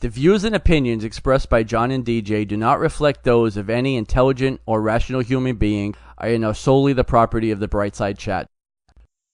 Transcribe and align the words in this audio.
The 0.00 0.08
views 0.08 0.44
and 0.44 0.56
opinions 0.56 1.04
expressed 1.04 1.50
by 1.50 1.62
John 1.62 1.90
and 1.90 2.02
DJ 2.02 2.48
do 2.48 2.56
not 2.56 2.80
reflect 2.80 3.22
those 3.22 3.58
of 3.58 3.68
any 3.68 3.96
intelligent 3.96 4.62
or 4.64 4.80
rational 4.80 5.20
human 5.20 5.56
being 5.56 5.94
and 6.18 6.42
are 6.42 6.54
solely 6.54 6.94
the 6.94 7.04
property 7.04 7.50
of 7.50 7.60
the 7.60 7.68
Brightside 7.68 8.16
Chat. 8.16 8.46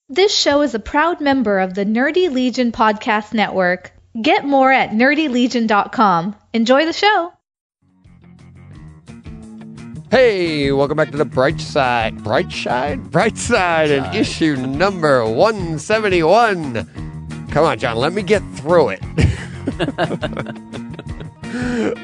This 0.09 0.37
show 0.37 0.63
is 0.63 0.75
a 0.75 0.81
proud 0.81 1.21
member 1.21 1.61
of 1.61 1.75
the 1.75 1.85
Nerdy 1.85 2.33
Legion 2.33 2.73
Podcast 2.73 3.33
Network. 3.33 3.93
Get 4.21 4.45
more 4.45 4.73
at 4.73 4.91
nerdylegion.com. 4.91 6.35
Enjoy 6.53 6.85
the 6.85 6.93
show. 6.93 7.33
Hey, 10.11 10.73
welcome 10.73 10.97
back 10.97 11.13
to 11.13 11.17
the 11.17 11.25
Bright 11.25 11.61
Side. 11.61 12.25
Bright 12.25 12.51
Side? 12.51 13.13
Bright 13.13 13.39
Side 13.39 13.93
and 13.93 14.17
issue 14.17 14.57
number 14.57 15.25
171. 15.25 17.47
Come 17.53 17.65
on, 17.65 17.79
John, 17.79 17.99
let 17.99 18.13
me 18.13 18.23
get 18.23 18.43
through 18.57 18.89
it. 18.89 19.01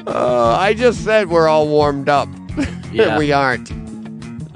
uh, 0.07 0.57
I 0.59 0.73
just 0.75 1.03
said 1.03 1.29
we're 1.29 1.47
all 1.47 1.67
warmed 1.67 2.09
up. 2.09 2.29
Yeah. 2.93 3.17
we 3.17 3.31
aren't. 3.31 3.71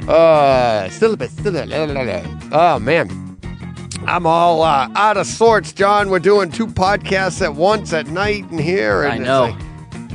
Uh, 0.07 0.87
still 0.91 1.11
a 1.15 1.17
bit, 1.17 1.31
still 1.31 1.57
a 1.57 2.39
Oh, 2.51 2.77
man. 2.77 3.09
I'm 4.05 4.27
all 4.27 4.61
uh, 4.61 4.89
out 4.93 5.17
of 5.17 5.25
sorts, 5.25 5.73
John. 5.73 6.11
We're 6.11 6.19
doing 6.19 6.51
two 6.51 6.67
podcasts 6.67 7.41
at 7.41 7.55
once 7.55 7.93
at 7.93 8.05
night 8.09 8.43
and 8.51 8.59
here. 8.59 9.01
And 9.01 9.13
I 9.13 9.17
know. 9.17 9.41
like, 9.45 9.55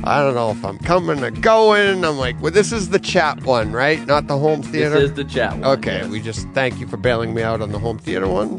I 0.05 0.21
don't 0.21 0.35
know 0.35 0.51
if 0.51 0.63
I'm 0.63 0.77
coming 0.79 1.21
or 1.21 1.31
going. 1.31 2.05
I'm 2.05 2.17
like, 2.17 2.41
well, 2.41 2.51
this 2.53 2.71
is 2.71 2.91
the 2.91 2.99
chat 2.99 3.43
one, 3.43 3.73
right? 3.73 3.99
Not 4.07 4.27
the 4.27 4.37
home 4.37 4.63
theater. 4.63 4.99
This 5.01 5.09
is 5.09 5.15
the 5.17 5.25
chat 5.25 5.51
one. 5.51 5.65
okay, 5.65 5.97
yes. 5.97 6.07
we 6.09 6.21
just 6.21 6.47
thank 6.53 6.79
you 6.79 6.87
for 6.87 6.95
bailing 6.95 7.33
me 7.33 7.41
out 7.43 7.61
on 7.61 7.73
the 7.73 7.79
home 7.79 7.97
theater 7.99 8.27
one. 8.29 8.57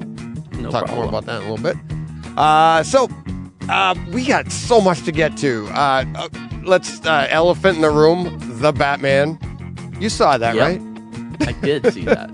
no 0.61 0.71
Talk 0.71 0.85
problem. 0.85 0.97
more 0.99 1.05
about 1.09 1.25
that 1.25 1.41
in 1.43 1.49
a 1.49 1.53
little 1.55 1.73
bit. 1.73 1.77
Uh, 2.37 2.83
so, 2.83 3.09
uh, 3.69 3.95
we 4.13 4.27
got 4.27 4.51
so 4.53 4.81
much 4.81 5.03
to 5.05 5.13
get 5.13 5.37
to. 5.39 5.67
Uh, 5.69 6.05
uh, 6.15 6.29
let's 6.65 7.05
uh, 7.07 7.27
elephant 7.31 7.77
in 7.77 7.83
the 7.83 7.91
room, 7.91 8.37
the 8.61 8.73
Batman. 8.73 9.39
You 10.01 10.09
saw 10.09 10.37
that, 10.39 10.55
Yep. 10.55 10.81
right? 10.81 11.49
I 11.49 11.53
did 11.61 11.93
see 11.93 12.05
that. 12.05 12.31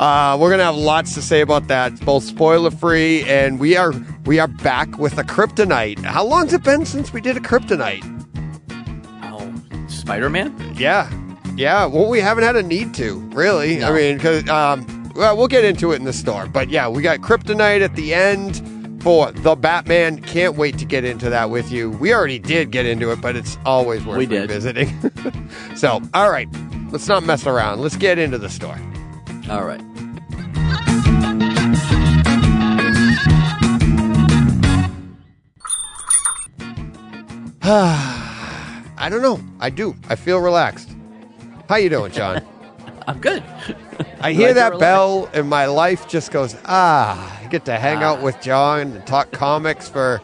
Uh, 0.00 0.36
we're 0.40 0.50
gonna 0.50 0.64
have 0.64 0.76
lots 0.76 1.14
to 1.14 1.22
say 1.22 1.40
about 1.40 1.68
that, 1.68 1.98
both 2.04 2.24
spoiler 2.24 2.70
free, 2.70 3.22
and 3.24 3.60
we 3.60 3.76
are 3.76 3.92
we 4.24 4.38
are 4.40 4.48
back 4.48 4.98
with 4.98 5.18
a 5.18 5.22
kryptonite. 5.22 6.00
How 6.00 6.24
long's 6.24 6.52
it 6.52 6.64
been 6.64 6.84
since 6.84 7.12
we 7.12 7.20
did 7.20 7.36
a 7.36 7.40
kryptonite? 7.40 8.02
Oh, 9.22 9.52
Spider 9.88 10.28
Man? 10.28 10.52
Yeah, 10.76 11.08
yeah. 11.56 11.86
Well, 11.86 12.08
we 12.08 12.18
haven't 12.20 12.42
had 12.44 12.56
a 12.56 12.62
need 12.62 12.92
to 12.94 13.20
really. 13.34 13.84
I 13.84 13.92
mean, 13.92 14.16
because 14.16 14.48
um, 14.48 15.12
well, 15.14 15.36
we'll 15.36 15.46
get 15.48 15.64
into 15.64 15.92
it 15.92 15.96
in 15.96 16.04
the 16.04 16.12
store, 16.12 16.46
but 16.46 16.68
yeah, 16.68 16.88
we 16.88 17.00
got 17.02 17.20
kryptonite 17.20 17.82
at 17.82 17.94
the 17.94 18.14
end 18.14 18.60
for 19.02 19.32
the 19.32 19.54
Batman. 19.56 20.20
Can't 20.22 20.56
wait 20.56 20.78
to 20.78 20.84
get 20.84 21.04
into 21.04 21.28
that 21.30 21.50
with 21.50 21.70
you. 21.72 21.90
We 21.90 22.14
already 22.14 22.38
did 22.38 22.70
get 22.70 22.86
into 22.86 23.10
it, 23.10 23.20
but 23.20 23.36
it's 23.36 23.58
always 23.64 24.04
worth 24.04 24.18
We 24.18 24.26
did. 24.26 24.42
revisiting. 24.42 24.88
so, 25.76 26.00
all 26.14 26.30
right, 26.30 26.48
let's 26.90 27.08
not 27.08 27.24
mess 27.24 27.46
around. 27.46 27.80
Let's 27.80 27.96
get 27.96 28.18
into 28.18 28.38
the 28.38 28.48
store. 28.48 28.78
All 29.50 29.64
right. 29.64 29.80
I 37.62 39.08
don't 39.10 39.22
know. 39.22 39.40
I 39.60 39.70
do. 39.70 39.96
I 40.08 40.14
feel 40.16 40.38
relaxed. 40.38 40.90
How 41.68 41.76
you 41.76 41.88
doing, 41.88 42.12
John? 42.12 42.44
I'm 43.06 43.18
good. 43.20 43.42
I 44.20 44.32
hear 44.32 44.54
that 44.54 44.78
bell, 44.78 45.28
and 45.34 45.48
my 45.48 45.66
life 45.66 46.08
just 46.08 46.30
goes 46.30 46.56
ah. 46.64 47.40
I 47.42 47.46
get 47.48 47.64
to 47.66 47.76
hang 47.78 47.98
Ah. 48.02 48.12
out 48.12 48.22
with 48.22 48.40
John 48.40 48.80
and 48.92 49.06
talk 49.06 49.30
comics 49.32 49.88
for 49.88 50.20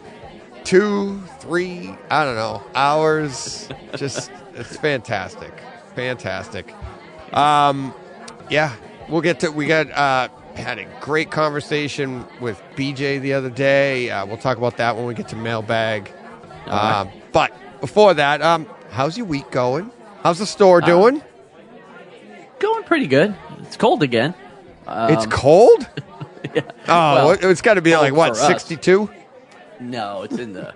two, 0.65 1.21
three, 1.41 1.95
I 2.11 2.25
don't 2.25 2.37
know, 2.37 2.63
hours. 2.75 3.69
Just 3.97 4.31
it's 4.55 4.77
fantastic, 4.77 5.53
fantastic. 5.95 6.75
Um, 7.33 7.93
yeah, 8.51 8.73
we'll 9.09 9.21
get 9.23 9.41
to. 9.41 9.51
We 9.51 9.67
got 9.67 9.91
uh, 9.91 10.29
had 10.55 10.79
a 10.79 10.85
great 11.01 11.31
conversation 11.31 12.25
with 12.41 12.61
BJ 12.77 13.21
the 13.21 13.35
other 13.35 13.51
day. 13.51 14.11
Uh, 14.11 14.27
we'll 14.27 14.37
talk 14.37 14.57
about 14.59 14.77
that 14.79 14.97
when 14.97 15.07
we 15.07 15.15
get 15.15 15.29
to 15.29 15.37
mailbag. 15.37 16.13
All 16.67 16.73
right. 16.73 17.01
Um, 17.01 17.09
but 17.33 17.53
before 17.81 18.15
that, 18.15 18.43
um, 18.43 18.67
how's 18.91 19.17
your 19.17 19.27
week 19.27 19.51
going? 19.51 19.91
How's 20.23 20.39
the 20.39 20.47
store 20.47 20.83
Uh, 20.83 20.87
doing? 20.87 21.23
Going 22.59 22.83
pretty 22.85 23.07
good. 23.07 23.35
It's 23.63 23.77
cold 23.77 24.03
again. 24.03 24.35
Um, 24.87 25.13
it's 25.13 25.27
cold. 25.27 25.89
yeah. 26.55 26.63
Oh, 26.89 27.15
Well, 27.15 27.31
it- 27.33 27.45
it's 27.45 27.63
got 27.63 27.75
to 27.75 27.83
be 27.83 27.97
like 27.97 28.13
what, 28.15 28.37
sixty-two? 28.37 29.11
No, 29.81 30.23
it's 30.23 30.39
in 30.39 30.53
the 30.55 30.69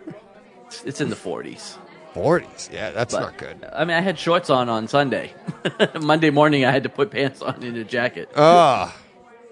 it's- 0.67 0.83
it's 0.85 1.01
in 1.01 1.09
the 1.11 1.17
40s. 1.17 1.77
40s. 2.15 2.71
Yeah, 2.73 2.91
that's 2.91 3.15
But, 3.15 3.21
not 3.21 3.39
good. 3.39 3.67
I 3.73 3.85
mean, 3.85 3.97
I 3.97 4.01
had 4.01 4.19
shorts 4.19 4.51
on 4.51 4.69
on 4.69 4.87
Sunday. 4.87 5.33
Monday 6.01 6.31
morning, 6.31 6.65
I 6.65 6.71
had 6.71 6.83
to 6.83 6.89
put 6.91 7.11
pants 7.11 7.41
on 7.43 7.63
in 7.63 7.75
a 7.77 7.85
jacket. 7.85 8.31
Oh, 8.37 8.95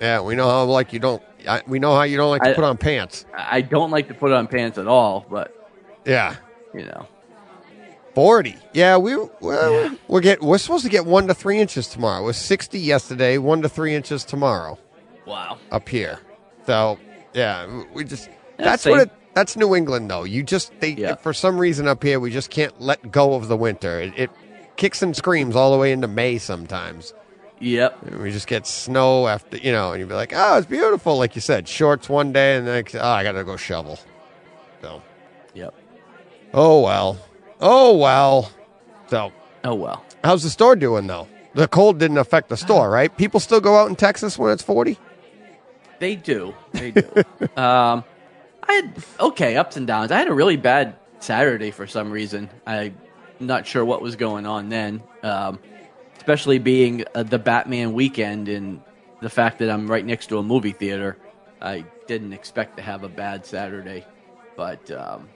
yeah. 0.01 0.21
We 0.21 0.35
know 0.37 0.49
how 0.49 0.65
like 0.65 0.93
you 0.93 0.99
don't. 0.99 1.23
I, 1.49 1.63
we 1.67 1.79
know 1.79 1.95
how 1.95 2.03
you 2.03 2.17
don't 2.19 2.31
like 2.31 2.43
to 2.43 2.55
put 2.55 2.65
on 2.65 2.77
pants. 2.77 3.25
I 3.35 3.57
I 3.57 3.61
don't 3.63 3.91
like 3.91 4.09
to 4.09 4.15
put 4.15 4.31
on 4.33 4.47
pants 4.47 4.77
at 4.77 4.87
all, 4.87 5.25
but 5.31 5.55
Yeah, 6.05 6.37
you 6.75 6.85
know, 6.85 7.07
forty. 8.21 8.57
Yeah, 8.75 8.99
we 8.99 9.17
well, 9.41 9.97
we're 10.07 10.21
get 10.21 10.43
we're 10.43 10.59
supposed 10.59 10.85
to 10.85 10.91
get 10.91 11.07
one 11.07 11.27
to 11.29 11.35
three 11.35 11.59
inches 11.59 11.89
tomorrow. 11.89 12.23
It 12.23 12.27
was 12.27 12.37
sixty 12.37 12.79
yesterday. 12.79 13.39
One 13.39 13.63
to 13.63 13.69
three 13.71 13.95
inches 13.95 14.25
tomorrow 14.25 14.79
wow. 15.25 15.57
up 15.71 15.89
here. 15.89 16.19
So 16.67 16.99
yeah, 17.33 17.85
we 17.95 18.05
just 18.05 18.29
Yeah, 18.29 18.65
that's 18.67 18.85
what 18.85 19.01
it. 19.01 19.11
That's 19.33 19.57
New 19.57 19.75
England 19.75 20.11
though. 20.11 20.25
You 20.25 20.43
just 20.43 20.71
they 20.81 20.91
Yeah. 20.91 21.15
for 21.15 21.33
some 21.33 21.57
reason 21.59 21.89
up 21.89 22.03
here 22.03 22.21
we 22.21 22.31
just 22.31 22.51
can't 22.51 22.79
let 22.79 23.11
go 23.11 23.33
of 23.33 23.49
the 23.49 23.57
winter. 23.57 23.99
It, 24.01 24.13
it 24.19 24.31
kicks 24.77 25.01
and 25.01 25.17
screams 25.17 25.57
all 25.57 25.73
the 25.73 25.79
way 25.79 25.91
into 25.91 26.07
May 26.07 26.37
sometimes. 26.37 27.15
Yep. 27.61 28.03
And 28.07 28.21
we 28.23 28.33
just 28.33 28.49
get 28.49 28.67
snow 28.67 29.29
after, 29.29 29.57
you 29.57 29.73
know, 29.73 29.93
and 29.93 30.01
you'd 30.01 30.09
be 30.11 30.15
like, 30.15 30.33
oh, 30.35 30.59
it's 30.59 30.67
beautiful. 30.67 31.17
Like 31.17 31.35
you 31.35 31.41
said, 31.41 31.69
shorts 31.69 32.09
one 32.09 32.33
day 32.35 32.57
and 32.57 32.67
then, 32.67 32.85
oh, 32.95 33.09
I 33.09 33.23
got 33.23 33.33
to 33.33 33.45
go 33.45 33.57
shovel. 33.57 33.99
So, 34.83 35.03
Yep. 35.55 35.75
oh, 36.55 36.81
well. 36.83 37.19
Oh, 37.61 37.97
well. 37.97 38.51
So, 39.09 39.33
Oh 39.65 39.75
well. 39.75 40.05
how's 40.25 40.43
the 40.43 40.51
store 40.51 40.77
doing, 40.77 41.07
though? 41.07 41.29
The 41.55 41.69
cold 41.69 41.99
didn't 41.99 42.19
affect 42.19 42.49
the 42.49 42.57
store, 42.57 42.89
right? 42.89 43.15
People 43.17 43.41
still 43.41 43.61
go 43.61 43.77
out 43.77 43.89
in 43.89 43.97
Texas 43.97 44.39
when 44.39 44.53
it's 44.53 44.63
40? 44.63 44.97
They 45.99 46.17
do. 46.17 46.55
They 46.73 46.93
do. 46.93 47.03
um, 47.57 48.05
I 48.63 48.73
had 48.73 49.05
okay 49.19 49.57
ups 49.57 49.77
and 49.77 49.87
downs. 49.87 50.13
I 50.13 50.19
had 50.19 50.29
a 50.29 50.33
really 50.33 50.57
bad 50.57 50.97
Saturday 51.19 51.71
for 51.73 51.87
some 51.87 52.11
reason. 52.11 52.49
I'm 52.67 52.97
not 53.41 53.67
sure 53.67 53.85
what 53.85 54.01
was 54.01 54.17
going 54.17 54.47
on 54.47 54.69
then. 54.69 55.03
Um, 55.23 55.59
especially 56.17 56.59
being 56.59 57.05
uh, 57.15 57.25
the 57.25 57.39
Batman 57.39 57.93
weekend 57.93 58.49
and 58.49 58.81
the 59.21 59.29
fact 59.29 59.59
that 59.59 59.69
I'm 59.71 59.91
right 59.91 60.05
next 60.05 60.29
to 60.29 60.39
a 60.39 60.43
movie 60.43 60.73
theater. 60.73 61.19
I 61.61 61.85
didn't 62.07 62.33
expect 62.33 62.77
to 62.79 62.83
have 62.83 63.05
a 63.05 63.09
bad 63.09 63.45
Saturday, 63.45 64.07
but 64.57 64.91
um, 64.91 65.29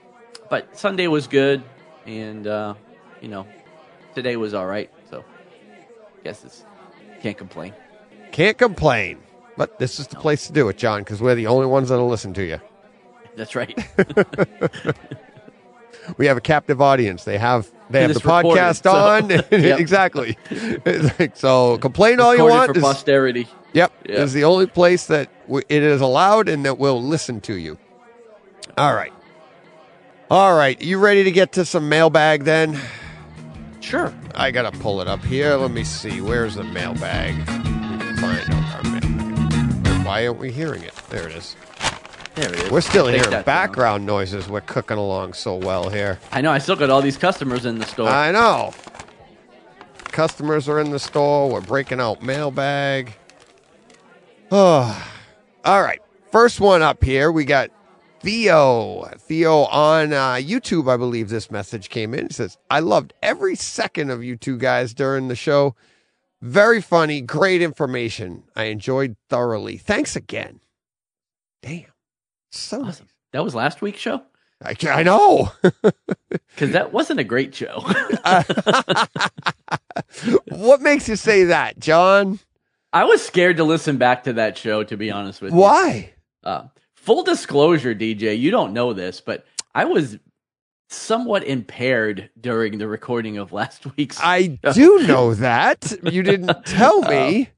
but 0.49 0.77
Sunday 0.77 1.07
was 1.07 1.27
good, 1.27 1.61
and 2.05 2.45
uh, 2.47 2.73
you 3.21 3.27
know 3.27 3.45
today 4.13 4.35
was 4.37 4.53
all 4.53 4.65
right. 4.65 4.89
So 5.09 5.23
guess 6.23 6.43
it's 6.43 6.63
can't 7.21 7.37
complain. 7.37 7.73
Can't 8.31 8.57
complain. 8.57 9.19
But 9.57 9.79
this 9.79 9.99
is 9.99 10.07
the 10.07 10.17
place 10.17 10.47
to 10.47 10.53
do 10.53 10.67
it, 10.67 10.77
John, 10.77 11.01
because 11.01 11.21
we're 11.21 11.35
the 11.35 11.47
only 11.47 11.65
ones 11.67 11.89
that'll 11.89 12.09
listen 12.09 12.33
to 12.33 12.43
you. 12.43 12.59
That's 13.35 13.55
right. 13.55 13.77
We 16.17 16.27
have 16.27 16.37
a 16.37 16.41
captive 16.41 16.81
audience. 16.81 17.23
They 17.23 17.39
have 17.39 17.71
they 17.89 18.01
have 18.03 18.13
the 18.13 18.19
recorded, 18.19 18.51
podcast 18.61 18.83
so- 18.83 18.91
on. 18.91 19.29
Yep. 19.63 19.79
exactly. 19.79 20.37
Like, 20.85 21.35
so 21.35 21.79
complain 21.79 22.19
all 22.19 22.35
you 22.35 22.43
want. 22.45 22.75
for 22.75 22.79
posterity. 22.81 23.47
Yep, 23.73 23.91
Yeah. 24.07 24.21
is 24.21 24.31
the 24.33 24.43
only 24.43 24.67
place 24.67 25.07
that 25.07 25.29
w- 25.47 25.65
it 25.67 25.81
is 25.81 26.01
allowed 26.01 26.47
and 26.47 26.63
that 26.65 26.77
will 26.77 27.01
listen 27.01 27.41
to 27.41 27.55
you. 27.55 27.77
All 28.77 28.93
right, 28.93 29.11
all 30.29 30.55
right. 30.55 30.81
You 30.81 30.97
ready 30.97 31.23
to 31.23 31.31
get 31.31 31.51
to 31.53 31.65
some 31.65 31.87
mailbag 31.89 32.43
then? 32.43 32.79
Sure. 33.79 34.13
I 34.33 34.51
gotta 34.51 34.71
pull 34.79 35.01
it 35.01 35.07
up 35.07 35.23
here. 35.23 35.55
Let 35.55 35.71
me 35.71 35.83
see. 35.83 36.21
Where's 36.21 36.55
the 36.55 36.63
mailbag? 36.63 37.35
Find 38.19 38.53
our 38.53 38.83
mailbag. 38.83 40.05
Why 40.05 40.25
aren't 40.27 40.39
we 40.39 40.51
hearing 40.51 40.83
it? 40.83 40.95
There 41.09 41.27
it 41.27 41.35
is. 41.35 41.55
There 42.35 42.51
it 42.51 42.59
is. 42.59 42.71
We're 42.71 42.81
still 42.81 43.05
Take 43.05 43.15
hearing 43.15 43.29
that 43.29 43.45
background 43.45 44.05
noises. 44.05 44.49
We're 44.49 44.61
cooking 44.61 44.97
along 44.97 45.33
so 45.33 45.55
well 45.55 45.89
here. 45.89 46.19
I 46.31 46.41
know. 46.41 46.51
I 46.51 46.57
still 46.57 46.75
got 46.75 46.89
all 46.89 47.01
these 47.01 47.17
customers 47.17 47.65
in 47.65 47.79
the 47.79 47.85
store. 47.85 48.09
I 48.09 48.31
know. 48.31 48.73
Customers 50.05 50.67
are 50.67 50.79
in 50.79 50.91
the 50.91 50.99
store. 50.99 51.49
We're 51.49 51.61
breaking 51.61 51.99
out 51.99 52.23
mailbag. 52.23 53.13
Oh, 54.51 55.11
all 55.65 55.81
right. 55.81 56.01
First 56.31 56.59
one 56.59 56.81
up 56.81 57.03
here, 57.03 57.31
we 57.31 57.45
got 57.45 57.69
Theo. 58.25 59.03
Theo 59.19 59.65
on 59.65 60.11
uh, 60.11 60.33
YouTube, 60.33 60.91
I 60.91 60.97
believe 60.97 61.29
this 61.29 61.51
message 61.51 61.89
came 61.89 62.15
in. 62.15 62.25
He 62.25 62.33
says, 62.33 62.57
I 62.71 62.79
loved 62.79 63.13
every 63.21 63.55
second 63.55 64.09
of 64.09 64.23
you 64.23 64.35
two 64.35 64.57
guys 64.57 64.95
during 64.95 65.27
the 65.27 65.35
show. 65.35 65.75
Very 66.41 66.81
funny, 66.81 67.21
great 67.21 67.61
information. 67.61 68.45
I 68.55 68.63
enjoyed 68.63 69.15
thoroughly. 69.29 69.77
Thanks 69.77 70.15
again. 70.15 70.59
Damn. 71.61 71.85
So 72.49 72.81
nice. 72.81 73.03
That 73.31 73.43
was 73.43 73.53
last 73.53 73.83
week's 73.83 73.99
show. 73.99 74.23
I, 74.59 74.75
I 74.89 75.03
know. 75.03 75.51
because 76.29 76.71
that 76.71 76.91
wasn't 76.91 77.19
a 77.19 77.23
great 77.23 77.53
show. 77.53 77.79
what 80.49 80.81
makes 80.81 81.07
you 81.07 81.15
say 81.15 81.43
that, 81.43 81.77
John? 81.77 82.39
I 82.91 83.03
was 83.03 83.23
scared 83.23 83.57
to 83.57 83.63
listen 83.63 83.97
back 83.97 84.23
to 84.23 84.33
that 84.33 84.57
show, 84.57 84.83
to 84.83 84.97
be 84.97 85.11
honest 85.11 85.43
with 85.43 85.53
you. 85.53 85.59
Why? 85.59 86.13
Uh, 86.43 86.63
full 87.05 87.23
disclosure, 87.23 87.93
DJ, 87.93 88.37
you 88.37 88.49
don't 88.51 88.73
know 88.73 88.91
this, 88.93 89.21
but 89.21 89.45
I 89.75 89.85
was 89.85 90.17
somewhat 90.89 91.43
impaired 91.43 92.29
during 92.39 92.77
the 92.79 92.87
recording 92.87 93.37
of 93.37 93.53
last 93.53 93.85
week's. 93.97 94.19
I 94.21 94.47
do 94.73 95.03
know 95.07 95.33
that. 95.35 95.93
You 96.03 96.23
didn't 96.23 96.51
tell 96.65 97.01
me. 97.03 97.49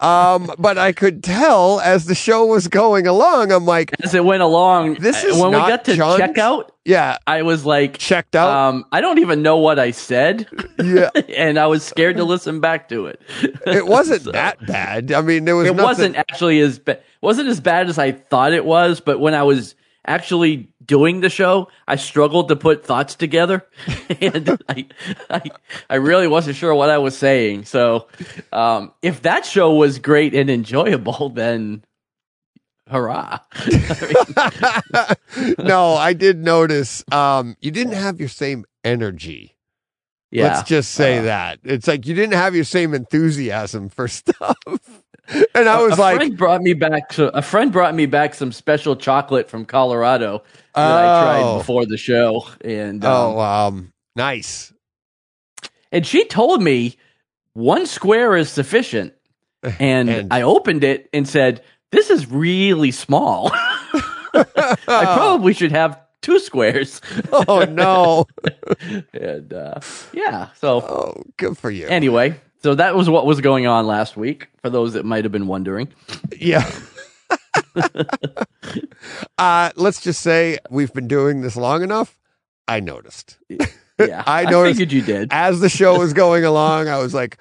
Um, 0.00 0.50
but 0.58 0.78
I 0.78 0.90
could 0.92 1.22
tell 1.22 1.78
as 1.80 2.06
the 2.06 2.14
show 2.14 2.44
was 2.46 2.66
going 2.66 3.06
along, 3.06 3.52
I'm 3.52 3.66
like, 3.66 3.94
as 4.02 4.14
it 4.14 4.24
went 4.24 4.42
along, 4.42 4.94
This 4.94 5.22
uh, 5.22 5.28
is 5.28 5.36
when 5.38 5.50
we 5.50 5.58
got 5.58 5.84
to 5.84 5.94
John's- 5.94 6.18
check 6.18 6.38
out, 6.38 6.72
yeah, 6.84 7.18
I 7.26 7.42
was 7.42 7.64
like, 7.64 7.98
checked 7.98 8.34
out. 8.34 8.48
um, 8.50 8.84
I 8.90 9.00
don't 9.00 9.20
even 9.20 9.42
know 9.42 9.58
what 9.58 9.78
I 9.78 9.92
said, 9.92 10.48
yeah. 10.82 11.10
and 11.36 11.56
I 11.56 11.66
was 11.68 11.84
scared 11.84 12.16
to 12.16 12.24
listen 12.24 12.58
back 12.58 12.88
to 12.88 13.06
it. 13.06 13.20
It 13.66 13.86
wasn't 13.86 14.22
So- 14.22 14.32
that 14.32 14.66
bad. 14.66 15.12
I 15.12 15.20
mean, 15.20 15.44
there 15.44 15.54
was 15.54 15.68
it 15.68 15.74
nothing- 15.76 15.84
wasn't 15.86 16.16
actually 16.16 16.58
as 16.60 16.80
ba- 16.80 16.98
wasn't 17.22 17.48
as 17.48 17.60
bad 17.60 17.88
as 17.88 17.98
I 17.98 18.12
thought 18.12 18.52
it 18.52 18.64
was, 18.66 19.00
but 19.00 19.18
when 19.20 19.32
I 19.34 19.44
was 19.44 19.74
actually 20.04 20.68
doing 20.84 21.20
the 21.20 21.30
show, 21.30 21.68
I 21.86 21.94
struggled 21.96 22.48
to 22.48 22.56
put 22.56 22.84
thoughts 22.84 23.14
together, 23.14 23.64
and 24.20 24.58
I, 24.68 24.86
I 25.30 25.42
I 25.88 25.94
really 25.94 26.26
wasn't 26.28 26.56
sure 26.56 26.74
what 26.74 26.90
I 26.90 26.98
was 26.98 27.16
saying. 27.16 27.64
So, 27.66 28.08
um, 28.52 28.92
if 29.00 29.22
that 29.22 29.46
show 29.46 29.72
was 29.74 29.98
great 30.00 30.34
and 30.34 30.50
enjoyable, 30.50 31.28
then 31.30 31.84
hurrah! 32.90 33.38
I 33.52 35.16
mean, 35.36 35.54
no, 35.58 35.94
I 35.94 36.12
did 36.14 36.38
notice 36.44 37.04
um 37.12 37.56
you 37.60 37.70
didn't 37.70 37.94
have 37.94 38.18
your 38.18 38.28
same 38.28 38.64
energy. 38.84 39.56
yeah, 40.32 40.44
Let's 40.56 40.68
just 40.68 40.90
say 40.92 41.18
Uh, 41.18 41.22
that. 41.22 41.60
It's 41.62 41.86
like 41.86 42.06
you 42.06 42.14
didn't 42.14 42.34
have 42.34 42.54
your 42.56 42.64
same 42.64 42.92
enthusiasm 42.94 43.88
for 43.88 44.08
stuff. 44.08 44.56
And 45.54 45.68
I 45.68 45.80
was 45.82 45.96
a 45.98 46.00
like, 46.00 46.16
friend 46.16 46.36
brought 46.36 46.62
me 46.62 46.74
back. 46.74 47.12
So 47.12 47.28
a 47.28 47.42
friend 47.42 47.72
brought 47.72 47.94
me 47.94 48.06
back 48.06 48.34
some 48.34 48.52
special 48.52 48.96
chocolate 48.96 49.48
from 49.48 49.64
Colorado 49.64 50.42
that 50.74 50.80
I 51.04 51.04
Oh. 51.06 51.22
tried 51.22 51.58
before 51.58 51.86
the 51.86 51.96
show, 51.96 52.46
and 52.62 53.04
um, 53.04 53.12
"Oh, 53.36 53.40
um 53.40 53.92
nice." 54.16 54.72
And 55.90 56.06
she 56.06 56.24
told 56.24 56.62
me 56.62 56.96
one 57.54 57.86
square 57.86 58.36
is 58.36 58.48
sufficient. 58.50 59.12
And, 59.78 60.08
And- 60.10 60.32
I 60.32 60.42
opened 60.42 60.82
it 60.82 61.08
and 61.12 61.28
said, 61.28 61.62
This 61.92 62.10
is 62.10 62.28
really 62.28 62.90
small. 62.90 63.50
I 64.34 64.74
probably 64.86 65.52
should 65.54 65.70
have 65.70 66.00
two 66.20 66.38
squares. 66.40 67.00
oh 67.32 67.64
no. 67.70 68.26
and 69.12 69.52
uh, 69.52 69.78
yeah, 70.12 70.48
so 70.58 70.80
Oh, 70.80 71.22
good 71.36 71.56
for 71.58 71.70
you. 71.70 71.86
anyway, 71.86 72.40
so 72.62 72.74
that 72.74 72.94
was 72.94 73.10
what 73.10 73.26
was 73.26 73.40
going 73.40 73.66
on 73.66 73.86
last 73.86 74.16
week 74.16 74.48
for 74.62 74.70
those 74.70 74.92
that 74.94 75.04
might 75.04 75.24
have 75.24 75.32
been 75.32 75.46
wondering. 75.46 75.88
Yeah. 76.38 76.70
uh, 79.38 79.70
let's 79.76 80.00
just 80.00 80.20
say 80.20 80.58
we've 80.70 80.92
been 80.92 81.08
doing 81.08 81.40
this 81.42 81.56
long 81.56 81.82
enough. 81.82 82.16
I 82.68 82.80
noticed. 82.80 83.38
Yeah, 83.48 84.22
I 84.26 84.44
noticed- 84.44 84.78
figured 84.78 84.92
you 84.92 85.02
did. 85.02 85.28
As 85.32 85.60
the 85.60 85.68
show 85.68 85.98
was 85.98 86.12
going 86.12 86.44
along, 86.44 86.88
I 86.88 86.98
was 86.98 87.14
like, 87.14 87.38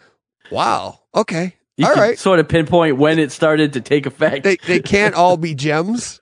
wow, 0.52 1.00
okay. 1.16 1.56
You 1.78 1.88
all 1.88 1.96
could 1.96 2.20
sort 2.20 2.40
of 2.40 2.48
pinpoint 2.48 2.98
when 2.98 3.18
it 3.18 3.32
started 3.32 3.74
to 3.74 3.82
take 3.82 4.06
effect. 4.06 4.44
They, 4.44 4.58
they 4.68 4.80
can't 4.80 5.16
all 5.16 5.38
be 5.38 5.56
gems, 5.56 6.22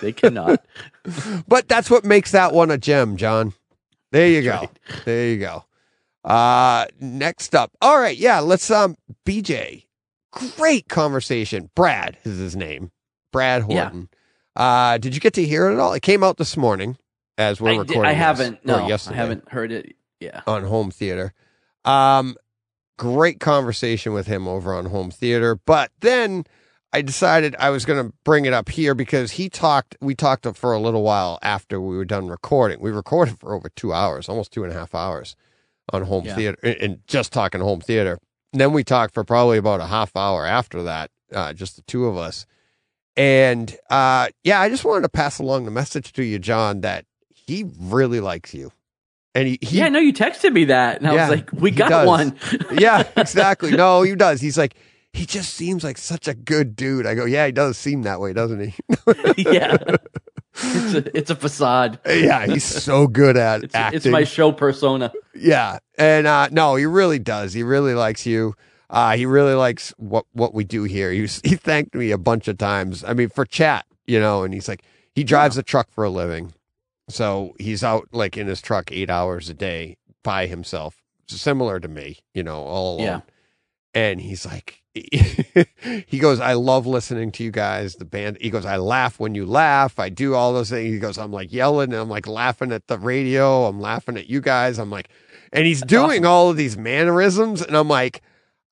they 0.00 0.12
cannot. 0.12 0.62
but 1.48 1.68
that's 1.68 1.90
what 1.90 2.04
makes 2.04 2.32
that 2.32 2.52
one 2.52 2.70
a 2.70 2.78
gem, 2.78 3.16
John. 3.16 3.54
There 4.12 4.28
you 4.28 4.42
go. 4.42 4.68
There 5.04 5.28
you 5.28 5.38
go. 5.38 5.64
Uh, 6.24 6.86
next 7.00 7.54
up. 7.54 7.72
All 7.80 7.98
right. 7.98 8.16
Yeah. 8.16 8.40
Let's, 8.40 8.70
um, 8.70 8.96
BJ. 9.26 9.84
Great 10.32 10.88
conversation. 10.88 11.70
Brad 11.74 12.16
is 12.24 12.38
his 12.38 12.54
name. 12.56 12.90
Brad 13.32 13.64
Yeah. 13.68 13.84
Horton. 13.84 14.08
Uh, 14.56 14.98
did 14.98 15.14
you 15.14 15.20
get 15.20 15.34
to 15.34 15.44
hear 15.44 15.68
it 15.68 15.74
at 15.74 15.78
all? 15.80 15.92
It 15.94 16.02
came 16.02 16.22
out 16.22 16.36
this 16.36 16.56
morning 16.56 16.96
as 17.38 17.60
we're 17.60 17.70
I, 17.70 17.72
di- 17.74 17.78
recording. 17.80 18.04
I 18.04 18.12
this, 18.12 18.18
haven't. 18.18 18.64
No, 18.66 18.84
I 18.84 19.14
haven't 19.14 19.48
heard 19.48 19.72
it. 19.72 19.96
Yeah. 20.20 20.42
on 20.46 20.64
home 20.64 20.90
theater. 20.90 21.32
Um, 21.86 22.36
great 22.98 23.40
conversation 23.40 24.12
with 24.12 24.26
him 24.26 24.46
over 24.46 24.74
on 24.74 24.86
home 24.86 25.10
theater. 25.10 25.58
But 25.64 25.90
then 26.00 26.44
I 26.92 27.00
decided 27.00 27.56
I 27.58 27.70
was 27.70 27.86
going 27.86 28.06
to 28.06 28.12
bring 28.22 28.44
it 28.44 28.52
up 28.52 28.68
here 28.68 28.94
because 28.94 29.32
he 29.32 29.48
talked, 29.48 29.96
we 30.00 30.14
talked 30.14 30.46
for 30.58 30.74
a 30.74 30.78
little 30.78 31.02
while 31.02 31.38
after 31.40 31.80
we 31.80 31.96
were 31.96 32.04
done 32.04 32.28
recording. 32.28 32.80
We 32.80 32.90
recorded 32.90 33.38
for 33.40 33.54
over 33.54 33.70
two 33.70 33.94
hours, 33.94 34.28
almost 34.28 34.52
two 34.52 34.62
and 34.62 34.70
a 34.72 34.76
half 34.78 34.94
hours 34.94 35.34
on 35.92 36.02
home 36.02 36.24
Yeah. 36.24 36.34
theater 36.36 36.58
and- 36.62 36.98
just 37.06 37.32
talking 37.32 37.60
home 37.60 37.80
theater. 37.80 38.18
And 38.52 38.60
then 38.60 38.72
we 38.72 38.82
talked 38.84 39.14
for 39.14 39.22
probably 39.24 39.58
about 39.58 39.80
a 39.80 39.86
half 39.86 40.16
hour 40.16 40.44
after 40.46 40.82
that, 40.82 41.10
uh, 41.32 41.52
just 41.52 41.76
the 41.76 41.82
two 41.82 42.06
of 42.06 42.16
us. 42.16 42.46
And 43.16 43.76
uh, 43.90 44.28
yeah, 44.44 44.60
I 44.60 44.68
just 44.68 44.84
wanted 44.84 45.02
to 45.02 45.08
pass 45.08 45.38
along 45.38 45.64
the 45.64 45.70
message 45.70 46.12
to 46.14 46.24
you, 46.24 46.38
John, 46.38 46.80
that 46.80 47.04
he 47.32 47.64
really 47.78 48.20
likes 48.20 48.54
you. 48.54 48.72
And 49.34 49.46
he, 49.46 49.58
he 49.62 49.78
yeah, 49.78 49.88
no, 49.88 50.00
you 50.00 50.12
texted 50.12 50.52
me 50.52 50.64
that, 50.64 50.96
and 50.98 51.06
I 51.08 51.14
Yeah, 51.14 51.28
was 51.28 51.36
like, 51.38 51.52
"We 51.52 51.70
got 51.70 51.88
does. 51.90 52.06
one." 52.08 52.36
yeah, 52.72 53.04
exactly. 53.16 53.70
No, 53.76 54.02
he 54.02 54.16
does. 54.16 54.40
He's 54.40 54.58
like, 54.58 54.74
he 55.12 55.24
just 55.24 55.54
seems 55.54 55.84
like 55.84 55.98
such 55.98 56.26
a 56.26 56.34
good 56.34 56.74
dude. 56.74 57.06
I 57.06 57.14
go, 57.14 57.24
yeah, 57.26 57.46
he 57.46 57.52
does 57.52 57.76
seem 57.78 58.02
that 58.02 58.20
way, 58.20 58.32
doesn't 58.32 58.60
he? 58.60 58.74
yeah, 59.36 59.76
it's 60.62 60.94
a, 60.94 61.16
it's 61.16 61.30
a 61.30 61.34
facade. 61.36 61.98
yeah, 62.06 62.46
he's 62.46 62.64
so 62.64 63.06
good 63.06 63.36
at 63.36 63.62
It's, 63.64 63.74
acting. 63.74 63.96
it's 63.98 64.06
my 64.06 64.24
show 64.24 64.50
persona. 64.52 65.12
yeah, 65.34 65.78
and 65.98 66.26
uh, 66.26 66.48
no, 66.50 66.74
he 66.76 66.86
really 66.86 67.18
does. 67.18 67.52
He 67.52 67.62
really 67.62 67.94
likes 67.94 68.26
you. 68.26 68.54
Uh, 68.88 69.16
he 69.16 69.24
really 69.26 69.54
likes 69.54 69.94
what 69.98 70.26
what 70.32 70.52
we 70.52 70.64
do 70.64 70.82
here. 70.84 71.12
He 71.12 71.20
was, 71.22 71.40
he 71.44 71.54
thanked 71.54 71.94
me 71.94 72.10
a 72.10 72.18
bunch 72.18 72.48
of 72.48 72.58
times. 72.58 73.04
I 73.04 73.14
mean, 73.14 73.28
for 73.28 73.44
chat, 73.44 73.86
you 74.06 74.18
know, 74.18 74.42
and 74.42 74.52
he's 74.52 74.66
like, 74.68 74.82
he 75.14 75.22
drives 75.22 75.56
a 75.56 75.62
truck 75.62 75.90
for 75.92 76.02
a 76.02 76.10
living, 76.10 76.52
so 77.08 77.54
he's 77.60 77.84
out 77.84 78.08
like 78.12 78.36
in 78.36 78.48
his 78.48 78.60
truck 78.60 78.90
eight 78.90 79.08
hours 79.10 79.48
a 79.48 79.54
day 79.54 79.96
by 80.24 80.46
himself, 80.46 80.96
similar 81.28 81.78
to 81.78 81.86
me, 81.88 82.18
you 82.34 82.42
know, 82.42 82.56
all 82.64 82.96
alone. 82.96 83.06
Yeah. 83.06 83.20
And 83.94 84.20
he's 84.20 84.46
like 84.46 84.82
he 84.94 86.18
goes 86.18 86.40
i 86.40 86.52
love 86.52 86.86
listening 86.86 87.30
to 87.30 87.44
you 87.44 87.50
guys 87.50 87.94
the 87.96 88.04
band. 88.04 88.38
He 88.40 88.50
goes 88.50 88.64
i 88.66 88.76
laugh 88.76 89.20
when 89.20 89.34
you 89.34 89.46
laugh. 89.46 89.98
I 89.98 90.08
do 90.08 90.34
all 90.34 90.52
those 90.52 90.70
things. 90.70 90.92
He 90.92 90.98
goes 90.98 91.18
i'm 91.18 91.32
like 91.32 91.52
yelling 91.52 91.92
and 91.92 92.00
i'm 92.00 92.08
like 92.08 92.26
laughing 92.26 92.72
at 92.72 92.86
the 92.88 92.98
radio. 92.98 93.66
I'm 93.66 93.80
laughing 93.80 94.16
at 94.16 94.28
you 94.28 94.40
guys. 94.40 94.78
I'm 94.78 94.90
like 94.90 95.08
and 95.52 95.66
he's 95.66 95.82
doing 95.82 96.24
awesome. 96.24 96.26
all 96.26 96.50
of 96.50 96.56
these 96.56 96.76
mannerisms 96.76 97.62
and 97.62 97.76
i'm 97.76 97.88
like 97.88 98.22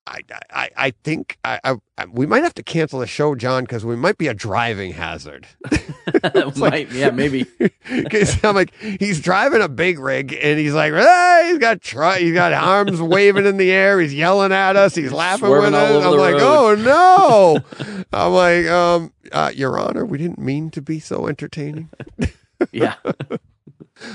I, 0.08 0.20
I, 0.50 0.70
I 0.76 0.90
think 1.04 1.36
I, 1.44 1.60
I, 1.98 2.06
we 2.06 2.24
might 2.24 2.42
have 2.42 2.54
to 2.54 2.62
cancel 2.62 3.00
the 3.00 3.06
show, 3.06 3.34
John, 3.34 3.64
because 3.64 3.84
we 3.84 3.94
might 3.94 4.16
be 4.16 4.26
a 4.26 4.32
driving 4.34 4.92
hazard. 4.92 5.46
Might- 6.56 6.90
yeah, 6.90 7.10
maybe. 7.10 7.44
I'm 8.42 8.54
like, 8.54 8.72
he's 8.74 9.20
driving 9.20 9.60
a 9.60 9.68
big 9.68 9.98
rig, 9.98 10.32
and 10.40 10.58
he's 10.58 10.72
like, 10.72 10.94
ah, 10.94 11.42
he's 11.44 11.58
got 11.58 11.82
tr- 11.82 12.12
he's 12.18 12.32
got 12.32 12.54
arms 12.54 13.00
waving 13.02 13.44
in 13.44 13.58
the 13.58 13.70
air, 13.70 14.00
he's 14.00 14.14
yelling 14.14 14.50
at 14.52 14.76
us, 14.76 14.94
he's 14.94 15.12
laughing 15.12 15.46
Swerving 15.46 15.72
with 15.72 15.74
us. 15.74 16.04
I'm 16.04 16.12
like, 16.16 16.34
road. 16.36 16.78
oh 16.80 17.62
no! 17.94 18.04
I'm 18.12 18.32
like, 18.32 18.66
um, 18.66 19.12
uh, 19.30 19.52
Your 19.54 19.78
Honor, 19.78 20.06
we 20.06 20.16
didn't 20.16 20.38
mean 20.38 20.70
to 20.70 20.80
be 20.80 20.98
so 21.00 21.26
entertaining. 21.26 21.90
Yeah, 22.72 22.94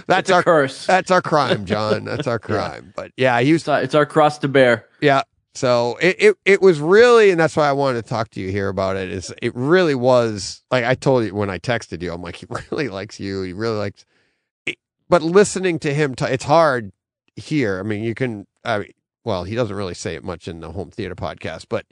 That's 0.08 0.30
our 0.32 0.42
curse. 0.44 0.86
that's 0.88 1.12
our 1.12 1.22
crime, 1.22 1.66
John. 1.66 2.06
That's 2.06 2.26
our 2.28 2.40
crime. 2.40 2.94
But 2.96 3.12
yeah, 3.18 3.40
he 3.42 3.54
was 3.54 3.62
It's 3.62 3.68
our, 3.70 3.82
it's 3.84 3.96
our 3.96 4.06
cross 4.06 4.40
to 4.40 4.48
bear. 4.48 4.88
Yeah. 5.00 5.22
So 5.56 5.98
it, 6.02 6.16
it 6.20 6.38
it 6.46 6.62
was 6.62 6.80
really, 6.80 7.30
and 7.30 7.40
that's 7.40 7.56
why 7.56 7.70
I 7.70 7.74
wanted 7.74 8.02
to 8.04 8.10
talk 8.10 8.30
to 8.32 8.40
you 8.42 8.50
here 8.50 8.70
about 8.70 8.96
it. 8.96 9.10
Is 9.12 9.32
it 9.42 9.54
really 9.56 9.94
was 9.96 10.64
like 10.72 10.84
I 10.84 10.96
told 10.96 11.26
you 11.26 11.36
when 11.36 11.50
I 11.50 11.60
texted 11.60 12.02
you, 12.02 12.12
I'm 12.12 12.22
like 12.24 12.36
he 12.38 12.48
really 12.72 12.88
likes 12.90 13.20
you. 13.20 13.44
He 13.44 13.54
really 13.54 13.78
likes, 13.78 14.06
it, 14.66 14.78
but 15.10 15.22
listening 15.22 15.78
to 15.80 15.94
him, 15.94 16.16
t- 16.16 16.26
it's 16.26 16.46
hard 16.46 16.92
here. 17.36 17.80
I 17.80 17.84
mean, 17.84 18.04
you 18.04 18.16
can. 18.16 18.48
I 18.66 18.80
mean, 18.80 18.92
well, 19.24 19.44
he 19.44 19.54
doesn't 19.56 19.76
really 19.76 19.94
say 19.94 20.16
it 20.16 20.24
much 20.24 20.48
in 20.48 20.60
the 20.60 20.72
home 20.72 20.90
theater 20.90 21.16
podcast, 21.16 21.66
but 21.70 21.86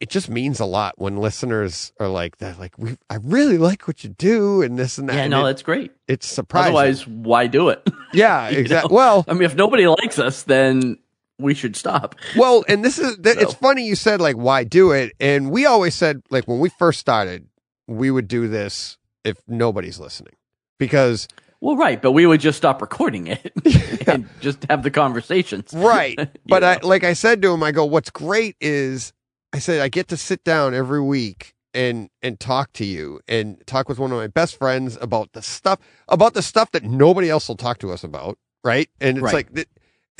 it 0.00 0.08
just 0.08 0.30
means 0.30 0.58
a 0.58 0.64
lot 0.64 0.94
when 0.96 1.18
listeners 1.18 1.92
are 2.00 2.08
like 2.08 2.38
that. 2.38 2.58
Like 2.58 2.78
we, 2.78 2.96
I 3.10 3.16
really 3.22 3.58
like 3.58 3.86
what 3.86 4.02
you 4.04 4.08
do, 4.10 4.62
and 4.62 4.78
this 4.78 4.96
and 4.96 5.06
that. 5.10 5.16
Yeah, 5.16 5.22
and 5.24 5.30
no, 5.30 5.40
it- 5.44 5.50
that's 5.50 5.62
great. 5.62 5.92
it's 6.08 6.26
surprising. 6.26 6.68
Otherwise, 6.74 7.06
why 7.06 7.46
do 7.46 7.68
it? 7.68 7.86
yeah, 8.14 8.48
exactly. 8.48 8.94
Well, 8.96 9.26
I 9.28 9.34
mean, 9.34 9.42
if 9.42 9.54
nobody 9.54 9.86
likes 9.86 10.18
us, 10.18 10.44
then 10.44 10.96
we 11.40 11.54
should 11.54 11.76
stop. 11.76 12.14
Well, 12.36 12.64
and 12.68 12.84
this 12.84 12.98
is 12.98 13.16
th- 13.18 13.36
it's 13.38 13.54
funny 13.54 13.86
you 13.86 13.94
said 13.96 14.20
like 14.20 14.36
why 14.36 14.64
do 14.64 14.92
it, 14.92 15.12
and 15.20 15.50
we 15.50 15.66
always 15.66 15.94
said 15.94 16.22
like 16.30 16.46
when 16.46 16.58
we 16.60 16.68
first 16.68 17.00
started, 17.00 17.46
we 17.86 18.10
would 18.10 18.28
do 18.28 18.48
this 18.48 18.98
if 19.24 19.38
nobody's 19.48 19.98
listening 19.98 20.34
because 20.78 21.28
Well, 21.60 21.76
right, 21.76 22.00
but 22.00 22.12
we 22.12 22.26
would 22.26 22.40
just 22.40 22.56
stop 22.58 22.80
recording 22.80 23.26
it 23.26 23.52
and 24.08 24.28
just 24.40 24.64
have 24.70 24.82
the 24.82 24.90
conversations. 24.90 25.72
right. 25.74 26.18
But 26.46 26.64
I 26.64 26.78
like 26.82 27.04
I 27.04 27.12
said 27.12 27.42
to 27.42 27.52
him, 27.52 27.62
I 27.62 27.72
go, 27.72 27.84
what's 27.84 28.10
great 28.10 28.56
is 28.60 29.12
I 29.52 29.58
said 29.58 29.80
I 29.80 29.88
get 29.88 30.08
to 30.08 30.16
sit 30.16 30.42
down 30.44 30.74
every 30.74 31.02
week 31.02 31.54
and 31.74 32.08
and 32.22 32.40
talk 32.40 32.72
to 32.74 32.84
you 32.84 33.20
and 33.28 33.64
talk 33.66 33.88
with 33.88 33.98
one 34.00 34.10
of 34.10 34.18
my 34.18 34.26
best 34.26 34.56
friends 34.56 34.98
about 35.00 35.32
the 35.34 35.42
stuff 35.42 35.78
about 36.08 36.34
the 36.34 36.42
stuff 36.42 36.72
that 36.72 36.82
nobody 36.82 37.30
else 37.30 37.46
will 37.48 37.56
talk 37.56 37.78
to 37.78 37.92
us 37.92 38.02
about, 38.02 38.38
right? 38.64 38.88
And 39.00 39.18
it's 39.18 39.24
Right. 39.24 39.34
like 39.54 39.66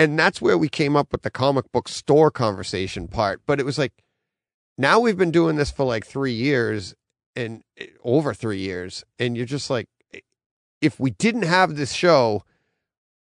and 0.00 0.18
that's 0.18 0.40
where 0.40 0.56
we 0.58 0.68
came 0.68 0.96
up 0.96 1.12
with 1.12 1.22
the 1.22 1.30
comic 1.30 1.70
book 1.72 1.88
store 1.88 2.30
conversation 2.30 3.06
part, 3.06 3.40
but 3.46 3.60
it 3.60 3.64
was 3.66 3.78
like 3.78 3.92
now 4.78 4.98
we've 4.98 5.18
been 5.18 5.30
doing 5.30 5.56
this 5.56 5.70
for 5.70 5.84
like 5.84 6.06
3 6.06 6.32
years 6.32 6.94
and 7.36 7.62
eh, 7.78 7.86
over 8.02 8.32
3 8.34 8.58
years 8.58 9.04
and 9.18 9.36
you're 9.36 9.46
just 9.46 9.68
like 9.70 9.86
if 10.80 10.98
we 10.98 11.10
didn't 11.10 11.42
have 11.42 11.76
this 11.76 11.92
show, 11.92 12.42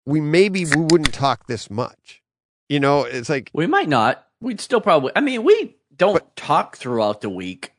we 0.06 0.20
maybe 0.20 0.66
we 0.66 0.82
wouldn't 0.82 1.14
talk 1.14 1.48
this 1.48 1.70
much. 1.72 2.22
You 2.68 2.82
know, 2.82 3.04
it's 3.04 3.30
like 3.30 3.50
We 3.54 3.66
might 3.68 3.88
not. 3.88 4.28
We'd 4.42 4.60
still 4.60 4.82
probably. 4.82 5.14
I 5.16 5.22
mean, 5.22 5.44
we 5.44 5.78
don't 5.96 6.22
talk 6.36 6.76
throughout 6.76 7.22
the 7.22 7.30
week 7.30 7.72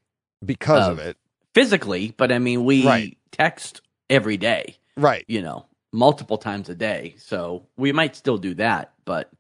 because 0.44 0.88
Uh, 0.88 0.92
of 0.92 0.98
it. 0.98 1.18
physically, 1.54 2.14
but 2.16 2.32
I 2.32 2.38
mean, 2.38 2.64
we 2.64 2.86
Right. 2.86 3.18
text 3.32 3.82
every 4.08 4.38
day. 4.38 4.78
Right. 4.96 5.24
You 5.28 5.42
know, 5.42 5.66
multiple 5.96 6.38
times 6.38 6.68
a 6.68 6.74
day. 6.74 7.14
So 7.18 7.66
we 7.76 7.90
might 7.92 8.14
still 8.14 8.38
do 8.38 8.54
that, 8.54 8.92
but 9.04 9.30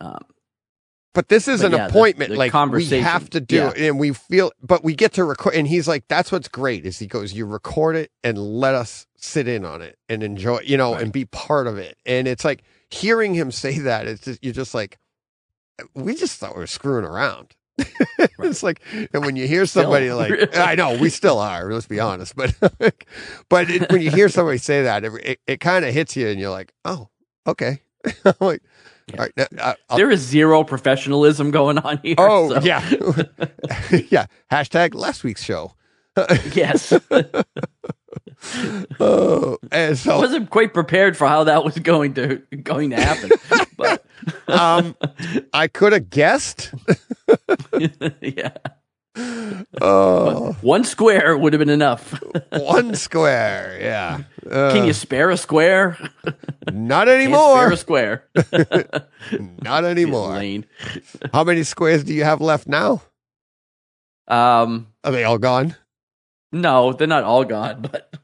um, 0.00 0.24
But 1.14 1.28
this 1.28 1.46
is 1.46 1.60
But 1.62 1.72
an 1.72 1.78
yeah, 1.78 1.86
appointment. 1.86 2.30
the 2.32 2.36
like 2.36 2.52
we 2.72 2.84
have 3.00 3.30
to 3.30 3.40
do 3.40 3.56
Yeah. 3.56 3.70
it, 3.70 3.78
and 3.88 3.98
we 4.00 4.12
feel. 4.12 4.50
But 4.60 4.82
we 4.82 4.94
get 4.96 5.12
to 5.12 5.22
record, 5.24 5.54
and 5.54 5.68
he's 5.68 5.86
like, 5.86 6.08
"That's 6.08 6.32
what's 6.32 6.48
great." 6.48 6.84
Is 6.84 6.98
he 6.98 7.06
goes, 7.06 7.32
"You 7.32 7.46
record 7.46 7.94
it 7.94 8.10
and 8.24 8.36
let 8.36 8.74
us 8.74 9.06
sit 9.16 9.46
in 9.46 9.64
on 9.64 9.80
it 9.80 9.96
and 10.08 10.24
enjoy, 10.24 10.58
you 10.64 10.76
know, 10.76 10.94
Right. 10.94 11.02
and 11.04 11.12
be 11.12 11.24
part 11.26 11.68
of 11.68 11.78
it." 11.78 11.96
And 12.04 12.26
it's 12.26 12.44
like 12.44 12.64
hearing 12.90 13.34
him 13.34 13.52
say 13.52 13.78
that. 13.78 14.08
It's 14.08 14.24
just 14.24 14.42
you're 14.44 14.52
just 14.52 14.74
like, 14.74 14.98
we 15.94 16.16
just 16.16 16.38
thought 16.40 16.56
we 16.56 16.60
were 16.60 16.66
screwing 16.66 17.04
around. 17.04 17.54
it's 18.38 18.62
like, 18.62 18.80
and 19.12 19.24
when 19.24 19.36
you 19.36 19.46
hear 19.48 19.66
Still. 19.66 19.82
somebody 19.84 20.12
like, 20.12 20.56
I 20.56 20.74
know 20.74 20.96
we 20.98 21.10
still 21.10 21.38
are. 21.38 21.72
Let's 21.72 21.86
be 21.86 22.00
honest, 22.00 22.36
but 22.36 22.54
but 23.48 23.70
it, 23.70 23.90
when 23.90 24.00
you 24.00 24.10
hear 24.10 24.28
somebody 24.28 24.58
say 24.58 24.82
that, 24.84 25.04
it 25.04 25.12
it, 25.24 25.40
it 25.46 25.60
kind 25.60 25.84
of 25.84 25.92
hits 25.92 26.16
you, 26.16 26.28
and 26.28 26.38
you're 26.40 26.50
like, 26.50 26.72
oh, 26.84 27.08
okay. 27.46 27.80
I'm 28.24 28.34
like, 28.40 28.62
Yeah. 29.08 29.14
all 29.18 29.24
right, 29.24 29.32
uh, 29.38 29.42
uh, 29.42 29.46
now, 29.52 29.74
I- 29.90 29.96
there 29.96 30.10
is 30.10 30.20
zero 30.20 30.62
professionalism 30.64 31.50
going 31.50 31.78
on 31.78 31.98
here. 32.02 32.14
Oh 32.18 32.50
so- 32.54 32.60
yeah, 32.60 32.80
yeah. 34.10 34.26
Hashtag 34.52 34.94
last 34.94 35.24
week's 35.24 35.42
show. 35.42 35.72
yes. 36.54 36.92
Oh, 39.00 39.56
and 39.72 40.00
I 40.06 40.16
wasn't 40.18 40.50
quite 40.50 40.74
prepared 40.74 41.16
for 41.16 41.26
how 41.26 41.44
that 41.44 41.64
was 41.64 41.78
going 41.78 42.14
to 42.14 42.36
going 42.62 42.90
to 42.90 42.96
happen, 42.96 43.30
um, 44.48 44.96
I 45.52 45.68
could 45.68 45.92
have 45.92 46.10
guessed. 46.10 46.72
yeah, 48.20 48.52
Oh, 49.80 50.56
one 50.60 50.82
square 50.84 51.36
would 51.38 51.52
have 51.52 51.60
been 51.60 51.68
enough. 51.68 52.20
one 52.52 52.94
square. 52.96 53.78
Yeah. 53.80 54.22
Uh, 54.50 54.72
Can 54.72 54.84
you 54.86 54.92
spare 54.92 55.30
a 55.30 55.36
square? 55.36 55.96
not 56.72 57.06
Can't 57.06 57.20
anymore. 57.20 57.56
spare 57.56 57.72
a 57.72 57.76
square. 57.76 58.28
Not 59.62 59.84
anymore. 59.84 60.30
Lane. 60.32 60.66
How 61.32 61.44
many 61.44 61.62
squares 61.62 62.02
do 62.04 62.12
you 62.12 62.24
have 62.24 62.40
left 62.40 62.66
now? 62.66 63.02
Um, 64.26 64.88
Are 65.04 65.12
they 65.12 65.22
all 65.24 65.38
gone? 65.38 65.76
no, 66.50 66.92
they're 66.92 67.06
not 67.06 67.24
all 67.24 67.44
gone, 67.44 67.82
but 67.82 68.14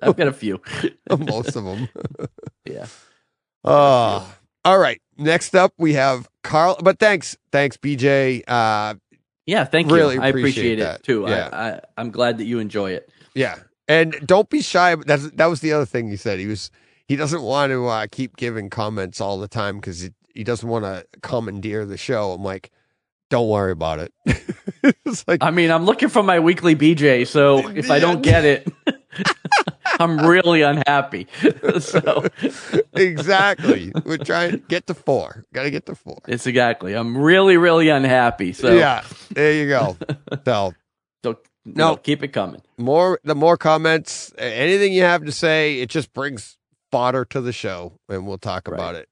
I've 0.00 0.16
got 0.16 0.28
a 0.28 0.32
few. 0.32 0.60
Most 1.10 1.56
of 1.56 1.64
them. 1.64 1.88
Yeah. 2.64 2.86
Oh, 3.64 4.34
all 4.64 4.78
right. 4.78 5.00
Next 5.18 5.54
up, 5.54 5.72
we 5.78 5.94
have 5.94 6.28
Carl. 6.42 6.78
But 6.82 6.98
thanks, 6.98 7.36
thanks, 7.50 7.76
BJ. 7.76 8.42
Uh, 8.46 8.94
Yeah, 9.46 9.64
thank 9.64 9.90
Really 9.90 10.16
you. 10.16 10.22
I 10.22 10.28
appreciate 10.28 10.78
it 10.78 11.02
too. 11.02 11.24
Yeah. 11.28 11.48
I, 11.52 11.68
I, 11.68 11.80
I'm 11.96 12.10
glad 12.10 12.38
that 12.38 12.44
you 12.44 12.58
enjoy 12.58 12.92
it. 12.92 13.10
Yeah, 13.34 13.56
and 13.88 14.14
don't 14.24 14.48
be 14.48 14.62
shy. 14.62 14.94
That's 14.94 15.30
that 15.32 15.46
was 15.46 15.60
the 15.60 15.72
other 15.72 15.86
thing 15.86 16.08
he 16.08 16.16
said. 16.16 16.38
He 16.38 16.46
was 16.46 16.70
he 17.06 17.16
doesn't 17.16 17.42
want 17.42 17.70
to 17.70 17.86
uh, 17.86 18.06
keep 18.10 18.36
giving 18.36 18.70
comments 18.70 19.20
all 19.20 19.38
the 19.38 19.48
time 19.48 19.76
because 19.76 20.00
he, 20.00 20.10
he 20.34 20.44
doesn't 20.44 20.68
want 20.68 20.84
to 20.84 21.04
commandeer 21.20 21.84
the 21.84 21.96
show. 21.96 22.32
I'm 22.32 22.42
like, 22.42 22.70
don't 23.30 23.48
worry 23.48 23.72
about 23.72 23.98
it. 23.98 24.12
it's 25.04 25.26
like 25.26 25.42
I 25.42 25.50
mean, 25.50 25.70
I'm 25.70 25.84
looking 25.84 26.08
for 26.08 26.22
my 26.22 26.40
weekly 26.40 26.76
BJ, 26.76 27.26
so 27.26 27.68
if 27.74 27.90
I 27.90 27.98
don't 27.98 28.22
get 28.22 28.44
it, 28.44 28.72
I'm 29.98 30.18
really 30.26 30.62
unhappy. 30.62 31.26
so 31.80 32.24
exactly. 32.94 33.92
We're 34.04 34.16
trying 34.18 34.52
to 34.52 34.56
get 34.58 34.86
to 34.88 34.94
four. 34.94 35.44
Got 35.52 35.64
to 35.64 35.70
get 35.70 35.86
to 35.86 35.94
four. 35.94 36.18
it's 36.28 36.46
exactly. 36.46 36.94
I'm 36.94 37.16
really, 37.16 37.56
really 37.56 37.88
unhappy. 37.88 38.52
So 38.52 38.72
Yeah, 38.76 39.02
there 39.30 39.52
you 39.52 39.68
go. 39.68 39.96
So 40.44 40.74
so 41.24 41.38
No. 41.64 41.90
no, 41.90 41.96
keep 41.96 42.22
it 42.22 42.28
coming. 42.28 42.62
more 42.78 43.20
the 43.22 43.34
more 43.34 43.56
comments, 43.56 44.32
anything 44.38 44.92
you 44.92 45.02
have 45.02 45.24
to 45.24 45.32
say, 45.32 45.80
it 45.80 45.88
just 45.90 46.12
brings 46.12 46.56
fodder 46.90 47.24
to 47.26 47.40
the 47.40 47.52
show, 47.52 47.92
and 48.08 48.26
we'll 48.26 48.38
talk 48.38 48.66
Right. 48.68 48.74
about 48.74 48.94
it. 48.96 49.08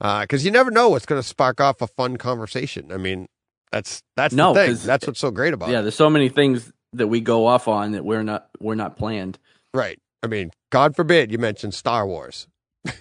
Uh, 0.00 0.22
because 0.22 0.44
you 0.44 0.50
never 0.50 0.70
know 0.72 0.88
what's 0.88 1.06
going 1.06 1.22
to 1.22 1.26
spark 1.26 1.60
off 1.60 1.80
a 1.80 1.86
fun 1.86 2.16
conversation. 2.16 2.90
I 2.90 2.96
mean, 2.96 3.26
that's 3.70 4.02
that's 4.16 4.34
No, 4.34 4.52
the 4.52 4.66
thing. 4.66 4.86
That's 4.86 5.06
what's 5.06 5.20
so 5.20 5.30
great 5.30 5.54
about 5.54 5.68
Yeah, 5.70 5.78
it. 5.78 5.82
there's 5.82 5.94
so 5.94 6.10
many 6.10 6.28
things 6.28 6.72
that 6.94 7.08
we 7.08 7.20
go 7.20 7.46
off 7.46 7.68
on 7.68 7.92
that 7.92 8.04
we're 8.04 8.22
not 8.22 8.48
we're 8.60 8.74
not 8.74 8.96
planned. 8.96 9.38
Right. 9.74 9.98
I 10.22 10.26
mean, 10.26 10.50
God 10.70 10.94
forbid 10.94 11.32
you 11.32 11.38
mention 11.38 11.72
Star 11.72 12.06
Wars. 12.06 12.46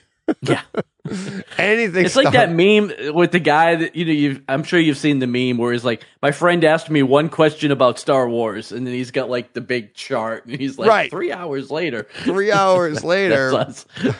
Yeah. 0.41 0.62
Anything. 1.57 2.05
It's 2.05 2.15
like 2.15 2.31
that 2.31 2.51
meme 2.51 3.13
with 3.13 3.31
the 3.31 3.39
guy 3.39 3.75
that 3.75 3.95
you 3.98 4.05
know. 4.05 4.12
You've, 4.13 4.41
I'm 4.48 4.63
sure 4.63 4.79
you've 4.79 4.98
seen 4.98 5.19
the 5.19 5.27
meme 5.27 5.57
where 5.57 5.74
he's 5.74 5.83
like, 5.83 6.05
"My 6.21 6.31
friend 6.31 6.63
asked 6.63 6.89
me 6.89 7.03
one 7.03 7.27
question 7.27 7.69
about 7.71 8.00
Star 8.00 8.29
Wars," 8.29 8.71
and 8.71 8.88
then 8.88 8.93
he's 8.93 9.12
got 9.12 9.29
like 9.29 9.51
the 9.51 9.60
big 9.60 9.93
chart, 9.93 10.45
and 10.45 10.57
he's 10.57 10.77
like, 10.79 10.88
Right. 10.88 11.12
three 11.12 11.33
hours 11.33 11.69
later, 11.69 12.07
Three 12.24 12.51
hours 12.51 13.03
later. 13.03 13.51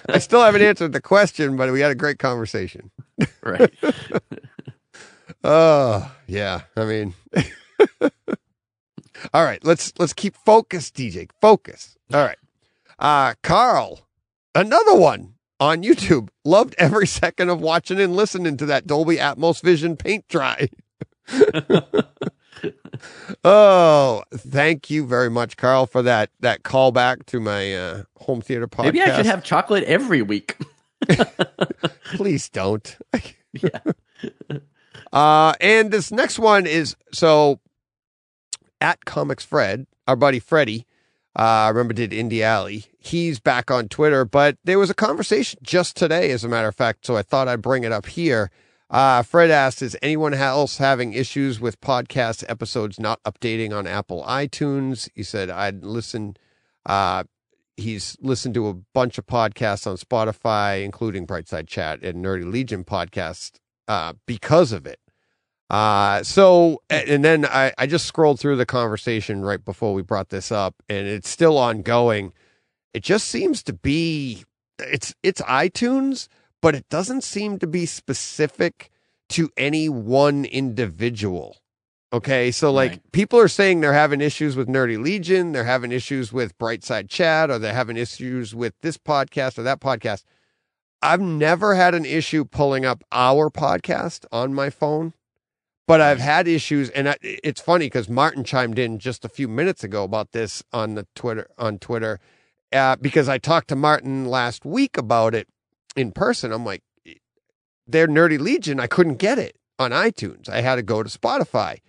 I 0.10 0.18
still 0.18 0.42
haven't 0.42 0.63
answered 0.63 0.92
the 0.92 1.00
question, 1.01 1.56
but 1.56 1.72
we 1.72 1.80
had 1.80 1.92
a 1.92 1.96
great 1.96 2.20
conversation. 2.20 2.92
right? 3.42 3.72
Oh, 5.46 6.12
yeah. 6.28 6.62
I 6.75 6.86
mean, 6.86 7.13
all 9.34 9.44
right. 9.44 9.63
Let's 9.63 9.94
let's 10.00 10.13
keep 10.13 10.36
focused, 10.36 10.96
DJ. 10.96 11.30
Focus. 11.40 11.98
All 12.13 12.24
right. 12.24 12.38
Uh, 13.00 13.34
Carl, 13.42 14.08
another 14.54 14.96
one 14.96 15.34
on 15.60 15.84
YouTube. 15.84 16.30
Loved 16.44 16.75
every 16.78 17.08
second 17.22 17.50
of 17.50 17.62
watching 17.62 18.00
and 18.00 18.16
listening 18.16 18.58
to 18.58 18.66
that 18.68 18.88
Dolby 18.88 19.18
Atmos 19.18 19.62
Vision 19.62 19.96
paint 19.96 20.28
dry. 20.28 20.70
oh, 23.44 24.24
thank 24.34 24.90
you 24.90 25.06
very 25.06 25.30
much, 25.30 25.58
Carl, 25.58 25.86
for 25.86 26.01
that 26.01 26.30
that 26.40 26.63
callback 26.63 27.25
to 27.28 27.40
my 27.40 27.74
uh, 27.74 28.04
home 28.18 28.42
theater 28.42 28.68
podcast. 28.68 28.84
Maybe 28.86 29.01
I 29.01 29.16
should 29.18 29.25
have 29.25 29.44
chocolate 29.44 29.84
every 29.86 30.22
week. 30.22 30.58
Please 32.13 32.50
don't. 32.50 32.98
yeah. 33.54 33.80
Uh, 35.12 35.54
and 35.60 35.92
this 35.92 36.12
next 36.12 36.40
one 36.40 36.66
is 36.66 36.96
so 37.12 37.60
at 38.82 39.06
Comics 39.06 39.46
Fred, 39.46 39.86
our 40.08 40.16
buddy 40.16 40.40
Freddie, 40.40 40.86
uh, 41.38 41.42
I 41.42 41.70
remember 41.70 41.94
did 41.94 42.12
Indie 42.12 42.42
Alley. 42.42 42.86
He's 43.00 43.40
back 43.40 43.72
on 43.72 43.88
Twitter, 43.88 44.26
but 44.26 44.58
there 44.66 44.80
was 44.80 44.90
a 44.90 44.94
conversation 44.96 45.60
just 45.64 45.96
today, 45.96 46.32
as 46.32 46.44
a 46.44 46.50
matter 46.50 46.68
of 46.68 46.76
fact. 46.76 47.06
So 47.06 47.16
I 47.16 47.22
thought 47.22 47.48
I'd 47.48 47.62
bring 47.62 47.84
it 47.84 47.92
up 47.94 48.06
here. 48.06 48.52
Uh, 48.90 49.24
Fred 49.24 49.50
asked, 49.50 49.82
is 49.82 49.96
anyone 50.02 50.34
else 50.34 50.78
having 50.78 51.14
issues 51.14 51.62
with 51.62 51.80
podcast 51.80 52.44
episodes 52.50 53.00
not 53.00 53.24
updating 53.24 53.72
on 53.72 53.88
Apple 53.88 54.26
iTunes? 54.28 55.08
He 55.16 55.24
said, 55.24 55.50
I'd 55.50 55.86
listen, 55.86 56.36
uh, 56.86 57.24
he's 57.78 58.18
listened 58.20 58.54
to 58.56 58.68
a 58.68 58.74
bunch 58.74 59.18
of 59.18 59.26
podcasts 59.26 59.88
on 59.88 59.96
Spotify, 59.96 60.84
including 60.84 61.26
Brightside 61.26 61.68
Chat 61.68 62.04
and 62.04 62.24
Nerdy 62.24 62.52
Legion 62.52 62.84
podcast, 62.84 63.60
uh, 63.88 64.14
because 64.26 64.74
of 64.74 64.86
it. 64.86 65.00
Uh, 65.72 66.22
so, 66.22 66.82
and 66.90 67.24
then 67.24 67.46
I, 67.46 67.72
I 67.78 67.88
just 67.88 68.06
scrolled 68.06 68.42
through 68.42 68.58
the 68.58 68.66
conversation 68.66 69.42
right 69.42 69.63
before 69.63 69.94
we 69.94 70.01
brought 70.01 70.28
this 70.28 70.51
up 70.51 70.75
and 70.90 71.08
it's 71.08 71.30
still 71.30 71.58
ongoing. 71.58 72.34
It 72.94 73.04
just 73.04 73.30
seems 73.30 73.63
to 73.63 73.74
be, 73.74 74.44
it's, 74.80 75.16
it's 75.24 75.42
iTunes, 75.44 76.28
but 76.62 76.75
it 76.75 76.90
doesn't 76.90 77.24
seem 77.24 77.58
to 77.60 77.68
be 77.68 77.86
specific 77.86 78.90
to 79.30 79.50
any 79.56 79.88
one 79.88 80.44
individual. 80.44 81.56
Okay. 82.12 82.51
So 82.51 82.70
like 82.74 82.92
Right. 82.92 83.12
people 83.13 83.40
are 83.40 83.48
saying 83.48 83.80
they're 83.80 83.94
having 83.94 84.20
issues 84.20 84.58
with 84.58 84.68
Nerdy 84.68 85.01
Legion. 85.01 85.54
They're 85.54 85.63
having 85.63 85.94
issues 85.94 86.34
with 86.34 86.58
Brightside 86.58 87.08
Chat 87.08 87.50
or 87.50 87.58
they're 87.58 87.74
having 87.74 87.96
issues 87.96 88.54
with 88.54 88.74
this 88.82 88.98
podcast 88.98 89.58
or 89.58 89.63
that 89.63 89.80
podcast. 89.80 90.24
I've 91.01 91.22
never 91.22 91.75
had 91.75 91.96
an 91.96 92.04
issue 92.04 92.44
pulling 92.44 92.84
up 92.86 93.06
our 93.13 93.50
podcast 93.50 94.25
on 94.34 94.54
my 94.54 94.70
phone, 94.70 95.13
but 95.92 96.00
I've 96.00 96.22
had 96.22 96.48
issues, 96.48 96.90
and 96.92 97.10
I, 97.10 97.18
it's 97.22 97.60
funny 97.60 97.88
because 97.88 98.08
Martin 98.08 98.46
chimed 98.46 98.80
in 98.80 98.98
just 98.98 99.26
a 99.26 99.30
few 99.30 99.50
minutes 99.50 99.84
ago 99.84 100.06
about 100.06 100.32
this 100.32 100.64
on 100.72 100.96
the 100.96 101.06
Twitter 101.16 101.48
on 101.58 101.80
Twitter, 101.80 102.18
uh, 102.72 102.96
because 102.96 103.28
I 103.28 103.38
talked 103.38 103.68
to 103.68 103.76
Martin 103.76 104.26
last 104.26 104.64
week 104.64 104.96
about 104.96 105.36
it 105.36 105.50
in 105.98 106.14
person. 106.14 106.54
I'm 106.54 106.64
like, 106.64 106.82
their 107.86 108.08
Nerdy 108.08 108.40
Legion, 108.40 108.80
I 108.80 108.88
couldn't 108.88 109.16
get 109.16 109.38
it 109.38 109.58
on 109.78 109.92
iTunes. 109.92 110.48
I 110.48 110.62
had 110.62 110.76
to 110.76 110.82
go 110.82 111.04
to 111.04 111.10
Spotify. 111.10 111.80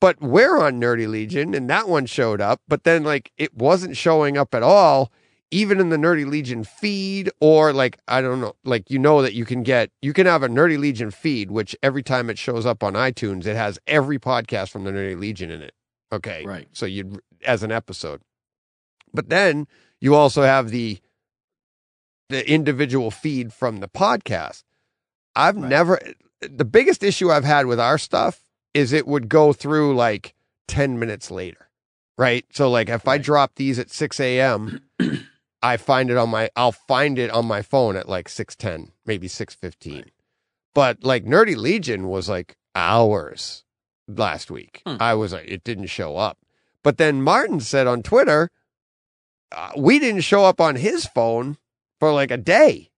but 0.00 0.20
we're 0.20 0.58
on 0.58 0.80
Nerdy 0.80 1.08
Legion 1.08 1.54
and 1.54 1.68
that 1.70 1.88
one 1.88 2.06
showed 2.06 2.40
up, 2.40 2.60
but 2.68 2.84
then 2.84 3.02
like 3.02 3.32
it 3.36 3.54
wasn't 3.54 3.96
showing 3.96 4.36
up 4.36 4.54
at 4.54 4.62
all, 4.62 5.10
even 5.50 5.80
in 5.80 5.90
the 5.90 5.96
Nerdy 5.96 6.26
Legion 6.26 6.64
feed, 6.64 7.30
or 7.40 7.72
like, 7.72 7.98
I 8.08 8.20
don't 8.20 8.40
know, 8.40 8.56
like 8.64 8.90
you 8.90 8.98
know 8.98 9.22
that 9.22 9.34
you 9.34 9.44
can 9.44 9.62
get, 9.62 9.90
you 10.02 10.12
can 10.12 10.26
have 10.26 10.42
a 10.42 10.48
Nerdy 10.48 10.78
Legion 10.78 11.10
feed, 11.10 11.50
which 11.50 11.76
every 11.82 12.02
time 12.02 12.28
it 12.30 12.38
shows 12.38 12.66
up 12.66 12.82
on 12.82 12.94
iTunes, 12.94 13.46
it 13.46 13.56
has 13.56 13.78
every 13.86 14.18
podcast 14.18 14.70
from 14.70 14.84
the 14.84 14.90
Nerdy 14.90 15.18
Legion 15.18 15.50
in 15.50 15.62
it. 15.62 15.72
Okay. 16.12 16.44
Right. 16.44 16.68
So 16.72 16.86
you'd, 16.86 17.20
as 17.44 17.62
an 17.62 17.70
episode. 17.72 18.22
But 19.14 19.28
then 19.28 19.66
you 20.00 20.14
also 20.14 20.42
have 20.42 20.70
the, 20.70 20.98
the 22.28 22.48
individual 22.50 23.10
feed 23.10 23.52
from 23.52 23.78
the 23.78 23.88
podcast. 23.88 24.64
I've 25.34 25.56
Right. 25.56 25.68
never, 25.68 26.00
the 26.40 26.64
biggest 26.64 27.02
issue 27.02 27.30
I've 27.30 27.44
had 27.44 27.66
with 27.66 27.78
our 27.78 27.98
stuff 27.98 28.40
is 28.74 28.92
it 28.92 29.06
would 29.06 29.28
go 29.28 29.52
through 29.52 29.94
like 29.94 30.34
10 30.68 30.98
minutes 30.98 31.30
later, 31.30 31.68
right? 32.18 32.44
So, 32.52 32.68
like, 32.70 32.88
if 32.88 33.06
I 33.06 33.18
drop 33.18 33.52
these 33.54 33.78
at 33.78 33.90
6 33.90 34.18
a.m., 34.20 34.82
I 35.62 35.76
find 35.76 36.10
it 36.10 36.16
on 36.16 36.30
my, 36.30 36.50
I'll 36.56 36.72
find 36.72 37.18
it 37.18 37.30
on 37.30 37.46
my 37.46 37.62
phone 37.62 37.96
at 37.96 38.08
like 38.08 38.28
6:10, 38.28 38.92
maybe 39.04 39.28
6:15. 39.28 39.94
Right. 39.94 40.12
But 40.74 41.02
like 41.02 41.24
Nerdy 41.24 41.56
Legion 41.56 42.08
was 42.08 42.28
like 42.28 42.56
hours 42.74 43.64
last 44.06 44.50
week. 44.50 44.82
Hmm. 44.86 44.96
I 45.00 45.14
was 45.14 45.32
like, 45.32 45.48
it 45.48 45.64
didn't 45.64 45.86
show 45.86 46.16
up. 46.16 46.38
But 46.82 46.98
then 46.98 47.22
Martin 47.22 47.60
said 47.60 47.86
on 47.86 48.02
Twitter, 48.02 48.50
uh, 49.52 49.70
we 49.76 49.98
didn't 49.98 50.20
show 50.20 50.44
up 50.44 50.60
on 50.60 50.76
his 50.76 51.06
phone 51.06 51.56
for 51.98 52.12
like 52.12 52.30
a 52.30 52.36
day. 52.36 52.90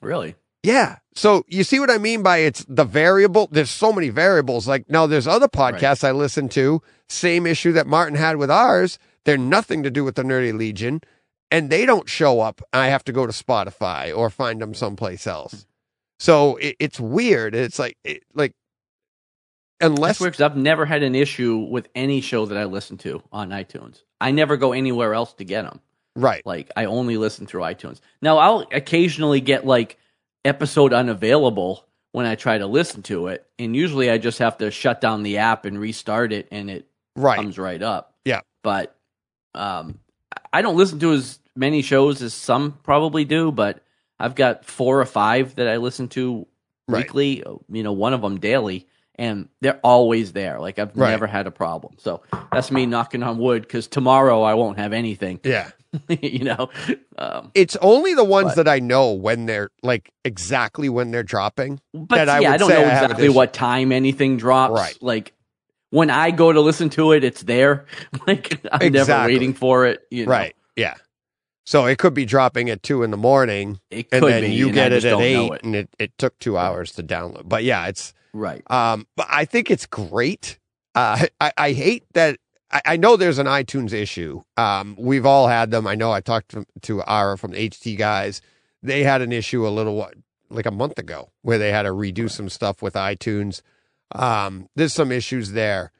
Really? 0.00 0.34
Yeah. 0.62 0.96
So 1.14 1.44
you 1.46 1.64
see 1.64 1.80
what 1.80 1.90
I 1.90 1.98
mean 1.98 2.22
by 2.22 2.38
it's 2.38 2.64
the 2.68 2.84
variable? 2.84 3.48
There's 3.50 3.70
so 3.70 3.92
many 3.92 4.08
variables. 4.08 4.66
Like 4.66 4.88
now 4.88 5.06
there's 5.06 5.26
other 5.26 5.48
podcasts 5.48 6.04
I 6.04 6.12
listen 6.12 6.48
to, 6.50 6.82
same 7.08 7.46
issue 7.46 7.72
that 7.72 7.86
Martin 7.86 8.16
had 8.16 8.36
with 8.36 8.50
ours. 8.50 8.98
They're 9.24 9.38
nothing 9.38 9.82
to 9.82 9.90
do 9.90 10.04
with 10.04 10.14
the 10.14 10.22
Nerdy 10.22 10.56
Legion 10.56 11.02
and 11.50 11.70
they 11.70 11.86
don't 11.86 12.08
show 12.08 12.40
up. 12.40 12.60
I 12.72 12.88
have 12.88 13.04
to 13.04 13.12
go 13.12 13.26
to 13.26 13.32
Spotify 13.32 14.16
or 14.16 14.30
find 14.30 14.60
them 14.60 14.74
someplace 14.74 15.26
else. 15.26 15.66
So 16.18 16.56
it, 16.56 16.76
it's 16.78 17.00
weird. 17.00 17.54
It's 17.54 17.78
like, 17.78 17.96
it, 18.04 18.22
like, 18.34 18.52
unless, 19.80 20.20
I've 20.20 20.56
never 20.56 20.84
had 20.84 21.02
an 21.02 21.14
issue 21.14 21.56
with 21.58 21.88
any 21.94 22.20
show 22.20 22.46
that 22.46 22.58
I 22.58 22.64
listen 22.64 22.98
to 22.98 23.22
on 23.32 23.50
iTunes. 23.50 24.02
I 24.20 24.30
never 24.30 24.56
go 24.56 24.72
anywhere 24.72 25.14
else 25.14 25.32
to 25.34 25.44
get 25.44 25.62
them. 25.62 25.80
right. 26.14 26.44
Like 26.44 26.70
I 26.76 26.84
only 26.84 27.16
listen 27.16 27.46
through 27.46 27.62
iTunes. 27.62 28.00
Now 28.20 28.38
I'll 28.38 28.66
occasionally 28.72 29.40
get 29.40 29.64
like 29.66 29.96
episode 30.44 30.92
unavailable 30.92 31.86
when 32.12 32.26
I 32.26 32.34
try 32.34 32.58
to 32.58 32.66
listen 32.66 33.02
to 33.04 33.28
it, 33.28 33.46
and 33.58 33.74
usually 33.74 34.10
I 34.10 34.18
just 34.18 34.40
have 34.40 34.58
to 34.58 34.70
shut 34.72 35.00
down 35.00 35.22
the 35.22 35.38
app 35.38 35.64
and 35.64 35.78
restart 35.78 36.32
it, 36.32 36.48
and 36.50 36.68
it 36.70 36.86
Right. 37.16 37.36
comes 37.36 37.58
right 37.58 37.80
up. 37.82 38.14
Yeah. 38.24 38.40
But 38.62 38.94
um, 39.54 39.98
I 40.52 40.62
don't 40.62 40.76
listen 40.76 40.98
to 41.00 41.12
as 41.12 41.38
many 41.56 41.82
shows 41.82 42.22
as 42.22 42.34
some 42.34 42.78
probably 42.82 43.24
do, 43.24 43.52
but 43.52 43.82
I've 44.18 44.34
got 44.34 44.64
four 44.64 45.00
or 45.00 45.06
five 45.06 45.54
that 45.56 45.68
I 45.68 45.76
listen 45.78 46.08
to 46.08 46.46
Right. 46.88 47.04
weekly. 47.04 47.44
You 47.70 47.82
know, 47.82 47.92
one 47.92 48.12
of 48.14 48.20
them 48.22 48.40
daily, 48.40 48.88
and 49.14 49.48
they're 49.60 49.78
always 49.84 50.32
there. 50.32 50.58
Like 50.58 50.78
I've 50.80 50.96
Right. 50.96 51.10
never 51.10 51.26
had 51.28 51.46
a 51.46 51.50
problem. 51.52 51.94
So 51.98 52.22
that's 52.52 52.70
me 52.72 52.84
knocking 52.86 53.22
on 53.22 53.38
wood 53.38 53.62
because 53.62 53.86
tomorrow 53.86 54.42
I 54.42 54.54
won't 54.54 54.78
have 54.78 54.92
anything. 54.92 55.38
yeah. 55.44 55.70
you 56.08 56.44
know. 56.44 56.68
Um, 57.18 57.50
It's 57.54 57.76
only 57.80 58.14
the 58.14 58.24
ones 58.24 58.50
But- 58.54 58.64
that 58.64 58.68
I 58.68 58.78
know 58.80 59.12
when 59.12 59.46
they're 59.46 59.70
like 59.82 60.10
exactly 60.24 60.88
when 60.88 61.10
they're 61.12 61.22
dropping. 61.24 61.80
but 61.92 62.16
that 62.16 62.28
I 62.28 62.40
yeah, 62.40 62.48
I, 62.48 62.52
would 62.52 62.58
don't 62.58 62.68
say 62.70 62.74
know 62.82 62.88
exactly 62.88 63.28
what 63.28 63.52
time 63.52 63.90
anything 63.92 64.36
drops. 64.36 64.72
Right. 64.80 64.96
Like 65.00 65.32
when 65.90 66.10
I 66.10 66.30
go 66.30 66.52
to 66.52 66.60
listen 66.60 66.88
to 66.90 67.12
it, 67.12 67.24
it's 67.24 67.42
there. 67.42 67.86
like 68.26 68.60
I'm 68.72 68.92
never 68.92 69.12
waiting 69.26 69.54
for 69.54 69.86
it. 69.86 70.00
You 70.10 70.26
know? 70.26 70.30
Right. 70.32 70.56
Yeah. 70.76 70.94
So 71.66 71.86
it 71.86 71.98
could 71.98 72.14
be 72.14 72.24
dropping 72.24 72.68
at 72.70 72.82
two 72.82 73.02
in 73.02 73.10
the 73.10 73.16
morning 73.16 73.78
It 73.90 74.08
and 74.10 74.22
could 74.22 74.32
then 74.32 74.42
be, 74.42 74.54
you 74.54 74.66
and 74.66 74.74
get 74.74 74.92
it 74.92 75.04
at 75.04 75.20
eight 75.20 75.52
it. 75.52 75.62
and 75.62 75.76
it, 75.76 75.88
it 75.98 76.16
took 76.18 76.36
two 76.38 76.56
hours 76.58 76.92
to 76.92 77.02
download. 77.02 77.48
But 77.48 77.64
yeah, 77.64 77.86
it's 77.86 78.12
Right. 78.32 78.62
um 78.70 79.06
but 79.16 79.26
I 79.30 79.44
think 79.44 79.70
it's 79.70 79.86
great. 79.86 80.58
Uh 80.94 81.26
I, 81.40 81.52
I 81.56 81.72
hate 81.72 82.04
that 82.14 82.38
I, 82.72 82.82
I 82.86 82.96
know 82.96 83.16
there's 83.16 83.38
an 83.38 83.46
iTunes 83.46 83.92
issue. 83.92 84.42
Um 84.56 84.96
we've 84.98 85.26
all 85.26 85.48
had 85.48 85.70
them. 85.70 85.86
I 85.86 85.94
know 85.94 86.10
I 86.12 86.20
talked 86.20 86.50
to 86.52 86.64
to 86.82 87.02
Ara 87.06 87.36
from 87.38 87.52
the 87.52 87.68
HT 87.68 87.96
guys. 87.98 88.40
They 88.82 89.04
had 89.04 89.20
an 89.22 89.30
issue 89.32 89.66
a 89.66 89.70
little 89.70 90.08
like 90.48 90.66
a 90.66 90.70
month 90.72 90.98
ago 90.98 91.30
where 91.42 91.58
they 91.58 91.70
had 91.70 91.82
to 91.82 91.90
redo 91.90 92.28
some 92.28 92.48
stuff 92.48 92.82
with 92.82 92.94
iTunes. 92.94 93.60
Um 94.12 94.68
there's 94.76 94.94
some 94.94 95.12
issues 95.12 95.52
there. 95.52 95.92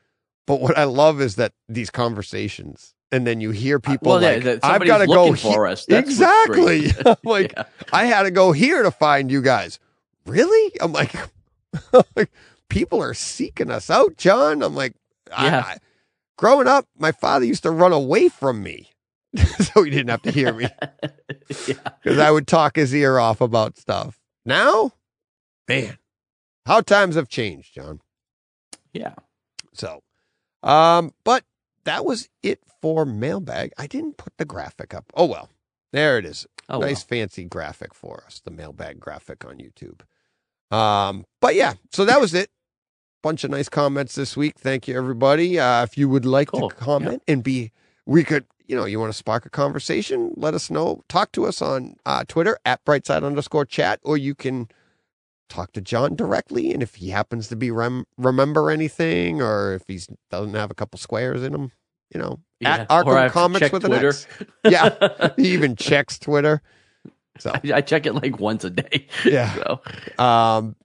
But 0.47 0.61
what 0.61 0.77
I 0.77 0.85
love 0.85 1.21
is 1.21 1.37
that 1.37 1.53
these 1.69 1.91
conversations 1.91 2.95
and 3.13 3.27
then 3.27 3.41
you 3.41 3.51
hear 3.51 3.81
people 3.81 4.13
well, 4.13 4.21
like 4.21 4.45
that 4.45 4.65
I've 4.65 4.87
got 4.87 4.99
to 4.99 5.07
go 5.07 5.33
he- 5.33 5.43
for 5.43 5.67
us. 5.67 5.85
That's 5.87 6.09
exactly. 6.09 6.87
I'm 7.07 7.17
like 7.25 7.53
Yeah. 7.57 7.65
I 7.93 8.05
had 8.07 8.25
to 8.25 8.31
go 8.31 8.53
here 8.53 8.83
to 8.83 8.91
find 8.91 9.31
you 9.31 9.43
guys. 9.43 9.79
Really? 10.27 10.73
I'm 10.81 10.93
like, 10.93 11.15
like, 12.17 12.31
people 12.69 13.03
are 13.03 13.15
seeking 13.15 13.71
us 13.71 13.91
out, 13.91 14.17
John. 14.17 14.63
I'm 14.63 14.75
like, 14.75 14.95
I- 15.35 15.47
Yeah. 15.47 15.61
I, 15.67 15.77
growing 16.37 16.67
up, 16.69 16.87
my 16.99 17.13
father 17.13 17.45
used 17.45 17.63
to 17.65 17.71
run 17.71 17.93
away 17.93 18.29
from 18.29 18.63
me 18.63 18.91
so 19.37 19.83
he 19.83 19.91
didn't 19.91 20.09
have 20.09 20.23
to 20.23 20.31
hear 20.33 20.53
me 20.53 20.69
yeah. 21.67 21.75
because 22.03 22.19
I 22.19 22.31
would 22.31 22.47
talk 22.49 22.77
his 22.77 22.95
ear 22.95 23.19
off 23.19 23.41
about 23.41 23.77
stuff. 23.79 24.19
Now, 24.45 24.93
man, 25.69 25.99
how 26.67 26.81
times 26.81 27.15
have 27.17 27.29
changed, 27.29 27.75
John. 27.75 28.01
Yeah. 28.93 29.15
So, 29.73 30.03
um, 30.63 31.13
but 31.25 31.45
that 31.85 32.05
was 32.05 32.29
it 32.43 32.61
for 32.81 33.05
mailbag. 33.05 33.73
I 33.79 33.87
didn't 33.87 34.17
put 34.17 34.33
the 34.37 34.45
graphic 34.45 34.95
up. 34.95 35.07
Oh 35.15 35.27
well, 35.27 35.49
there 35.93 36.19
it 36.19 36.25
is. 36.25 36.47
Oh, 36.69 36.79
well. 36.79 36.89
nice 36.89 37.03
fancy 37.03 37.45
graphic 37.45 37.95
for 37.95 38.23
us, 38.27 38.41
the 38.45 38.51
mailbag 38.51 39.01
graphic 39.01 39.45
on 39.45 39.59
YouTube. 39.59 40.01
Um, 40.75 41.25
but 41.41 41.55
yeah, 41.55 41.75
so 41.91 42.05
that 42.05 42.21
was 42.21 42.35
it. 42.35 42.51
Bunch 43.23 43.45
of 43.45 43.51
nice 43.51 43.69
comments 43.69 44.15
this 44.15 44.37
week. 44.37 44.59
Thank 44.59 44.89
you, 44.89 44.97
everybody. 44.97 45.59
Uh, 45.59 45.83
if 45.83 45.99
you 45.99 46.09
would 46.09 46.25
like 46.25 46.49
Cool. 46.49 46.71
to 46.71 46.75
comment 46.77 47.23
and 47.29 47.43
be, 47.43 47.71
we 48.07 48.25
could, 48.25 48.47
you 48.67 48.75
know, 48.77 48.85
you 48.87 48.99
want 48.99 49.13
to 49.13 49.19
spark 49.19 49.45
a 49.45 49.51
conversation, 49.51 50.33
let 50.37 50.55
us 50.55 50.71
know. 50.71 51.03
Talk 51.09 51.33
to 51.33 51.45
us 51.45 51.61
on 51.61 51.97
uh, 52.07 52.25
Twitter 52.29 52.59
at 52.65 52.85
brightside 52.85 53.25
underscore 53.25 53.67
chat, 53.67 54.01
or 54.05 54.17
you 54.17 54.35
can 54.35 54.69
talk 55.51 55.73
to 55.73 55.81
John 55.83 56.17
directly. 56.17 56.73
And 56.73 56.83
if 56.83 56.95
he 56.95 57.11
happens 57.11 57.49
to 57.49 57.57
be 57.57 57.71
rem- 57.71 58.07
remember 58.17 58.71
anything, 58.71 59.43
or 59.43 59.75
if 59.75 59.83
he 59.87 60.01
doesn't 60.31 60.55
have 60.55 60.71
a 60.71 60.75
couple 60.75 60.99
squares 60.99 61.43
in 61.43 61.53
him, 61.55 61.73
you 62.15 62.21
know, 62.21 62.41
Yeah. 62.61 62.75
at 62.79 62.89
Arkham 62.89 63.31
Comics 63.31 63.71
with 63.71 63.85
an 63.85 63.91
Twitter. 63.91 64.09
X. 64.09 64.27
Yeah, 64.65 65.31
he 65.37 65.51
even 65.53 65.77
checks 65.77 66.19
Twitter. 66.19 66.63
So 67.39 67.53
I, 67.55 67.61
I 67.77 67.81
check 67.81 68.05
it 68.05 68.13
like 68.15 68.39
once 68.39 68.65
a 68.65 68.71
day. 68.71 69.07
Yeah. 69.25 69.55
So 69.55 69.81
um, 70.23 70.77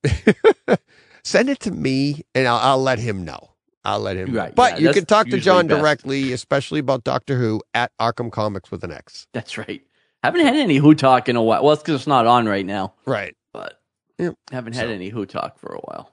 send 1.24 1.50
it 1.50 1.60
to 1.62 1.72
me, 1.72 2.24
and 2.34 2.48
I'll, 2.48 2.58
I'll 2.58 2.82
let 2.82 3.00
him 3.00 3.26
know. 3.26 3.50
I'll 3.84 4.00
let 4.00 4.16
him. 4.16 4.32
know. 4.32 4.40
Right, 4.42 4.56
But 4.56 4.80
yeah, 4.80 4.88
you 4.88 4.94
can 4.94 5.06
talk 5.06 5.28
to 5.30 5.40
John 5.40 5.68
best. 5.68 5.80
directly, 5.82 6.32
especially 6.32 6.80
about 6.80 7.04
Doctor 7.04 7.38
Who 7.38 7.62
at 7.74 7.92
Arkham 8.00 8.32
Comics 8.32 8.72
with 8.72 8.84
an 8.86 8.92
X. 8.92 9.28
that's 9.34 9.58
right. 9.58 9.82
Haven't 10.24 10.42
had 10.46 10.56
any 10.56 10.78
Who 10.78 10.96
Talk 10.96 11.28
in 11.30 11.36
a 11.36 11.44
while. 11.44 11.64
Well, 11.64 11.74
it's 11.74 11.84
because 11.84 11.96
it's 12.02 12.08
not 12.08 12.26
on 12.26 12.46
right 12.48 12.66
now, 12.66 12.94
Right. 13.06 13.36
but 13.52 13.82
Yep. 14.20 14.36
haven't 14.52 14.74
had 14.74 14.88
So- 14.88 14.94
any 14.94 15.10
Who 15.10 15.26
Talk 15.26 15.58
for 15.60 15.74
a 15.74 15.80
while. 15.80 16.12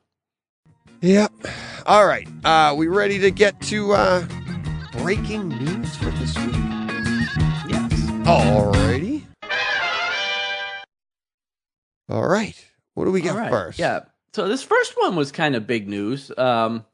Yep. 1.01 1.33
All 1.87 2.07
right. 2.07 2.29
Uh, 2.45 2.75
we 2.77 2.87
ready 2.87 3.19
to 3.21 3.31
get 3.31 3.61
to 3.63 3.93
uh, 3.93 4.27
breaking 4.93 5.49
news 5.49 5.97
for 5.97 6.11
this 6.13 6.37
week? 6.39 6.55
Yes. 7.69 7.93
Alrighty. 8.25 9.25
All 12.09 12.27
right. 12.29 12.55
What 12.95 13.07
do 13.07 13.11
we 13.11 13.21
got 13.21 13.33
All 13.35 13.41
right. 13.41 13.51
first? 13.51 13.79
Yeah. 13.79 14.01
So 14.35 14.49
this 14.49 14.63
first 14.63 14.95
one 14.97 15.17
was 15.17 15.33
kind 15.33 15.55
of 15.57 15.67
big 15.67 15.89
news. 15.89 16.31
Um, 16.39 16.85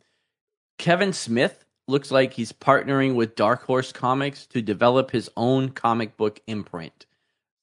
Kevin 0.79 1.13
Smith 1.13 1.65
looks 1.87 2.11
like 2.11 2.33
he's 2.33 2.53
partnering 2.53 3.15
with 3.15 3.35
Dark 3.37 3.63
Horse 3.65 3.93
Comics 3.93 4.47
to 4.49 4.63
develop 4.63 5.11
his 5.11 5.31
own 5.37 5.71
comic 5.71 6.17
book 6.17 6.41
imprint. 6.47 7.07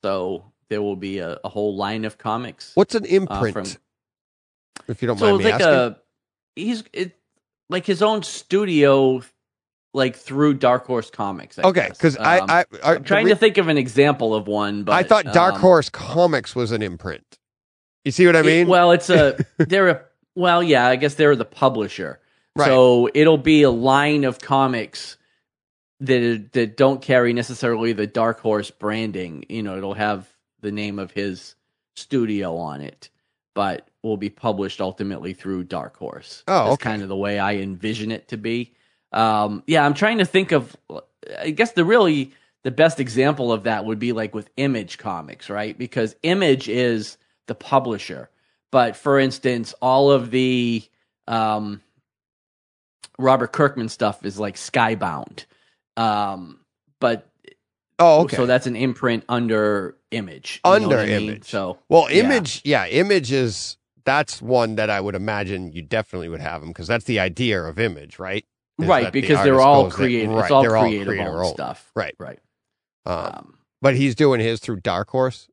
So 0.03 0.51
there 0.69 0.81
will 0.81 0.95
be 0.95 1.19
a, 1.19 1.39
a 1.43 1.49
whole 1.49 1.75
line 1.75 2.05
of 2.05 2.17
comics. 2.17 2.71
What's 2.75 2.95
an 2.95 3.03
uh, 3.03 3.07
imprint? 3.07 3.53
from- 3.53 3.81
if 4.87 5.01
you 5.01 5.07
don't 5.07 5.17
so 5.17 5.25
mind 5.27 5.37
me 5.39 5.43
like 5.45 5.53
asking. 5.55 5.69
a 5.73 5.97
he's 6.55 6.83
it 6.93 7.17
like 7.69 7.85
his 7.85 8.01
own 8.01 8.23
studio, 8.23 9.21
like 9.93 10.15
through 10.15 10.55
Dark 10.55 10.85
Horse 10.85 11.09
Comics. 11.09 11.57
I 11.57 11.63
okay, 11.63 11.87
because 11.89 12.17
Um, 12.17 12.23
I, 12.25 12.39
I, 12.59 12.65
I'm 12.83 13.03
trying 13.03 13.27
to 13.27 13.35
think 13.35 13.57
of 13.57 13.67
an 13.69 13.77
example 13.77 14.35
of 14.35 14.47
one, 14.47 14.83
but 14.83 14.91
I 14.93 15.03
thought 15.03 15.25
Dark 15.33 15.55
um, 15.55 15.61
Horse 15.61 15.89
Comics 15.89 16.55
was 16.55 16.71
an 16.71 16.81
imprint. 16.81 17.39
You 18.03 18.11
see 18.11 18.25
what 18.25 18.35
I 18.35 18.41
It- 18.41 18.45
mean? 18.45 18.67
well, 18.67 18.91
it's 18.91 19.09
a 19.09 19.37
they're 19.57 19.87
a 19.89 20.01
well, 20.35 20.61
yeah, 20.61 20.85
I 20.87 20.97
guess 20.97 21.15
they're 21.15 21.35
the 21.35 21.45
publisher. 21.45 22.19
Right. 22.57 22.65
So 22.67 23.09
it'll 23.13 23.37
be 23.37 23.63
a 23.63 23.71
line 23.71 24.23
of 24.25 24.39
comics 24.39 25.17
that 26.01 26.49
that 26.51 26.77
don't 26.77 27.01
carry 27.01 27.33
necessarily 27.33 27.93
the 27.93 28.07
Dark 28.07 28.41
Horse 28.41 28.69
branding. 28.71 29.45
You 29.49 29.63
know, 29.63 29.77
it'll 29.77 29.93
have 29.93 30.27
the 30.65 30.71
name 30.71 30.99
of 30.99 31.11
his 31.11 31.55
studio 31.95 32.57
on 32.57 32.81
it, 32.81 33.09
but 33.53 33.87
will 34.03 34.17
be 34.17 34.29
published 34.29 34.81
ultimately 34.81 35.33
through 35.33 35.63
Dark 35.63 35.95
Horse. 35.97 36.43
Oh, 36.47 36.65
That's 36.65 36.73
okay. 36.73 36.89
kind 36.89 37.01
of 37.01 37.07
the 37.07 37.15
way 37.15 37.39
I 37.39 37.55
envision 37.55 38.11
it 38.11 38.27
to 38.29 38.37
be. 38.37 38.73
Um, 39.11 39.63
yeah, 39.67 39.85
I'm 39.85 39.93
trying 39.93 40.17
to 40.17 40.25
think 40.25 40.51
of. 40.51 40.75
I 41.39 41.51
guess 41.51 41.71
the 41.71 41.85
really 41.85 42.33
the 42.63 42.71
best 42.71 42.99
example 42.99 43.53
of 43.53 43.63
that 43.63 43.85
would 43.85 43.99
be 43.99 44.11
like 44.11 44.33
with 44.35 44.49
Image 44.57 44.97
Comics, 44.97 45.49
right? 45.49 45.77
Because 45.77 46.15
Image 46.23 46.67
is 46.67 47.17
the 47.47 47.55
publisher, 47.55 48.29
but 48.71 48.95
for 48.95 49.19
instance, 49.19 49.73
all 49.81 50.11
of 50.11 50.31
the 50.31 50.83
um, 51.27 51.81
Robert 53.17 53.53
Kirkman 53.53 53.89
stuff 53.89 54.25
is 54.25 54.39
like 54.39 54.55
Skybound. 54.55 55.45
Um, 55.95 56.59
but 56.99 57.29
Oh, 57.97 58.23
okay. 58.23 58.35
so 58.35 58.45
that's 58.45 58.67
an 58.67 58.75
imprint 58.75 59.23
under 59.29 59.95
Image. 60.15 60.59
Under 60.63 60.87
what 60.87 60.99
I 60.99 61.05
mean? 61.05 61.29
Image. 61.29 61.45
So 61.45 61.79
well, 61.89 62.07
image, 62.11 62.61
yeah. 62.65 62.87
image 62.87 63.31
is 63.31 63.77
that's 64.05 64.41
one 64.41 64.75
that 64.75 64.89
I 64.89 65.01
would 65.01 65.15
imagine 65.15 65.71
you 65.71 65.81
definitely 65.81 66.29
would 66.29 66.41
have 66.41 66.61
them 66.61 66.69
because 66.69 66.87
that's 66.87 67.05
the 67.05 67.19
idea 67.19 67.61
of 67.63 67.79
image, 67.79 68.19
right? 68.19 68.45
Is 68.79 68.87
right 68.87 69.03
that 69.05 69.13
the 69.13 69.21
because 69.21 69.43
they're 69.43 69.61
all 69.61 69.89
creative. 69.89 70.31
right, 70.31 70.43
It's 70.43 70.51
all 70.51 70.61
they're 70.61 70.75
all 70.77 70.83
creative 70.87 71.07
owned 71.19 71.19
owned. 71.29 71.47
stuff. 71.53 71.91
Right. 71.95 72.15
Right. 72.19 72.39
Um, 73.05 73.15
Um, 73.17 73.57
but 73.81 73.95
he's 73.95 74.15
doing 74.15 74.39
his 74.39 74.59
through 74.59 74.81
Dark 74.81 75.09
Horse. 75.09 75.47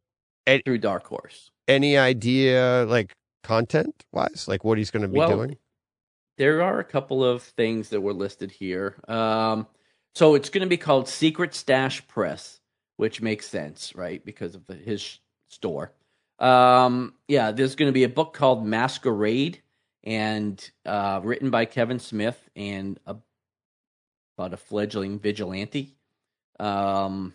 through 0.65 0.79
Dark 0.79 1.07
Horse. 1.07 1.51
Any 1.69 1.97
idea, 1.97 2.85
like 2.89 3.13
content 3.45 4.05
wise, 4.13 4.47
like 4.49 4.65
what 4.65 4.79
he's 4.79 4.91
going 4.91 5.03
to 5.03 5.09
be 5.09 5.19
Well, 5.19 5.31
doing? 5.31 5.57
There 6.39 6.63
are 6.63 6.79
a 6.81 6.85
couple 6.85 7.25
of 7.25 7.43
things 7.43 7.91
that 7.91 8.01
were 8.01 8.15
listed 8.15 8.51
here. 8.51 8.97
Um, 9.07 9.67
so 10.15 10.35
it's 10.35 10.49
going 10.49 10.63
to 10.63 10.69
be 10.69 10.77
called 10.77 11.09
Secret 11.09 11.55
Stash 11.55 12.07
Press, 12.09 12.59
which 12.97 13.21
makes 13.21 13.47
sense, 13.47 13.95
right? 13.95 14.25
Because 14.25 14.55
of 14.55 14.67
the, 14.67 14.75
his 14.75 15.19
store. 15.49 15.93
Um, 16.39 17.15
yeah, 17.29 17.53
there's 17.53 17.77
going 17.77 17.89
to 17.89 17.93
be 17.93 18.05
a 18.05 18.09
book 18.09 18.35
called 18.35 18.65
Masquerade, 18.67 19.63
and 20.05 20.71
uh, 20.85 21.21
written 21.23 21.51
by 21.51 21.65
Kevin 21.65 21.99
Smith, 21.99 22.51
and 22.57 22.99
a, 23.07 23.17
about 24.37 24.55
a 24.55 24.57
fledgling 24.57 25.19
vigilante. 25.19 25.97
Um, 26.59 27.35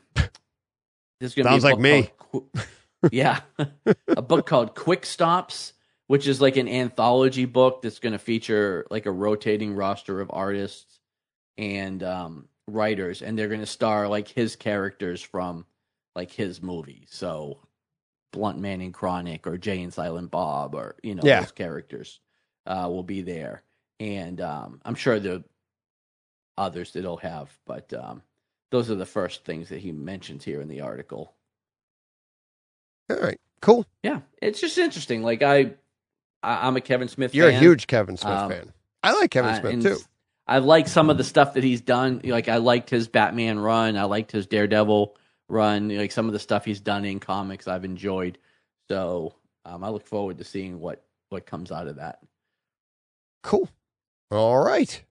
there's 1.19 1.35
going 1.35 1.45
to 1.45 1.51
Sounds 1.51 1.63
be 1.63 1.69
like 1.69 1.79
me. 1.79 2.11
called 2.17 2.49
yeah, 3.11 3.41
a 4.07 4.21
book 4.21 4.45
called 4.45 4.75
Quick 4.75 5.05
Stops, 5.05 5.73
which 6.07 6.27
is 6.27 6.41
like 6.41 6.57
an 6.57 6.67
anthology 6.67 7.45
book 7.45 7.81
that's 7.81 7.99
going 7.99 8.13
to 8.13 8.19
feature 8.19 8.85
like 8.89 9.05
a 9.05 9.11
rotating 9.11 9.73
roster 9.73 10.19
of 10.21 10.29
artists 10.33 10.99
and 11.57 12.03
um, 12.03 12.47
writers, 12.67 13.21
and 13.21 13.37
they're 13.37 13.47
going 13.47 13.59
to 13.61 13.65
star 13.65 14.07
like 14.07 14.27
his 14.27 14.55
characters 14.55 15.21
from 15.21 15.65
like 16.15 16.31
his 16.31 16.61
movies. 16.61 17.07
So 17.11 17.59
Blunt 18.31 18.59
Man 18.59 18.81
and 18.81 18.93
Chronic, 18.93 19.47
or 19.47 19.57
Jay 19.57 19.81
and 19.81 19.93
Silent 19.93 20.31
Bob, 20.31 20.75
or 20.75 20.95
you 21.03 21.15
know 21.15 21.23
Yeah. 21.23 21.41
those 21.41 21.51
characters 21.51 22.19
uh, 22.65 22.87
will 22.89 23.03
be 23.03 23.21
there, 23.21 23.63
and 23.99 24.41
um, 24.41 24.81
I'm 24.85 24.95
sure 24.95 25.19
there 25.19 25.35
are 25.35 25.43
others 26.57 26.91
that 26.93 27.01
he'll 27.01 27.17
have, 27.17 27.55
but 27.65 27.93
um, 27.93 28.21
those 28.71 28.89
are 28.89 28.95
the 28.95 29.05
first 29.05 29.45
things 29.45 29.69
that 29.69 29.79
he 29.79 29.91
mentions 29.91 30.43
here 30.43 30.59
in 30.61 30.67
the 30.67 30.81
article. 30.81 31.33
All 33.09 33.17
right, 33.17 33.39
cool. 33.61 33.85
Yeah, 34.03 34.21
it's 34.41 34.59
just 34.59 34.77
interesting. 34.77 35.23
Like 35.23 35.41
I, 35.41 35.73
I 36.43 36.67
I'm 36.67 36.75
a 36.75 36.81
Kevin 36.81 37.07
Smith. 37.07 37.33
You're 37.33 37.49
fan. 37.49 37.55
a 37.57 37.59
huge 37.59 37.87
Kevin 37.87 38.17
Smith 38.17 38.33
Um, 38.33 38.49
fan. 38.49 38.73
I 39.03 39.13
like 39.13 39.31
Kevin 39.31 39.55
Smith 39.55 39.81
too. 39.83 39.99
I 40.47 40.59
like 40.59 40.87
some 40.87 41.09
of 41.09 41.17
the 41.17 41.23
stuff 41.23 41.55
that 41.55 41.63
he's 41.63 41.81
done. 41.81 42.21
Like 42.23 42.47
I 42.47 42.57
liked 42.57 42.89
his 42.89 43.07
Batman 43.07 43.59
run. 43.59 43.97
I 43.97 44.03
liked 44.03 44.31
his 44.31 44.47
Daredevil 44.47 45.15
run. 45.49 45.89
Like 45.89 46.11
some 46.11 46.27
of 46.27 46.33
the 46.33 46.39
stuff 46.39 46.65
he's 46.65 46.79
done 46.79 47.03
in 47.05 47.19
comics, 47.19 47.67
I've 47.67 47.85
enjoyed. 47.85 48.37
So 48.87 49.35
um, 49.65 49.83
I 49.83 49.89
look 49.89 50.07
forward 50.07 50.37
to 50.37 50.43
seeing 50.43 50.79
what 50.79 51.03
what 51.29 51.45
comes 51.45 51.71
out 51.71 51.87
of 51.87 51.97
that. 51.97 52.19
Cool. 53.43 53.69
All 54.31 54.63
right. 54.63 55.03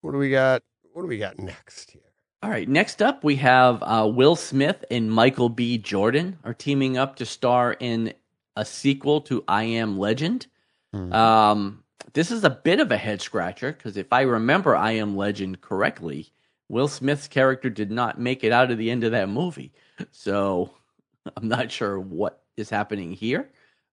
What 0.00 0.12
do 0.12 0.18
we 0.18 0.30
got? 0.30 0.62
What 0.92 1.02
do 1.02 1.08
we 1.08 1.18
got 1.18 1.38
next 1.38 1.90
here? 1.90 2.02
All 2.42 2.50
right. 2.50 2.68
Next 2.68 3.02
up, 3.02 3.24
we 3.24 3.36
have 3.36 3.82
uh, 3.82 4.08
Will 4.12 4.36
Smith 4.36 4.84
and 4.90 5.10
Michael 5.10 5.48
B. 5.48 5.76
Jordan 5.78 6.38
are 6.44 6.54
teaming 6.54 6.96
up 6.96 7.16
to 7.16 7.26
star 7.26 7.72
in 7.72 8.14
a 8.54 8.64
sequel 8.64 9.22
to 9.22 9.42
I 9.48 9.64
Am 9.64 9.98
Legend. 9.98 10.46
Hmm. 10.92 11.12
Um, 11.12 11.84
this 12.12 12.30
is 12.30 12.44
a 12.44 12.50
bit 12.50 12.80
of 12.80 12.90
a 12.90 12.96
head 12.96 13.20
scratcher 13.20 13.72
because 13.72 13.96
if 13.96 14.12
I 14.12 14.22
remember 14.22 14.76
I 14.76 14.92
Am 14.92 15.16
Legend 15.16 15.60
correctly, 15.60 16.32
Will 16.68 16.88
Smith's 16.88 17.28
character 17.28 17.70
did 17.70 17.90
not 17.90 18.20
make 18.20 18.44
it 18.44 18.52
out 18.52 18.70
of 18.70 18.78
the 18.78 18.90
end 18.90 19.04
of 19.04 19.12
that 19.12 19.28
movie. 19.28 19.72
So 20.12 20.70
I'm 21.36 21.48
not 21.48 21.70
sure 21.70 21.98
what 21.98 22.42
is 22.56 22.70
happening 22.70 23.12
here, 23.12 23.48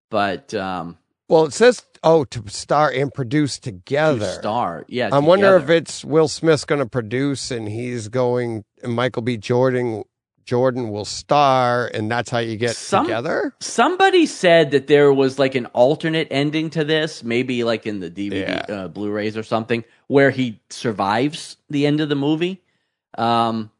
but 0.09 0.53
um, 0.53 0.97
Well, 1.29 1.45
it 1.45 1.53
says 1.53 1.85
oh 2.03 2.23
to 2.25 2.43
star 2.47 2.91
and 2.91 3.13
produce 3.13 3.57
to 3.59 3.71
together. 3.71 4.25
star, 4.25 4.85
yeah. 4.87 5.09
I 5.11 5.19
wonder 5.19 5.55
if 5.57 5.69
it's 5.69 6.03
Will 6.05 6.27
Smith's 6.27 6.65
going 6.65 6.79
to 6.79 6.89
produce 6.89 7.51
and 7.51 7.67
he's 7.67 8.07
going, 8.07 8.63
and 8.83 8.93
Michael 8.93 9.21
B. 9.23 9.37
Jordan 9.37 10.03
Jordan 10.45 10.89
will 10.91 11.05
star, 11.05 11.89
and 11.93 12.09
that's 12.09 12.29
how 12.29 12.37
you 12.37 12.55
get 12.55 12.75
Some- 12.75 13.05
together. 13.05 13.53
Somebody 13.59 14.25
said 14.25 14.71
that 14.71 14.87
there 14.87 15.11
was 15.11 15.39
like 15.39 15.55
an 15.55 15.65
alternate 15.67 16.27
ending 16.29 16.69
to 16.71 16.83
this, 16.83 17.23
maybe 17.23 17.63
like 17.63 17.85
in 17.87 17.99
the 17.99 18.09
DVD, 18.09 18.63
Yeah. 18.69 18.75
uh, 18.75 18.87
Blu-rays 18.87 19.35
or 19.35 19.43
something, 19.43 19.83
where 20.07 20.29
he 20.29 20.59
survives 20.69 21.57
the 21.69 21.85
end 21.87 21.99
of 21.99 22.09
the 22.09 22.15
movie. 22.15 22.61
Um, 23.17 23.71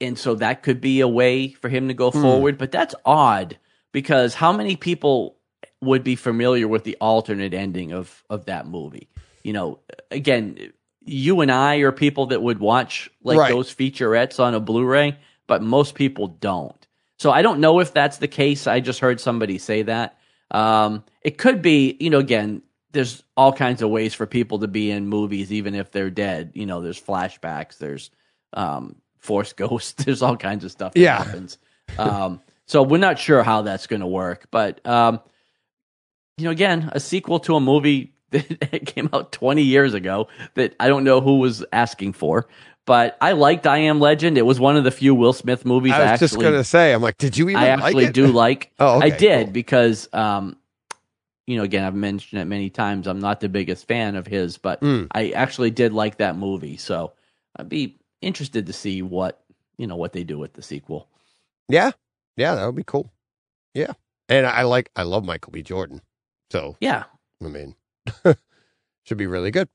and 0.00 0.16
so 0.18 0.34
that 0.36 0.62
could 0.62 0.80
be 0.80 1.00
a 1.00 1.08
way 1.08 1.48
for 1.48 1.68
him 1.68 1.88
to 1.88 1.94
go 1.94 2.10
Hmm. 2.10 2.22
forward. 2.22 2.58
But 2.58 2.70
that's 2.72 2.94
odd 3.04 3.58
because 3.92 4.34
how 4.34 4.52
many 4.52 4.76
people 4.76 5.36
would 5.82 6.04
be 6.04 6.14
familiar 6.14 6.68
with 6.68 6.84
the 6.84 6.96
alternate 7.00 7.52
ending 7.54 7.92
of 7.92 8.22
of 8.30 8.44
that 8.46 8.66
movie? 8.66 9.08
You 9.42 9.52
know, 9.54 9.78
again, 10.10 10.72
you 11.04 11.40
and 11.40 11.50
I 11.50 11.76
are 11.76 11.92
people 11.92 12.26
that 12.26 12.42
would 12.42 12.60
watch 12.60 13.10
like 13.24 13.38
Right. 13.38 13.50
those 13.52 13.74
featurettes 13.74 14.38
on 14.38 14.54
a 14.54 14.60
Blu-ray, 14.60 15.16
but 15.50 15.62
most 15.62 15.96
people 15.96 16.28
don't. 16.28 16.86
So 17.18 17.32
I 17.32 17.42
don't 17.42 17.58
know 17.58 17.80
if 17.80 17.92
that's 17.92 18.18
the 18.18 18.28
case. 18.28 18.68
I 18.68 18.78
just 18.78 19.00
heard 19.00 19.20
somebody 19.20 19.58
say 19.58 19.82
that. 19.82 20.16
Um, 20.52 21.02
it 21.22 21.38
could 21.38 21.60
be, 21.60 21.96
you 21.98 22.08
know, 22.08 22.20
again, 22.20 22.62
there's 22.92 23.24
all 23.36 23.52
kinds 23.52 23.82
of 23.82 23.90
ways 23.90 24.14
for 24.14 24.26
people 24.26 24.60
to 24.60 24.68
be 24.68 24.92
in 24.92 25.08
movies, 25.08 25.52
even 25.52 25.74
if 25.74 25.90
they're 25.90 26.08
dead. 26.08 26.52
You 26.54 26.66
know, 26.66 26.82
there's 26.82 27.02
flashbacks, 27.02 27.78
there's 27.78 28.12
um, 28.52 28.94
force 29.18 29.52
ghosts, 29.64 30.04
there's 30.04 30.22
all 30.22 30.36
kinds 30.36 30.64
of 30.64 30.70
stuff 30.70 30.94
that 30.94 31.00
Yeah. 31.00 31.18
happens. 31.18 31.58
Um, 31.98 32.40
so 32.66 32.84
we're 32.84 32.98
not 32.98 33.18
sure 33.18 33.42
how 33.42 33.62
that's 33.62 33.88
going 33.88 34.00
to 34.02 34.06
work, 34.06 34.46
but 34.52 34.86
um, 34.86 35.18
you 36.38 36.44
know, 36.44 36.52
again, 36.52 36.90
a 36.92 37.00
sequel 37.00 37.40
to 37.40 37.56
a 37.56 37.60
movie 37.60 38.14
that 38.30 38.86
came 38.86 39.10
out 39.12 39.32
20 39.32 39.62
years 39.62 39.94
ago 39.94 40.28
that 40.54 40.76
I 40.78 40.86
don't 40.86 41.02
know 41.02 41.20
who 41.20 41.38
was 41.40 41.64
asking 41.72 42.12
for. 42.12 42.46
But 42.90 43.16
I 43.20 43.32
liked 43.34 43.68
I 43.68 43.78
Am 43.78 44.00
Legend. 44.00 44.36
It 44.36 44.42
was 44.44 44.58
one 44.58 44.76
of 44.76 44.82
the 44.82 44.90
few 44.90 45.14
Will 45.14 45.32
Smith 45.32 45.64
movies 45.64 45.92
I 45.92 46.00
was 46.00 46.08
actually 46.10 46.26
just 46.26 46.40
going 46.40 46.54
to 46.54 46.64
say, 46.64 46.92
I'm 46.92 47.00
like, 47.00 47.18
did 47.18 47.36
you 47.38 47.48
even 47.48 47.62
I 47.62 47.76
like 47.76 47.84
actually 47.84 48.06
it? 48.06 48.14
do 48.14 48.26
like. 48.26 48.72
Oh, 48.80 48.96
okay, 48.96 49.06
I 49.06 49.16
did 49.16 49.44
cool. 49.44 49.52
because, 49.52 50.08
um, 50.12 50.56
you 51.46 51.56
know, 51.56 51.62
again, 51.62 51.84
I've 51.84 51.94
mentioned 51.94 52.42
it 52.42 52.46
many 52.46 52.68
times. 52.68 53.06
I'm 53.06 53.20
not 53.20 53.38
the 53.38 53.48
biggest 53.48 53.86
fan 53.86 54.16
of 54.16 54.26
his, 54.26 54.58
but 54.58 54.80
Mm. 54.80 55.06
I 55.12 55.30
actually 55.30 55.70
did 55.70 55.92
like 55.92 56.16
that 56.16 56.36
movie. 56.36 56.78
So 56.78 57.12
I'd 57.54 57.68
be 57.68 57.96
interested 58.22 58.66
to 58.66 58.72
see 58.72 59.02
what 59.02 59.40
you 59.78 59.86
know 59.86 59.94
what 59.94 60.12
they 60.12 60.24
do 60.24 60.36
with 60.36 60.54
the 60.54 60.62
sequel. 60.62 61.06
Yeah, 61.68 61.92
yeah, 62.36 62.56
that 62.56 62.66
would 62.66 62.74
be 62.74 62.82
cool. 62.84 63.12
Yeah, 63.72 63.92
and 64.28 64.48
I 64.48 64.62
like, 64.62 64.90
I 64.96 65.04
love 65.04 65.24
Michael 65.24 65.52
B. 65.52 65.62
Jordan, 65.62 66.00
so 66.50 66.76
Yeah, 66.80 67.04
I 67.40 67.46
mean, 67.46 67.76
should 69.04 69.16
be 69.18 69.28
really 69.28 69.52
good. 69.52 69.68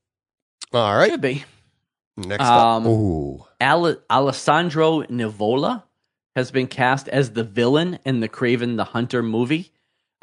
All 0.74 0.94
right, 0.94 1.10
could 1.12 1.22
be. 1.22 1.46
Next 2.16 2.42
Um, 2.44 2.82
up. 2.84 2.88
Ooh, 2.88 3.44
Ale- 3.60 3.96
Alessandro 4.10 5.02
Nivola 5.02 5.82
has 6.34 6.50
been 6.50 6.66
cast 6.66 7.08
as 7.08 7.32
the 7.32 7.44
villain 7.44 7.98
in 8.04 8.20
the 8.20 8.28
Kraven 8.28 8.76
the 8.76 8.84
Hunter 8.84 9.22
movie. 9.22 9.72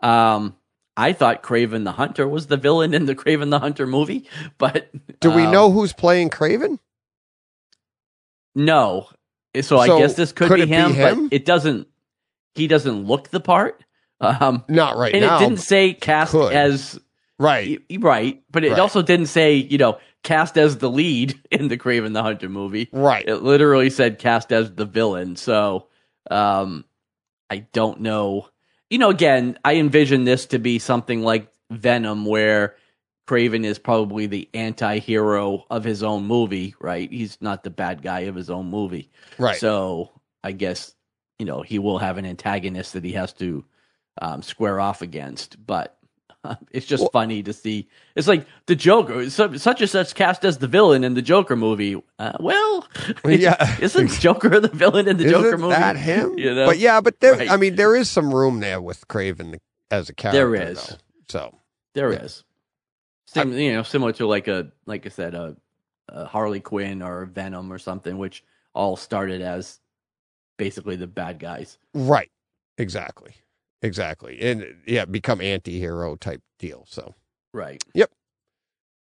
Um, 0.01 0.55
I 0.97 1.13
thought 1.13 1.41
Kraven 1.43 1.83
the 1.85 1.91
Hunter 1.93 2.27
was 2.27 2.47
the 2.47 2.57
villain 2.57 2.93
in 2.93 3.05
the 3.05 3.15
Kraven 3.15 3.49
the 3.49 3.59
Hunter 3.59 3.87
movie, 3.87 4.27
but 4.57 4.89
do 5.19 5.31
we 5.31 5.43
um, 5.43 5.51
know 5.51 5.71
who's 5.71 5.93
playing 5.93 6.29
Kraven? 6.29 6.79
No. 8.55 9.07
So, 9.61 9.77
I 9.77 9.87
guess 9.99 10.15
this 10.15 10.31
could, 10.31 10.47
could 10.47 10.55
be, 10.55 10.61
it 10.63 10.65
be 10.69 10.71
him, 10.73 10.93
him? 10.93 11.27
but 11.29 11.35
it 11.35 11.45
doesn't. 11.45 11.87
He 12.55 12.67
doesn't 12.67 13.05
look 13.05 13.29
the 13.29 13.39
part. 13.39 13.83
Um, 14.19 14.63
Not 14.67 14.95
right 14.97 15.13
and 15.13 15.21
now. 15.25 15.35
it 15.37 15.39
didn't 15.39 15.59
say 15.59 15.93
cast 15.93 16.31
could. 16.31 16.53
as 16.53 16.99
right. 17.39 17.81
right, 17.99 18.41
but 18.51 18.63
it 18.63 18.71
Right. 18.71 18.79
also 18.79 19.01
didn't 19.01 19.25
say 19.27 19.55
you 19.55 19.77
know 19.77 19.97
cast 20.23 20.57
as 20.57 20.77
the 20.77 20.89
lead 20.89 21.39
in 21.51 21.67
the 21.67 21.77
Kraven 21.77 22.13
the 22.13 22.23
Hunter 22.23 22.49
movie. 22.49 22.89
Right. 22.91 23.27
It 23.27 23.37
literally 23.37 23.89
said 23.89 24.19
cast 24.19 24.51
as 24.51 24.73
the 24.73 24.85
villain. 24.85 25.35
So, 25.35 25.87
um, 26.31 26.85
I 27.49 27.67
don't 27.73 28.01
know. 28.01 28.47
You 28.89 28.97
know, 28.97 29.09
again, 29.09 29.57
I 29.63 29.75
envision 29.75 30.23
this 30.23 30.47
to 30.47 30.59
be 30.59 30.79
something 30.79 31.21
like 31.21 31.51
Venom, 31.69 32.25
where 32.25 32.75
Kraven 33.27 33.65
is 33.65 33.79
probably 33.79 34.27
the 34.27 34.49
anti-hero 34.53 35.65
of 35.69 35.83
his 35.83 36.03
own 36.03 36.25
movie, 36.25 36.75
right? 36.79 37.11
He's 37.11 37.37
not 37.41 37.63
the 37.63 37.69
bad 37.69 38.01
guy 38.01 38.21
of 38.21 38.35
his 38.35 38.49
own 38.49 38.69
movie. 38.69 39.09
Right. 39.37 39.57
So 39.57 40.11
I 40.43 40.51
guess 40.51 40.93
you 41.39 41.45
know 41.45 41.61
he 41.61 41.79
will 41.79 41.97
have 41.99 42.17
an 42.17 42.25
antagonist 42.25 42.93
that 42.93 43.03
he 43.03 43.13
has 43.13 43.33
to 43.33 43.65
um, 44.21 44.41
square 44.41 44.79
off 44.79 45.01
against. 45.01 45.65
But 45.65 45.97
it's 46.71 46.85
just 46.85 47.09
funny 47.11 47.41
to 47.43 47.53
see. 47.53 47.87
It's 48.15 48.27
like 48.27 48.45
the 48.65 48.75
Joker, 48.75 49.29
such 49.29 49.81
and 49.81 49.89
such 49.89 50.15
cast 50.15 50.43
as 50.45 50.57
the 50.57 50.67
villain 50.67 51.03
in 51.03 51.13
the 51.13 51.21
Joker 51.21 51.55
movie. 51.55 52.01
Uh, 52.19 52.33
well, 52.39 52.87
Yeah. 53.25 53.77
isn't 53.81 54.11
Joker 54.19 54.59
the 54.59 54.67
villain 54.67 55.07
in 55.07 55.17
the 55.17 55.25
Isn't 55.25 55.41
Joker 55.41 55.57
movie? 55.57 55.75
that 55.75 55.95
him? 55.95 56.37
You 56.37 56.53
know, 56.53 56.65
But 56.65 56.79
yeah, 56.79 56.99
but 57.01 57.19
there, 57.21 57.35
Right. 57.35 57.49
I 57.49 57.57
mean, 57.57 57.75
there 57.75 57.95
is 57.95 58.09
some 58.09 58.33
room 58.33 58.59
there 58.59 58.81
with 58.81 59.07
Kraven 59.07 59.57
as 59.89 60.09
a 60.09 60.13
character. 60.13 60.37
There 60.37 60.55
is. 60.71 60.87
though. 60.87 60.95
So 61.29 61.55
there 61.93 62.11
is. 62.11 62.43
Sim- 63.27 63.53
you 63.53 63.73
know, 63.73 63.83
similar 63.83 64.11
to 64.13 64.27
like 64.27 64.47
a 64.47 64.71
like 64.85 65.05
I 65.05 65.09
said, 65.09 65.33
a, 65.33 65.55
a 66.09 66.25
Harley 66.25 66.59
Quinn 66.59 67.01
or 67.01 67.25
Venom 67.25 67.71
or 67.71 67.79
something, 67.79 68.17
which 68.17 68.43
all 68.75 68.95
started 68.95 69.41
as 69.41 69.79
basically 70.57 70.95
the 70.97 71.07
bad 71.07 71.39
guys. 71.39 71.77
right, 71.93 72.29
exactly, 72.77 73.33
exactly, 73.83 74.39
and 74.41 74.65
yeah, 74.87 75.05
become 75.05 75.39
anti-hero 75.41 76.15
type 76.15 76.41
deal. 76.57 76.85
So 76.89 77.13
Right. 77.53 77.83
Yep. 77.93 78.09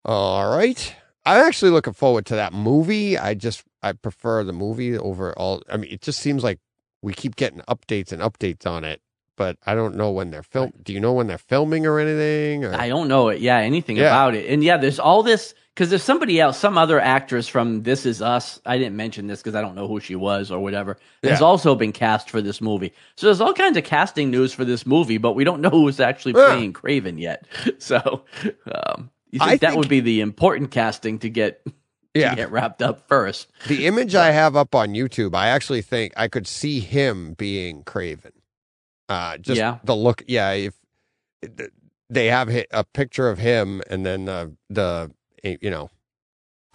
All 0.04 0.50
right, 0.56 0.94
I'm 1.24 1.44
actually 1.46 1.70
looking 1.72 1.92
forward 1.94 2.26
to 2.26 2.36
that 2.36 2.52
movie. 2.52 3.18
I 3.18 3.34
just 3.34 3.64
I 3.82 3.92
prefer 3.92 4.44
the 4.44 4.52
movie 4.52 4.96
over 4.96 5.32
all. 5.36 5.62
I 5.70 5.76
mean, 5.78 5.90
it 5.90 6.00
just 6.00 6.20
seems 6.20 6.44
like 6.44 6.60
we 7.02 7.12
keep 7.12 7.34
getting 7.36 7.60
updates 7.62 8.12
and 8.12 8.22
updates 8.22 8.66
on 8.66 8.84
it, 8.84 9.00
but 9.36 9.56
I 9.66 9.74
don't 9.74 9.96
know 9.96 10.10
when 10.12 10.30
they're 10.30 10.44
film. 10.44 10.72
Do 10.82 10.92
you 10.92 11.00
know 11.00 11.12
when 11.12 11.26
they're 11.26 11.38
filming 11.38 11.86
or 11.86 11.98
anything? 11.98 12.64
Or? 12.64 12.74
I 12.74 12.88
don't 12.88 13.08
know 13.08 13.28
it. 13.30 13.40
Yeah, 13.40 13.58
anything 13.58 13.96
Yeah. 13.96 14.04
about 14.06 14.34
it. 14.36 14.48
And 14.48 14.62
yeah, 14.62 14.76
there's 14.76 15.00
all 15.00 15.22
this 15.24 15.54
because 15.76 15.92
if 15.92 16.00
somebody 16.00 16.40
else, 16.40 16.58
some 16.58 16.78
other 16.78 16.98
actress 16.98 17.46
from 17.48 17.82
This 17.82 18.06
Is 18.06 18.22
Us. 18.22 18.58
I 18.64 18.78
didn't 18.78 18.96
mention 18.96 19.26
this 19.26 19.42
because 19.42 19.54
I 19.54 19.60
don't 19.60 19.74
know 19.74 19.86
who 19.86 20.00
she 20.00 20.16
was 20.16 20.50
or 20.50 20.58
whatever. 20.58 20.96
Has 21.22 21.42
also 21.42 21.74
been 21.74 21.92
cast 21.92 22.30
for 22.30 22.40
this 22.40 22.62
movie. 22.62 22.94
So 23.16 23.26
there's 23.26 23.42
all 23.42 23.52
kinds 23.52 23.76
of 23.76 23.84
casting 23.84 24.30
news 24.30 24.54
for 24.54 24.64
this 24.64 24.86
movie, 24.86 25.18
but 25.18 25.34
we 25.34 25.44
don't 25.44 25.60
know 25.60 25.68
who's 25.68 26.00
actually 26.00 26.32
Yeah. 26.34 26.46
playing 26.46 26.72
Kraven 26.72 27.20
yet. 27.20 27.44
So 27.78 28.24
um, 28.74 29.10
you 29.30 29.38
think 29.38 29.42
I 29.42 29.56
that 29.58 29.60
think- 29.60 29.76
would 29.76 29.88
be 29.90 30.00
the 30.00 30.22
important 30.22 30.70
casting 30.70 31.18
to 31.18 31.28
get 31.28 31.62
yeah, 32.14 32.30
to 32.30 32.36
get 32.36 32.50
wrapped 32.50 32.80
up 32.80 33.06
first? 33.06 33.48
The 33.68 33.86
image 33.86 34.14
I 34.14 34.30
have 34.30 34.56
up 34.56 34.74
on 34.74 34.94
YouTube, 34.94 35.34
I 35.34 35.48
actually 35.48 35.82
think 35.82 36.14
I 36.16 36.28
could 36.28 36.46
see 36.46 36.80
him 36.80 37.34
being 37.34 37.82
Kraven. 37.84 38.32
Uh, 39.10 39.36
just 39.36 39.58
Yeah. 39.58 39.76
the 39.84 39.94
look. 39.94 40.22
Yeah, 40.26 40.52
if 40.52 40.74
they 42.08 42.26
have 42.28 42.48
a 42.70 42.84
picture 42.84 43.28
of 43.28 43.38
him 43.38 43.82
and 43.90 44.06
then 44.06 44.24
the 44.24 44.54
the 44.70 45.10
you 45.42 45.70
know 45.70 45.90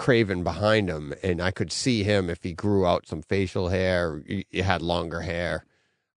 Kraven 0.02 0.44
behind 0.44 0.90
him, 0.90 1.14
and 1.22 1.42
I 1.42 1.52
could 1.52 1.72
see 1.72 2.04
him 2.04 2.30
if 2.30 2.42
he 2.44 2.54
grew 2.54 2.86
out 2.88 3.08
some 3.08 3.22
facial 3.22 3.70
hair, 3.70 4.24
he 4.26 4.46
had 4.62 4.82
longer 4.82 5.22
hair. 5.22 5.66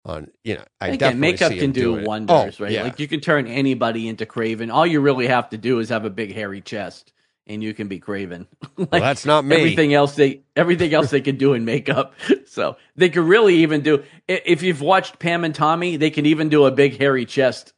On 0.07 0.30
you 0.42 0.54
know, 0.54 0.64
I 0.80 0.88
Again, 0.88 0.98
definitely 0.98 1.20
makeup 1.20 1.48
see 1.48 1.59
him 1.59 1.70
Makeup 1.70 1.74
can 1.74 2.00
do 2.00 2.07
wonders, 2.07 2.61
Oh, 2.61 2.64
right? 2.64 2.72
Yeah. 2.72 2.83
Like 2.83 2.98
you 3.00 3.09
can 3.09 3.20
turn 3.20 3.46
anybody 3.46 4.09
into 4.09 4.26
Kraven. 4.26 4.72
All 4.72 4.87
you 4.87 5.00
really 5.00 5.26
have 5.26 5.48
to 5.50 5.57
do 5.57 5.78
is 5.78 5.88
have 5.88 6.04
a 6.04 6.11
big 6.11 6.35
hairy 6.35 6.61
chest, 6.61 7.12
and 7.46 7.62
you 7.62 7.72
can 7.72 7.88
be 7.88 8.00
Kraven. 8.00 8.46
like, 8.76 8.90
well, 8.90 9.00
that's 9.00 9.24
not 9.24 9.44
me. 9.46 9.57
everything 9.57 9.94
else 9.94 10.14
they 10.14 10.42
everything 10.57 10.92
else 10.92 11.11
they 11.11 11.22
can 11.22 11.37
do 11.37 11.54
in 11.54 11.64
makeup. 11.64 12.14
So 12.46 12.76
they 12.94 13.09
could 13.09 13.24
really 13.24 13.57
even 13.57 13.80
do 13.80 14.04
if 14.28 14.62
you've 14.62 14.80
watched 14.80 15.18
Pam 15.18 15.42
and 15.42 15.52
Tommy, 15.52 15.96
they 15.96 16.11
can 16.11 16.24
even 16.24 16.50
do 16.50 16.66
a 16.66 16.70
big 16.70 16.98
hairy 16.98 17.26
chest 17.26 17.72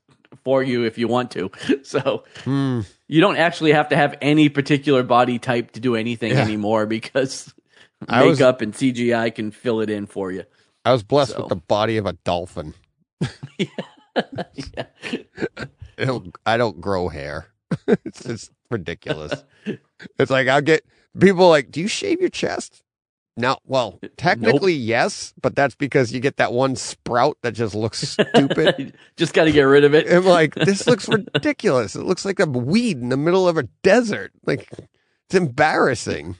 for 0.45 0.63
you 0.63 0.85
if 0.85 0.99
you 0.99 1.09
want 1.09 1.31
to. 1.33 1.51
So 1.83 2.25
Hmm. 2.45 2.81
you 3.09 3.21
don't 3.21 3.37
actually 3.37 3.73
have 3.73 3.89
to 3.91 3.97
have 3.97 4.17
any 4.21 4.49
particular 4.49 5.03
body 5.03 5.39
type 5.39 5.73
to 5.73 5.81
do 5.81 5.95
anything 5.97 6.33
Yeah. 6.33 6.43
anymore 6.43 6.87
because 6.87 7.53
I 8.09 8.25
was- 8.25 8.39
makeup 8.39 8.61
and 8.61 8.73
CGI 8.75 9.35
can 9.35 9.51
fill 9.53 9.81
it 9.81 9.91
in 9.91 10.07
for 10.07 10.33
you. 10.33 10.45
I 10.85 10.93
was 10.93 11.03
blessed 11.03 11.33
So. 11.33 11.41
with 11.41 11.49
the 11.49 11.57
body 11.57 11.97
of 11.97 12.07
a 12.07 12.13
dolphin. 12.25 12.75
Yeah. 13.59 14.85
I 16.47 16.57
don't 16.57 16.81
grow 16.81 17.09
hair. 17.09 17.49
it's 17.89 18.23
just 18.25 18.51
ridiculous. 18.71 19.45
it's 20.19 20.31
like 20.31 20.49
I'll 20.49 20.61
get 20.63 20.85
people 21.19 21.49
like, 21.49 21.71
do 21.71 21.81
you 21.81 21.89
shave 21.89 22.21
your 22.21 22.29
chest? 22.31 22.83
No, 23.39 23.59
well, 23.67 24.01
technically 24.17 24.73
yes, 24.73 25.35
but 25.43 25.55
that's 25.55 25.75
because 25.75 26.11
you 26.11 26.21
get 26.21 26.39
that 26.39 26.55
one 26.55 26.75
sprout 26.75 27.37
that 27.43 27.53
just 27.53 27.75
looks 27.75 27.99
stupid. 28.09 28.95
Just 29.17 29.35
got 29.35 29.45
to 29.45 29.53
get 29.53 29.63
rid 29.63 29.85
of 29.85 29.95
it. 29.95 30.11
I'm 30.11 30.25
like, 30.25 30.55
this 30.55 30.87
looks 30.87 31.07
ridiculous. 31.09 31.95
It 31.95 32.05
looks 32.05 32.25
like 32.25 32.41
a 32.41 32.47
weed 32.47 32.99
in 32.99 33.11
the 33.11 33.17
middle 33.17 33.47
of 33.47 33.59
a 33.59 33.65
desert. 33.83 34.33
Like 34.47 34.71
it's 35.27 35.35
embarrassing. 35.35 36.37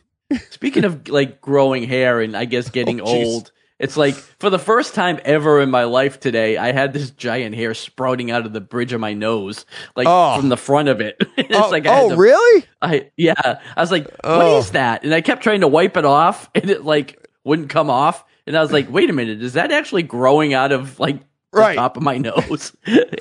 Speaking 0.51 0.85
of 0.85 1.09
like 1.09 1.41
growing 1.41 1.85
hair 1.85 2.21
and 2.21 2.37
I 2.37 2.47
guess 2.47 2.69
oh, 2.69 2.73
getting 2.73 3.01
Oh, 3.01 3.05
old, 3.05 3.53
it's 3.79 3.97
like 3.97 4.15
for 4.15 4.49
the 4.51 4.59
first 4.59 4.95
time 4.95 5.21
ever 5.25 5.61
in 5.61 5.71
my 5.71 5.85
life 5.85 6.19
today, 6.19 6.57
I 6.57 6.73
had 6.73 6.93
this 6.93 7.11
giant 7.11 7.55
hair 7.55 7.75
sprouting 7.75 8.31
out 8.31 8.47
of 8.47 8.53
the 8.53 8.61
bridge 8.61 8.93
of 8.93 9.01
my 9.01 9.13
nose, 9.13 9.67
like 9.95 10.07
Oh. 10.09 10.39
from 10.39 10.49
the 10.49 10.57
front 10.57 10.89
of 10.89 11.01
it. 11.01 11.17
it's 11.37 11.55
oh, 11.57 11.69
like 11.71 11.87
I 11.87 12.01
oh, 12.01 12.11
to- 12.11 12.17
really? 12.17 12.65
I 12.81 13.11
yeah, 13.17 13.35
I 13.77 13.81
was 13.81 13.91
like, 13.91 14.09
Oh. 14.25 14.39
what 14.39 14.59
is 14.65 14.71
that? 14.73 15.05
And 15.05 15.15
I 15.15 15.21
kept 15.21 15.43
trying 15.43 15.61
to 15.61 15.69
wipe 15.69 15.97
it 15.97 16.05
off, 16.05 16.51
and 16.55 16.71
it 16.71 16.85
like 16.85 17.29
wouldn't 17.45 17.69
come 17.69 17.91
off. 17.91 18.25
And 18.47 18.57
I 18.57 18.63
was 18.63 18.73
like, 18.73 18.91
wait 18.91 19.11
a 19.11 19.13
minute, 19.13 19.43
is 19.43 19.55
that 19.55 19.73
actually 19.73 20.05
growing 20.05 20.55
out 20.55 20.71
of 20.73 20.99
like 21.01 21.21
the 21.53 21.61
Right. 21.61 21.77
top 21.77 21.97
of 21.97 22.03
my 22.03 22.19
nose? 22.19 22.73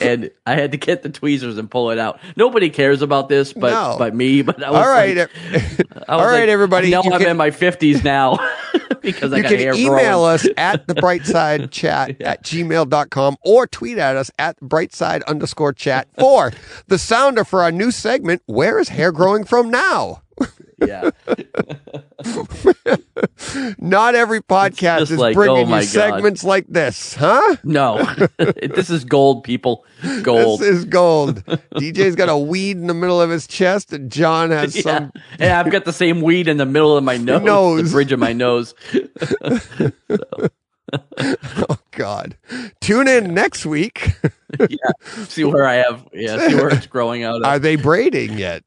and 0.01 0.29
I 0.45 0.55
had 0.55 0.71
to 0.71 0.77
get 0.77 1.03
the 1.03 1.09
tweezers 1.09 1.57
and 1.57 1.69
pull 1.71 1.91
it 1.91 1.99
out. 1.99 2.19
Nobody 2.35 2.69
cares 2.69 3.01
about 3.01 3.29
this, 3.29 3.53
but 3.53 3.69
No. 3.71 3.95
but 3.97 4.13
me. 4.15 4.41
But 4.41 4.61
I 4.63 4.71
was 4.71 4.79
All 4.81 4.87
right. 4.87 5.15
like, 5.17 5.29
was 5.51 5.77
right, 6.09 6.39
like, 6.41 6.49
everybody. 6.49 6.89
No, 6.91 7.01
I'm 7.01 7.19
can- 7.19 7.29
in 7.29 7.37
my 7.37 7.51
fifties 7.51 8.03
now 8.03 8.37
because 9.01 9.31
I 9.33 9.37
you 9.37 9.43
got 9.43 9.49
can 9.49 9.59
hair 9.59 9.73
email 9.75 10.19
growing. 10.21 10.33
us 10.35 10.47
at 10.57 10.87
the 10.87 10.95
brightside 10.95 11.71
chat 11.71 12.19
at 12.21 12.43
gmail.com 12.43 13.37
or 13.43 13.67
tweet 13.67 13.97
at 13.97 14.15
us 14.15 14.31
at 14.39 14.59
brightside 14.59 15.23
underscore 15.25 15.73
chat 15.73 16.07
for 16.17 16.51
the 16.87 16.97
sounder 16.97 17.43
for 17.43 17.61
our 17.63 17.71
new 17.71 17.91
segment 17.91 18.41
where 18.47 18.79
is 18.79 18.89
hair 18.89 19.11
growing 19.11 19.43
from 19.45 19.69
now 19.69 20.21
Yeah, 20.77 21.11
not 23.77 24.15
every 24.15 24.41
podcast 24.41 25.01
is 25.01 25.11
like, 25.11 25.35
bringing 25.35 25.57
oh 25.57 25.61
you 25.61 25.67
God. 25.67 25.83
segments 25.85 26.43
like 26.43 26.67
this 26.67 27.15
huh 27.15 27.55
no, 27.63 28.03
this 28.37 28.89
is 28.89 29.05
gold, 29.05 29.43
people. 29.43 29.85
Gold. 30.21 30.59
this 30.59 30.69
is 30.69 30.85
gold 30.85 31.43
dj's 31.77 32.15
got 32.15 32.29
a 32.29 32.37
weed 32.37 32.77
in 32.77 32.87
the 32.87 32.93
middle 32.93 33.21
of 33.21 33.29
his 33.29 33.47
chest 33.47 33.93
and 33.93 34.11
john 34.11 34.51
has 34.51 34.75
yeah. 34.75 34.81
some 34.81 35.13
and 35.39 35.53
I've 35.53 35.71
got 35.71 35.85
the 35.85 35.93
same 35.93 36.21
weed 36.21 36.47
in 36.47 36.57
the 36.57 36.65
middle 36.65 36.97
of 36.97 37.03
my 37.03 37.17
nose, 37.17 37.43
Nose. 37.43 37.83
the 37.83 37.95
bridge 37.95 38.11
of 38.11 38.19
my 38.19 38.33
nose. 38.33 38.73
oh 41.69 41.77
god 41.91 42.37
tune 42.81 43.07
in 43.07 43.33
next 43.33 43.65
week 43.65 44.15
yeah, 44.59 44.91
see 45.27 45.43
where 45.43 45.65
I 45.65 45.75
have, 45.75 46.07
yeah, 46.13 46.47
see 46.47 46.55
where 46.55 46.69
it's 46.69 46.87
growing 46.87 47.23
out. 47.23 47.37
Of. 47.37 47.45
Are 47.45 47.59
they 47.59 47.75
braiding 47.75 48.37
yet? 48.37 48.63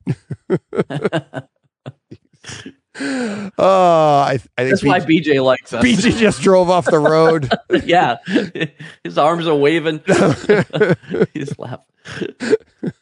oh, 3.00 3.52
I, 3.58 4.32
I 4.32 4.36
think 4.38 4.70
That's 4.70 4.84
why 4.84 5.00
BJ, 5.00 5.24
BJ 5.24 5.44
likes 5.44 5.72
us. 5.72 5.84
BJ 5.84 6.16
just 6.18 6.40
drove 6.40 6.70
off 6.70 6.86
the 6.86 6.98
road. 6.98 7.50
yeah, 7.84 8.16
his 9.04 9.18
arms 9.18 9.46
are 9.46 9.54
waving. 9.54 10.00
He's 11.32 11.56
laughing. 11.58 11.84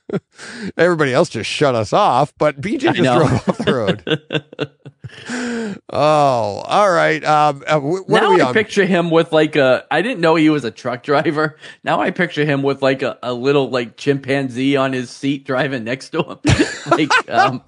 Everybody 0.77 1.13
else 1.13 1.29
just 1.29 1.51
shut 1.51 1.75
us 1.75 1.93
off, 1.93 2.33
but 2.39 2.61
BJ 2.61 2.95
just 2.95 2.97
drove 2.97 3.49
off 3.49 3.59
the 3.59 3.75
road. 3.75 5.79
oh, 5.93 5.99
all 6.67 6.91
right. 6.91 7.23
Um, 7.25 7.63
uh, 7.67 7.81
wh- 7.81 8.09
now 8.09 8.27
are 8.27 8.35
we 8.35 8.41
I 8.41 8.47
on? 8.47 8.55
picture 8.55 8.85
him 8.85 9.11
with 9.11 9.33
like 9.33 9.57
a. 9.57 9.85
I 9.91 10.03
didn't 10.03 10.21
know 10.21 10.35
he 10.37 10.51
was 10.51 10.65
a 10.65 10.71
truck 10.71 11.03
driver. 11.03 11.57
Now 11.85 12.01
I 12.01 12.11
picture 12.11 12.45
him 12.45 12.63
with 12.63 12.83
like 12.83 13.03
a, 13.03 13.17
a 13.23 13.33
little 13.33 13.71
like 13.71 13.97
chimpanzee 13.97 14.77
on 14.77 14.93
his 14.93 15.09
seat 15.11 15.45
driving 15.45 15.85
next 15.85 16.11
to 16.11 16.23
him. 16.23 16.39
like 16.91 17.31
um, 17.31 17.63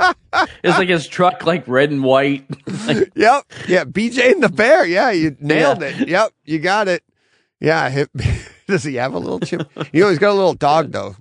it's 0.64 0.76
like 0.78 0.88
his 0.88 1.06
truck 1.06 1.44
like 1.46 1.66
red 1.68 1.90
and 1.90 2.02
white. 2.02 2.44
like, 2.86 3.12
Yep. 3.14 3.44
Yeah. 3.68 3.84
BJ 3.84 4.32
and 4.32 4.42
the 4.42 4.48
bear. 4.48 4.84
Yeah. 4.84 5.10
You 5.12 5.36
nailed 5.40 5.82
Yeah. 5.82 5.88
it. 5.88 6.08
Yep. 6.08 6.32
You 6.44 6.58
got 6.58 6.88
it. 6.88 7.04
Yeah. 7.60 7.88
he- 7.90 8.30
does 8.66 8.82
he 8.82 8.96
have 8.96 9.14
a 9.14 9.18
little 9.18 9.40
chip? 9.40 9.70
You 9.92 10.02
know, 10.02 10.08
he's 10.10 10.18
got 10.18 10.32
a 10.32 10.34
little 10.34 10.54
dog 10.54 10.90
though. 10.90 11.14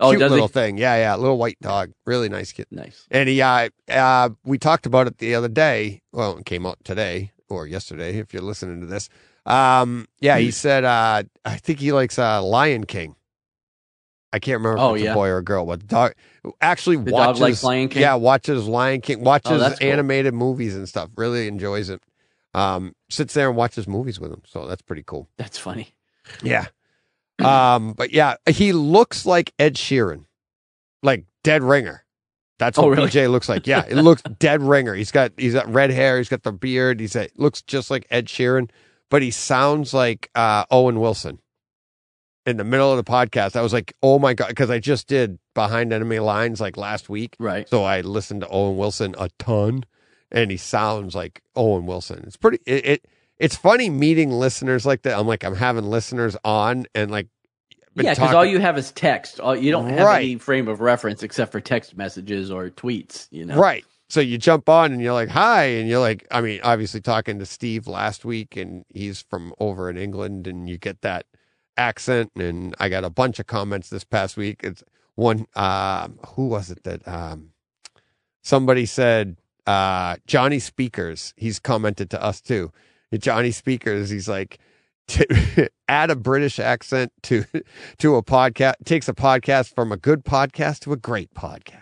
Oh, 0.00 0.10
Cute 0.10 0.20
does 0.20 0.28
he? 0.30 0.34
little 0.34 0.48
thing. 0.48 0.76
Yeah. 0.78 0.96
Yeah. 0.96 1.16
Little 1.16 1.38
white 1.38 1.58
dog. 1.60 1.92
Really 2.06 2.28
nice 2.28 2.52
kid. 2.52 2.66
nice. 2.70 3.06
And 3.10 3.28
he, 3.28 3.40
uh, 3.40 3.70
uh, 3.88 4.30
we 4.44 4.58
talked 4.58 4.86
about 4.86 5.06
it 5.06 5.18
the 5.18 5.34
other 5.34 5.48
day. 5.48 6.02
Well, 6.12 6.36
it 6.38 6.44
came 6.46 6.66
out 6.66 6.78
today 6.84 7.32
or 7.48 7.66
yesterday, 7.66 8.18
if 8.18 8.32
you're 8.34 8.42
listening 8.42 8.80
to 8.80 8.86
this. 8.86 9.08
Um, 9.46 10.06
yeah, 10.20 10.36
Hmm. 10.36 10.42
he 10.42 10.50
said, 10.50 10.84
uh, 10.84 11.22
I 11.44 11.56
think 11.56 11.80
he 11.80 11.92
likes, 11.92 12.18
uh, 12.18 12.42
Lion 12.42 12.84
King. 12.84 13.14
I 14.30 14.38
can't 14.40 14.58
remember 14.58 14.78
Oh, 14.78 14.90
if 14.92 14.96
it's 14.96 15.04
yeah. 15.06 15.12
a 15.12 15.14
boy 15.14 15.28
or 15.28 15.38
a 15.38 15.42
girl, 15.44 15.64
but 15.64 15.80
the 15.80 15.86
dog 15.86 16.12
actually 16.60 16.96
The 16.96 17.12
watches, 17.12 17.38
dog 17.38 17.40
likes 17.40 17.64
Lion 17.64 17.88
King? 17.88 18.02
yeah, 18.02 18.14
watches 18.16 18.66
Lion 18.68 19.00
King, 19.00 19.24
watches 19.24 19.52
Oh, 19.52 19.58
that's 19.58 19.78
cool. 19.78 19.90
animated 19.90 20.34
movies 20.34 20.76
and 20.76 20.86
stuff, 20.86 21.08
really 21.16 21.48
enjoys 21.48 21.88
it. 21.88 22.02
Um, 22.52 22.94
sits 23.08 23.32
there 23.32 23.48
and 23.48 23.56
watches 23.56 23.88
movies 23.88 24.20
with 24.20 24.30
him. 24.30 24.42
So 24.46 24.66
that's 24.66 24.82
pretty 24.82 25.02
cool. 25.02 25.30
That's 25.38 25.56
funny. 25.56 25.94
Yeah. 26.42 26.66
Um, 27.44 27.92
but 27.92 28.12
yeah, 28.12 28.34
he 28.48 28.72
looks 28.72 29.24
like 29.26 29.52
Ed 29.58 29.74
Sheeran, 29.74 30.24
like 31.02 31.24
dead 31.44 31.62
ringer. 31.62 32.04
That's 32.58 32.76
what 32.76 32.86
Oh, 32.86 32.88
really? 32.90 33.08
BJ 33.08 33.30
looks 33.30 33.48
like. 33.48 33.66
Yeah, 33.66 33.84
it 33.88 33.96
looks 33.96 34.22
dead 34.22 34.60
ringer. 34.62 34.94
He's 34.94 35.12
got 35.12 35.32
he's 35.36 35.54
got 35.54 35.72
red 35.72 35.90
hair. 35.90 36.18
He's 36.18 36.28
got 36.28 36.42
the 36.42 36.52
beard. 36.52 36.98
He's 37.00 37.14
a, 37.14 37.28
looks 37.36 37.62
just 37.62 37.90
like 37.90 38.06
Ed 38.10 38.26
Sheeran, 38.26 38.70
but 39.10 39.22
he 39.22 39.30
sounds 39.30 39.94
like 39.94 40.30
uh, 40.34 40.64
Owen 40.70 40.98
Wilson. 40.98 41.38
in 42.46 42.56
the 42.56 42.64
middle 42.64 42.90
of 42.90 42.96
the 42.96 43.04
podcast. 43.08 43.54
I 43.54 43.62
was 43.62 43.72
like, 43.72 43.94
oh 44.02 44.18
my 44.18 44.34
God, 44.34 44.48
because 44.48 44.70
I 44.70 44.80
just 44.80 45.06
did 45.06 45.38
Behind 45.54 45.92
Enemy 45.92 46.18
Lines 46.18 46.60
like 46.60 46.76
last 46.76 47.08
week. 47.08 47.36
Right. 47.38 47.68
So 47.68 47.84
I 47.84 48.00
listened 48.00 48.40
to 48.40 48.48
Owen 48.48 48.76
Wilson 48.76 49.14
a 49.18 49.28
ton, 49.38 49.84
and 50.32 50.50
he 50.50 50.56
sounds 50.56 51.14
like 51.14 51.42
Owen 51.54 51.86
Wilson. 51.86 52.24
It's 52.26 52.36
pretty. 52.36 52.58
It, 52.66 52.84
it 52.86 53.04
it's 53.38 53.56
funny 53.56 53.90
meeting 53.90 54.30
listeners 54.30 54.84
like 54.86 55.02
that. 55.02 55.18
I'm 55.18 55.26
like 55.26 55.44
I'm 55.44 55.54
having 55.54 55.84
listeners 55.84 56.36
on, 56.44 56.86
and 56.94 57.10
like 57.10 57.28
Yeah, 57.94 58.14
because 58.14 58.34
all 58.34 58.44
you 58.44 58.58
have 58.60 58.78
is 58.78 58.92
text. 58.92 59.40
All, 59.40 59.56
you 59.56 59.70
don't 59.70 59.88
have 59.88 60.06
Right. 60.06 60.24
any 60.24 60.36
frame 60.36 60.68
of 60.68 60.80
reference 60.80 61.22
except 61.22 61.52
for 61.52 61.60
text 61.60 61.96
messages 61.96 62.50
or 62.50 62.70
tweets. 62.70 63.28
You 63.30 63.46
know. 63.46 63.56
right. 63.56 63.84
So 64.10 64.20
you 64.20 64.38
jump 64.38 64.70
on 64.70 64.92
and 64.92 65.02
you're 65.02 65.12
like, 65.12 65.28
hi, 65.28 65.64
and 65.64 65.86
you're 65.86 66.00
like, 66.00 66.26
I 66.30 66.40
mean, 66.40 66.60
obviously 66.62 67.02
talking 67.02 67.38
to 67.40 67.46
Steve 67.46 67.86
last 67.86 68.24
week, 68.24 68.56
and 68.56 68.86
he's 68.88 69.20
from 69.20 69.52
over 69.60 69.90
in 69.90 69.98
England, 69.98 70.46
and 70.46 70.68
you 70.68 70.78
get 70.78 71.02
that 71.02 71.26
accent, 71.76 72.32
and 72.34 72.74
I 72.80 72.88
got 72.88 73.04
a 73.04 73.10
bunch 73.10 73.38
of 73.38 73.46
comments 73.46 73.90
this 73.90 74.04
past 74.04 74.36
week. 74.38 74.60
It's 74.64 74.82
one, 75.14 75.46
um, 75.56 76.18
who 76.28 76.48
was 76.48 76.70
it 76.70 76.84
that 76.84 77.06
um, 77.06 77.50
somebody 78.42 78.86
said 78.86 79.36
uh, 79.66 80.16
Johnny 80.26 80.58
Speakers. 80.58 81.34
He's 81.36 81.58
commented 81.58 82.08
to 82.10 82.22
us 82.22 82.40
too. 82.40 82.72
Johnny 83.18 83.50
Speakers. 83.50 84.10
He's 84.10 84.28
like. 84.28 84.58
To 85.12 85.70
add 85.88 86.10
a 86.10 86.16
British 86.16 86.58
accent 86.58 87.12
to 87.22 87.42
to 87.98 88.16
a 88.16 88.22
podcast 88.22 88.74
takes 88.84 89.08
a 89.08 89.14
podcast 89.14 89.74
from 89.74 89.90
a 89.90 89.96
good 89.96 90.22
podcast 90.22 90.80
to 90.80 90.92
a 90.92 90.98
great 90.98 91.32
podcast. 91.32 91.80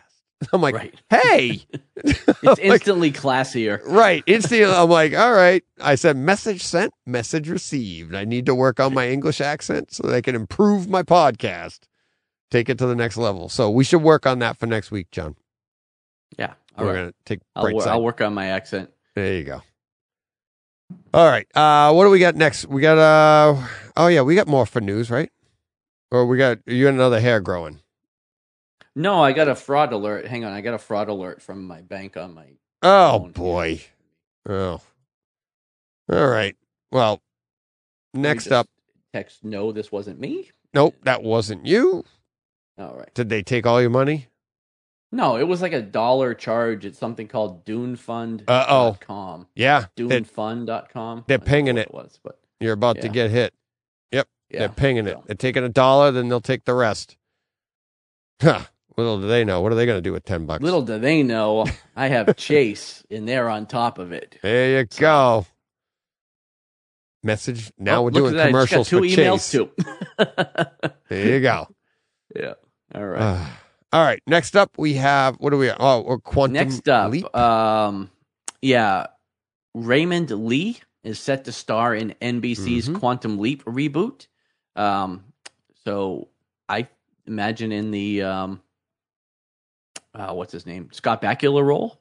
I'm 0.52 0.60
like, 0.60 0.76
Right. 0.76 0.94
hey, 1.10 1.62
It's 2.04 2.60
instantly 2.60 3.10
classier. 3.10 3.80
right. 3.84 4.22
Instantly, 4.28 4.64
I'm 4.72 4.88
like, 4.88 5.12
all 5.16 5.32
right. 5.32 5.64
I 5.80 5.96
said, 5.96 6.16
message 6.16 6.62
sent, 6.62 6.94
message 7.04 7.48
received. 7.48 8.14
I 8.14 8.24
need 8.24 8.46
to 8.46 8.54
work 8.54 8.78
on 8.78 8.94
my 8.94 9.08
English 9.08 9.40
accent 9.40 9.92
so 9.92 10.06
that 10.06 10.14
I 10.14 10.20
can 10.20 10.36
improve 10.36 10.88
my 10.88 11.02
podcast, 11.02 11.80
take 12.52 12.68
it 12.68 12.78
to 12.78 12.86
the 12.86 12.94
next 12.94 13.16
level. 13.16 13.48
So 13.48 13.68
we 13.72 13.82
should 13.82 14.02
work 14.02 14.24
on 14.24 14.38
that 14.38 14.56
for 14.56 14.66
next 14.66 14.92
week, 14.92 15.10
John. 15.10 15.34
Yeah. 16.38 16.52
All 16.78 16.84
We're 16.84 16.92
right. 16.92 16.98
gonna 17.00 17.12
take 17.24 17.40
I'll, 17.56 17.62
bright 17.64 17.74
wor- 17.74 17.82
side. 17.82 17.90
I'll 17.90 18.02
work 18.04 18.20
on 18.20 18.34
my 18.34 18.46
accent. 18.46 18.90
There 19.16 19.34
you 19.34 19.42
go. 19.42 19.62
All 21.12 21.26
right. 21.26 21.46
Uh, 21.56 21.92
what 21.92 22.04
do 22.04 22.10
we 22.10 22.18
got 22.18 22.36
next? 22.36 22.66
We 22.66 22.80
got 22.80 22.98
uh 22.98 23.66
oh 23.96 24.06
yeah, 24.08 24.22
we 24.22 24.34
got 24.34 24.46
more 24.46 24.66
for 24.66 24.80
news, 24.80 25.10
right? 25.10 25.30
Or 26.10 26.26
we 26.26 26.38
got 26.38 26.58
you 26.66 26.84
got 26.84 26.94
another 26.94 27.20
hair 27.20 27.40
growing. 27.40 27.80
No, 28.94 29.22
I 29.22 29.32
got 29.32 29.48
a 29.48 29.54
fraud 29.54 29.92
alert. 29.92 30.26
Hang 30.26 30.44
on, 30.44 30.52
I 30.52 30.60
got 30.60 30.74
a 30.74 30.78
fraud 30.78 31.08
alert 31.08 31.42
from 31.42 31.66
my 31.66 31.82
bank 31.82 32.16
on 32.16 32.34
my. 32.34 32.46
Oh 32.82 33.18
phone. 33.20 33.32
boy. 33.32 33.80
Oh. 34.48 34.80
All 36.12 36.26
right. 36.28 36.56
Well, 36.92 37.20
next 38.14 38.52
up. 38.52 38.68
text. 39.12 39.44
No, 39.44 39.72
this 39.72 39.90
wasn't 39.90 40.20
me. 40.20 40.50
Nope, 40.72 40.94
that 41.02 41.22
wasn't 41.22 41.66
you. 41.66 42.04
All 42.78 42.94
right. 42.96 43.12
Did 43.14 43.28
they 43.28 43.42
take 43.42 43.66
all 43.66 43.80
your 43.80 43.90
money? 43.90 44.28
No, 45.16 45.36
it 45.38 45.44
was 45.44 45.62
like 45.62 45.72
a 45.72 45.80
dollar 45.82 46.34
charge. 46.34 46.84
It's 46.84 46.98
something 46.98 47.26
called 47.26 47.64
DuneFund.com. 47.64 48.44
Uh-oh. 48.48 49.46
Yeah. 49.54 49.86
DuneFund.com. 49.96 51.24
they're 51.26 51.36
I 51.36 51.38
don't 51.38 51.46
know 51.46 51.50
pinging 51.50 51.76
it. 51.78 51.88
it 51.88 51.94
was, 51.94 52.18
but 52.22 52.38
you're 52.60 52.74
about 52.74 53.00
to 53.00 53.08
get 53.08 53.30
hit. 53.30 53.54
yeah. 54.12 54.22
They're 54.50 54.68
pinging 54.68 55.06
it. 55.06 55.12
so- 55.14 55.24
They're 55.26 55.34
taking 55.36 55.64
a 55.64 55.68
dollar, 55.68 56.12
then 56.12 56.28
they'll 56.28 56.40
take 56.40 56.64
the 56.66 56.74
rest. 56.74 57.16
Huh. 58.40 58.60
Little 58.96 59.20
do 59.20 59.26
they 59.26 59.42
know. 59.44 59.60
What 59.60 59.72
are 59.72 59.74
they 59.74 59.86
going 59.86 59.98
to 59.98 60.02
do 60.02 60.12
with 60.12 60.24
10 60.24 60.46
bucks? 60.46 60.62
Little 60.62 60.82
do 60.82 60.98
they 60.98 61.22
know, 61.22 61.66
I 61.96 62.08
have 62.08 62.36
Chase, 62.36 63.02
and 63.10 63.26
they're 63.28 63.48
on 63.48 63.66
top 63.66 63.98
of 63.98 64.12
it. 64.12 64.38
There 64.42 64.78
you 64.80 64.84
go. 64.98 65.46
Message. 67.22 67.72
Now 67.78 68.00
Oh, 68.00 68.02
we're 68.02 68.10
doing 68.10 68.34
that. 68.36 68.46
I 68.46 68.50
commercials 68.50 68.88
just 68.88 68.92
got 68.92 69.02
two 69.02 69.08
for 69.08 69.20
emails 69.20 69.50
Chase. 69.50 69.50
too. 69.50 70.92
There 71.08 71.26
you 71.34 71.40
go. 71.40 71.68
yeah. 72.34 72.54
All 72.94 73.04
right. 73.06 73.20
Ah. 73.22 73.60
All 73.96 74.04
right. 74.04 74.22
Next 74.26 74.54
up, 74.56 74.72
we 74.76 74.92
have 74.94 75.36
what 75.36 75.50
do 75.50 75.56
we? 75.56 75.70
Oh, 75.70 76.02
or 76.02 76.18
quantum 76.18 76.52
Leap. 76.54 76.68
Next 76.68 76.86
up, 76.86 77.10
leap. 77.12 77.34
um, 77.34 78.10
yeah, 78.60 79.06
Raymond 79.74 80.30
Lee 80.30 80.80
is 81.02 81.18
set 81.18 81.46
to 81.46 81.52
star 81.52 81.94
in 81.94 82.14
NBC's 82.20 82.90
Mhm. 82.90 82.98
Quantum 82.98 83.38
Leap 83.38 83.64
reboot. 83.64 84.26
Um, 84.74 85.24
so 85.82 86.28
I 86.68 86.88
imagine 87.26 87.72
in 87.72 87.90
the 87.90 88.20
um, 88.22 88.60
uh, 90.14 90.34
what's 90.34 90.52
his 90.52 90.66
name, 90.66 90.90
Scott 90.92 91.22
Bakula 91.22 91.64
role. 91.64 91.98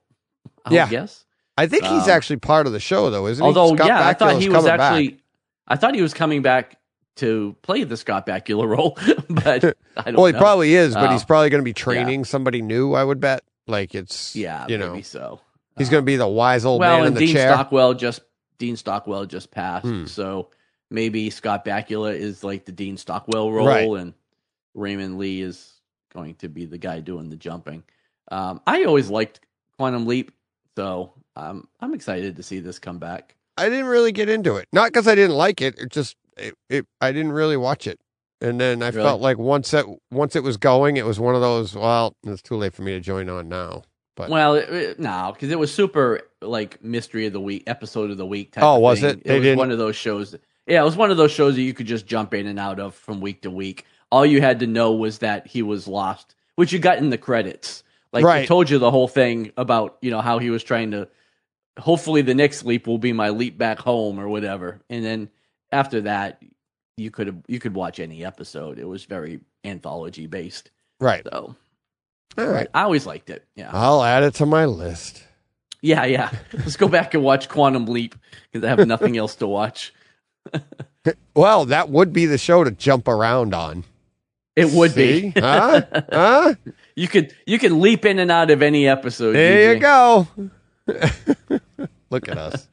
I 0.66 0.74
Yeah. 0.74 0.90
guess. 0.90 1.24
I 1.58 1.68
think 1.68 1.84
he's 1.86 2.04
um, 2.04 2.10
actually 2.10 2.38
part 2.38 2.68
of 2.68 2.74
the 2.74 2.82
show, 2.82 3.10
though, 3.10 3.28
isn't 3.28 3.42
he? 3.42 3.48
Although, 3.48 3.82
yeah, 3.86 4.06
I 4.06 4.14
thought 4.14 4.42
he 4.42 4.50
was 4.50 4.58
coming 4.58 4.78
back. 4.78 4.80
actually. 4.82 5.20
I 5.66 5.78
thought 5.78 5.96
he 5.96 6.02
was 6.02 6.14
coming 6.14 6.42
back 6.42 6.78
to 7.18 7.56
play 7.62 7.84
the 7.84 7.98
Scott 7.98 8.26
Bakula 8.28 8.68
role, 8.68 8.98
but 9.30 9.64
I 9.98 10.04
don't 10.12 10.16
Well, 10.16 10.26
he 10.26 10.32
know. 10.34 10.40
probably 10.40 10.76
is, 10.76 10.94
but 10.94 11.10
Oh. 11.10 11.12
he's 11.14 11.24
probably 11.24 11.50
going 11.50 11.62
to 11.62 11.66
be 11.66 11.74
training 11.74 12.26
somebody 12.26 12.62
new. 12.62 12.94
I 12.94 13.04
would 13.04 13.20
bet. 13.20 13.44
Like 13.68 13.96
it's 13.96 14.36
yeah, 14.36 14.66
you 14.68 14.78
maybe 14.78 14.98
know, 14.98 15.02
so. 15.02 15.40
he's 15.78 15.88
Um, 15.88 15.92
going 15.92 16.02
to 16.04 16.06
be 16.06 16.18
the 16.18 16.28
wise 16.28 16.66
old 16.66 16.80
well, 16.82 17.00
man 17.00 17.08
in 17.08 17.14
the 17.16 17.22
Dean 17.22 17.34
chair. 17.36 17.54
Stockwell 17.54 17.94
just 17.96 18.22
Dean 18.60 18.76
Stockwell 18.78 19.26
just 19.26 19.50
passed, 19.52 19.86
Hmm. 19.86 20.06
so 20.06 20.50
maybe 20.92 21.30
Scott 21.32 21.66
Bakula 21.66 22.14
is 22.16 22.44
like 22.44 22.66
the 22.66 22.72
Dean 22.72 22.96
Stockwell 22.98 23.52
role, 23.52 23.66
Right. 23.68 23.90
and 24.02 24.14
Raymond 24.76 25.18
Lee 25.18 25.42
is 25.42 25.72
going 26.14 26.36
to 26.36 26.48
be 26.50 26.66
the 26.66 26.78
guy 26.78 27.00
doing 27.00 27.30
the 27.30 27.36
jumping. 27.38 27.84
Um, 28.32 28.62
I 28.68 28.84
always 28.84 29.10
liked 29.10 29.40
Quantum 29.78 30.06
Leap, 30.06 30.32
so 30.78 31.14
um, 31.36 31.68
I'm 31.80 31.94
excited 31.94 32.36
to 32.38 32.44
see 32.44 32.60
this 32.60 32.78
come 32.80 33.00
back. 33.00 33.36
I 33.58 33.68
didn't 33.70 33.86
really 33.88 34.12
get 34.12 34.30
into 34.30 34.58
it. 34.58 34.68
Not 34.74 34.88
because 34.92 35.08
I 35.08 35.16
didn't 35.16 35.36
like 35.38 35.62
it. 35.62 35.78
It 35.80 35.90
just 35.90 36.16
it, 36.38 36.54
it 36.70 36.86
I 37.02 37.12
didn't 37.12 37.32
really 37.34 37.58
watch 37.58 37.88
it. 37.88 38.00
And 38.42 38.60
then 38.60 38.84
I 38.84 38.88
Really? 38.90 39.02
felt 39.04 39.22
like 39.22 39.38
once 39.38 39.74
it 39.74 39.86
once 40.12 40.36
it 40.36 40.44
was 40.44 40.58
going, 40.58 40.98
it 40.98 41.06
was 41.06 41.20
one 41.20 41.36
of 41.36 41.42
those. 41.42 41.74
Well, 41.76 42.14
it's 42.26 42.42
too 42.42 42.56
late 42.58 42.74
for 42.74 42.82
me 42.84 42.92
to 42.94 43.00
join 43.00 43.30
on 43.30 43.48
now. 43.50 43.84
But 44.16 44.30
Well, 44.30 44.56
it, 44.56 44.70
it, 44.70 45.00
no, 45.00 45.32
because 45.34 45.52
it 45.52 45.60
was 45.60 45.74
super 45.74 46.22
like 46.42 46.82
mystery 46.84 47.26
of 47.26 47.34
the 47.34 47.40
week, 47.42 47.64
episode 47.68 48.12
of 48.12 48.18
the 48.18 48.26
week. 48.26 48.52
Type 48.54 48.64
Oh, 48.64 48.76
of 48.76 48.82
was 48.82 49.02
thing. 49.02 49.10
it? 49.12 49.18
It 49.20 49.24
They 49.26 49.34
was 49.36 49.44
didn't- 49.44 49.60
one 49.60 49.72
of 49.72 49.78
those 49.78 49.96
shows. 49.96 50.32
That, 50.32 50.42
yeah, 50.68 50.82
it 50.82 50.86
was 50.86 50.96
one 50.98 51.12
of 51.12 51.18
those 51.18 51.32
shows 51.32 51.56
that 51.56 51.62
you 51.62 51.74
could 51.74 51.88
just 51.88 52.06
jump 52.06 52.34
in 52.34 52.48
and 52.48 52.60
out 52.60 52.80
of 52.80 52.96
from 52.96 53.20
week 53.22 53.42
to 53.44 53.52
week. 53.52 53.86
All 54.12 54.26
you 54.26 54.42
had 54.42 54.60
to 54.60 54.68
know 54.68 54.94
was 54.94 55.20
that 55.20 55.48
he 55.48 55.62
was 55.62 55.88
lost, 55.88 56.36
which 56.56 56.72
you 56.72 56.80
got 56.80 56.98
in 56.98 57.10
the 57.10 57.18
credits. 57.18 57.84
Like 58.14 58.24
Right. 58.24 58.42
they 58.42 58.46
told 58.46 58.70
you 58.70 58.78
the 58.80 58.92
whole 58.92 59.08
thing 59.10 59.52
about 59.58 59.98
you 60.02 60.12
know 60.12 60.22
how 60.22 60.40
he 60.40 60.50
was 60.50 60.64
trying 60.64 60.92
to. 60.92 61.08
Hopefully, 61.80 62.22
the 62.22 62.36
next 62.36 62.64
leap 62.64 62.88
will 62.88 62.98
be 62.98 63.12
my 63.12 63.30
leap 63.30 63.58
back 63.58 63.80
home 63.80 64.18
or 64.20 64.30
whatever, 64.30 64.80
and 64.90 65.04
then 65.04 65.30
after 65.76 66.02
that, 66.02 66.42
you 66.98 67.12
could 67.12 67.44
you 67.48 67.60
could 67.60 67.74
watch 67.76 68.00
any 68.00 68.24
episode. 68.26 68.80
It 68.80 68.88
was 68.88 69.06
very 69.06 69.42
anthology 69.64 70.28
based, 70.28 70.72
right, 71.00 71.24
so 71.24 71.56
all 72.38 72.48
right. 72.48 72.68
I 72.74 72.84
always 72.84 73.06
liked 73.06 73.30
it. 73.30 73.46
Yeah. 73.56 73.70
I'll 73.72 74.04
add 74.04 74.24
it 74.24 74.34
to 74.36 74.46
my 74.46 74.66
list. 74.66 75.24
Yeah, 75.82 76.06
yeah. 76.06 76.32
Let's 76.54 76.76
go 76.78 76.88
back 76.88 77.14
and 77.14 77.24
watch 77.24 77.48
Quantum 77.48 77.86
Leap 77.86 78.16
because 78.52 78.66
I 78.66 78.70
have 78.70 78.88
nothing 78.88 79.18
else 79.18 79.36
to 79.36 79.48
watch. 79.48 79.94
Well, 81.36 81.66
that 81.66 81.90
would 81.90 82.14
be 82.14 82.26
the 82.26 82.40
show 82.40 82.64
to 82.64 82.72
jump 82.72 83.08
around 83.08 83.54
on. 83.54 83.84
It 84.56 84.72
would 84.72 84.94
See? 84.94 85.30
be. 85.30 85.40
huh? 85.40 85.82
Huh? 86.12 86.56
you 86.96 87.08
could 87.08 87.36
you 87.46 87.60
can 87.60 87.80
leap 87.80 88.06
in 88.06 88.18
and 88.18 88.32
out 88.32 88.50
of 88.50 88.64
any 88.64 88.88
episode. 88.88 89.34
There 89.34 89.76
you 89.76 89.80
go. 89.80 90.28
Look 92.10 92.28
at 92.28 92.40
us. 92.40 92.68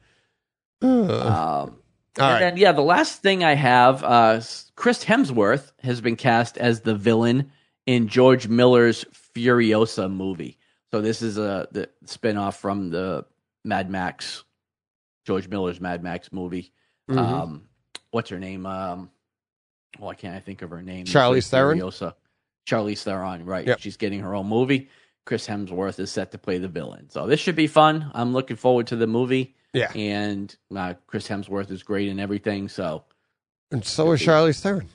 Um, 0.81 1.75
All 2.19 2.25
and 2.25 2.33
right. 2.33 2.39
then 2.39 2.57
yeah, 2.57 2.71
the 2.71 2.81
last 2.81 3.21
thing 3.21 3.43
I 3.43 3.53
have, 3.55 4.03
uh, 4.03 4.41
Chris 4.75 5.03
Hemsworth 5.03 5.71
has 5.81 5.99
been 6.01 6.15
cast 6.15 6.57
as 6.57 6.81
the 6.81 6.93
villain 6.95 7.51
in 7.85 8.07
George 8.07 8.47
Miller's 8.47 9.03
Furiosa 9.35 10.11
movie. 10.11 10.57
So 10.91 11.01
this 11.01 11.21
is 11.23 11.37
a 11.39 11.67
the 11.71 11.89
spinoff 12.05 12.57
from 12.57 12.91
the 12.91 13.25
Mad 13.65 13.89
Max, 13.89 14.43
George 15.25 15.47
Miller's 15.47 15.81
Mad 15.81 16.03
Max 16.03 16.31
movie. 16.31 16.71
Mhm. 17.09 17.17
Um, 17.17 17.63
what's 18.11 18.29
her 18.29 18.39
name? 18.39 18.65
Um, 18.67 19.09
why 19.97 20.13
can't 20.13 20.35
I 20.35 20.39
think 20.39 20.61
of 20.61 20.69
her 20.69 20.81
name? 20.83 21.05
Charlize 21.05 21.49
Theron? 21.49 21.79
Furiosa. 21.79 22.13
Charlize 22.67 23.01
Theron, 23.03 23.43
right? 23.45 23.65
Yep. 23.67 23.79
She's 23.79 23.97
getting 23.97 24.19
her 24.21 24.35
own 24.35 24.47
movie. 24.47 24.89
Chris 25.25 25.47
Hemsworth 25.47 25.99
is 25.99 26.11
set 26.11 26.31
to 26.31 26.37
play 26.37 26.57
the 26.59 26.67
villain, 26.67 27.09
so 27.09 27.25
this 27.27 27.39
should 27.39 27.55
be 27.55 27.67
fun. 27.67 28.11
I'm 28.13 28.33
looking 28.33 28.57
forward 28.57 28.87
to 28.87 28.95
the 28.97 29.07
movie, 29.07 29.55
yeah. 29.73 29.91
and 29.93 30.55
uh, 30.75 30.93
Chris 31.07 31.27
Hemsworth 31.27 31.71
is 31.71 31.83
great 31.83 32.07
in 32.09 32.19
everything. 32.19 32.69
So 32.69 33.03
And 33.71 33.83
so 33.83 34.11
is 34.11 34.21
Charlize 34.21 34.61
Theron. 34.61 34.87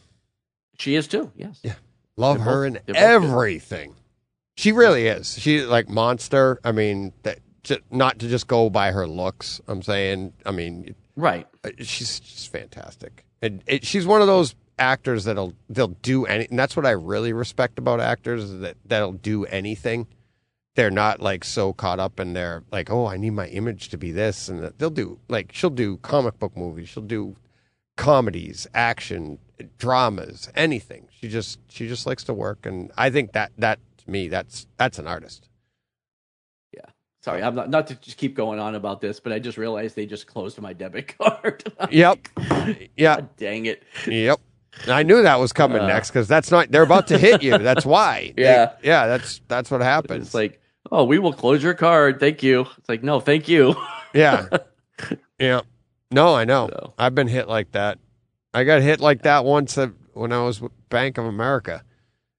she 0.79 0.95
is 0.95 1.07
too. 1.09 1.31
Yes. 1.37 1.61
Yeah. 1.63 1.75
Love 2.17 2.37
They're 2.39 2.45
her 2.47 2.61
both- 2.61 2.67
in 2.67 2.73
they're 2.95 2.95
good. 2.95 2.97
everything. 3.25 3.95
She 4.57 4.73
really 4.73 5.07
is. 5.07 5.39
She 5.39 5.63
like 5.63 5.89
monster. 5.89 6.59
I 6.65 6.73
mean, 6.73 7.13
that 7.23 7.39
not 7.91 8.19
to 8.21 8.29
just 8.29 8.47
go 8.49 8.71
by 8.71 8.91
her 8.93 9.07
looks. 9.07 9.61
I'm 9.69 9.83
saying. 9.83 10.33
I 10.47 10.51
mean, 10.51 10.95
Right. 11.17 11.47
uh, 11.65 11.71
she's 11.79 12.19
just 12.19 12.51
fantastic. 12.51 13.25
And 13.43 13.63
it, 13.69 13.85
she's 13.87 14.05
one 14.07 14.21
of 14.21 14.27
those 14.27 14.57
actors 14.79 15.25
that'll 15.25 15.53
they'll 15.69 15.89
do 16.03 16.27
any. 16.27 16.49
And 16.51 16.59
that's 16.59 16.77
what 16.77 16.87
I 16.87 16.91
really 16.91 17.33
respect 17.33 17.79
about 17.79 18.01
actors 18.01 18.51
that 18.61 18.77
that'll 18.85 19.13
do 19.13 19.45
anything. 19.45 20.09
They're 20.79 20.93
not 20.93 21.19
like 21.21 21.43
so 21.43 21.73
caught 21.73 21.99
up 21.99 22.21
in 22.21 22.35
their 22.35 22.63
like, 22.71 22.89
oh, 22.89 23.07
I 23.07 23.17
need 23.17 23.31
my 23.31 23.49
image 23.49 23.89
to 23.89 23.99
be 23.99 24.13
this, 24.13 24.49
and 24.49 24.63
they'll 24.79 24.91
do 24.91 25.19
like 25.29 25.51
she'll 25.53 25.71
do 25.71 25.97
comic 25.97 26.39
book 26.39 26.57
movies. 26.57 26.89
She'll 26.89 27.03
do 27.03 27.35
comedies, 27.97 28.69
action, 28.75 29.41
dramas, 29.77 30.49
anything. 30.55 31.09
She 31.11 31.29
just 31.29 31.59
she 31.69 31.89
just 31.89 32.07
likes 32.07 32.23
to 32.25 32.33
work, 32.33 32.65
and 32.65 32.93
I 32.97 33.11
think 33.11 33.33
that 33.33 33.51
that 33.59 33.81
to 34.05 34.09
me 34.09 34.29
that's 34.29 34.69
that's 34.77 35.01
an 35.01 35.09
artist. 35.09 35.49
Yeah. 36.73 36.83
Sorry, 37.25 37.43
I'm 37.43 37.57
not 37.57 37.71
not 37.71 37.89
to 37.89 37.97
just 37.97 38.17
keep 38.17 38.37
going 38.37 38.61
on 38.61 38.77
about 38.77 39.01
this, 39.01 39.19
but 39.19 39.33
I 39.33 39.41
just 39.41 39.59
realized 39.59 39.97
they 39.97 40.07
just 40.07 40.29
closed 40.29 40.61
my 40.61 40.75
debit 40.75 41.09
card. 41.19 41.65
Yep. 41.91 42.29
Yeah. 42.97 43.17
God 43.17 43.37
dang 43.37 43.67
it. 43.67 43.83
Yep. 44.07 44.39
I 44.87 45.03
knew 45.03 45.23
that 45.23 45.41
was 45.41 45.53
coming 45.53 45.79
Uh. 45.83 45.89
next 45.89 46.11
because 46.11 46.29
that's 46.29 46.53
not. 46.53 46.71
They're 46.71 46.85
about 46.85 47.09
to 47.09 47.19
hit 47.19 47.43
you. 47.43 47.59
That's 47.59 47.85
why. 47.85 48.33
They- 48.37 48.43
Yeah. 48.45 48.75
yeah. 48.81 49.09
That's 49.09 49.41
that's 49.49 49.73
what 49.73 49.81
happens. 49.81 50.27
It's 50.27 50.35
like, 50.35 50.61
oh, 50.91 51.05
we 51.05 51.19
will 51.19 51.33
close 51.33 51.63
your 51.63 51.75
card. 51.75 52.21
Thank 52.21 52.43
you. 52.43 52.67
It's 52.79 52.89
like, 52.89 53.03
no, 53.03 53.21
thank 53.21 53.49
you. 53.49 53.75
yeah. 54.15 54.47
Yeah. 55.39 55.61
No, 56.11 56.35
I 56.35 56.45
know. 56.45 56.69
So. 56.73 56.95
I've 56.99 57.15
been 57.15 57.29
hit 57.29 57.47
like 57.47 57.71
that. 57.71 57.99
I 58.53 58.65
got 58.65 58.83
hit 58.83 58.99
like 58.99 59.23
that 59.23 59.45
once 59.45 59.79
when 60.15 60.33
I 60.33 60.43
was 60.43 60.61
with 60.61 60.73
Bank 60.89 61.19
of 61.19 61.27
America, 61.27 61.85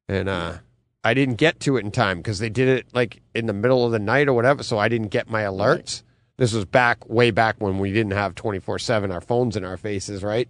and 0.09 0.27
uh, 0.27 0.57
I 1.03 1.13
didn't 1.13 1.35
get 1.35 1.61
to 1.61 1.77
it 1.77 1.85
in 1.85 1.91
time 1.91 2.17
because 2.17 2.39
they 2.39 2.49
did 2.49 2.67
it 2.67 2.87
like 2.93 3.21
in 3.33 3.45
the 3.45 3.53
middle 3.53 3.85
of 3.85 3.93
the 3.93 3.99
night 3.99 4.27
or 4.27 4.33
whatever. 4.33 4.63
So 4.63 4.77
I 4.77 4.89
didn't 4.89 5.07
get 5.07 5.29
my 5.29 5.43
alerts. 5.43 6.03
This 6.37 6.51
was 6.51 6.65
back 6.65 7.07
way 7.07 7.31
back 7.31 7.55
when 7.59 7.79
we 7.79 7.93
didn't 7.93 8.11
have 8.11 8.35
twenty 8.35 8.59
four 8.59 8.79
seven 8.79 9.11
our 9.11 9.21
phones 9.21 9.55
in 9.55 9.63
our 9.63 9.77
faces, 9.77 10.23
right? 10.23 10.49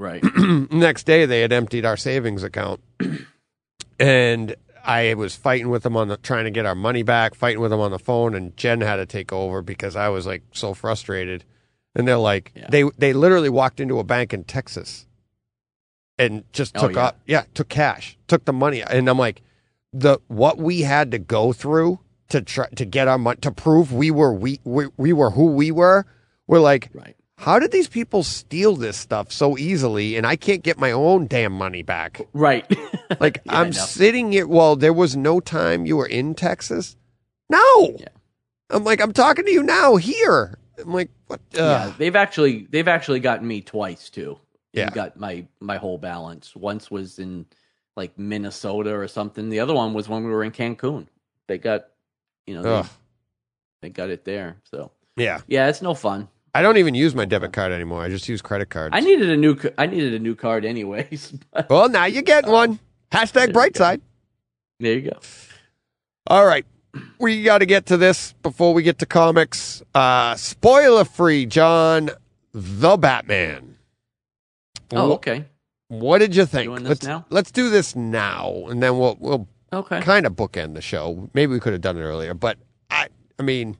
Right. 0.00 0.24
next 0.72 1.04
day 1.04 1.26
they 1.26 1.42
had 1.42 1.52
emptied 1.52 1.84
our 1.84 1.96
savings 1.96 2.42
account 2.42 2.80
and 4.00 4.56
i 4.86 5.12
was 5.14 5.34
fighting 5.36 5.68
with 5.68 5.82
them 5.82 5.96
on 5.96 6.08
the 6.08 6.16
trying 6.18 6.44
to 6.44 6.50
get 6.50 6.64
our 6.66 6.74
money 6.74 7.02
back 7.02 7.34
fighting 7.34 7.60
with 7.60 7.70
them 7.70 7.80
on 7.80 7.90
the 7.90 7.98
phone 7.98 8.34
and 8.34 8.56
jen 8.56 8.80
had 8.80 8.96
to 8.96 9.06
take 9.06 9.32
over 9.32 9.62
because 9.62 9.96
i 9.96 10.08
was 10.08 10.26
like 10.26 10.42
so 10.52 10.72
frustrated 10.74 11.44
and 11.94 12.06
they're 12.06 12.16
like 12.16 12.52
Yeah. 12.54 12.66
they 12.70 12.82
they 12.98 13.12
literally 13.12 13.48
walked 13.50 13.80
into 13.80 13.98
a 13.98 14.04
bank 14.04 14.32
in 14.32 14.44
texas 14.44 15.06
and 16.18 16.44
just 16.52 16.76
Oh, 16.76 16.82
took 16.88 16.94
yeah. 16.96 17.04
up 17.06 17.20
yeah 17.26 17.42
took 17.54 17.68
cash 17.68 18.16
took 18.28 18.44
the 18.44 18.52
money 18.52 18.82
and 18.82 19.08
i'm 19.08 19.18
like 19.18 19.42
the 19.92 20.18
what 20.28 20.58
we 20.58 20.82
had 20.82 21.10
to 21.12 21.18
go 21.18 21.52
through 21.52 22.00
to 22.28 22.42
try 22.42 22.68
to 22.70 22.84
get 22.84 23.08
our 23.08 23.18
money 23.18 23.38
to 23.40 23.50
prove 23.52 23.92
we 23.92 24.10
were 24.10 24.32
we, 24.32 24.60
we 24.64 24.86
we 24.96 25.12
were 25.12 25.30
who 25.30 25.46
we 25.46 25.70
were 25.70 26.04
we're 26.46 26.60
like 26.60 26.90
Right. 26.92 27.15
How 27.38 27.58
did 27.58 27.70
these 27.70 27.88
people 27.88 28.22
steal 28.22 28.76
this 28.76 28.96
stuff 28.96 29.30
so 29.30 29.58
easily 29.58 30.16
and 30.16 30.26
I 30.26 30.36
can't 30.36 30.62
get 30.62 30.78
my 30.78 30.90
own 30.92 31.26
damn 31.26 31.52
money 31.52 31.82
back? 31.82 32.20
Right. 32.32 32.66
Like 33.20 33.40
Yeah, 33.46 33.60
I'm 33.60 33.72
sitting 33.72 34.32
here 34.32 34.48
well, 34.48 34.74
there 34.74 34.92
was 34.92 35.16
no 35.16 35.38
time 35.38 35.86
you 35.86 35.96
were 35.96 36.08
in 36.08 36.34
Texas? 36.34 36.96
No. 37.48 37.96
Yeah. 38.00 38.08
I'm 38.68 38.82
like, 38.82 39.00
I'm 39.00 39.12
talking 39.12 39.44
to 39.44 39.52
you 39.52 39.62
now 39.62 39.94
here. 39.94 40.58
I'm 40.76 40.92
like, 40.92 41.10
what 41.28 41.40
yeah, 41.52 41.92
they've 41.98 42.16
actually 42.16 42.66
they've 42.68 42.88
actually 42.88 43.20
gotten 43.20 43.46
me 43.46 43.60
twice 43.60 44.10
too. 44.10 44.40
Yeah. 44.72 44.90
got 44.90 45.16
my 45.16 45.46
my 45.60 45.76
whole 45.76 45.98
balance. 45.98 46.56
Once 46.56 46.90
was 46.90 47.20
in 47.20 47.46
like 47.96 48.18
Minnesota 48.18 48.92
or 48.94 49.06
something. 49.06 49.50
The 49.50 49.60
other 49.60 49.72
one 49.72 49.94
was 49.94 50.08
when 50.08 50.24
we 50.24 50.30
were 50.30 50.42
in 50.42 50.50
Cancun. 50.50 51.06
They 51.46 51.58
got 51.58 51.86
you 52.44 52.54
know 52.56 52.62
they, 52.82 52.88
they 53.82 53.88
got 53.90 54.10
it 54.10 54.24
there. 54.24 54.56
So 54.64 54.90
Yeah. 55.16 55.40
yeah, 55.46 55.68
it's 55.68 55.80
no 55.80 55.94
fun. 55.94 56.28
I 56.56 56.62
don't 56.62 56.78
even 56.78 56.94
use 56.94 57.14
my 57.14 57.26
debit 57.26 57.52
card 57.52 57.70
anymore. 57.70 58.02
I 58.02 58.08
just 58.08 58.28
use 58.30 58.40
credit 58.40 58.70
cards. 58.70 58.92
I 58.96 59.00
needed 59.00 59.28
a 59.28 59.36
new 59.36 59.58
I 59.76 59.84
needed 59.86 60.14
a 60.14 60.18
new 60.18 60.34
card 60.34 60.64
anyways. 60.64 61.34
But 61.52 61.68
well, 61.68 61.88
now 61.90 62.06
you're 62.06 62.22
getting 62.22 62.50
one. 62.50 62.78
Hashtag 63.12 63.52
bright 63.52 63.76
side. 63.76 64.00
there 64.80 64.94
you 64.94 65.10
go. 65.10 65.18
All 66.28 66.46
right. 66.46 66.64
We 67.18 67.42
got 67.42 67.58
to 67.58 67.66
get 67.66 67.84
to 67.86 67.98
this 67.98 68.32
before 68.42 68.72
we 68.72 68.82
get 68.82 68.98
to 69.00 69.06
comics. 69.06 69.82
Uh, 69.94 70.34
spoiler 70.36 71.04
free, 71.04 71.44
John, 71.44 72.08
the 72.54 72.96
Batman. 72.96 73.76
Oh, 74.92 75.12
okay. 75.12 75.44
What 75.88 76.18
did 76.18 76.34
you 76.34 76.46
think? 76.46 76.68
Doing 76.70 76.84
this 76.84 76.88
let's 76.88 77.04
now? 77.04 77.26
let's 77.28 77.50
do 77.50 77.68
this 77.68 77.94
now, 77.94 78.64
and 78.68 78.82
then 78.82 78.98
we'll 78.98 79.18
we'll 79.20 79.46
Okay. 79.74 80.00
kind 80.00 80.24
of 80.24 80.32
bookend 80.32 80.74
the 80.74 80.80
show. 80.80 81.28
Maybe 81.34 81.52
we 81.52 81.60
could 81.60 81.72
have 81.74 81.82
done 81.82 81.98
it 81.98 82.02
earlier, 82.02 82.32
but 82.32 82.56
I 82.88 83.08
I 83.38 83.42
mean, 83.42 83.76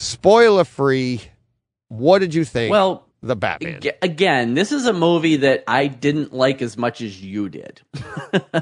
spoiler 0.00 0.64
free. 0.64 1.22
What 1.88 2.18
did 2.20 2.34
you 2.34 2.44
think? 2.44 2.70
Well, 2.70 3.06
the 3.22 3.36
Batman. 3.36 3.80
Again, 4.02 4.54
this 4.54 4.72
is 4.72 4.86
a 4.86 4.92
movie 4.92 5.36
that 5.36 5.64
I 5.66 5.86
didn't 5.86 6.32
like 6.32 6.60
as 6.62 6.76
much 6.76 7.00
as 7.00 7.22
you 7.22 7.48
did. 7.48 7.80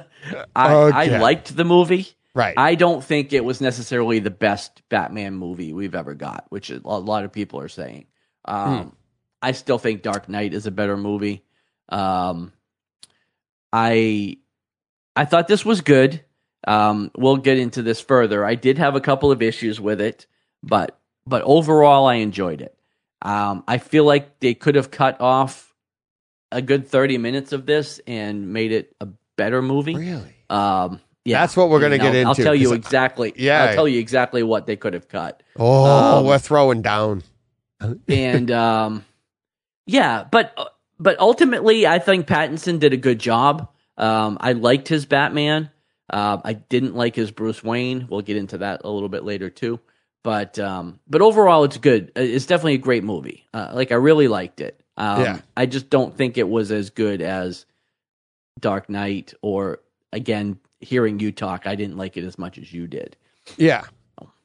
I, 0.54 0.74
Okay. 0.74 1.14
I 1.14 1.18
liked 1.18 1.56
the 1.56 1.64
movie. 1.64 2.08
right. 2.34 2.54
I 2.56 2.74
don't 2.76 3.02
think 3.02 3.32
it 3.32 3.44
was 3.44 3.60
necessarily 3.60 4.18
the 4.20 4.30
best 4.30 4.82
Batman 4.88 5.34
movie 5.34 5.72
we've 5.72 5.94
ever 5.94 6.14
got, 6.14 6.46
which 6.50 6.70
a 6.70 6.78
lot 6.84 7.24
of 7.24 7.32
people 7.32 7.58
are 7.60 7.68
saying. 7.68 8.06
Um, 8.44 8.94
I 9.40 9.52
still 9.52 9.78
think 9.78 10.02
Dark 10.02 10.28
Knight 10.28 10.54
is 10.54 10.66
a 10.66 10.70
better 10.70 10.96
movie. 10.96 11.44
Um, 11.88 12.52
I 13.72 14.38
I 15.16 15.24
thought 15.24 15.48
this 15.48 15.64
was 15.64 15.80
good. 15.80 16.24
Um, 16.66 17.10
we'll 17.16 17.36
get 17.38 17.58
into 17.58 17.82
this 17.82 18.00
further. 18.00 18.44
I 18.44 18.54
did 18.54 18.78
have 18.78 18.94
a 18.94 19.00
couple 19.00 19.32
of 19.32 19.42
issues 19.42 19.80
with 19.80 20.00
it, 20.00 20.26
but 20.62 20.98
but 21.26 21.42
overall, 21.42 22.06
I 22.06 22.16
enjoyed 22.16 22.60
it. 22.60 22.76
Um, 23.22 23.62
I 23.68 23.78
feel 23.78 24.04
like 24.04 24.40
they 24.40 24.54
could 24.54 24.74
have 24.74 24.90
cut 24.90 25.20
off 25.20 25.72
a 26.50 26.60
good 26.60 26.88
thirty 26.88 27.18
minutes 27.18 27.52
of 27.52 27.64
this 27.66 28.00
and 28.06 28.52
made 28.52 28.72
it 28.72 28.94
a 29.00 29.08
better 29.36 29.62
movie. 29.62 29.94
really? 29.94 30.34
Um, 30.50 31.00
yeah, 31.24 31.40
That's 31.40 31.56
what 31.56 31.70
we're 31.70 31.80
gonna 31.80 31.98
get 31.98 32.14
I'll- 32.16 32.26
I'll 32.26 32.30
into, 32.32 32.42
tell 32.42 32.54
you 32.54 32.72
exactly. 32.74 33.32
Yeah. 33.36 33.64
I'll 33.64 33.74
tell 33.74 33.88
you 33.88 34.00
exactly 34.00 34.42
what 34.42 34.66
they 34.66 34.74
could 34.76 34.92
have 34.94 35.08
cut. 35.08 35.42
Oh, 35.56 36.18
um, 36.18 36.26
we're 36.26 36.38
throwing 36.38 36.82
down. 36.82 37.22
And 38.08 38.50
um, 38.50 39.04
yeah, 39.86 40.24
but 40.30 40.56
but 41.00 41.18
ultimately, 41.18 41.86
I 41.86 41.98
think 41.98 42.26
Pattinson 42.26 42.78
did 42.78 42.92
a 42.92 42.96
good 42.96 43.18
job. 43.18 43.68
Um, 43.96 44.36
I 44.40 44.52
liked 44.52 44.86
his 44.88 45.04
Batman. 45.06 45.70
Uh, 46.08 46.38
I 46.44 46.52
didn't 46.52 46.94
like 46.94 47.16
his 47.16 47.30
Bruce 47.30 47.62
Wayne. 47.64 48.06
We'll 48.08 48.20
get 48.20 48.36
into 48.36 48.58
that 48.58 48.82
a 48.84 48.90
little 48.90 49.08
bit 49.08 49.24
later 49.24 49.50
too. 49.50 49.80
But 50.24 50.58
um, 50.58 51.00
but 51.08 51.20
overall, 51.20 51.64
it's 51.64 51.78
good. 51.78 52.12
Uh, 52.16 52.20
It's 52.20 52.46
definitely 52.46 52.74
a 52.74 52.78
great 52.78 53.02
movie. 53.04 53.46
Uh, 53.52 53.70
like 53.74 53.90
I 53.90 53.96
really 53.96 54.28
liked 54.28 54.60
it. 54.60 54.80
Um, 54.96 55.20
Yeah. 55.22 55.40
I 55.56 55.66
just 55.66 55.90
don't 55.90 56.16
think 56.16 56.38
it 56.38 56.48
was 56.48 56.70
as 56.70 56.90
good 56.90 57.20
as 57.22 57.66
Dark 58.60 58.88
Knight 58.88 59.34
or 59.42 59.80
again 60.12 60.58
hearing 60.80 61.18
you 61.18 61.32
talk. 61.32 61.66
I 61.66 61.74
didn't 61.74 61.96
like 61.96 62.16
it 62.16 62.24
as 62.24 62.38
much 62.38 62.58
as 62.58 62.72
you 62.72 62.86
did. 62.86 63.16
Yeah, 63.56 63.82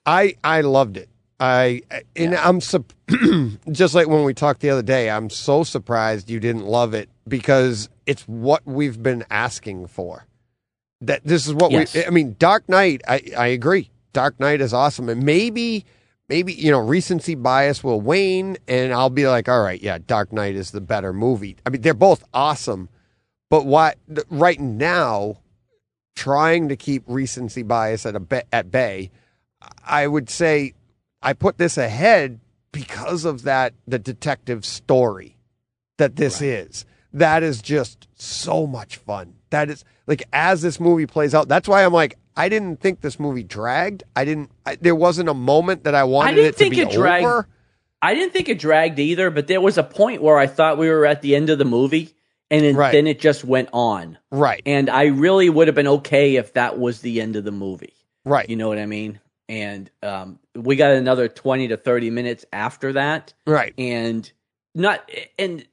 I 0.06 0.36
I 0.44 0.62
loved 0.62 0.98
it. 0.98 1.10
I 1.40 1.84
and 2.16 2.34
I'm 2.36 2.60
sup- 2.62 2.94
just 3.72 3.94
like 3.94 4.08
when 4.08 4.24
we 4.24 4.34
talked 4.34 4.62
the 4.62 4.72
other 4.72 4.82
day. 4.82 5.12
I'm 5.12 5.30
so 5.30 5.64
surprised 5.64 6.30
you 6.32 6.40
didn't 6.40 6.66
love 6.66 6.96
it 6.96 7.10
because 7.28 7.90
it's 8.08 8.24
what 8.24 8.66
we've 8.66 9.02
been 9.04 9.24
asking 9.30 9.88
for. 9.88 10.26
That 11.02 11.22
this 11.24 11.46
is 11.46 11.54
what 11.54 11.72
Yes. 11.72 11.94
we. 11.94 12.06
I 12.06 12.10
mean, 12.10 12.36
Dark 12.40 12.68
Knight. 12.68 13.02
I 13.08 13.22
I 13.38 13.48
agree. 13.48 13.92
Dark 14.18 14.40
Knight 14.40 14.62
is 14.62 14.74
awesome, 14.74 15.10
and 15.10 15.22
maybe 15.22 15.86
maybe 16.28 16.52
you 16.52 16.72
know 16.72 16.80
recency 16.80 17.36
bias 17.36 17.84
will 17.84 18.02
wane, 18.02 18.58
and 18.68 18.92
I'll 18.92 19.12
be 19.12 19.28
like, 19.28 19.48
all 19.48 19.62
right, 19.62 19.80
yeah, 19.80 20.00
Dark 20.00 20.34
Knight 20.34 20.56
is 20.56 20.72
the 20.72 20.82
better 20.82 21.14
movie. 21.14 21.56
I 21.68 21.70
mean, 21.70 21.82
they're 21.82 21.94
both 21.94 22.24
awesome, 22.34 22.90
but 23.52 23.68
what 23.68 24.00
right 24.32 24.60
now, 24.60 25.38
trying 26.16 26.68
to 26.70 26.76
keep 26.76 27.04
recency 27.06 27.62
bias 27.62 28.08
at 28.08 28.16
a 28.16 28.46
at 28.52 28.72
bay, 28.72 29.12
I 29.86 30.08
would 30.08 30.32
say 30.32 30.74
I 31.22 31.34
put 31.34 31.60
this 31.60 31.78
ahead 31.78 32.40
because 32.72 33.24
of 33.24 33.44
that 33.44 33.76
the 33.86 34.00
detective 34.00 34.66
story 34.66 35.38
that 36.00 36.16
this 36.16 36.42
is. 36.42 36.86
That 37.14 37.44
is 37.44 37.62
just 37.62 38.08
so 38.16 38.66
much 38.66 38.98
fun. 38.98 39.36
That 39.52 39.70
is 39.70 39.86
like 40.08 40.24
as 40.34 40.64
this 40.64 40.80
movie 40.80 41.06
plays 41.06 41.36
out. 41.36 41.48
That's 41.48 41.68
why 41.68 41.86
I'm 41.86 41.94
like 41.94 42.18
I 42.38 42.50
didn't 42.50 42.80
think 42.80 43.02
this 43.02 43.20
movie 43.20 43.44
dragged. 43.44 44.04
I 44.16 44.24
didn't. 44.24 44.52
I, 44.66 44.76
there 44.76 44.96
wasn't 44.96 45.28
a 45.30 45.34
moment 45.34 45.84
that 45.86 45.96
I 45.96 46.04
wanted 46.04 46.30
I 46.30 46.34
didn't 46.36 46.48
it 46.50 46.52
to 46.54 46.58
think 46.58 46.76
be 46.76 46.82
it 46.82 46.92
dragged. 46.92 47.26
over. 47.26 47.48
I 48.02 48.14
didn't 48.14 48.32
think 48.32 48.48
it 48.48 48.60
dragged 48.60 49.00
either, 49.00 49.32
but 49.32 49.48
there 49.48 49.60
was 49.60 49.78
a 49.80 49.84
point 49.84 50.22
where 50.22 50.38
I 50.38 50.46
thought 50.48 50.78
we 50.78 50.88
were 50.90 51.06
at 51.06 51.22
the 51.24 51.36
end 51.36 51.50
of 51.50 51.58
the 51.58 51.66
movie, 51.66 52.14
and 52.52 52.64
then, 52.64 52.76
Right. 52.76 52.92
then 52.92 53.08
it 53.08 53.20
just 53.20 53.44
went 53.44 53.70
on. 53.74 54.20
Right. 54.32 54.62
And 54.68 54.88
I 54.90 55.06
really 55.06 55.50
would 55.50 55.68
have 55.68 55.74
been 55.76 55.88
okay 55.88 56.36
if 56.36 56.54
that 56.54 56.78
was 56.78 57.02
the 57.02 57.20
end 57.22 57.36
of 57.36 57.44
the 57.44 57.52
movie. 57.52 57.94
Right. 58.24 58.48
You 58.48 58.56
know 58.56 58.68
what 58.68 58.78
I 58.78 58.86
mean? 58.86 59.20
And 59.50 59.90
um, 60.04 60.38
we 60.54 60.76
got 60.76 60.92
another 60.92 61.28
twenty 61.28 61.70
to 61.70 61.78
thirty 61.78 62.10
minutes 62.12 62.46
after 62.54 62.94
that, 62.94 63.34
right. 63.48 63.74
and 63.78 64.30
not 64.76 65.10
and 65.40 65.66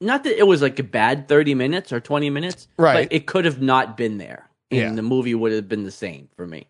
not 0.00 0.24
that 0.24 0.38
it 0.38 0.46
was 0.46 0.62
like 0.62 0.78
a 0.78 0.84
bad 0.84 1.26
thirty 1.28 1.54
minutes 1.54 1.92
or 1.92 2.00
twenty 2.00 2.30
minutes, 2.30 2.68
Right. 2.78 3.08
But 3.08 3.12
it 3.14 3.26
could 3.26 3.44
have 3.44 3.60
not 3.60 3.96
been 3.96 4.18
there, 4.18 4.48
and 4.70 4.80
Yeah. 4.80 4.92
the 4.92 5.02
movie 5.02 5.34
would 5.34 5.52
have 5.52 5.68
been 5.68 5.84
the 5.84 5.90
same 5.90 6.28
for 6.36 6.46
me. 6.46 6.68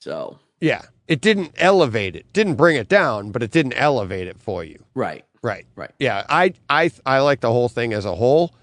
So 0.00 0.38
Yeah. 0.60 0.82
It 1.08 1.20
didn't 1.20 1.52
elevate 1.56 2.16
it. 2.16 2.32
Didn't 2.32 2.54
bring 2.54 2.76
it 2.76 2.88
down, 2.88 3.32
but 3.32 3.42
it 3.42 3.50
didn't 3.50 3.74
elevate 3.74 4.26
it 4.28 4.38
for 4.38 4.64
you. 4.64 4.82
right, 4.94 5.24
Right. 5.42 5.66
Right. 5.74 5.90
Yeah. 5.98 6.24
I 6.28 6.54
I 6.70 6.90
I 7.04 7.18
like 7.20 7.40
the 7.40 7.50
whole 7.52 7.68
thing 7.68 7.92
as 7.92 8.04
a 8.04 8.14
whole. 8.14 8.54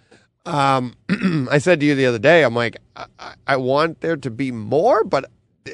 Um, 0.45 0.95
I 1.51 1.57
said 1.59 1.79
to 1.81 1.85
you 1.85 1.93
the 1.95 2.05
other 2.05 2.17
day, 2.19 2.43
I'm 2.43 2.55
like, 2.55 2.77
I, 2.95 3.33
I- 3.45 3.57
want 3.57 3.99
there 4.01 4.15
to 4.17 4.31
be 4.31 4.51
more, 4.51 5.03
but 5.03 5.25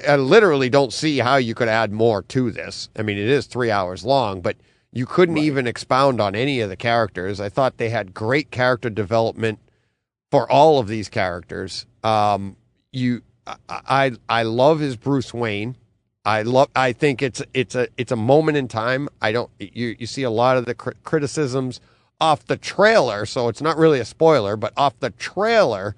I 0.09 0.15
literally 0.17 0.69
don't 0.69 0.91
see 0.91 1.19
how 1.19 1.35
you 1.37 1.53
could 1.53 1.67
add 1.69 1.91
more 1.93 2.23
to 2.23 2.49
this. 2.51 2.89
I 2.97 3.03
mean, 3.03 3.17
it 3.17 3.29
is 3.29 3.45
three 3.45 3.71
hours 3.71 4.03
long, 4.03 4.41
but 4.41 4.57
You 4.91 5.05
couldn't 5.05 5.35
Right. 5.35 5.43
even 5.43 5.67
expound 5.67 6.21
on 6.21 6.35
any 6.35 6.61
of 6.61 6.69
the 6.69 6.77
characters. 6.77 7.41
I 7.41 7.49
thought 7.49 7.77
they 7.77 7.89
had 7.89 8.13
great 8.13 8.49
character 8.49 8.89
development 8.89 9.59
for 10.31 10.49
all 10.49 10.79
of 10.79 10.87
these 10.87 11.09
characters. 11.09 11.85
Um, 12.01 12.55
you, 12.95 13.21
I, 13.47 13.55
I, 13.69 14.11
I 14.29 14.43
love 14.43 14.79
his 14.79 14.95
Bruce 14.95 15.33
Wayne. 15.33 15.75
I 16.25 16.41
love. 16.41 16.69
I 16.75 16.91
think 16.93 17.21
it's 17.21 17.43
it's 17.53 17.75
a 17.75 17.87
it's 17.97 18.11
a 18.11 18.15
moment 18.15 18.57
in 18.57 18.67
time. 18.67 19.09
I 19.21 19.31
don't. 19.31 19.51
You 19.59 19.95
you 19.99 20.07
see 20.07 20.23
a 20.23 20.31
lot 20.31 20.57
of 20.57 20.65
the 20.65 20.73
cri- 20.73 20.95
criticisms 21.03 21.79
off 22.19 22.45
the 22.45 22.57
trailer, 22.57 23.27
so 23.27 23.47
it's 23.47 23.61
not 23.61 23.77
really 23.77 23.99
a 23.99 24.05
spoiler, 24.05 24.55
but 24.57 24.73
off 24.75 24.99
the 25.01 25.11
trailer, 25.11 25.95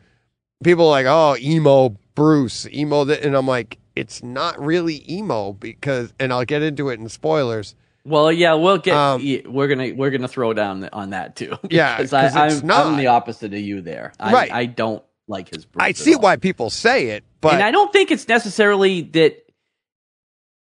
people 0.64 0.86
are 0.88 0.90
like, 0.92 1.06
oh, 1.08 1.38
emo 1.40 1.96
Bruce, 2.16 2.68
emo, 2.74 3.06
th-, 3.06 3.24
and 3.24 3.36
I'm 3.36 3.48
like, 3.48 3.78
it's 3.96 4.22
not 4.22 4.60
really 4.60 5.06
emo 5.10 5.54
because, 5.54 6.14
and 6.20 6.34
I'll 6.34 6.44
get 6.46 6.62
into 6.62 6.90
it 6.90 7.00
in 7.00 7.08
spoilers. 7.08 7.76
Well, 8.04 8.32
yeah, 8.32 8.54
we'll 8.56 8.80
get. 8.80 8.96
Um, 8.96 9.22
we're 9.48 9.68
gonna 9.70 9.94
we're 9.94 10.10
gonna 10.12 10.28
throw 10.28 10.54
down 10.54 10.90
on 10.92 11.12
that 11.12 11.36
too. 11.38 11.58
Yeah, 11.70 11.98
because 11.98 12.12
'cause 12.12 12.36
I, 12.36 12.48
it's 12.48 12.64
I'm. 12.64 12.72
I'm 12.72 12.98
the 12.98 13.08
opposite 13.08 13.54
of 13.54 13.60
you 13.60 13.80
there. 13.82 14.12
I, 14.20 14.34
Right. 14.34 14.52
I 14.52 14.66
don't 14.66 15.04
like 15.28 15.50
his. 15.54 15.66
Bruce 15.66 15.84
I 15.84 15.90
at 15.90 15.98
see 15.98 16.16
all. 16.16 16.22
why 16.22 16.36
people 16.38 16.70
say 16.70 17.08
it, 17.10 17.24
but 17.42 17.54
and 17.56 17.64
I 17.64 17.72
don't 17.72 17.92
think 17.94 18.12
it's 18.12 18.28
necessarily 18.28 19.02
that 19.02 19.38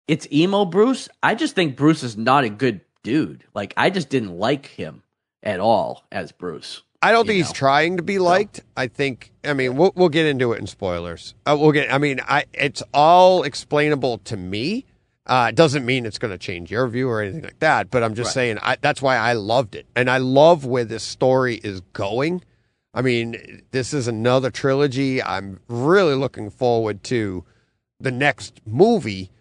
it's 0.08 0.28
emo 0.32 0.66
Bruce. 0.66 1.10
I 1.24 1.36
just 1.36 1.56
think 1.56 1.76
Bruce 1.76 2.04
is 2.04 2.18
not 2.18 2.44
a 2.44 2.50
good 2.50 2.82
dude. 3.04 3.44
Like 3.54 3.74
I 3.78 3.90
just 3.90 4.10
didn't 4.10 4.38
like 4.38 4.68
him 4.68 5.04
at 5.44 5.60
all 5.60 6.06
as 6.12 6.32
Bruce. 6.32 6.84
I 7.02 7.12
don't 7.12 7.26
you 7.26 7.34
think 7.34 7.46
he's 7.46 7.54
trying 7.54 7.98
to 7.98 8.04
be 8.04 8.18
liked. 8.20 8.62
I 8.76 8.88
think. 8.88 9.32
I 9.44 9.54
mean, 9.54 9.76
we'll 9.76 9.94
we'll 9.96 10.10
get 10.10 10.26
into 10.26 10.54
it 10.54 10.60
in 10.60 10.68
spoilers. 10.68 11.36
Uh, 11.46 11.56
we'll 11.60 11.72
get. 11.72 11.94
I 11.94 11.98
mean, 11.98 12.20
I 12.28 12.46
it's 12.54 12.82
all 12.94 13.44
explainable 13.44 14.20
to 14.20 14.38
me. 14.38 14.86
Uh, 15.28 15.48
it 15.50 15.56
doesn't 15.56 15.86
mean 15.88 16.06
it's 16.06 16.20
going 16.20 16.32
to 16.32 16.38
change 16.38 16.70
your 16.70 16.88
view 16.88 17.10
or 17.10 17.20
anything 17.22 17.42
like 17.42 17.58
that. 17.60 17.90
But 17.90 18.04
I'm 18.04 18.14
just 18.14 18.28
Right. 18.30 18.34
saying 18.34 18.60
I, 18.62 18.78
that's 18.80 19.02
why 19.02 19.18
I 19.18 19.34
loved 19.34 19.76
it, 19.76 19.88
and 19.96 20.10
I 20.10 20.18
love 20.18 20.66
where 20.66 20.86
this 20.86 21.04
story 21.04 21.56
is 21.64 21.82
going. 21.94 22.44
I 22.96 23.02
mean, 23.02 23.62
this 23.72 23.94
is 23.94 24.08
another 24.08 24.50
trilogy. 24.50 25.22
I'm 25.22 25.60
really 25.68 26.16
looking 26.16 26.50
forward 26.50 27.04
to 27.06 27.44
the 28.00 28.12
next 28.12 28.62
movie, 28.66 29.32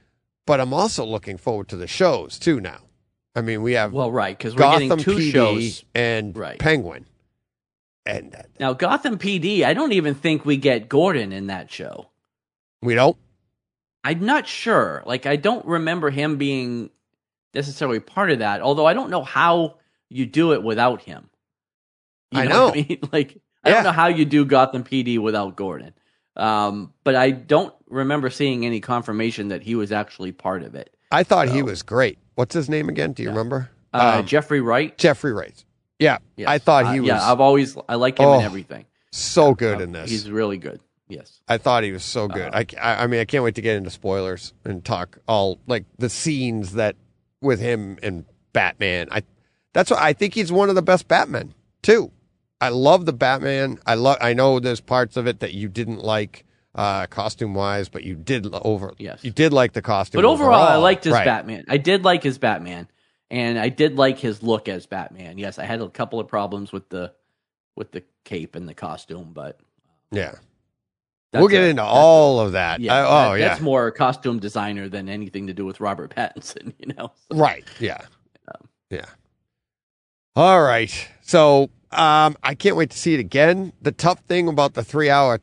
but 0.45 0.61
I'm 0.61 0.75
also 0.75 1.05
looking 1.05 1.37
forward 1.39 1.69
to 1.69 1.77
the 1.77 1.87
shows 1.87 2.39
too. 2.39 2.61
Now, 2.61 2.81
I 3.37 3.43
mean, 3.43 3.63
we 3.63 3.75
have 3.75 3.93
Well, 3.93 4.11
right, 4.11 4.37
because 4.37 4.55
we're 4.55 4.59
Gotham 4.59 4.89
getting 4.89 5.05
two 5.05 5.17
PD 5.17 5.33
shows 5.33 5.85
and 5.95 6.37
Right. 6.37 6.59
Penguin, 6.59 7.07
and 8.05 8.35
uh, 8.35 8.43
now. 8.59 8.73
Gotham 8.73 9.19
PD. 9.19 9.63
I 9.65 9.73
don't 9.73 9.93
even 9.93 10.15
think 10.17 10.45
we 10.45 10.57
get 10.57 10.89
Gordon 10.89 11.33
in 11.33 11.47
that 11.47 11.71
show. 11.71 12.11
we 12.83 12.95
don't. 12.95 13.17
I'm 14.03 14.27
not 14.27 14.47
sure. 14.49 15.03
Like 15.07 15.27
I 15.27 15.37
don't 15.37 15.65
remember 15.65 16.11
him 16.11 16.37
being 16.39 16.91
necessarily 17.55 18.01
part 18.01 18.31
of 18.33 18.41
that. 18.41 18.61
Although 18.63 18.85
I 18.85 18.95
don't 18.95 19.11
know 19.11 19.23
how 19.23 19.77
you 20.11 20.27
do 20.27 20.53
it 20.53 20.63
without 20.63 21.03
him. 21.03 21.31
You 22.31 22.41
I 22.41 22.45
what 22.47 22.51
know. 22.51 22.69
I 22.71 22.73
mean, 22.75 22.99
like 23.13 23.41
I 23.65 23.69
Yeah. 23.71 23.75
don't 23.77 23.85
know 23.85 23.93
how 23.93 24.07
you 24.09 24.25
do 24.25 24.45
Gotham 24.45 24.85
PD 24.85 25.19
without 25.19 25.57
Gordon. 25.57 25.93
Um, 26.37 26.93
but 27.05 27.15
I 27.15 27.31
don't 27.31 27.73
remember 27.89 28.29
seeing 28.31 28.67
any 28.67 28.81
confirmation 28.81 29.49
that 29.49 29.63
he 29.63 29.75
was 29.75 29.93
actually 29.93 30.33
part 30.33 30.63
of 30.63 30.75
it. 30.75 30.95
I 31.13 31.23
thought 31.23 31.49
he 31.49 31.63
was 31.63 31.83
great. 31.83 32.19
What's 32.35 32.55
his 32.55 32.69
name 32.69 32.89
again? 32.89 33.13
Do 33.13 33.23
you 33.23 33.29
Yeah. 33.29 33.35
remember? 33.35 33.71
Uh, 33.93 34.17
Um, 34.19 34.27
Jeffrey 34.27 34.61
Wright. 34.61 34.97
Jeffrey 34.99 35.33
Wright. 35.33 35.65
Yeah, 36.01 36.19
Yes. 36.37 36.49
I 36.49 36.59
thought 36.59 36.93
he 36.93 36.99
Uh, 36.99 37.03
was 37.03 37.09
Yeah, 37.09 37.31
I've 37.33 37.41
always 37.41 37.77
I 37.89 37.95
like 37.95 38.19
him 38.19 38.27
Oh, 38.27 38.39
in 38.41 38.45
everything. 38.45 38.87
so 39.13 39.55
good 39.55 39.79
Uh, 39.79 39.85
in 39.85 39.93
this. 39.93 40.11
He's 40.11 40.29
really 40.29 40.59
good. 40.59 40.81
Yes. 41.09 41.41
I 41.47 41.59
thought 41.59 41.85
he 41.85 41.93
was 41.93 42.03
so 42.03 42.27
good. 42.27 42.53
Uh, 42.53 42.59
I, 42.59 42.67
I, 42.81 43.05
I 43.05 43.07
mean, 43.07 43.21
I 43.21 43.25
can't 43.27 43.45
wait 43.45 43.55
to 43.55 43.61
get 43.63 43.77
into 43.77 43.91
spoilers 43.91 44.53
and 44.65 44.85
talk 44.85 45.19
all 45.29 45.61
like 45.69 45.85
the 45.99 46.09
scenes 46.09 46.73
that 46.73 46.97
with 47.41 47.61
him 47.61 47.99
and 48.03 48.25
Batman. 48.53 49.07
I 49.13 49.23
that's 49.73 49.91
what 49.91 50.01
I 50.01 50.13
think 50.15 50.35
he's 50.35 50.51
one 50.51 50.69
of 50.69 50.75
the 50.75 50.83
best 50.83 51.07
Batmen 51.07 51.55
too. 51.83 52.11
I 52.65 52.69
love 52.71 53.07
the 53.07 53.13
Batman. 53.13 53.79
I 53.87 53.95
love. 53.95 54.19
I 54.21 54.33
know 54.35 54.61
there's 54.61 54.81
parts 54.81 55.17
of 55.17 55.27
it 55.27 55.41
that 55.41 55.55
you 55.55 55.69
didn't 55.69 55.99
like 55.99 56.45
uh, 56.75 57.07
costume 57.07 57.55
wise, 57.55 57.89
but 57.89 58.05
you 58.05 58.15
did 58.15 58.47
over. 58.53 58.95
Yes. 58.99 59.23
you 59.25 59.31
did 59.31 59.53
like 59.53 59.73
the 59.73 59.83
costume. 59.83 60.21
But 60.23 60.27
overall, 60.29 60.55
I 60.55 60.77
liked 60.77 61.05
his 61.05 61.13
Right. 61.13 61.25
Batman. 61.25 61.65
I 61.69 61.77
did 61.77 62.05
like 62.05 62.23
his 62.23 62.39
Batman, 62.39 62.89
and 63.31 63.59
I 63.59 63.69
did 63.69 63.97
like 63.97 64.19
his 64.19 64.43
look 64.43 64.69
as 64.69 64.87
Batman. 64.87 65.39
Yes, 65.39 65.59
I 65.59 65.65
had 65.65 65.81
a 65.81 65.89
couple 65.89 66.19
of 66.21 66.27
problems 66.29 66.73
with 66.73 66.89
the 66.89 67.13
with 67.77 67.93
the 67.93 68.03
cape 68.25 68.55
and 68.57 68.69
the 68.69 68.75
costume, 68.75 69.31
but 69.35 69.59
Yeah, 70.11 70.33
that's 71.33 71.41
we'll 71.41 71.49
get 71.49 71.63
a- 71.65 71.69
into 71.69 71.83
all 71.85 72.41
of 72.41 72.53
that. 72.53 72.81
Yeah, 72.81 72.95
I- 72.95 73.01
oh 73.03 73.33
that- 73.35 73.39
yeah, 73.41 73.49
that's 73.49 73.61
more 73.61 73.87
a 73.89 73.93
costume 73.93 74.39
designer 74.39 74.89
than 74.89 75.09
anything 75.09 75.47
to 75.49 75.53
do 75.55 75.65
with 75.65 75.81
Robert 75.81 76.11
Pattinson. 76.17 76.73
You 76.79 76.95
know, 76.95 77.13
So- 77.31 77.37
Right. 77.39 77.65
Yeah. 77.81 78.01
Um, 78.49 78.69
Yeah. 78.91 79.07
All 80.37 80.61
right. 80.63 80.91
So 81.23 81.71
um, 81.95 82.37
I 82.43 82.55
can't 82.55 82.77
wait 82.77 82.91
to 82.91 82.99
see 82.99 83.15
it 83.15 83.21
again. 83.21 83.73
The 83.83 83.93
tough 83.93 84.21
thing 84.21 84.49
about 84.49 84.75
the 84.75 84.85
three 84.85 85.11
hour 85.11 85.41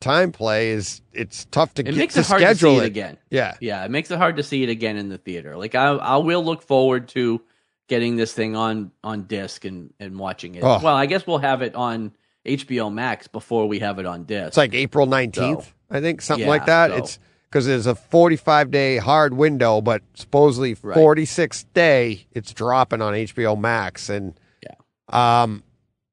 time 0.00 0.32
play 0.32 0.70
is 0.70 1.00
it's 1.12 1.44
tough 1.52 1.74
to 1.74 1.82
it 1.82 1.86
get 1.86 1.94
makes 1.96 2.14
to 2.14 2.20
it 2.20 2.26
hard 2.26 2.40
to 2.42 2.48
see 2.48 2.54
schedule 2.54 2.80
it 2.80 2.84
it. 2.84 2.86
again. 2.86 3.18
Yeah. 3.30 3.54
Yeah, 3.60 3.84
it 3.84 3.90
makes 3.90 4.10
it 4.10 4.18
hard 4.18 4.36
to 4.36 4.42
see 4.42 4.62
it 4.62 4.68
again 4.68 4.96
in 4.96 5.08
the 5.08 5.18
theater. 5.18 5.56
Like 5.56 5.74
I, 5.74 5.88
I 5.90 6.16
will 6.16 6.44
look 6.44 6.62
forward 6.62 7.08
to 7.10 7.40
getting 7.88 8.16
this 8.16 8.32
thing 8.32 8.56
on 8.56 8.90
on 9.04 9.24
disc 9.24 9.64
and 9.64 9.92
and 10.00 10.18
watching 10.18 10.54
it. 10.56 10.62
Oh. 10.64 10.80
Well, 10.82 10.96
I 10.96 11.06
guess 11.06 11.26
we'll 11.26 11.38
have 11.38 11.62
it 11.62 11.74
on 11.74 12.12
HBO 12.46 12.92
Max 12.92 13.28
before 13.28 13.68
we 13.68 13.78
have 13.78 13.98
it 14.00 14.06
on 14.06 14.24
disc. 14.24 14.48
It's 14.48 14.56
like 14.56 14.74
April 14.74 15.06
19th, 15.06 15.62
So, 15.64 15.68
I 15.90 16.00
think, 16.00 16.20
something 16.22 16.44
yeah, 16.46 16.50
like 16.50 16.66
that. 16.66 16.90
so- 16.90 16.96
It's 16.96 17.18
because 17.48 17.66
there's 17.66 17.86
a 17.86 17.94
45 17.94 18.70
day 18.72 18.96
hard 18.96 19.34
window, 19.34 19.80
but 19.80 20.02
supposedly 20.14 20.74
Right. 20.82 20.96
46th 20.96 21.66
day 21.74 22.26
it's 22.32 22.52
dropping 22.52 23.00
on 23.02 23.12
HBO 23.14 23.54
Max. 23.56 24.08
And 24.08 24.34
Yeah. 24.62 25.42
um, 25.42 25.62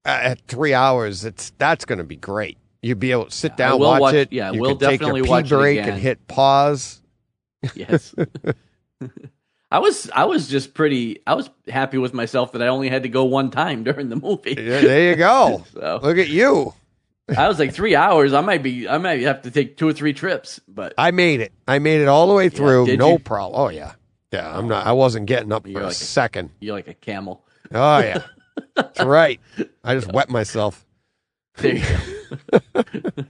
Uh, 0.06 0.10
at 0.10 0.42
three 0.48 0.74
hours, 0.74 1.26
it's 1.26 1.52
that's 1.58 1.86
going 1.86 1.98
to 2.00 2.04
be 2.06 2.16
great. 2.16 2.58
You'd 2.82 3.00
be 3.00 3.12
able 3.12 3.26
to 3.26 3.32
sit 3.32 3.52
Yeah, 3.60 3.70
down, 3.70 3.80
watch, 3.80 4.02
watch- 4.02 4.14
it. 4.16 4.32
yeah, 4.32 4.52
you 4.52 4.62
we'll 4.62 4.78
can 4.78 4.80
take 4.90 5.02
your 5.02 5.10
definitely 5.10 5.22
pee 5.24 5.30
watch 5.30 5.46
it 5.52 5.56
break 5.56 5.80
and 5.80 6.00
hit 6.00 6.28
pause. 6.28 7.02
yes. 7.76 8.16
I 9.72 9.80
was 9.80 10.10
I 10.16 10.26
was 10.26 10.48
just 10.48 10.74
pretty 10.74 11.20
I 11.28 11.36
was 11.36 11.50
happy 11.68 11.98
with 12.00 12.14
myself 12.14 12.54
that 12.54 12.62
I 12.64 12.68
only 12.68 12.90
had 12.90 13.04
to 13.04 13.10
go 13.10 13.26
one 13.26 13.52
time 13.52 13.84
during 13.86 14.10
the 14.10 14.16
movie. 14.16 14.56
Yeah, 14.58 14.82
there 14.82 15.10
you 15.12 15.16
go. 15.16 15.64
So 15.74 16.00
Look 16.02 16.18
at 16.18 16.30
you. 16.30 16.74
I 17.38 17.48
was 17.48 17.60
like 17.60 17.74
three 17.74 17.96
hours. 17.96 18.34
I 18.34 18.42
might 18.42 18.64
be 18.64 18.88
I 18.90 18.98
might 18.98 19.22
have 19.22 19.44
to 19.44 19.52
take 19.52 19.78
two 19.78 19.88
or 19.88 19.94
three 19.94 20.14
trips, 20.14 20.60
but 20.68 20.96
I 20.98 21.12
made 21.12 21.42
it. 21.42 21.52
I 21.68 21.78
made 21.78 22.02
it 22.02 22.08
all 22.08 22.28
the 22.28 22.34
way 22.34 22.50
through. 22.50 22.88
did 22.88 22.98
no 23.00 23.12
you? 23.14 23.20
problem. 23.20 23.62
Oh 23.62 23.70
yeah. 23.70 23.94
Yeah, 24.32 24.58
I'm 24.58 24.68
not 24.68 24.88
I 24.88 24.94
wasn't 24.94 25.28
getting 25.28 25.52
up 25.52 25.64
for 25.64 25.70
You're 25.70 25.82
a 25.82 25.86
like 25.86 25.92
a- 25.92 25.96
second. 25.96 26.50
you're 26.60 26.76
like 26.76 26.88
a 26.88 26.94
camel. 26.96 27.46
Oh 27.72 28.00
yeah. 28.00 28.24
That's 28.76 29.02
right. 29.04 29.40
I 29.84 29.96
just 29.96 30.12
wet 30.12 30.30
myself. 30.30 30.86
There 31.58 31.76
you 31.76 31.84
go. 32.74 32.84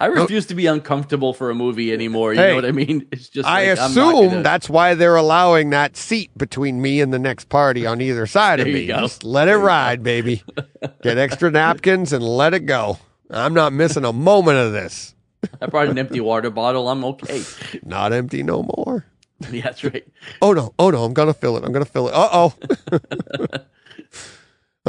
I 0.00 0.06
refuse 0.06 0.46
to 0.46 0.54
be 0.54 0.64
uncomfortable 0.64 1.34
for 1.34 1.50
a 1.50 1.54
movie 1.54 1.92
anymore. 1.92 2.32
You 2.32 2.40
Hey, 2.40 2.48
know 2.50 2.54
what 2.54 2.64
I 2.64 2.72
mean? 2.72 3.06
It's 3.12 3.28
just 3.28 3.46
I 3.46 3.68
like, 3.68 3.78
assume 3.78 4.28
gonna- 4.30 4.42
that's 4.42 4.70
why 4.70 4.94
they're 4.94 5.16
allowing 5.16 5.70
that 5.70 5.94
seat 5.94 6.30
between 6.38 6.80
me 6.80 7.02
and 7.02 7.12
the 7.12 7.18
next 7.18 7.50
party 7.50 7.84
on 7.86 8.00
either 8.00 8.26
side 8.26 8.60
of 8.60 8.66
me. 8.66 8.86
go. 8.86 8.98
Just 9.00 9.24
let 9.24 9.48
it 9.48 9.58
ride, 9.58 10.02
baby. 10.02 10.42
Get 11.02 11.18
extra 11.18 11.50
napkins 11.50 12.14
and 12.14 12.24
let 12.24 12.54
it 12.54 12.60
go. 12.64 12.98
I'm 13.28 13.52
not 13.52 13.74
missing 13.74 14.06
a 14.06 14.12
moment 14.12 14.56
of 14.56 14.72
this. 14.72 15.14
I 15.60 15.66
brought 15.66 15.88
an 15.88 15.98
empty 15.98 16.20
water 16.20 16.48
bottle. 16.50 16.88
I'm 16.88 17.04
okay. 17.04 17.42
Not 17.82 18.12
empty 18.14 18.42
no 18.42 18.62
more. 18.62 19.04
Yeah, 19.50 19.62
that's 19.62 19.82
right. 19.84 20.06
Oh 20.42 20.52
no, 20.52 20.74
oh 20.78 20.90
no, 20.90 21.02
I'm 21.02 21.14
gonna 21.14 21.32
fill 21.32 21.56
it. 21.56 21.64
I'm 21.64 21.72
gonna 21.72 21.86
fill 21.86 22.08
it. 22.08 22.14
Uh 22.14 22.28
oh. 22.30 22.54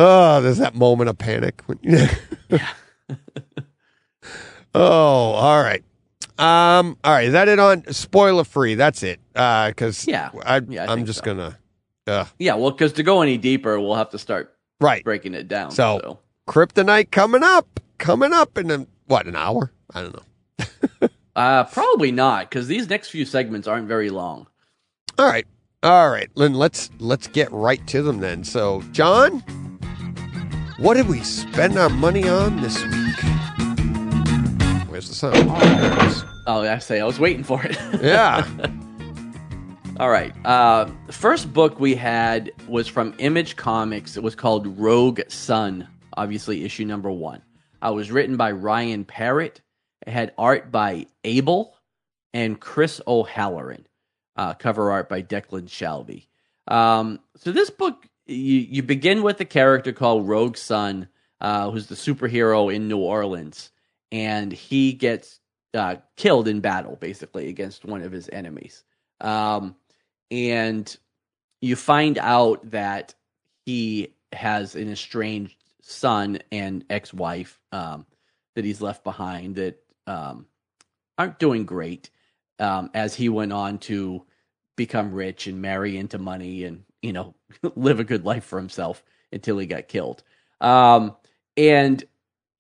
Oh, 0.04 0.41
there's 0.41 0.58
that 0.58 0.76
moment 0.76 1.10
of 1.10 1.18
panic. 1.18 1.62
Yeah. 1.84 2.68
oh, 4.74 4.82
all 4.82 5.62
right. 5.62 5.84
Um, 6.38 6.97
all 7.04 7.12
right, 7.14 7.26
is 7.28 7.34
that 7.34 7.47
it 7.47 7.60
on 7.60 7.86
spoiler 7.93 8.43
free? 8.43 8.76
That's 8.76 9.04
it. 9.04 9.20
Uh, 9.36 9.70
because 9.70 10.08
Yeah. 10.08 10.32
I, 10.45 10.62
Yeah, 10.68 10.86
I 10.89 10.93
I'm 10.93 11.06
just 11.06 11.20
so. 11.20 11.26
gonna. 11.26 11.58
Uh, 12.08 12.26
Yeah, 12.39 12.56
well, 12.56 12.72
because 12.72 12.93
to 12.93 13.04
go 13.04 13.22
any 13.22 13.38
deeper, 13.38 13.80
we'll 13.80 13.95
have 13.95 14.10
to 14.12 14.20
start 14.20 14.56
right. 14.80 15.04
breaking 15.04 15.34
it 15.34 15.47
down. 15.47 15.72
So- 15.72 15.99
so. 16.04 16.20
Kryptonite 16.47 17.12
coming 17.12 17.43
up, 17.43 17.80
coming 17.97 18.34
up 18.34 18.58
in 18.58 18.72
a, 18.72 18.86
what 19.06 19.28
an 19.28 19.36
hour? 19.36 19.72
I 19.93 20.02
don't 20.04 20.16
know. 20.16 21.08
Uh, 21.34 21.64
probably 21.64 22.12
not, 22.12 22.49
because 22.49 22.68
these 22.68 22.89
next 22.89 23.08
few 23.10 23.24
segments 23.24 23.66
aren't 23.66 23.88
very 23.88 24.10
long. 24.10 24.47
All 25.18 25.26
right, 25.26 25.47
all 25.82 26.10
right, 26.12 26.30
Lynn. 26.36 26.56
Let's 26.56 26.89
let's 26.99 27.28
get 27.28 27.49
right 27.54 27.86
to 27.88 28.02
them 28.04 28.20
then. 28.20 28.43
So, 28.43 28.84
John, 28.91 29.41
what 30.82 30.95
did 30.95 31.07
we 31.07 31.21
spend 31.21 31.77
our 31.77 31.89
money 31.89 32.27
on 32.27 32.59
this 32.61 32.75
week? 32.84 33.23
Where's 34.89 35.07
the 35.07 35.13
sound? 35.13 35.36
There 35.36 35.93
it 35.93 36.07
is. 36.07 36.23
Oh, 36.47 36.61
I 36.61 36.79
say 36.79 36.99
I 36.99 37.05
was 37.05 37.19
waiting 37.19 37.43
for 37.43 37.63
it. 37.63 37.77
Yeah. 38.01 38.47
All 39.99 40.09
right. 40.09 40.34
Uh, 40.43 40.89
the 41.05 41.13
first 41.13 41.53
book 41.53 41.79
we 41.79 41.93
had 41.93 42.51
was 42.67 42.88
from 42.88 43.13
Image 43.19 43.55
Comics. 43.55 44.17
It 44.17 44.23
was 44.23 44.34
called 44.34 44.65
Rogue 44.79 45.21
Sun, 45.27 45.88
obviously 46.17 46.63
issue 46.63 46.86
number 46.86 47.11
one. 47.11 47.43
Uh, 47.84 47.91
it 47.91 47.95
was 47.95 48.09
written 48.09 48.36
by 48.36 48.51
Ryan 48.51 49.05
Parrott. 49.05 49.61
It 50.07 50.11
had 50.11 50.34
art 50.39 50.71
by 50.71 51.05
Abel 51.23 51.75
and 52.34 52.59
Chris 52.59 52.99
O'Halloran. 53.05 53.86
Uh, 54.36 54.55
cover 54.55 54.89
art 54.91 55.07
by 55.09 55.21
Declan 55.21 55.67
Shalvey. 55.67 56.25
Um, 56.67 57.19
so 57.38 57.51
this 57.51 57.69
book, 57.69 58.07
you 58.32 58.59
you 58.69 58.84
begin 58.84 59.23
with 59.23 59.39
a 59.41 59.45
character 59.45 59.91
called 59.91 60.27
Rogue 60.27 60.57
Sun, 60.57 61.07
uh, 61.39 61.69
who's 61.69 61.88
the 61.88 61.95
superhero 61.95 62.73
in 62.73 62.88
New 62.88 62.97
Orleans, 62.97 63.71
and 64.11 64.51
he 64.51 64.93
gets 64.93 65.39
uh, 65.73 65.97
killed 66.17 66.47
in 66.47 66.61
battle, 66.61 66.95
basically 66.95 67.49
against 67.49 67.86
one 67.86 68.01
of 68.01 68.11
his 68.11 68.29
enemies. 68.32 68.84
Um, 69.19 69.75
and 70.29 70.95
you 71.61 71.75
find 71.75 72.17
out 72.17 72.71
that 72.71 73.13
he 73.65 74.13
has 74.34 74.75
an 74.75 74.91
estranged 74.91 75.55
son 75.82 76.39
and 76.51 76.86
ex-wife 76.89 77.59
um, 77.71 78.05
that 78.55 78.65
he's 78.65 78.82
left 78.82 79.03
behind 79.03 79.55
that 79.55 79.84
um, 80.07 80.45
aren't 81.17 81.39
doing 81.39 81.65
great. 81.65 82.09
Um, 82.59 82.91
as 82.93 83.15
he 83.15 83.27
went 83.27 83.53
on 83.53 83.79
to 83.79 84.23
become 84.75 85.13
rich 85.13 85.47
and 85.47 85.63
marry 85.63 85.97
into 85.97 86.19
money 86.19 86.63
and 86.63 86.84
you 87.02 87.14
know 87.14 87.34
live 87.76 87.99
a 87.99 88.04
good 88.04 88.26
life 88.26 88.43
for 88.43 88.58
himself 88.60 89.04
until 89.32 89.58
he 89.58 89.66
got 89.66 89.88
killed. 89.88 90.24
Um, 90.60 91.16
and 91.58 92.04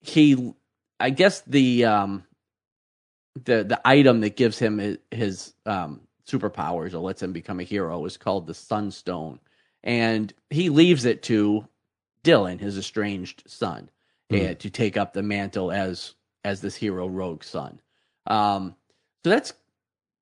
he, 0.01 0.53
I 0.99 1.09
guess 1.11 1.41
the 1.41 1.85
um, 1.85 2.23
the 3.35 3.63
the 3.63 3.81
item 3.85 4.21
that 4.21 4.35
gives 4.35 4.57
him 4.59 4.77
his, 4.77 4.97
his 5.11 5.53
um, 5.65 6.01
superpowers 6.27 6.93
or 6.93 6.99
lets 6.99 7.21
him 7.21 7.33
become 7.33 7.59
a 7.59 7.63
hero 7.63 8.05
is 8.05 8.17
called 8.17 8.47
the 8.47 8.53
Sunstone, 8.53 9.39
and 9.83 10.33
he 10.49 10.69
leaves 10.69 11.05
it 11.05 11.23
to 11.23 11.67
Dylan, 12.23 12.59
his 12.59 12.77
estranged 12.77 13.43
son, 13.47 13.89
and 14.29 14.59
to 14.59 14.69
take 14.69 14.97
up 14.97 15.13
the 15.13 15.23
mantle 15.23 15.71
as 15.71 16.15
as 16.43 16.61
this 16.61 16.75
hero 16.75 17.07
rogue 17.07 17.43
sun. 17.43 17.79
Um, 18.27 18.75
so 19.23 19.29
that's 19.29 19.53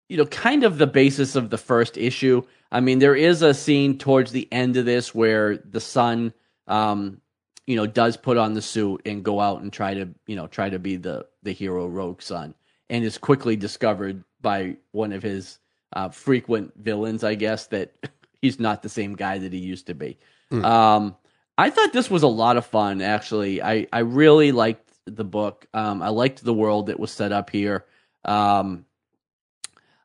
you 0.10 0.18
know 0.18 0.26
kind 0.26 0.64
of 0.64 0.78
the 0.78 0.88
basis 0.88 1.36
of 1.36 1.49
the 1.49 1.57
first 1.57 1.97
issue. 1.97 2.41
I 2.72 2.82
mean, 2.82 2.99
there 2.99 3.16
is 3.16 3.41
a 3.41 3.53
scene 3.53 3.97
towards 3.97 4.32
the 4.32 4.47
end 4.51 4.76
of 4.78 4.86
this 4.86 5.16
where 5.16 5.57
the 5.57 5.80
son, 5.80 6.34
um, 6.68 7.22
you 7.66 7.76
know, 7.76 7.88
does 7.88 8.18
put 8.18 8.38
on 8.38 8.53
the 8.53 8.62
suit 8.62 9.03
and 9.05 9.24
go 9.24 9.39
out 9.39 9.62
and 9.62 9.72
try 9.72 9.93
to 9.93 10.10
you 10.28 10.36
know 10.36 10.47
try 10.47 10.70
to 10.70 10.80
be 10.80 10.97
the 10.97 11.28
the 11.43 11.51
hero 11.51 11.88
rogue 11.88 12.22
sun, 12.22 12.55
and 12.89 13.05
is 13.05 13.18
quickly 13.18 13.55
discovered 13.55 14.24
by 14.41 14.78
one 14.91 15.14
of 15.14 15.24
his 15.24 15.60
uh, 15.93 16.10
frequent 16.10 16.74
villains, 16.76 17.24
I 17.24 17.36
guess, 17.36 17.68
that 17.68 17.93
he's 18.41 18.60
not 18.60 18.82
the 18.82 18.89
same 18.89 19.16
guy 19.16 19.38
that 19.38 19.53
he 19.53 19.60
used 19.60 19.88
to 19.88 19.93
be. 19.93 20.18
Hmm. 20.49 20.66
Um, 20.66 21.16
I 21.57 21.70
thought 21.70 21.93
this 21.93 22.10
was 22.10 22.24
a 22.24 22.28
lot 22.28 22.57
of 22.57 22.66
fun. 22.66 23.01
Actually, 23.01 23.62
I 23.62 23.86
I 23.93 23.99
really 23.99 24.51
liked 24.51 24.91
the 25.05 25.26
book. 25.26 25.68
Um, 25.74 26.01
I 26.01 26.10
liked 26.10 26.43
the 26.43 26.53
world 26.53 26.88
that 26.88 26.99
was 26.99 27.12
set 27.12 27.32
up 27.32 27.51
here. 27.51 27.86
Um, 28.26 28.86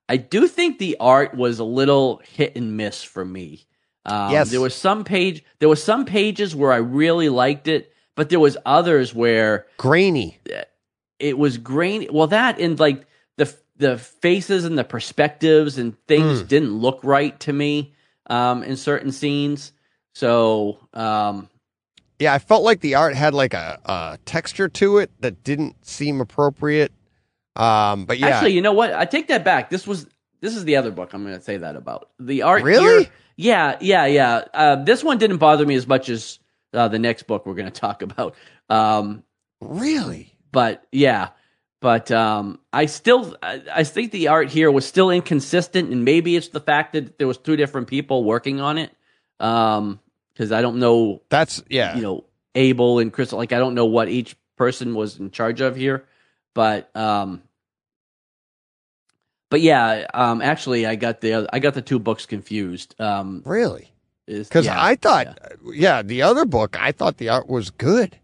I 0.08 0.16
do 0.18 0.46
think 0.48 0.78
the 0.78 0.96
art 1.00 1.34
was 1.34 1.58
a 1.58 1.64
little 1.64 2.20
hit 2.24 2.56
and 2.56 2.76
miss 2.76 3.02
for 3.02 3.24
me. 3.24 3.66
Um, 4.04 4.32
Yes. 4.32 4.50
there 4.50 4.60
was 4.60 4.74
some 4.74 5.02
page, 5.04 5.42
there 5.60 5.68
was 5.68 5.82
some 5.82 6.04
pages 6.04 6.54
where 6.54 6.72
I 6.72 6.76
really 6.76 7.28
liked 7.30 7.68
it, 7.68 7.92
but 8.14 8.28
there 8.28 8.40
was 8.40 8.56
others 8.66 9.14
where 9.14 9.66
Grainy. 9.78 10.40
it 11.18 11.38
was 11.38 11.56
grainy. 11.58 12.08
Well, 12.10 12.26
that 12.28 12.58
and 12.60 12.78
like 12.78 13.06
the 13.36 13.52
the 13.76 13.98
faces 13.98 14.64
and 14.64 14.76
the 14.78 14.84
perspectives 14.84 15.78
and 15.78 15.96
things 16.06 16.42
Mm. 16.42 16.48
didn't 16.48 16.78
look 16.78 17.00
right 17.02 17.38
to 17.40 17.52
me 17.52 17.94
um, 18.28 18.62
in 18.62 18.76
certain 18.76 19.10
scenes. 19.10 19.72
So 20.14 20.78
um, 20.92 21.48
Yeah, 22.20 22.34
I 22.34 22.38
felt 22.38 22.62
like 22.62 22.80
the 22.80 22.94
art 22.94 23.14
had 23.16 23.34
like 23.34 23.54
a, 23.54 23.80
a 23.84 24.18
texture 24.26 24.68
to 24.68 24.98
it 24.98 25.10
that 25.20 25.42
didn't 25.42 25.84
seem 25.84 26.20
appropriate. 26.20 26.92
Um, 27.56 28.04
but 28.04 28.18
yeah, 28.18 28.28
actually, 28.28 28.52
you 28.52 28.62
know 28.62 28.72
what? 28.72 28.92
I 28.92 29.04
take 29.04 29.28
that 29.28 29.44
back. 29.44 29.70
This 29.70 29.86
was 29.86 30.06
this 30.40 30.56
is 30.56 30.64
the 30.64 30.76
other 30.76 30.90
book 30.90 31.12
I'm 31.12 31.24
going 31.24 31.36
to 31.36 31.42
say 31.42 31.58
that 31.58 31.76
about 31.76 32.10
the 32.18 32.42
art. 32.42 32.62
Really? 32.62 33.04
here- 33.04 33.12
yeah, 33.36 33.76
yeah, 33.80 34.06
yeah. 34.06 34.44
Uh, 34.54 34.76
this 34.76 35.02
one 35.02 35.18
didn't 35.18 35.38
bother 35.38 35.66
me 35.66 35.74
as 35.74 35.88
much 35.88 36.08
as 36.08 36.38
uh, 36.72 36.86
the 36.86 37.00
next 37.00 37.24
book 37.24 37.46
we're 37.46 37.54
going 37.54 37.66
to 37.70 37.80
talk 37.80 38.02
about. 38.02 38.36
Um, 38.68 39.24
really, 39.60 40.34
but 40.54 40.86
yeah 40.92 41.30
but 41.84 42.10
um 42.10 42.58
i 42.72 42.86
still 42.86 43.36
I, 43.42 43.62
I 43.70 43.84
think 43.84 44.10
the 44.10 44.28
art 44.28 44.48
here 44.48 44.70
was 44.70 44.86
still 44.86 45.10
inconsistent 45.10 45.90
and 45.90 46.02
maybe 46.02 46.34
it's 46.34 46.48
the 46.48 46.60
fact 46.60 46.94
that 46.94 47.18
there 47.18 47.26
was 47.26 47.36
two 47.36 47.56
different 47.56 47.88
people 47.88 48.24
working 48.24 48.60
on 48.60 48.78
it 48.78 48.90
um 49.38 50.00
because 50.32 50.50
i 50.50 50.62
don't 50.62 50.78
know 50.78 51.20
that's 51.28 51.62
yeah. 51.68 51.94
you 51.94 52.02
know 52.02 52.24
abel 52.54 53.00
and 53.00 53.12
crystal 53.12 53.36
like 53.36 53.52
i 53.52 53.58
don't 53.58 53.74
know 53.74 53.84
what 53.84 54.08
each 54.08 54.34
person 54.56 54.94
was 54.94 55.18
in 55.18 55.30
charge 55.30 55.60
of 55.60 55.76
here 55.76 56.06
but 56.54 56.94
um 56.96 57.42
but 59.50 59.60
yeah 59.60 60.06
um 60.14 60.40
actually 60.40 60.86
i 60.86 60.94
got 60.94 61.20
the 61.20 61.46
i 61.52 61.58
got 61.58 61.74
the 61.74 61.82
two 61.82 61.98
books 61.98 62.26
confused 62.26 62.94
um 63.00 63.42
really, 63.44 63.92
because 64.26 64.66
yeah, 64.66 64.82
I 64.82 64.96
thought, 64.96 65.38
yeah. 65.64 65.72
yeah. 65.72 66.02
the 66.02 66.22
other 66.22 66.44
book, 66.44 66.80
I 66.80 66.92
thought 66.92 67.18
the 67.18 67.28
art 67.28 67.48
was 67.48 67.70
good. 67.70 68.18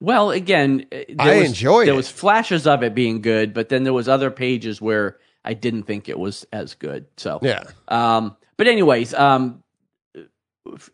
Well, 0.00 0.30
again, 0.30 0.86
uh, 0.92 0.96
there 1.08 1.16
I 1.18 1.38
was, 1.38 1.48
enjoyed 1.48 1.86
there 1.86 1.94
it. 1.94 1.96
was 1.96 2.10
flashes 2.10 2.66
of 2.66 2.82
it 2.82 2.94
being 2.94 3.22
good, 3.22 3.54
but 3.54 3.68
then 3.68 3.84
there 3.84 3.92
was 3.92 4.08
other 4.08 4.30
pages 4.30 4.80
where 4.80 5.18
I 5.44 5.54
didn't 5.54 5.84
think 5.84 6.08
it 6.08 6.18
was 6.18 6.46
as 6.52 6.74
good. 6.74 7.06
So, 7.16 7.38
Yeah, 7.42 7.64
um, 7.88 8.36
but 8.56 8.66
anyways, 8.66 9.14
um, 9.14 9.62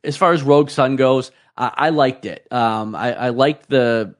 as 0.04 0.16
far 0.16 0.32
as 0.32 0.42
Rogue 0.42 0.70
Sun 0.70 0.96
goes, 0.96 1.30
I, 1.56 1.72
I 1.74 1.88
liked 1.90 2.26
it. 2.26 2.46
Um, 2.52 2.94
I, 2.94 3.12
I 3.14 3.28
liked 3.30 3.68
the 3.68 4.14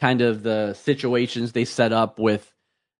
kind 0.00 0.20
of 0.20 0.42
the 0.42 0.74
situations 0.74 1.52
they 1.52 1.64
set 1.64 1.92
up 1.92 2.18
with, 2.18 2.50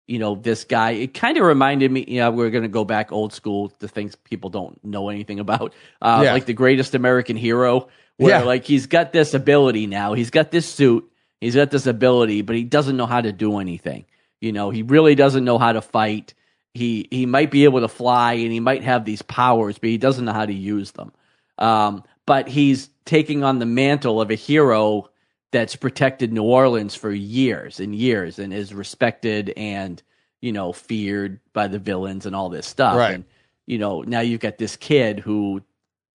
you 0.06 0.18
know, 0.18 0.34
this 0.34 0.64
guy. 0.64 0.92
It 0.92 1.14
kind 1.14 1.36
of 1.38 1.44
reminded 1.44 1.90
me. 1.90 2.04
Yeah, 2.08 2.28
we're 2.28 2.50
going 2.50 2.62
to 2.62 2.68
go 2.68 2.84
back 2.84 3.12
old 3.12 3.32
school 3.32 3.68
to 3.80 3.88
things 3.88 4.14
people 4.16 4.50
don't 4.50 4.82
know 4.84 5.08
anything 5.08 5.38
about, 5.40 5.74
uh, 6.02 6.22
Yeah. 6.24 6.32
like 6.32 6.46
the 6.46 6.54
greatest 6.54 6.94
American 6.94 7.36
hero, 7.36 7.88
where 8.16 8.40
Yeah. 8.40 8.44
like 8.44 8.64
he's 8.64 8.86
got 8.86 9.12
this 9.12 9.34
ability 9.34 9.86
now. 9.86 10.14
He's 10.14 10.30
got 10.30 10.50
this 10.50 10.66
suit. 10.66 11.10
He's 11.40 11.54
got 11.54 11.70
this 11.70 11.86
ability, 11.86 12.42
but 12.42 12.56
he 12.56 12.64
doesn't 12.64 12.96
know 12.96 13.06
how 13.06 13.20
to 13.20 13.32
do 13.32 13.58
anything. 13.58 14.06
You 14.40 14.52
know, 14.52 14.70
he 14.70 14.82
really 14.82 15.14
doesn't 15.14 15.44
know 15.44 15.58
how 15.58 15.72
to 15.72 15.80
fight. 15.80 16.34
He 16.74 17.06
he 17.10 17.26
might 17.26 17.50
be 17.50 17.64
able 17.64 17.80
to 17.80 17.88
fly 17.88 18.34
and 18.34 18.52
he 18.52 18.60
might 18.60 18.82
have 18.84 19.04
these 19.04 19.22
powers, 19.22 19.78
but 19.78 19.88
he 19.90 19.98
doesn't 19.98 20.24
know 20.24 20.32
how 20.32 20.46
to 20.46 20.52
use 20.52 20.92
them. 20.92 21.12
Um, 21.58 22.04
but 22.26 22.48
he's 22.48 22.90
taking 23.04 23.42
on 23.42 23.58
the 23.58 23.66
mantle 23.66 24.20
of 24.20 24.30
a 24.30 24.34
hero 24.34 25.08
that's 25.50 25.76
protected 25.76 26.32
New 26.32 26.42
Orleans 26.42 26.94
for 26.94 27.10
years 27.10 27.80
and 27.80 27.94
years 27.94 28.38
and 28.38 28.52
is 28.52 28.74
respected 28.74 29.52
and 29.56 30.02
you 30.40 30.52
know 30.52 30.72
feared 30.72 31.40
by 31.52 31.68
the 31.68 31.78
villains 31.78 32.26
and 32.26 32.36
all 32.36 32.48
this 32.48 32.66
stuff. 32.66 32.96
Right. 32.96 33.14
And 33.14 33.24
you 33.66 33.78
know 33.78 34.02
now 34.02 34.20
you've 34.20 34.40
got 34.40 34.58
this 34.58 34.76
kid 34.76 35.20
who 35.20 35.62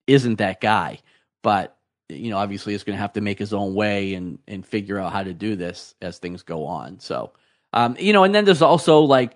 isn't 0.07 0.35
that 0.35 0.61
guy, 0.61 0.99
but 1.41 1.77
you 2.09 2.29
know 2.29 2.37
obviously 2.37 2.73
is 2.73 2.83
going 2.83 2.95
to 2.95 3.01
have 3.01 3.13
to 3.13 3.21
make 3.21 3.39
his 3.39 3.53
own 3.53 3.73
way 3.73 4.13
and 4.13 4.39
and 4.47 4.65
figure 4.65 4.99
out 4.99 5.13
how 5.13 5.23
to 5.23 5.33
do 5.33 5.55
this 5.55 5.95
as 6.01 6.19
things 6.19 6.43
go 6.43 6.65
on. 6.65 6.99
So 6.99 7.33
um, 7.73 7.95
you 7.99 8.13
know, 8.13 8.23
and 8.23 8.33
then 8.33 8.45
there's 8.45 8.61
also 8.61 8.99
like 8.99 9.35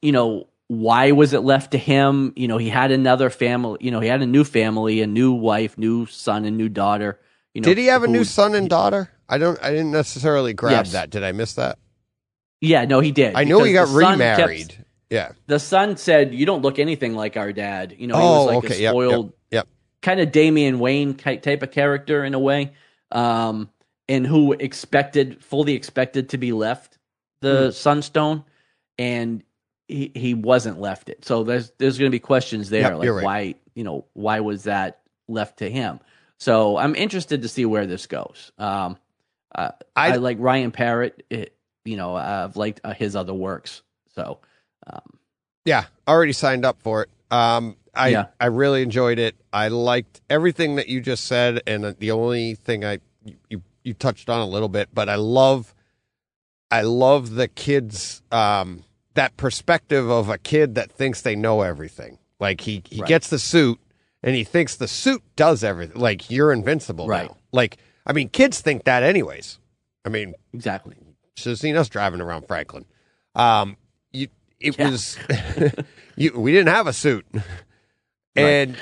you 0.00 0.12
know 0.12 0.48
why 0.68 1.12
was 1.12 1.34
it 1.34 1.40
left 1.40 1.72
to 1.72 1.78
him? 1.78 2.32
You 2.34 2.48
know, 2.48 2.56
he 2.56 2.70
had 2.70 2.92
another 2.92 3.28
family. 3.28 3.78
You 3.82 3.90
know, 3.90 4.00
he 4.00 4.08
had 4.08 4.22
a 4.22 4.26
new 4.26 4.42
family, 4.42 5.02
a 5.02 5.06
new 5.06 5.32
wife, 5.32 5.76
new 5.76 6.06
son, 6.06 6.46
and 6.46 6.56
new 6.56 6.70
daughter. 6.70 7.20
You 7.54 7.60
know, 7.60 7.66
did 7.66 7.78
he 7.78 7.86
have 7.86 8.02
a 8.02 8.08
new 8.08 8.24
son 8.24 8.54
and 8.54 8.68
daughter? 8.68 9.10
I 9.28 9.38
don't. 9.38 9.58
I 9.62 9.70
didn't 9.70 9.92
necessarily 9.92 10.52
grab 10.54 10.72
Yes. 10.86 10.92
that. 10.92 11.10
Did 11.10 11.22
I 11.24 11.32
miss 11.32 11.54
that? 11.54 11.78
Yeah, 12.60 12.84
no, 12.84 13.00
he 13.00 13.10
did. 13.12 13.34
I 13.34 13.44
know 13.44 13.62
he 13.62 13.72
got 13.72 13.88
son 13.88 14.18
kept- 14.18 14.38
remarried. 14.38 14.84
yeah. 15.10 15.32
the 15.46 15.58
son 15.58 15.96
said, 15.96 16.34
"You 16.34 16.46
don't 16.46 16.62
look 16.62 16.78
anything 16.78 17.14
like 17.14 17.36
our 17.36 17.52
dad." 17.52 17.94
You 17.98 18.06
know, 18.06 18.16
he 18.16 18.22
Oh, 18.22 18.36
was 18.36 18.46
like 18.46 18.56
okay. 18.58 18.66
a 18.66 18.70
Yep, 18.70 18.80
yep, 18.80 18.90
spoiled, 18.92 19.32
yep. 19.50 19.68
kind 20.00 20.20
of 20.20 20.32
Damian 20.32 20.78
Wayne 20.78 21.14
type 21.14 21.62
of 21.62 21.70
character 21.70 22.24
in 22.24 22.34
a 22.34 22.38
way, 22.38 22.72
um, 23.10 23.68
and 24.08 24.26
who 24.26 24.52
expected, 24.52 25.42
fully 25.44 25.74
expected 25.74 26.30
to 26.30 26.38
be 26.38 26.52
left 26.52 26.98
the 27.40 27.66
Hmm. 27.66 27.70
Sunstone, 27.72 28.44
and 28.98 29.42
he 29.88 30.12
he 30.14 30.34
wasn't 30.34 30.80
left 30.80 31.08
it. 31.08 31.24
So 31.24 31.42
there's 31.42 31.72
there's 31.78 31.98
going 31.98 32.10
to 32.10 32.14
be 32.14 32.20
questions 32.20 32.70
there, 32.70 32.82
Yep, 32.82 32.98
like 32.98 33.08
right. 33.10 33.24
why 33.24 33.54
you 33.74 33.84
know 33.84 34.06
why 34.14 34.40
was 34.40 34.64
that 34.64 35.00
left 35.28 35.58
to 35.58 35.68
him? 35.70 36.00
So 36.42 36.76
I'm 36.76 36.96
interested 36.96 37.42
to 37.42 37.48
see 37.48 37.64
where 37.66 37.86
this 37.86 38.08
goes. 38.08 38.50
Um, 38.58 38.98
uh, 39.54 39.70
I, 39.94 40.14
I- 40.14 40.16
like 40.16 40.38
Ryan 40.40 40.72
Parrott. 40.72 41.22
It, 41.30 41.54
you 41.84 41.96
know, 41.96 42.16
I've 42.16 42.56
liked 42.56 42.80
uh, 42.82 42.94
his 42.94 43.14
other 43.14 43.32
works. 43.32 43.82
So. 44.16 44.38
Um, 44.88 45.18
Yeah, 45.64 45.84
already 46.08 46.32
signed 46.32 46.64
up 46.64 46.82
for 46.82 47.02
it. 47.04 47.10
Um, 47.30 47.76
I 47.94 48.08
Yeah. 48.08 48.26
I 48.40 48.46
really 48.46 48.82
enjoyed 48.82 49.20
it. 49.20 49.36
I 49.52 49.68
liked 49.68 50.20
everything 50.28 50.74
that 50.76 50.88
you 50.88 51.00
just 51.00 51.26
said, 51.26 51.60
and 51.68 51.84
the 52.00 52.10
only 52.10 52.56
thing 52.56 52.84
I 52.84 52.98
you 53.48 53.62
you 53.84 53.94
touched 53.94 54.28
on 54.28 54.40
a 54.40 54.46
little 54.46 54.68
bit, 54.68 54.88
but 54.92 55.08
I 55.08 55.14
love 55.14 55.72
I 56.72 56.82
love 56.82 57.30
the 57.36 57.46
kids 57.46 58.20
um, 58.32 58.82
that 59.14 59.36
perspective 59.36 60.10
of 60.10 60.28
a 60.28 60.38
kid 60.38 60.74
that 60.74 60.90
thinks 60.90 61.22
they 61.22 61.36
know 61.36 61.60
everything. 61.62 62.18
Like 62.40 62.62
he 62.62 62.82
he 62.90 63.00
Right. 63.00 63.08
gets 63.08 63.28
the 63.28 63.38
suit 63.38 63.78
and 64.22 64.34
he 64.36 64.44
thinks 64.44 64.76
the 64.76 64.88
suit 64.88 65.22
does 65.36 65.62
everything. 65.64 66.00
Like 66.00 66.30
you're 66.30 66.52
invincible 66.52 67.06
Right. 67.08 67.28
now. 67.28 67.36
Like 67.52 67.78
I 68.06 68.12
mean, 68.12 68.28
kids 68.28 68.60
think 68.60 68.84
that 68.84 69.02
anyways. 69.02 69.58
I 70.04 70.08
mean, 70.08 70.34
Exactly. 70.52 70.96
should 71.36 71.50
have 71.50 71.58
seen 71.58 71.76
us 71.76 71.88
driving 71.88 72.20
around 72.20 72.46
Franklin. 72.48 72.84
Um, 73.34 73.76
you, 74.12 74.28
it 74.60 74.78
Yeah. 74.78 74.90
was, 74.90 75.16
you, 76.16 76.32
we 76.38 76.50
didn't 76.52 76.68
have 76.74 76.86
a 76.86 76.92
suit. 76.92 77.26
And 78.34 78.78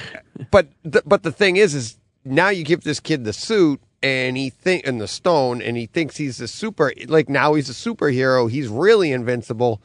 but 0.52 0.68
the, 0.84 1.02
but 1.04 1.24
the 1.24 1.32
thing 1.32 1.56
is, 1.56 1.74
is 1.74 1.98
now 2.24 2.50
you 2.50 2.62
give 2.62 2.82
this 2.84 3.00
kid 3.00 3.24
the 3.24 3.32
suit 3.32 3.80
and 4.00 4.36
he 4.36 4.48
think 4.48 4.86
and 4.86 5.00
the 5.00 5.08
stone 5.08 5.60
and 5.60 5.76
he 5.76 5.86
thinks 5.86 6.16
he's 6.18 6.40
a 6.40 6.46
super 6.46 6.92
like 7.08 7.28
now 7.28 7.54
he's 7.54 7.68
a 7.68 7.72
superhero. 7.72 8.48
He's 8.48 8.68
really 8.68 9.10
invincible. 9.10 9.82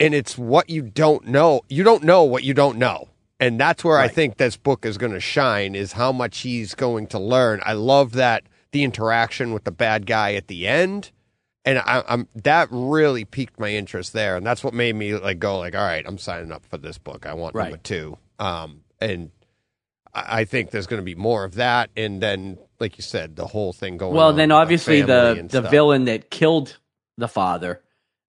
And 0.00 0.14
it's 0.14 0.36
what 0.36 0.68
you 0.68 0.82
don't 0.82 1.28
know. 1.28 1.60
You 1.68 1.84
don't 1.84 2.02
know 2.02 2.24
what 2.24 2.42
you 2.42 2.52
don't 2.52 2.76
know. 2.76 3.09
And 3.40 3.58
that's 3.58 3.82
where 3.82 3.98
I 3.98 4.08
think 4.08 4.36
this 4.36 4.56
book 4.58 4.84
is 4.84 4.98
going 4.98 5.12
to 5.12 5.20
shine 5.20 5.74
is 5.74 5.92
how 5.92 6.12
much 6.12 6.40
he's 6.40 6.74
going 6.74 7.06
to 7.08 7.18
learn. 7.18 7.60
I 7.64 7.72
love 7.72 8.12
that 8.12 8.44
the 8.72 8.84
interaction 8.84 9.52
with 9.52 9.64
the 9.64 9.72
bad 9.72 10.06
guy 10.06 10.34
at 10.34 10.46
the 10.46 10.68
end. 10.68 11.10
And 11.64 11.78
I, 11.78 12.04
I'm 12.06 12.28
that 12.36 12.68
really 12.70 13.24
piqued 13.24 13.58
my 13.58 13.70
interest 13.70 14.12
there, 14.12 14.36
and 14.36 14.46
that's 14.46 14.64
what 14.64 14.72
made 14.72 14.94
me 14.94 15.14
like 15.14 15.38
go 15.38 15.58
like, 15.58 15.74
all 15.74 15.84
right, 15.84 16.04
I'm 16.06 16.16
signing 16.18 16.52
up 16.52 16.64
for 16.66 16.78
this 16.78 16.96
book. 16.96 17.26
I 17.26 17.34
want 17.34 17.54
Right. 17.54 17.64
number 17.64 17.78
two. 17.78 18.16
Um, 18.38 18.82
and 19.00 19.30
I 20.14 20.40
I 20.40 20.44
think 20.44 20.70
there's 20.70 20.86
going 20.86 21.00
to 21.00 21.04
be 21.04 21.14
more 21.14 21.44
of 21.44 21.56
that, 21.56 21.90
and 21.96 22.22
then, 22.22 22.58
like 22.78 22.96
you 22.96 23.02
said, 23.02 23.36
the 23.36 23.46
whole 23.46 23.72
thing 23.74 23.98
going. 23.98 24.14
Well, 24.14 24.32
then 24.32 24.52
obviously 24.52 25.02
the 25.02 25.46
the 25.48 25.60
stuff. 25.60 25.70
villain 25.70 26.04
that 26.06 26.30
killed 26.30 26.78
the 27.18 27.28
father 27.28 27.82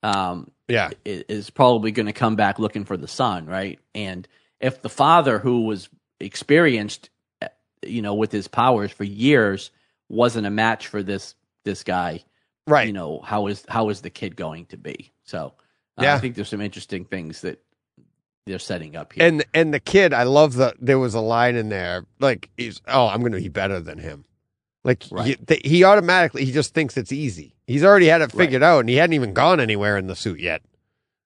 um, 0.04 0.52
yeah, 0.68 0.92
is 1.04 1.50
probably 1.50 1.92
going 1.92 2.06
to 2.06 2.14
come 2.14 2.36
back 2.36 2.60
looking 2.60 2.86
for 2.86 2.96
the 2.96 3.08
son, 3.08 3.48
right? 3.48 3.80
And 3.96 4.28
if 4.60 4.82
the 4.82 4.90
father, 4.90 5.40
who 5.40 5.62
was 5.62 5.90
experienced, 6.20 7.10
uh, 7.42 7.48
you 7.86 8.02
know, 8.02 8.16
with 8.16 8.32
his 8.32 8.48
powers 8.48 8.92
for 8.92 9.04
years, 9.04 9.72
wasn't 10.10 10.48
a 10.48 10.52
match 10.52 10.88
for 10.88 11.04
this 11.04 11.36
this 11.64 11.84
guy, 11.84 12.24
right. 12.68 12.88
you 12.88 12.94
know, 12.94 13.22
how 13.22 13.48
is 13.48 13.66
how 13.68 13.90
is 13.90 14.02
the 14.02 14.10
kid 14.10 14.36
going 14.36 14.66
to 14.68 14.78
be? 14.78 15.12
So, 15.24 15.54
uh, 15.98 16.04
Yeah. 16.04 16.16
I 16.16 16.20
think 16.20 16.36
there's 16.36 16.50
some 16.50 16.62
interesting 16.62 17.06
things 17.06 17.42
that 17.42 17.62
they're 18.46 18.60
setting 18.60 18.96
up 18.96 19.14
here. 19.14 19.26
and 19.26 19.44
and 19.54 19.74
the 19.74 19.80
kid, 19.80 20.14
I 20.14 20.24
love 20.24 20.54
the. 20.54 20.74
There 20.80 21.00
was 21.00 21.16
a 21.16 21.20
line 21.22 21.56
in 21.56 21.70
there 21.70 22.06
like, 22.20 22.50
he's 22.58 22.82
oh, 22.88 23.08
I'm 23.08 23.22
going 23.22 23.32
to 23.32 23.40
be 23.40 23.50
better 23.50 23.80
than 23.80 23.98
him. 23.98 24.26
Like 24.84 25.02
he, 25.02 25.36
th- 25.36 25.62
he 25.66 25.84
automatically 25.84 26.46
he 26.46 26.52
just 26.52 26.76
thinks 26.76 26.96
it's 26.96 27.12
easy. 27.12 27.56
He's 27.66 27.84
already 27.84 28.06
had 28.06 28.22
it 28.22 28.32
figured 28.32 28.62
out, 28.62 28.82
and 28.82 28.90
he 28.90 28.98
hadn't 28.98 29.16
even 29.16 29.34
gone 29.34 29.60
anywhere 29.60 29.98
in 29.98 30.06
the 30.06 30.16
suit 30.16 30.40
yet. 30.40 30.62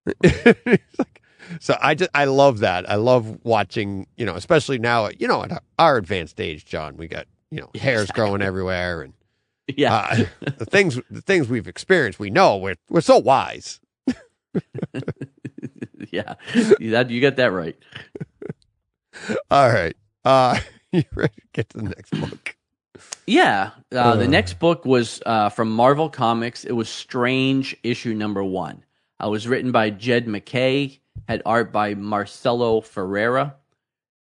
Like- 0.24 1.19
so 1.60 1.78
I 1.82 1.96
just 1.96 2.12
I 2.14 2.26
love 2.26 2.60
that. 2.60 2.90
I 2.90 2.96
love 2.96 3.40
watching 3.44 4.08
you 4.18 4.26
know, 4.26 4.36
especially 4.36 4.80
now 4.80 5.10
you 5.18 5.28
know 5.28 5.44
at 5.44 5.64
our 5.78 5.98
advanced 5.98 6.40
age, 6.42 6.66
John. 6.66 6.98
We 6.98 7.08
got 7.08 7.28
you 7.52 7.62
know 7.62 7.70
hairs 7.80 8.12
growing 8.12 8.42
everywhere, 8.42 9.02
and 9.02 9.14
yeah, 9.68 9.96
uh, 9.96 10.26
the 10.58 10.66
things 10.66 11.00
the 11.10 11.22
things 11.22 11.48
we've 11.50 11.68
experienced. 11.68 12.20
We 12.20 12.30
know 12.30 12.58
we're 12.58 12.76
we're 12.90 13.02
so 13.02 13.18
wise. 13.18 13.80
yeah, 16.12 16.36
that 16.54 17.08
you 17.10 17.20
get 17.22 17.36
that 17.38 17.52
right. 17.52 17.78
All 19.52 19.70
right, 19.72 19.96
uh, 20.26 20.60
you 20.92 21.04
ready 21.16 21.34
to 21.36 21.42
get 21.54 21.70
to 21.70 21.78
the 21.78 21.84
next 21.84 22.12
book? 22.12 22.56
Yeah, 23.28 23.72
uh, 23.92 24.16
the 24.16 24.26
Uh. 24.26 24.28
next 24.28 24.60
book 24.60 24.86
was 24.86 25.22
uh, 25.26 25.50
from 25.50 25.70
Marvel 25.72 26.10
Comics. 26.10 26.64
It 26.64 26.72
was 26.74 26.90
Strange 26.90 27.76
issue 27.84 28.14
number 28.14 28.44
one. 28.44 28.84
Uh, 29.22 29.28
it 29.28 29.32
was 29.32 29.48
written 29.48 29.72
by 29.72 29.90
Jed 29.90 30.28
MacKay, 30.28 31.00
had 31.28 31.42
art 31.46 31.72
by 31.72 31.96
Marcelo 31.96 32.82
Ferreira, 32.82 33.56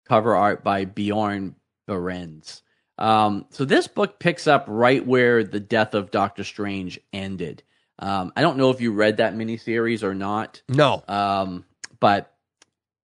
cover 0.06 0.36
art 0.36 0.64
by 0.64 0.86
Bjorn 0.86 1.56
Barends. 1.88 2.62
Um, 2.98 3.46
so 3.50 3.64
this 3.66 3.88
book 3.88 4.20
picks 4.20 4.48
up 4.48 4.66
right 4.68 5.06
where 5.06 5.44
the 5.44 5.60
death 5.60 5.94
of 5.94 6.12
Doctor 6.12 6.44
Strange 6.44 7.00
ended. 7.14 7.64
Um, 8.00 8.34
I 8.36 8.42
don't 8.42 8.58
know 8.58 8.70
if 8.72 8.82
you 8.82 8.92
read 8.94 9.18
that 9.18 9.36
miniseries 9.36 10.04
or 10.04 10.14
not, 10.16 10.62
No, 10.70 11.04
um, 11.08 11.66
but 12.00 12.34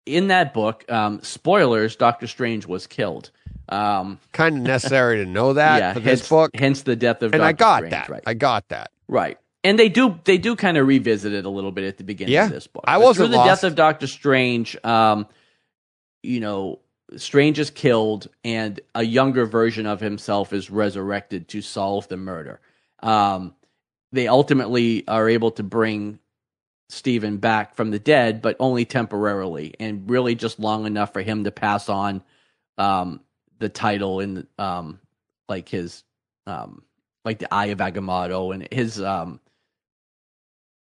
in 0.05 0.27
that 0.27 0.53
book, 0.53 0.89
um, 0.91 1.21
spoilers: 1.21 1.95
Doctor 1.95 2.27
Strange 2.27 2.65
was 2.65 2.87
killed. 2.87 3.31
Um, 3.67 4.19
kind 4.31 4.57
of 4.57 4.63
necessary 4.63 5.17
to 5.17 5.25
know 5.25 5.53
that 5.53 5.77
yeah, 5.79 5.93
for 5.93 5.99
hence, 5.99 6.19
this 6.21 6.29
book, 6.29 6.51
hence 6.55 6.83
the 6.83 6.95
death 6.95 7.21
of 7.23 7.33
and 7.33 7.39
Doctor 7.41 7.45
I 7.45 7.51
got 7.53 7.77
Strange, 7.77 7.91
that. 7.91 8.09
right? 8.09 8.23
I 8.25 8.33
got 8.35 8.67
that. 8.69 8.91
right. 9.07 9.37
And 9.65 9.79
they 9.79 9.89
do 9.89 10.19
they 10.23 10.37
do 10.37 10.55
kind 10.55 10.77
of 10.77 10.87
revisit 10.87 11.33
it 11.33 11.45
a 11.45 11.49
little 11.49 11.71
bit 11.71 11.85
at 11.85 11.97
the 11.97 12.03
beginning 12.03 12.33
Yeah, 12.33 12.45
of 12.45 12.51
this 12.51 12.67
book. 12.67 12.83
I 12.87 12.99
wasn't 12.99 13.27
through 13.27 13.31
the 13.31 13.37
lost. 13.37 13.61
death 13.61 13.63
of 13.71 13.75
Doctor 13.75 14.07
Strange. 14.07 14.77
Um, 14.83 15.27
you 16.23 16.39
know, 16.39 16.79
Strange 17.17 17.59
is 17.59 17.71
killed, 17.71 18.27
and 18.43 18.79
a 18.93 19.03
younger 19.03 19.45
version 19.45 19.85
of 19.87 19.99
himself 19.99 20.53
is 20.53 20.69
resurrected 20.69 21.47
to 21.49 21.61
solve 21.61 22.07
the 22.07 22.17
murder. 22.17 22.59
Um, 23.01 23.55
they 24.11 24.27
ultimately 24.27 25.07
are 25.07 25.27
able 25.27 25.51
to 25.51 25.63
bring 25.63 26.19
Stephen 26.89 27.37
back 27.37 27.75
from 27.75 27.91
the 27.91 27.99
dead, 27.99 28.41
but 28.41 28.55
only 28.59 28.85
temporarily, 28.85 29.73
and 29.79 30.09
really 30.09 30.35
just 30.35 30.59
long 30.59 30.85
enough 30.85 31.11
for 31.13 31.21
him 31.23 31.43
to 31.45 31.51
pass 31.51 31.89
on 31.89 32.23
um, 32.77 33.19
the 33.59 33.69
title 33.69 34.19
in 34.19 34.47
um, 34.59 34.99
like 35.49 35.69
his 35.69 36.03
um, 36.47 36.83
like 37.23 37.39
the 37.39 37.53
Eye 37.53 37.67
of 37.67 37.79
Agamotto 37.79 38.53
and 38.53 38.67
his 38.71 39.01
um, 39.01 39.39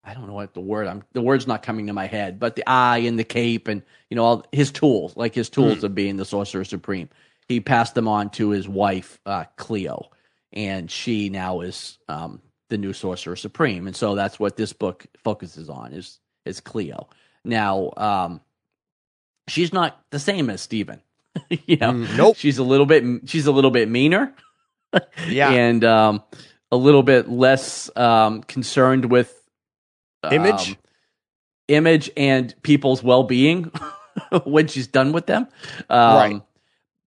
I 0.07 0.15
don't 0.15 0.29
know 0.29 0.35
what 0.35 0.55
the 0.55 0.61
word 0.61 0.87
I'm 0.87 1.03
the 1.13 1.21
word's 1.21 1.47
not 1.49 1.63
coming 1.65 1.89
to 1.89 1.93
my 1.93 2.07
head, 2.07 2.39
but 2.39 2.55
the 2.55 2.63
eye 2.69 2.99
and 2.99 3.19
the 3.19 3.25
cape 3.25 3.67
and 3.69 3.83
you 4.09 4.15
know 4.17 4.25
all 4.25 4.47
his 4.53 4.71
tools, 4.71 5.17
like 5.17 5.35
his 5.35 5.51
tools 5.51 5.83
of 5.85 5.95
being 5.95 6.17
the 6.17 6.25
Sorcerer 6.25 6.65
Supreme. 6.65 7.09
He 7.49 7.61
passed 7.61 7.95
them 7.95 8.09
on 8.09 8.31
to 8.31 8.51
his 8.51 8.69
wife 8.69 9.21
uh, 9.27 9.45
Cleo, 9.57 10.11
and 10.53 10.91
she 10.91 11.29
now 11.29 11.61
is 11.61 11.99
um, 12.09 12.41
the 12.71 12.79
new 12.79 12.93
Sorcerer 12.93 13.37
Supreme, 13.37 13.87
and 13.89 13.97
so 13.97 14.15
that's 14.15 14.39
what 14.39 14.57
this 14.57 14.73
book 14.73 15.07
focuses 15.25 15.69
on 15.69 15.93
is 15.93 16.21
is 16.45 16.61
Cleo. 16.61 17.09
Now, 17.45 17.93
um, 17.97 18.41
she's 19.49 19.73
not 19.73 20.01
the 20.11 20.19
same 20.21 20.51
as 20.51 20.61
Stephen. 20.61 21.01
you 21.67 21.77
know, 21.77 21.93
Mm, 21.93 22.17
nope. 22.17 22.37
she's 22.37 22.59
a 22.59 22.65
little 22.65 22.87
bit 22.87 23.05
she's 23.27 23.47
a 23.47 23.53
little 23.53 23.71
bit 23.73 23.89
meaner 23.89 24.33
Yeah, 25.29 25.51
and 25.53 25.85
um, 25.85 26.23
a 26.73 26.77
little 26.77 27.03
bit 27.03 27.29
less 27.29 27.91
um, 27.97 28.43
concerned 28.43 29.07
with 29.11 29.43
Image? 30.33 30.71
um, 30.71 30.77
image, 31.69 32.11
and 32.17 32.55
people's 32.63 33.03
well 33.03 33.25
being 33.25 33.65
when 34.45 34.69
she's 34.69 34.87
done 34.87 35.13
with 35.13 35.27
them. 35.27 35.49
Um, 35.89 36.17
Right. 36.17 36.43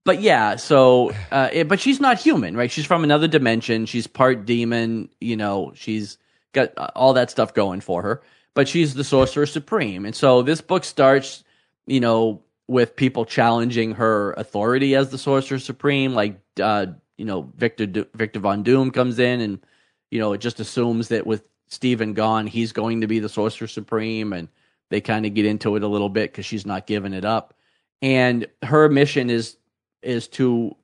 But 0.05 0.21
yeah, 0.21 0.55
so 0.55 1.11
uh, 1.31 1.49
it, 1.51 1.67
but 1.67 1.79
she's 1.79 1.99
not 1.99 2.19
human, 2.19 2.57
right? 2.57 2.71
She's 2.71 2.85
from 2.85 3.03
another 3.03 3.27
dimension. 3.27 3.85
She's 3.85 4.07
part 4.07 4.45
demon. 4.45 5.09
You 5.21 5.37
know, 5.37 5.71
she's 5.75 6.17
got 6.53 6.71
uh, 6.77 6.89
all 6.95 7.13
that 7.13 7.29
stuff 7.29 7.53
going 7.53 7.81
for 7.81 8.01
her. 8.01 8.21
But 8.55 8.67
she's 8.67 8.95
the 8.95 9.03
sorcerer 9.03 9.45
supreme, 9.45 10.05
and 10.05 10.15
so 10.15 10.41
this 10.41 10.61
book 10.61 10.83
starts, 10.83 11.43
you 11.85 11.99
know, 11.99 12.41
with 12.67 12.95
people 12.95 13.23
challenging 13.25 13.91
her 13.93 14.33
authority 14.33 14.95
as 14.95 15.09
the 15.09 15.17
sorcerer 15.17 15.59
supreme. 15.59 16.13
Like, 16.13 16.39
uh, 16.59 16.87
you 17.17 17.25
know, 17.25 17.51
Victor 17.55 18.07
Victor 18.15 18.39
Von 18.39 18.63
Doom 18.63 18.89
comes 18.91 19.19
in, 19.19 19.41
and 19.41 19.63
you 20.09 20.19
know, 20.19 20.33
it 20.33 20.41
just 20.41 20.59
assumes 20.59 21.09
that 21.09 21.27
with 21.27 21.43
Stephen 21.69 22.13
gone, 22.13 22.47
he's 22.47 22.71
going 22.71 23.01
to 23.01 23.07
be 23.07 23.19
the 23.19 23.29
sorcerer 23.29 23.67
supreme, 23.67 24.33
and 24.33 24.47
they 24.89 25.01
kind 25.01 25.25
of 25.25 25.33
get 25.33 25.45
into 25.45 25.75
it 25.75 25.83
a 25.83 25.87
little 25.87 26.09
bit 26.09 26.31
because 26.31 26.45
she's 26.45 26.65
not 26.65 26.87
giving 26.87 27.13
it 27.13 27.25
up. 27.25 27.53
And 28.01 28.47
her 28.63 28.89
mission 28.89 29.29
is 29.29 29.57
is 30.01 30.27
to 30.29 30.75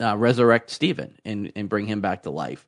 uh, 0.00 0.16
resurrect 0.16 0.70
Stephen 0.70 1.16
and 1.24 1.52
and 1.56 1.68
bring 1.68 1.86
him 1.86 2.00
back 2.00 2.22
to 2.24 2.30
life. 2.30 2.66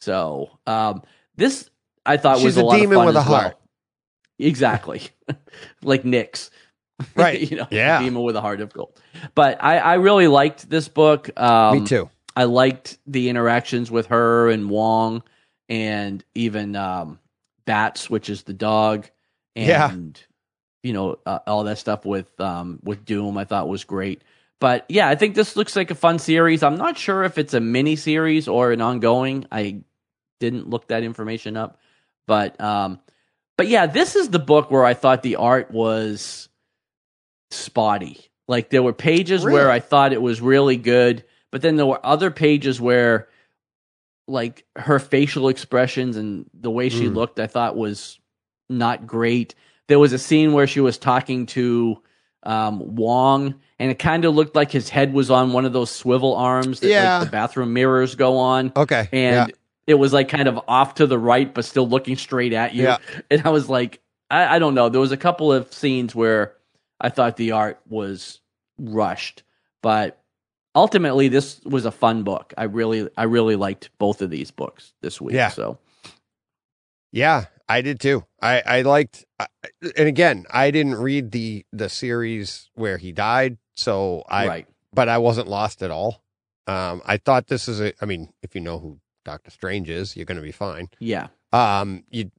So 0.00 0.50
um, 0.66 1.02
this 1.36 1.68
I 2.06 2.16
thought 2.16 2.38
She's 2.38 2.44
was 2.46 2.56
a, 2.56 2.62
a 2.62 2.64
lot 2.64 2.76
demon 2.76 2.92
of 2.92 2.98
fun 3.00 3.06
with 3.06 3.16
a 3.16 3.20
as 3.20 3.28
well. 3.28 3.40
heart. 3.40 3.56
Exactly, 4.38 5.02
like 5.82 6.02
Nyx, 6.04 6.48
Right. 7.14 7.50
you 7.50 7.58
know, 7.58 7.66
Yeah. 7.70 8.00
demon 8.00 8.22
with 8.22 8.36
a 8.36 8.40
heart 8.40 8.60
of 8.62 8.72
gold. 8.72 8.98
But 9.34 9.62
I, 9.62 9.78
I 9.78 9.94
really 9.94 10.28
liked 10.28 10.70
this 10.70 10.88
book. 10.88 11.28
Um, 11.38 11.80
me 11.82 11.86
too. 11.86 12.08
I 12.36 12.44
liked 12.44 12.96
the 13.06 13.28
interactions 13.28 13.90
with 13.90 14.06
her 14.06 14.48
and 14.48 14.70
Wong, 14.70 15.22
and 15.70 16.22
even 16.34 16.76
um, 16.76 17.18
Bats, 17.64 18.10
which 18.10 18.28
is 18.28 18.42
the 18.42 18.52
dog, 18.52 19.08
and 19.56 19.68
Yeah. 19.68 19.92
you 20.82 20.92
know 20.92 21.16
uh, 21.24 21.38
all 21.46 21.64
that 21.64 21.78
stuff 21.78 22.04
with 22.04 22.38
um, 22.40 22.80
with 22.82 23.04
Doom. 23.06 23.38
I 23.38 23.44
thought 23.44 23.68
was 23.68 23.84
great. 23.84 24.22
But 24.60 24.84
yeah, 24.90 25.08
I 25.08 25.14
think 25.14 25.34
this 25.34 25.56
looks 25.56 25.74
like 25.74 25.90
a 25.90 25.94
fun 25.94 26.18
series. 26.18 26.62
I'm 26.62 26.76
not 26.76 26.98
sure 26.98 27.24
if 27.24 27.38
it's 27.38 27.54
a 27.54 27.60
mini 27.60 27.96
series 27.96 28.46
or 28.46 28.72
an 28.72 28.82
ongoing. 28.82 29.46
I 29.50 29.80
didn't 30.38 30.68
look 30.68 30.88
that 30.88 31.02
information 31.02 31.56
up, 31.56 31.78
but 32.26 32.60
um, 32.60 33.00
but 33.56 33.68
yeah, 33.68 33.86
this 33.86 34.16
is 34.16 34.28
the 34.30 34.38
book 34.38 34.70
where 34.70 34.84
I 34.84 34.92
thought 34.94 35.22
the 35.22 35.36
art 35.36 35.70
was 35.70 36.48
spotty. 37.50 38.30
Like 38.48 38.70
there 38.70 38.82
were 38.82 38.92
pages 38.92 39.44
where 39.44 39.70
I 39.70 39.78
thought 39.80 40.12
it 40.12 40.20
was 40.20 40.40
really 40.40 40.76
good, 40.76 41.24
but 41.52 41.62
then 41.62 41.76
there 41.76 41.86
were 41.86 42.04
other 42.04 42.30
pages 42.30 42.80
where 42.80 43.28
like 44.30 44.64
her 44.76 44.98
facial 44.98 45.48
expressions 45.48 46.16
and 46.16 46.48
the 46.54 46.70
way 46.70 46.88
she 46.88 47.06
Mm. 47.08 47.14
looked 47.14 47.40
I 47.40 47.46
thought 47.46 47.76
was 47.76 48.18
not 48.68 49.06
great. 49.06 49.54
There 49.88 49.98
was 49.98 50.12
a 50.12 50.18
scene 50.18 50.52
where 50.52 50.66
she 50.66 50.80
was 50.80 50.98
talking 50.98 51.46
to 51.46 52.00
um, 52.42 52.96
Wong, 52.96 53.56
and 53.78 53.90
it 53.90 53.98
kind 53.98 54.24
of 54.24 54.34
looked 54.34 54.56
like 54.56 54.70
his 54.70 54.88
head 54.88 55.12
was 55.12 55.30
on 55.30 55.52
one 55.52 55.66
of 55.66 55.72
those 55.74 55.90
swivel 55.90 56.34
arms 56.36 56.80
that 56.80 56.88
Yeah. 56.88 57.18
like 57.18 57.26
the 57.26 57.30
bathroom 57.32 57.72
mirrors 57.74 58.14
go 58.14 58.38
on 58.38 58.72
Okay, 58.76 59.08
and 59.12 59.50
yeah. 59.50 59.54
it 59.86 59.94
was 59.94 60.12
like 60.14 60.28
kind 60.30 60.48
of 60.48 60.58
off 60.68 60.94
to 60.94 61.06
the 61.06 61.18
right 61.18 61.52
but 61.52 61.64
still 61.66 61.86
looking 61.88 62.16
straight 62.16 62.52
at 62.54 62.74
you 62.74 62.84
Yeah. 62.84 62.96
and 63.30 63.42
i 63.44 63.50
was 63.50 63.68
like 63.68 64.00
I, 64.30 64.56
I 64.56 64.58
don't 64.58 64.74
know 64.74 64.88
there 64.88 65.00
was 65.02 65.12
a 65.12 65.18
couple 65.18 65.52
of 65.52 65.70
scenes 65.72 66.14
where 66.14 66.54
i 67.00 67.08
thought 67.10 67.36
the 67.36 67.52
art 67.52 67.78
was 67.88 68.40
rushed, 68.78 69.42
but 69.82 70.19
ultimately 70.74 71.28
this 71.28 71.60
was 71.64 71.84
a 71.84 71.90
fun 71.90 72.22
book. 72.22 72.52
I 72.56 72.64
really 72.64 73.08
I 73.16 73.24
really 73.24 73.56
liked 73.56 73.90
both 73.98 74.22
of 74.22 74.30
these 74.30 74.50
books 74.50 74.92
this 75.02 75.20
week. 75.20 75.34
Yeah. 75.34 75.48
So 75.48 75.78
Yeah, 77.12 77.46
I 77.68 77.80
did 77.82 78.00
too. 78.00 78.24
I 78.40 78.62
I 78.64 78.82
liked, 78.82 79.24
I- 79.38 79.46
and 79.96 80.08
again, 80.08 80.46
I 80.50 80.70
didn't 80.70 80.96
read 80.96 81.30
the 81.32 81.64
the 81.72 81.88
series 81.88 82.68
where 82.74 82.98
he 82.98 83.12
died, 83.12 83.58
so 83.74 84.22
I 84.28 84.46
right. 84.48 84.66
but 84.92 85.08
I 85.08 85.18
wasn't 85.18 85.48
lost 85.48 85.82
at 85.82 85.90
all. 85.90 86.22
Um, 86.66 87.02
I 87.04 87.16
thought 87.16 87.48
this 87.48 87.68
is 87.68 87.80
a. 87.80 87.92
I 88.00 88.06
mean, 88.06 88.32
if 88.42 88.54
you 88.54 88.60
know 88.60 88.78
who 88.78 89.00
Doctor 89.24 89.50
Strange 89.50 89.90
is, 89.90 90.16
you're 90.16 90.26
going 90.26 90.36
to 90.36 90.42
be 90.42 90.52
fine. 90.52 90.88
Yeah. 91.00 91.28
Um, 91.52 92.04
you 92.10 92.30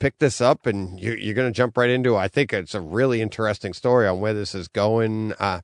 pick 0.00 0.18
this 0.18 0.40
up 0.40 0.64
and 0.66 0.98
you're 0.98 1.18
you're 1.18 1.34
going 1.34 1.52
to 1.52 1.56
jump 1.56 1.76
right 1.76 1.90
into. 1.90 2.14
it. 2.14 2.18
I 2.18 2.28
think 2.28 2.52
it's 2.52 2.74
a 2.74 2.80
really 2.80 3.20
interesting 3.20 3.74
story 3.74 4.06
on 4.06 4.20
where 4.20 4.32
this 4.32 4.54
is 4.54 4.68
going. 4.68 5.34
Uh, 5.38 5.60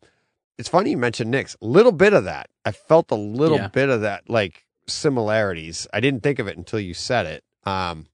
it's 0.59 0.69
funny 0.69 0.91
you 0.91 0.97
mentioned 0.97 1.33
Nyx. 1.35 1.57
Little 1.61 1.93
bit 1.93 2.13
of 2.13 2.25
that. 2.25 2.49
I 2.65 2.73
felt 2.73 3.11
a 3.11 3.17
little 3.17 3.59
Yeah. 3.59 3.69
bit 3.69 3.89
of 3.89 4.03
that, 4.03 4.29
like 4.31 4.65
similarities. 4.87 5.87
I 5.93 6.01
didn't 6.01 6.23
think 6.23 6.39
of 6.39 6.47
it 6.47 6.57
until 6.57 6.81
you 6.81 6.95
said 6.95 7.27
it. 7.27 7.45
Um, 7.65 8.07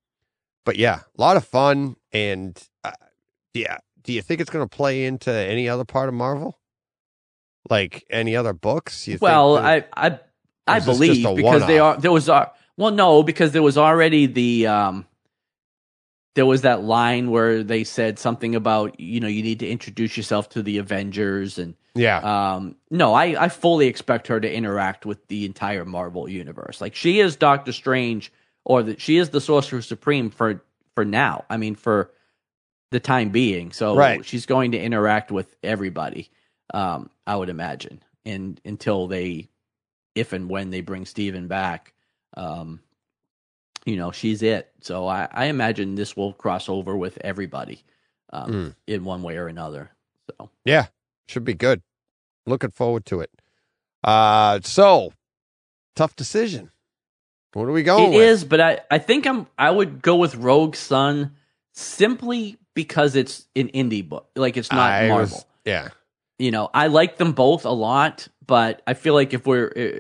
but 0.65 0.77
yeah, 0.77 1.01
a 1.17 1.21
lot 1.21 1.37
of 1.37 1.45
fun. 1.45 1.97
And 2.13 2.61
uh, 2.85 2.93
yeah, 3.55 3.79
do 4.03 4.13
you 4.13 4.23
think 4.23 4.41
it's 4.41 4.51
going 4.51 4.67
to 4.67 4.77
play 4.77 5.05
into 5.05 5.31
any 5.33 5.69
other 5.69 5.85
part 5.85 6.09
of 6.09 6.15
Marvel? 6.15 6.59
Like 7.69 8.05
any 8.11 8.37
other 8.37 8.53
books? 8.53 9.07
You 9.07 9.15
think 9.15 9.23
Well, 9.23 9.59
I 9.59 9.85
I 9.95 10.19
I 10.67 10.77
is 10.79 10.87
this 10.87 10.99
just 10.99 11.23
believe 11.23 11.37
because 11.37 11.67
they 11.67 11.79
are 11.79 11.97
there 11.97 12.11
was 12.13 12.29
uh, 12.29 12.47
well 12.77 12.91
no 12.91 13.23
because 13.23 13.53
there 13.53 13.63
was 13.63 13.77
already 13.77 14.27
the 14.27 14.67
um 14.67 15.07
there 16.37 16.47
was 16.47 16.63
that 16.63 16.83
line 16.83 17.31
where 17.31 17.63
they 17.63 17.85
said 17.85 18.19
something 18.19 18.55
about 18.55 18.99
you 18.99 19.21
know 19.21 19.29
you 19.29 19.43
need 19.43 19.59
to 19.61 19.69
introduce 19.69 20.17
yourself 20.17 20.49
to 20.51 20.63
the 20.63 20.79
Avengers 20.79 21.59
and 21.59 21.75
yeah, 21.95 22.55
um 22.55 22.77
no 22.91 23.15
I 23.15 23.45
I 23.45 23.49
fully 23.49 23.87
expect 23.89 24.29
her 24.29 24.41
to 24.41 24.53
interact 24.53 25.07
with 25.07 25.27
the 25.29 25.45
entire 25.45 25.85
Marvel 25.85 26.29
universe 26.29 26.81
like 26.81 26.95
she 26.95 27.21
is 27.21 27.37
Doctor 27.37 27.73
Strange 27.73 28.33
or 28.65 28.83
that 28.85 29.01
she 29.01 29.17
is 29.17 29.31
the 29.31 29.41
Sorcerer 29.41 29.83
Supreme 29.83 30.31
for 30.31 30.63
for 30.95 31.05
now 31.05 31.45
I 31.51 31.57
mean 31.57 31.75
for 31.75 32.11
the 32.91 33.01
time 33.01 33.31
being 33.31 33.73
so 33.73 33.95
Right. 33.97 34.25
she's 34.25 34.47
going 34.47 34.73
to 34.73 34.81
interact 34.81 35.31
with 35.31 35.55
everybody 35.63 36.31
um 36.75 37.11
I 37.27 37.37
would 37.37 37.49
imagine 37.49 38.03
and 38.25 38.61
until 38.65 39.07
they 39.07 39.49
if 40.15 40.33
and 40.33 40.49
when 40.51 40.71
they 40.71 40.81
bring 40.81 41.07
Stephen 41.07 41.47
back, 41.49 41.95
um, 42.37 42.81
you 43.85 43.97
know, 43.97 44.13
she's 44.13 44.43
it. 44.43 44.71
So 44.81 45.07
I, 45.07 45.29
I 45.33 45.45
imagine 45.47 45.95
this 45.95 46.17
will 46.17 46.33
cross 46.33 46.69
over 46.69 46.97
with 46.97 47.19
everybody 47.23 47.83
um, 48.33 48.51
Mm. 48.53 48.75
in 48.87 49.05
one 49.05 49.23
way 49.23 49.37
or 49.37 49.49
another. 49.49 49.91
So 50.39 50.51
Yeah, 50.65 50.87
should 51.31 51.45
be 51.45 51.55
good. 51.55 51.83
Looking 52.47 52.71
forward 52.71 53.07
to 53.07 53.21
it. 53.21 53.31
Uh, 54.05 54.61
so 54.63 55.13
tough 55.97 56.17
decision. 56.17 56.71
What 57.53 57.65
are 57.65 57.73
we 57.73 57.81
it 57.83 57.85
going 57.85 58.13
is, 58.15 58.45
but 58.45 58.61
I, 58.61 58.81
I 58.91 58.99
think 58.99 59.27
I'm 59.27 59.47
I 59.59 59.71
would 59.71 60.03
go 60.03 60.17
with 60.17 60.37
Rogue 60.37 60.77
Sun 60.77 61.35
simply 61.73 62.57
because 62.75 63.17
it's 63.17 63.47
an 63.57 63.69
indie 63.69 64.09
book, 64.09 64.29
like 64.37 64.57
it's 64.57 64.71
not 64.71 64.91
I 64.91 65.09
Marvel. 65.09 65.37
was- 65.37 65.45
yeah, 65.65 65.89
you 66.39 66.51
know, 66.51 66.71
I 66.73 66.87
like 66.87 67.17
them 67.19 67.33
both 67.33 67.65
a 67.65 67.71
lot, 67.71 68.29
but 68.47 68.83
I 68.87 68.95
feel 68.95 69.15
like 69.15 69.35
if 69.35 69.47
we're, 69.47 69.73
uh, 69.77 69.99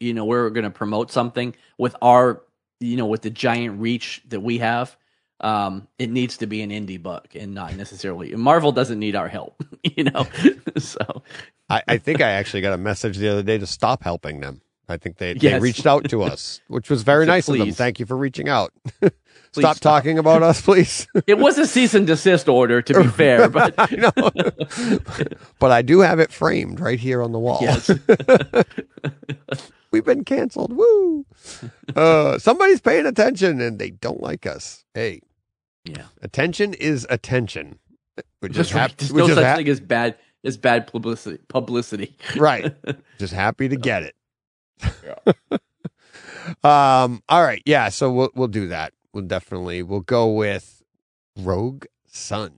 you 0.00 0.14
know, 0.14 0.24
we're 0.24 0.48
going 0.50 0.64
to 0.64 0.70
promote 0.70 1.10
something 1.10 1.54
with 1.76 1.94
our, 2.00 2.40
you 2.80 2.96
know, 2.96 3.06
with 3.06 3.22
the 3.22 3.30
giant 3.30 3.80
reach 3.80 4.22
that 4.28 4.40
we 4.40 4.58
have, 4.58 4.96
um, 5.42 5.88
it 5.98 6.10
needs 6.10 6.36
to 6.38 6.46
be 6.46 6.62
an 6.62 6.70
indie 6.70 7.02
book 7.02 7.28
and 7.34 7.54
not 7.54 7.74
necessarily. 7.76 8.34
Marvel 8.34 8.72
doesn't 8.72 8.98
need 8.98 9.16
our 9.16 9.28
help, 9.28 9.62
you 9.82 10.04
know. 10.04 10.26
so 10.78 11.22
I, 11.68 11.82
I 11.88 11.98
think 11.98 12.20
I 12.20 12.30
actually 12.30 12.62
got 12.62 12.72
a 12.72 12.78
message 12.78 13.16
the 13.18 13.28
other 13.28 13.42
day 13.42 13.58
to 13.58 13.66
stop 13.66 14.02
helping 14.02 14.40
them. 14.40 14.62
I 14.88 14.96
think 14.98 15.16
they, 15.16 15.34
they 15.34 15.58
reached 15.58 15.86
out 15.86 16.08
to 16.10 16.22
us, 16.22 16.60
which 16.68 16.90
was 16.90 17.02
very 17.02 17.24
So 17.24 17.30
nice 17.32 17.48
of 17.48 17.56
them. 17.56 17.72
Thank 17.72 17.98
you 17.98 18.04
for 18.04 18.16
reaching 18.16 18.48
out. 18.48 18.72
Stop, 19.00 19.76
stop. 19.76 19.76
talking 19.78 20.18
about 20.18 20.42
us, 20.42 20.60
please. 20.60 21.06
it 21.26 21.38
was 21.38 21.56
a 21.58 21.66
cease 21.66 21.94
and 21.94 22.06
desist 22.06 22.48
order, 22.48 22.82
to 22.82 23.02
be 23.02 23.08
fair, 23.08 23.48
but 23.48 23.74
I 23.78 23.94
know, 23.96 25.00
but 25.58 25.70
I 25.70 25.82
do 25.82 26.00
have 26.00 26.18
it 26.20 26.32
framed 26.32 26.80
right 26.80 26.98
here 26.98 27.22
on 27.22 27.32
the 27.32 27.38
wall. 27.38 27.58
yes, 27.60 27.90
We've 29.92 30.04
been 30.04 30.24
canceled. 30.24 30.72
Woo! 30.72 31.26
Uh, 31.94 32.38
somebody's 32.38 32.80
paying 32.80 33.04
attention 33.04 33.60
and 33.60 33.78
they 33.78 33.90
don't 33.90 34.22
like 34.22 34.46
us. 34.46 34.84
Hey, 34.94 35.20
yeah. 35.84 36.04
attention 36.22 36.74
is 36.74 37.06
attention. 37.10 37.78
We're 38.40 38.48
just, 38.48 38.70
Just 38.70 38.72
hap-. 38.72 38.96
There's 38.96 39.12
no 39.12 39.26
such 39.28 39.42
hap- 39.42 39.56
thing 39.58 39.68
as 39.68 39.80
bad 39.80 40.16
as 40.44 40.56
bad 40.56 40.86
publicity. 40.86 41.38
Publicity. 41.48 42.16
right. 42.36 42.74
Just 43.18 43.32
happy 43.32 43.68
to 43.68 43.76
get 43.76 44.02
it. 44.02 44.14
um. 46.64 47.22
All 47.28 47.42
right. 47.42 47.62
Yeah. 47.64 47.88
So 47.88 48.10
we'll 48.12 48.30
we'll 48.34 48.48
do 48.48 48.68
that. 48.68 48.92
We'll 49.14 49.24
definitely 49.24 49.82
we'll 49.82 50.00
go 50.00 50.32
with 50.32 50.82
Rogue 51.38 51.84
Sun 52.06 52.52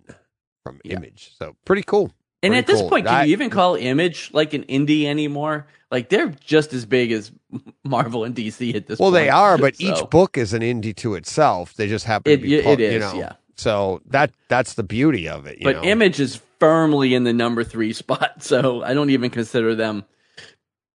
from 0.62 0.80
Yeah. 0.84 0.96
Image. 0.96 1.32
So 1.38 1.56
pretty 1.64 1.82
cool. 1.82 2.10
And 2.42 2.50
Pretty 2.52 2.58
at 2.58 2.66
this 2.66 2.80
cool. 2.80 2.90
point, 2.90 3.06
can 3.06 3.14
I- 3.14 3.24
you 3.24 3.32
even 3.32 3.48
call 3.50 3.74
Image 3.76 4.30
like 4.32 4.52
an 4.54 4.64
indie 4.64 5.04
anymore? 5.06 5.66
Like 5.94 6.08
they're 6.08 6.34
just 6.44 6.72
as 6.72 6.84
big 6.86 7.12
as 7.12 7.30
Marvel 7.84 8.24
and 8.24 8.34
DC 8.34 8.74
at 8.74 8.88
this 8.88 8.98
point. 8.98 9.00
Well, 9.00 9.12
point. 9.12 9.24
they 9.26 9.28
are, 9.30 9.56
but 9.58 9.74
each 9.80 10.10
book 10.10 10.36
is 10.36 10.52
an 10.52 10.60
indie 10.62 10.94
to 10.96 11.14
itself. 11.14 11.74
They 11.74 11.86
just 11.86 12.04
happen 12.04 12.32
It- 12.32 12.36
to 12.38 12.42
be. 12.42 12.54
it 12.56 12.64
pu- 12.64 12.82
is, 12.82 12.92
you 12.94 12.98
know, 12.98 13.14
yeah. 13.14 13.32
So 13.56 14.00
that 14.06 14.32
that's 14.48 14.74
the 14.74 14.82
beauty 14.82 15.28
of 15.28 15.46
it. 15.46 15.58
You 15.58 15.64
But 15.64 15.76
know? 15.76 15.82
Image 15.84 16.18
is 16.18 16.40
firmly 16.58 17.14
in 17.14 17.22
the 17.22 17.32
number 17.32 17.62
three 17.62 17.92
spot, 18.02 18.42
so 18.42 18.82
I 18.82 18.92
don't 18.94 19.10
even 19.10 19.30
consider 19.30 19.76
them. 19.76 20.04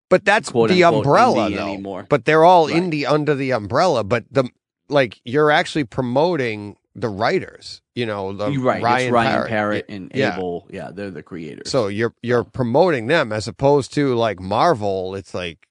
But 0.09 0.25
that's 0.25 0.49
quote, 0.49 0.69
the 0.69 0.83
unquote, 0.83 1.05
umbrella 1.05 1.49
though. 1.49 1.67
anymore. 1.67 2.05
But 2.09 2.25
they're 2.25 2.43
all 2.43 2.67
Right. 2.67 2.75
indie 2.83 3.09
under 3.09 3.35
the 3.35 3.51
umbrella. 3.51 4.03
But 4.03 4.25
the 4.29 4.49
like 4.89 5.21
you're 5.23 5.51
actually 5.51 5.85
promoting 5.85 6.75
the 7.01 7.09
writers. 7.09 7.81
You 7.95 8.05
know, 8.05 8.33
the 8.33 8.49
You're 8.49 8.61
right, 8.61 8.81
Ryan 8.81 9.07
it's 9.07 9.11
Ryan 9.13 9.31
Parrott. 9.31 9.49
Parrott, 9.49 9.85
and 9.89 10.11
Yeah. 10.13 10.35
Abel. 10.35 10.67
Yeah, 10.69 10.91
they're 10.93 11.11
the 11.11 11.23
creators. 11.23 11.69
So 11.69 11.87
you're 11.87 12.13
you're 12.21 12.43
promoting 12.43 13.07
them 13.07 13.31
as 13.31 13.47
opposed 13.47 13.93
to 13.95 14.15
like 14.15 14.39
Marvel. 14.39 15.15
It's 15.15 15.33
like 15.33 15.67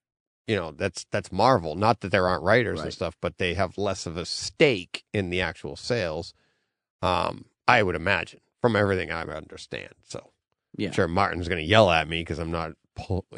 you 0.46 0.56
know 0.56 0.72
that's 0.72 1.06
that's 1.10 1.30
Marvel. 1.32 1.74
Not 1.74 2.00
that 2.00 2.10
there 2.10 2.26
aren't 2.26 2.42
writers 2.42 2.80
and 2.80 2.92
stuff, 2.92 3.16
but 3.20 3.38
they 3.38 3.54
have 3.54 3.78
less 3.78 4.06
of 4.06 4.16
a 4.16 4.24
stake 4.24 5.04
in 5.12 5.30
the 5.30 5.40
actual 5.40 5.76
sales. 5.76 6.34
Um, 7.02 7.46
I 7.66 7.82
would 7.82 7.94
imagine 7.94 8.40
from 8.60 8.74
everything 8.76 9.10
I 9.10 9.22
understand. 9.22 9.94
So 10.02 10.30
yeah, 10.76 10.88
I'm 10.88 10.94
sure 10.94 11.08
Martin's 11.08 11.48
going 11.48 11.62
to 11.62 11.68
yell 11.68 11.90
at 11.90 12.08
me 12.08 12.20
because 12.20 12.38
I'm 12.38 12.50
not 12.50 12.72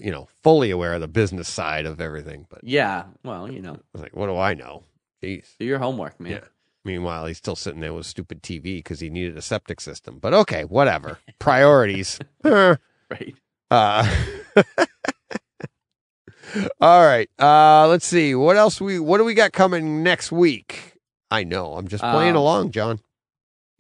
you 0.01 0.11
know 0.11 0.29
fully 0.43 0.71
aware 0.71 0.95
of 0.95 1.01
the 1.01 1.09
business 1.09 1.49
side 1.49 1.87
of 1.87 2.01
everything. 2.01 2.47
But 2.49 2.61
yeah. 2.65 3.05
Well, 3.25 3.51
you 3.51 3.61
know, 3.61 3.75
I 3.75 3.79
was 3.93 4.03
like, 4.03 4.17
what 4.17 4.27
do 4.27 4.37
I 4.39 4.55
know? 4.55 4.85
Jeez. 5.23 5.57
do 5.59 5.67
your 5.67 5.79
homework, 5.79 6.19
man. 6.19 6.33
Yeah. 6.33 6.45
Meanwhile, 6.85 7.27
he's 7.27 7.37
still 7.39 7.57
sitting 7.57 7.81
there 7.81 7.93
with 7.93 8.07
stupid 8.07 8.43
TV 8.43 8.79
because 8.79 9.01
he 9.01 9.11
needed 9.11 9.37
a 9.37 9.43
septic 9.43 9.81
system. 9.81 10.19
But 10.19 10.33
okay, 10.35 10.65
whatever. 10.65 11.19
Priorities. 11.39 12.19
Right. 13.11 13.35
Uh, 13.73 14.09
all 16.81 17.05
right. 17.05 17.29
Uh, 17.41 17.89
let's 17.89 18.07
see. 18.07 18.37
What 18.37 18.57
else 18.57 18.81
we 18.81 19.01
what 19.01 19.19
do 19.19 19.25
we 19.25 19.35
got 19.35 19.53
coming 19.53 20.05
next 20.05 20.31
week? 20.31 20.95
I 21.31 21.43
know. 21.43 21.75
I'm 21.75 21.89
just 21.89 22.03
playing 22.03 22.31
Um, 22.31 22.37
along, 22.37 22.71
John. 22.71 23.01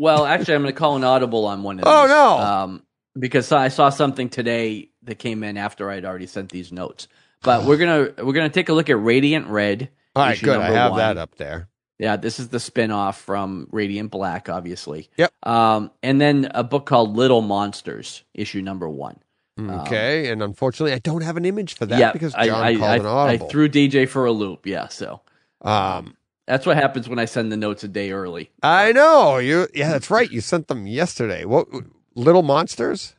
Well, 0.01 0.25
actually, 0.27 0.55
I'm 0.55 0.63
going 0.63 0.75
to 0.75 0.79
call 0.79 0.97
an 0.97 1.05
audible 1.05 1.47
on 1.47 1.63
one 1.63 1.79
of 1.79 1.85
these. 1.85 1.93
Oh, 1.93 2.07
no. 2.07 2.39
Um, 2.39 2.83
because 3.19 3.53
I 3.53 3.69
saw 3.69 3.91
something 3.91 4.29
today 4.29 4.91
that 5.03 5.21
came 5.21 5.43
in 5.45 5.57
after 5.57 5.91
I'd 5.91 6.05
already 6.05 6.27
sent 6.27 6.51
these 6.51 6.73
notes. 6.73 7.07
But 7.43 7.65
we're 7.65 7.79
gonna 7.79 8.11
we're 8.23 8.35
gonna 8.35 8.51
take 8.51 8.69
a 8.69 8.73
look 8.75 8.91
at 8.91 9.01
Radiant 9.01 9.47
Red. 9.47 9.89
All 10.15 10.25
right, 10.25 10.39
good. 10.43 10.59
I 10.59 10.73
have 10.73 10.91
one. 10.91 10.99
that 10.99 11.17
up 11.17 11.37
there. 11.37 11.69
Yeah, 12.01 12.17
this 12.17 12.41
is 12.41 12.49
the 12.49 12.59
spin-off 12.59 13.21
from 13.21 13.69
Radiant 13.71 14.11
Black, 14.11 14.49
obviously. 14.49 15.11
Yep. 15.19 15.33
Um, 15.43 15.91
and 16.03 16.19
then 16.19 16.51
a 16.55 16.65
book 16.65 16.87
called 16.87 17.15
Little 17.15 17.43
Monsters, 17.43 18.25
issue 18.33 18.63
number 18.63 18.89
one. 18.89 19.19
Okay, 19.59 20.31
and 20.31 20.43
unfortunately, 20.43 20.95
I 20.95 21.01
don't 21.01 21.21
have 21.21 21.37
an 21.37 21.45
image 21.45 21.75
for 21.75 21.85
that 21.85 21.99
yeah, 21.99 22.13
because 22.13 22.33
John 22.33 22.49
I, 22.49 22.75
called 22.77 23.07
I, 23.07 23.33
an 23.35 23.43
I 23.43 23.49
threw 23.49 23.69
DJ 23.69 24.09
for 24.09 24.25
a 24.25 24.33
loop. 24.33 24.67
Yeah, 24.67 24.89
so 24.89 25.21
um, 25.61 26.17
that's 26.47 26.65
what 26.65 26.79
happens 26.79 27.11
when 27.11 27.19
I 27.19 27.27
send 27.27 27.53
the 27.53 27.59
notes 27.59 27.85
a 27.85 27.89
day 27.89 28.13
early. 28.13 28.51
I 28.63 28.93
know 28.93 29.37
you. 29.37 29.69
Yeah, 29.75 29.91
that's 29.91 30.11
right. 30.11 30.31
You 30.31 30.41
sent 30.41 30.69
them 30.69 30.87
yesterday. 30.87 31.45
What 31.45 31.69
little 32.15 32.43
monsters? 32.43 33.15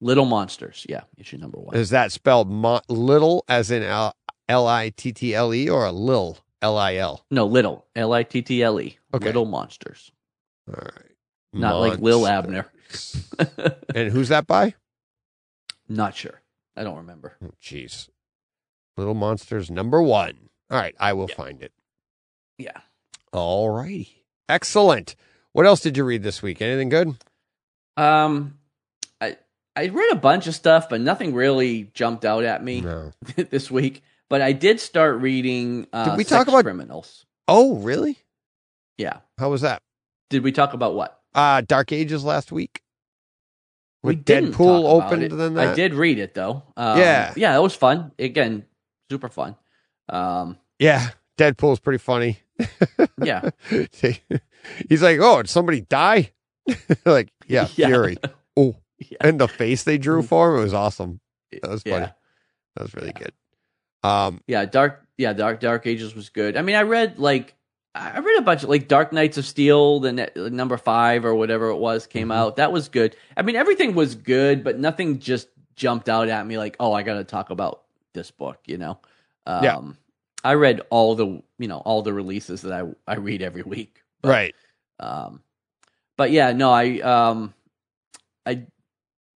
Little 0.00 0.26
Monsters, 0.26 0.84
yeah, 0.88 1.02
issue 1.16 1.38
number 1.38 1.58
one. 1.58 1.74
Is 1.74 1.90
that 1.90 2.12
spelled 2.12 2.50
mo- 2.50 2.82
little 2.88 3.44
as 3.48 3.70
in 3.70 3.82
L 3.82 4.14
L 4.48 4.66
I 4.66 4.90
T 4.90 5.12
T 5.12 5.34
L 5.34 5.54
E 5.54 5.68
or 5.68 5.86
a 5.86 5.92
lil 5.92 6.38
L 6.66 6.76
I 6.78 6.96
L? 6.96 7.24
no, 7.30 7.46
Little, 7.46 7.86
L 7.94 8.12
I 8.12 8.22
T 8.24 8.42
T 8.42 8.62
L 8.62 8.80
E. 8.80 8.98
Okay. 9.14 9.26
Little 9.26 9.44
Monsters, 9.44 10.10
All 10.68 10.74
right. 10.74 11.12
not 11.52 11.76
like 11.78 11.98
Lil 12.00 12.26
Abner. 12.26 12.66
And 13.94 14.12
who's 14.12 14.28
that 14.28 14.46
by? 14.46 14.74
Not 15.88 16.14
sure. 16.14 16.42
I 16.76 16.82
don't 16.84 16.96
remember. 16.98 17.36
Oh, 17.44 17.50
Jeez. 17.62 18.08
Little 18.96 19.14
Monsters 19.14 19.70
number 19.70 20.02
one. 20.02 20.50
All 20.70 20.78
right, 20.78 20.94
I 21.00 21.12
will 21.14 21.28
find 21.28 21.62
it. 21.62 21.72
Yeah. 22.58 22.78
All 23.32 23.70
righty. 23.70 24.24
Excellent. 24.48 25.14
What 25.52 25.66
else 25.66 25.80
did 25.80 25.96
you 25.96 26.04
read 26.04 26.22
this 26.22 26.42
week? 26.42 26.60
Anything 26.60 26.88
good? 26.90 27.14
Um, 27.96 28.58
I 29.20 29.36
I 29.74 29.86
read 29.88 30.12
a 30.12 30.16
bunch 30.16 30.46
of 30.46 30.54
stuff, 30.54 30.88
but 30.88 31.00
nothing 31.00 31.32
really 31.34 31.90
jumped 31.94 32.24
out 32.24 32.44
at 32.44 32.62
me 32.62 32.80
No. 32.82 33.12
this 33.36 33.70
week. 33.70 34.02
But 34.28 34.40
I 34.42 34.52
did 34.52 34.80
start 34.80 35.20
reading. 35.20 35.86
Uh, 35.92 36.06
Did 36.10 36.16
we 36.16 36.24
talk 36.24 36.48
about- 36.48 36.64
criminals? 36.64 37.24
Oh, 37.48 37.76
really? 37.76 38.18
Yeah. 38.98 39.18
How 39.38 39.50
was 39.50 39.60
that? 39.60 39.82
Did 40.30 40.42
we 40.42 40.50
talk 40.52 40.72
about 40.72 40.94
what? 40.94 41.20
Uh 41.34 41.60
Dark 41.60 41.92
Ages 41.92 42.24
last 42.24 42.50
week. 42.50 42.82
We 44.02 44.14
With 44.16 44.24
didn't 44.24 44.52
Deadpool 44.54 44.84
opened 44.84 45.22
it. 45.24 45.28
than 45.30 45.54
that. 45.54 45.68
I 45.68 45.74
did 45.74 45.94
read 45.94 46.18
it 46.18 46.34
though. 46.34 46.62
Um, 46.76 46.98
Yeah. 46.98 47.32
yeah, 47.36 47.56
it 47.56 47.60
was 47.60 47.74
fun. 47.74 48.12
Again, 48.18 48.64
super 49.10 49.28
fun. 49.28 49.56
Um, 50.08 50.58
Yeah, 50.78 51.10
Deadpool's 51.38 51.80
pretty 51.80 51.98
funny. 51.98 52.38
yeah, 53.22 53.50
He's 54.88 55.02
like, 55.02 55.18
"Oh, 55.20 55.42
did 55.42 55.48
somebody 55.50 55.82
die?" 55.82 56.32
like, 57.04 57.28
yeah, 57.46 57.68
Yeah. 57.76 57.86
Fury. 57.88 58.16
Oh, 58.56 58.76
Yeah. 58.98 59.18
and 59.20 59.38
the 59.40 59.46
face 59.48 59.84
they 59.84 59.98
drew 59.98 60.22
for 60.22 60.52
him 60.54 60.60
it 60.60 60.64
was 60.64 60.74
awesome. 60.74 61.20
That 61.52 61.70
was 61.70 61.82
funny. 61.82 61.96
yeah, 62.06 62.12
That 62.76 62.82
was 62.82 62.94
really 62.94 63.12
good. 63.12 63.32
Um, 64.06 64.40
yeah. 64.46 64.64
Dark, 64.64 65.04
yeah, 65.18 65.32
Dark 65.32 65.60
Dark 65.60 65.86
Ages 65.86 66.14
was 66.14 66.28
good. 66.28 66.56
I 66.56 66.62
mean, 66.62 66.76
I 66.76 66.82
read 66.82 67.18
like 67.18 67.54
I 67.94 68.18
read 68.18 68.38
a 68.38 68.42
bunch 68.42 68.62
of 68.62 68.68
like 68.68 68.88
Dark 68.88 69.12
Knights 69.12 69.38
of 69.38 69.46
Steel, 69.46 70.00
the 70.00 70.30
number 70.52 70.76
five 70.76 71.24
or 71.24 71.34
whatever 71.34 71.70
it 71.70 71.76
was 71.76 72.06
came 72.06 72.28
Mhm. 72.28 72.34
out. 72.36 72.56
That 72.56 72.70
was 72.72 72.88
good. 72.88 73.16
I 73.36 73.42
mean, 73.42 73.56
everything 73.56 73.94
was 73.94 74.14
good, 74.14 74.62
but 74.62 74.78
nothing 74.78 75.18
just 75.18 75.48
jumped 75.76 76.08
out 76.08 76.28
at 76.28 76.46
me 76.46 76.58
like, 76.58 76.76
oh, 76.78 76.92
I 76.92 77.02
got 77.02 77.14
to 77.14 77.24
talk 77.24 77.50
about 77.50 77.84
this 78.12 78.30
book. 78.30 78.58
You 78.66 78.78
know? 78.78 78.98
Um, 79.46 79.64
Yeah. 79.64 79.80
I 80.44 80.54
read 80.54 80.80
all 80.90 81.14
the 81.14 81.42
you 81.58 81.68
know 81.68 81.78
all 81.78 82.02
the 82.02 82.12
releases 82.12 82.62
that 82.62 82.72
I 82.72 82.84
I 83.10 83.16
read 83.16 83.42
every 83.42 83.62
week. 83.62 84.02
But, 84.22 84.28
right. 84.28 84.54
Um, 85.00 85.42
but 86.16 86.30
yeah, 86.30 86.52
no, 86.52 86.70
I 86.70 87.00
um, 87.00 87.54
I 88.44 88.66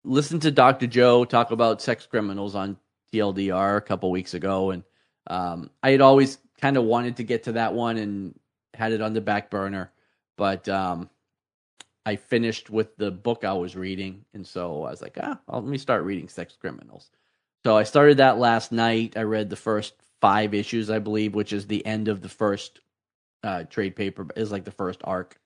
listened 0.04 0.42
to 0.44 0.52
Dr. 0.52 0.88
Joe 0.88 1.26
talk 1.26 1.52
about 1.52 1.82
sex 1.82 2.06
criminals 2.06 2.56
on 2.56 2.78
TLDR 3.12 3.78
a 3.78 3.82
couple 3.82 4.12
weeks 4.12 4.34
ago, 4.34 4.72
and 4.72 4.84
um, 5.28 5.70
I 5.84 5.92
had 5.92 6.02
always 6.02 6.38
kind 6.60 6.78
of 6.78 6.84
wanted 6.84 7.18
to 7.18 7.24
get 7.24 7.44
to 7.44 7.54
that 7.54 7.74
one 7.74 7.98
and 7.98 8.40
had 8.74 8.92
it 8.92 9.02
on 9.02 9.14
the 9.14 9.22
back 9.22 9.50
burner, 9.50 9.92
but 10.38 10.68
um, 10.70 11.10
I 12.06 12.16
finished 12.16 12.70
with 12.70 12.96
the 12.98 13.12
book 13.12 13.44
I 13.44 13.54
was 13.54 13.76
reading, 13.76 14.26
and 14.34 14.46
so 14.46 14.84
I 14.84 14.92
was 14.92 15.02
like, 15.02 15.18
ah, 15.22 15.40
well, 15.48 15.62
let 15.62 15.70
me 15.70 15.78
start 15.78 16.04
reading 16.04 16.28
Sex 16.28 16.56
Criminals. 16.60 17.10
So 17.66 17.78
I 17.78 17.84
started 17.84 18.18
that 18.18 18.38
last 18.38 18.72
night. 18.72 19.18
I 19.18 19.24
read 19.24 19.50
the 19.50 19.56
first 19.56 19.94
five 20.22 20.54
issues, 20.54 20.90
I 20.90 21.00
believe, 21.00 21.36
which 21.36 21.54
is 21.54 21.68
the 21.68 21.86
end 21.86 22.08
of 22.08 22.22
the 22.22 22.30
first 22.30 22.80
uh, 23.44 23.64
trade 23.64 23.96
paper, 23.96 24.28
is 24.36 24.52
like 24.52 24.64
the 24.64 24.72
first 24.72 25.02
arc. 25.04 25.40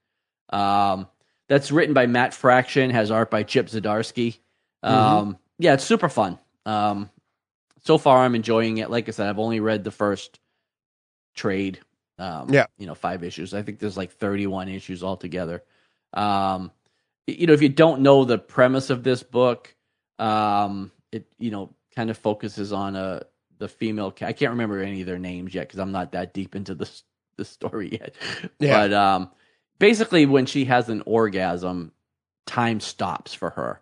Um, 0.50 1.08
that's 1.50 1.72
written 1.72 1.94
by 1.94 2.06
Matt 2.06 2.34
Fraction, 2.34 2.90
has 2.92 3.12
art 3.12 3.30
by 3.32 3.44
Chip 3.44 3.68
Zdarsky. 3.68 4.38
Um, 4.84 5.38
Yeah, 5.60 5.74
it's 5.74 5.84
super 5.84 6.10
fun. 6.10 6.40
Um, 6.66 7.10
so 7.86 7.98
far, 7.98 8.20
I'm 8.24 8.36
enjoying 8.36 8.78
it. 8.80 8.90
Like 8.90 9.08
I 9.08 9.12
said, 9.12 9.28
I've 9.30 9.40
only 9.40 9.60
read 9.60 9.84
the 9.84 9.92
first 9.92 10.40
trade. 11.36 11.80
Um, 12.20 12.50
Yeah. 12.52 12.68
you 12.78 12.86
know, 12.86 12.96
five 12.96 13.24
issues. 13.24 13.54
I 13.54 13.62
think 13.64 13.80
there's 13.80 13.98
like 13.98 14.12
31 14.12 14.70
issues 14.70 15.04
altogether. 15.04 15.64
Um, 16.14 16.72
you 17.28 17.48
know, 17.48 17.54
if 17.54 17.62
you 17.62 17.70
don't 17.70 18.02
know 18.02 18.26
the 18.26 18.38
premise 18.38 18.90
of 18.90 19.04
this 19.04 19.24
book, 19.24 19.76
um, 20.20 20.92
it 21.12 21.26
you 21.40 21.52
know 21.52 21.74
kind 21.96 22.10
of 22.10 22.18
focuses 22.18 22.72
on 22.74 22.96
a 22.96 23.24
the 23.58 23.68
female. 23.68 24.14
I 24.22 24.34
can't 24.34 24.52
remember 24.52 24.80
any 24.82 25.02
of 25.02 25.08
their 25.08 25.20
names 25.20 25.54
yet 25.56 25.68
because 25.68 25.80
I'm 25.80 25.92
not 25.92 26.12
that 26.12 26.34
deep 26.34 26.56
into 26.56 26.76
the 26.76 26.90
the 27.38 27.46
story 27.46 27.90
yet. 28.02 28.16
Yeah. 28.60 28.88
But 28.88 28.94
um, 28.94 29.32
basically, 29.80 30.26
when 30.26 30.46
she 30.46 30.66
has 30.66 30.90
an 30.90 31.02
orgasm, 31.06 31.92
time 32.46 32.80
stops 32.80 33.34
for 33.34 33.50
her, 33.52 33.82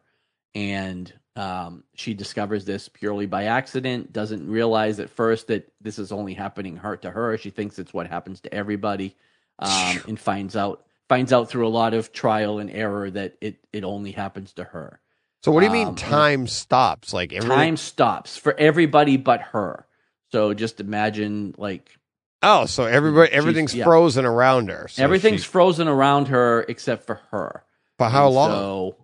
and 0.55 1.11
um, 1.35 1.83
she 1.95 2.13
discovers 2.13 2.65
this 2.65 2.89
purely 2.89 3.25
by 3.25 3.45
accident. 3.45 4.11
Doesn't 4.11 4.47
realize 4.49 4.99
at 4.99 5.09
first 5.09 5.47
that 5.47 5.71
this 5.81 5.97
is 5.99 6.11
only 6.11 6.33
happening 6.33 6.77
her 6.77 6.97
to 6.97 7.09
her. 7.11 7.37
She 7.37 7.49
thinks 7.49 7.79
it's 7.79 7.93
what 7.93 8.07
happens 8.07 8.41
to 8.41 8.53
everybody, 8.53 9.15
um, 9.59 9.99
and 10.07 10.19
finds 10.19 10.55
out 10.55 10.83
finds 11.09 11.33
out 11.33 11.49
through 11.49 11.67
a 11.67 11.69
lot 11.69 11.93
of 11.93 12.11
trial 12.13 12.59
and 12.59 12.69
error 12.69 13.09
that 13.11 13.35
it 13.41 13.57
it 13.71 13.83
only 13.83 14.11
happens 14.11 14.53
to 14.53 14.63
her. 14.65 14.99
So 15.43 15.51
what 15.51 15.61
do 15.61 15.65
you 15.67 15.71
mean 15.71 15.87
Um, 15.89 15.95
time 15.95 16.47
stops? 16.47 17.13
Like 17.13 17.33
everything? 17.33 17.57
Time 17.57 17.77
stops 17.77 18.37
for 18.37 18.53
everybody 18.59 19.17
but 19.17 19.41
her. 19.41 19.87
So 20.31 20.53
just 20.53 20.79
imagine 20.79 21.55
like 21.57 21.89
Oh, 22.43 22.65
so 22.65 22.85
everybody 22.85 23.31
everything's 23.31 23.73
yeah. 23.75 23.83
frozen 23.85 24.25
around 24.25 24.69
her. 24.69 24.87
So 24.87 25.03
everything's 25.03 25.41
she- 25.43 25.47
frozen 25.47 25.87
around 25.87 26.27
her 26.29 26.61
except 26.67 27.05
for 27.05 27.21
her. 27.31 27.63
for 27.97 28.07
how 28.09 28.27
And 28.27 28.35
long? 28.35 28.51
So 28.51 28.95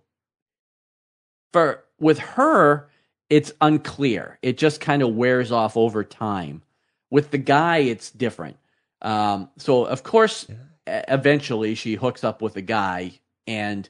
for 1.52 1.84
with 2.00 2.18
her, 2.18 2.88
it's 3.30 3.52
unclear. 3.60 4.38
It 4.42 4.58
just 4.58 4.80
kind 4.80 5.02
of 5.02 5.14
wears 5.14 5.52
off 5.52 5.76
over 5.76 6.04
time. 6.04 6.62
With 7.10 7.30
the 7.30 7.38
guy, 7.38 7.78
it's 7.78 8.10
different. 8.10 8.56
Um, 9.02 9.48
so 9.58 9.84
of 9.84 10.02
course, 10.02 10.46
e- 10.50 10.54
eventually 10.86 11.74
she 11.74 11.94
hooks 11.94 12.24
up 12.24 12.42
with 12.42 12.56
a 12.56 12.62
guy, 12.62 13.12
and 13.46 13.88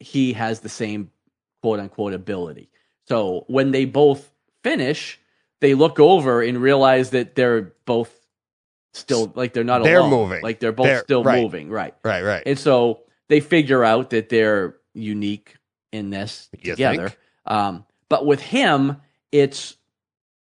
he 0.00 0.32
has 0.32 0.60
the 0.60 0.68
same 0.68 1.10
quote 1.62 1.78
unquote 1.80 2.12
ability. 2.14 2.70
So 3.08 3.44
when 3.48 3.70
they 3.72 3.84
both 3.84 4.30
finish, 4.64 5.20
they 5.60 5.74
look 5.74 6.00
over 6.00 6.42
and 6.42 6.58
realize 6.60 7.10
that 7.10 7.34
they're 7.34 7.72
both 7.84 8.12
still 8.94 9.32
like 9.36 9.52
they're 9.52 9.64
not 9.64 9.82
They're 9.84 9.98
alone. 9.98 10.10
moving. 10.10 10.42
Like 10.42 10.60
they're 10.60 10.72
both 10.72 10.86
They're- 10.86 11.02
still 11.02 11.24
right. 11.24 11.40
moving, 11.42 11.70
right? 11.70 11.94
right, 12.04 12.22
right. 12.22 12.42
And 12.46 12.58
so 12.58 13.02
they 13.28 13.40
figure 13.40 13.84
out 13.84 14.10
that 14.10 14.28
they're 14.28 14.76
unique 14.94 15.56
in 15.92 16.10
this 16.10 16.48
You 16.52 16.72
together. 16.72 17.08
think? 17.10 17.18
Um, 17.46 17.84
but 18.08 18.26
with 18.26 18.40
him, 18.40 18.96
it's 19.30 19.76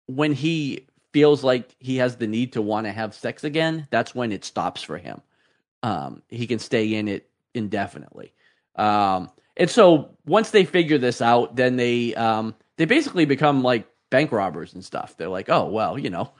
when 0.06 0.32
he 0.32 0.86
feels 1.12 1.44
like 1.44 1.74
he 1.78 1.96
has 1.98 2.16
the 2.16 2.26
need 2.26 2.54
to 2.54 2.62
want 2.62 2.86
to 2.86 2.92
have 2.92 3.14
sex 3.14 3.44
again, 3.44 3.86
that's 3.90 4.14
when 4.14 4.32
it 4.32 4.44
stops 4.44 4.82
for 4.82 4.98
him. 4.98 5.20
Um, 5.82 6.22
he 6.28 6.46
can 6.46 6.58
stay 6.58 6.94
in 6.94 7.08
it 7.08 7.28
indefinitely. 7.54 8.32
Um, 8.76 9.30
and 9.56 9.68
so 9.68 10.16
once 10.26 10.50
they 10.50 10.64
figure 10.64 10.98
this 10.98 11.20
out, 11.20 11.56
then 11.56 11.76
they 11.76 12.14
um, 12.14 12.54
they 12.76 12.84
basically 12.84 13.26
become 13.26 13.62
like 13.62 13.86
bank 14.10 14.32
robbers 14.32 14.72
and 14.74 14.84
stuff. 14.84 15.16
They're 15.16 15.28
like, 15.28 15.50
oh 15.50 15.66
well, 15.66 15.98
you 15.98 16.10
know, 16.10 16.32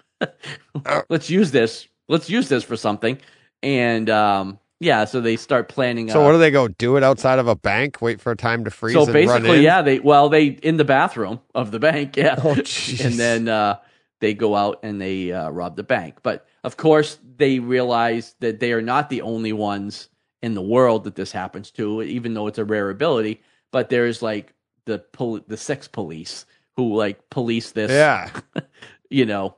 let's 1.08 1.28
use 1.28 1.50
this. 1.50 1.86
Let's 2.08 2.30
use 2.30 2.48
this 2.48 2.64
for 2.64 2.76
something. 2.76 3.18
And 3.62 4.08
um, 4.08 4.58
yeah, 4.82 5.04
so 5.04 5.20
they 5.20 5.36
start 5.36 5.68
planning. 5.68 6.10
So 6.10 6.20
uh, 6.20 6.24
what 6.26 6.32
do 6.32 6.38
they 6.38 6.50
go 6.50 6.68
do 6.68 6.96
it 6.96 7.02
outside 7.02 7.38
of 7.38 7.48
a 7.48 7.56
bank? 7.56 8.02
Wait 8.02 8.20
for 8.20 8.32
a 8.32 8.36
time 8.36 8.64
to 8.64 8.70
freeze. 8.70 8.94
so 8.94 9.04
and 9.04 9.08
run 9.14 9.42
basically, 9.42 9.62
yeah, 9.62 9.82
they 9.82 9.98
well 10.00 10.28
they 10.28 10.46
in 10.46 10.76
the 10.76 10.84
bathroom 10.84 11.40
of 11.54 11.70
the 11.70 11.78
bank, 11.78 12.16
yeah, 12.16 12.36
Oh, 12.42 12.50
and 12.54 13.14
then 13.14 13.48
uh, 13.48 13.78
they 14.20 14.34
go 14.34 14.54
out 14.56 14.80
and 14.82 15.00
they 15.00 15.32
uh, 15.32 15.50
rob 15.50 15.76
the 15.76 15.82
bank. 15.82 16.16
But 16.22 16.46
of 16.64 16.76
course, 16.76 17.18
they 17.36 17.58
realize 17.58 18.34
that 18.40 18.60
they 18.60 18.72
are 18.72 18.82
not 18.82 19.08
the 19.10 19.22
only 19.22 19.52
ones 19.52 20.08
in 20.42 20.54
the 20.54 20.62
world 20.62 21.04
that 21.04 21.14
this 21.14 21.32
happens 21.32 21.70
to, 21.72 22.02
even 22.02 22.34
though 22.34 22.48
it's 22.48 22.58
a 22.58 22.64
rare 22.64 22.90
ability. 22.90 23.40
But 23.70 23.88
there's 23.88 24.22
like 24.22 24.52
the 24.84 24.98
pol- 24.98 25.40
the 25.46 25.56
sex 25.56 25.86
police 25.88 26.44
who 26.76 26.96
like 26.96 27.30
police 27.30 27.70
this, 27.72 27.90
Yeah. 27.90 28.30
you 29.10 29.26
know, 29.26 29.54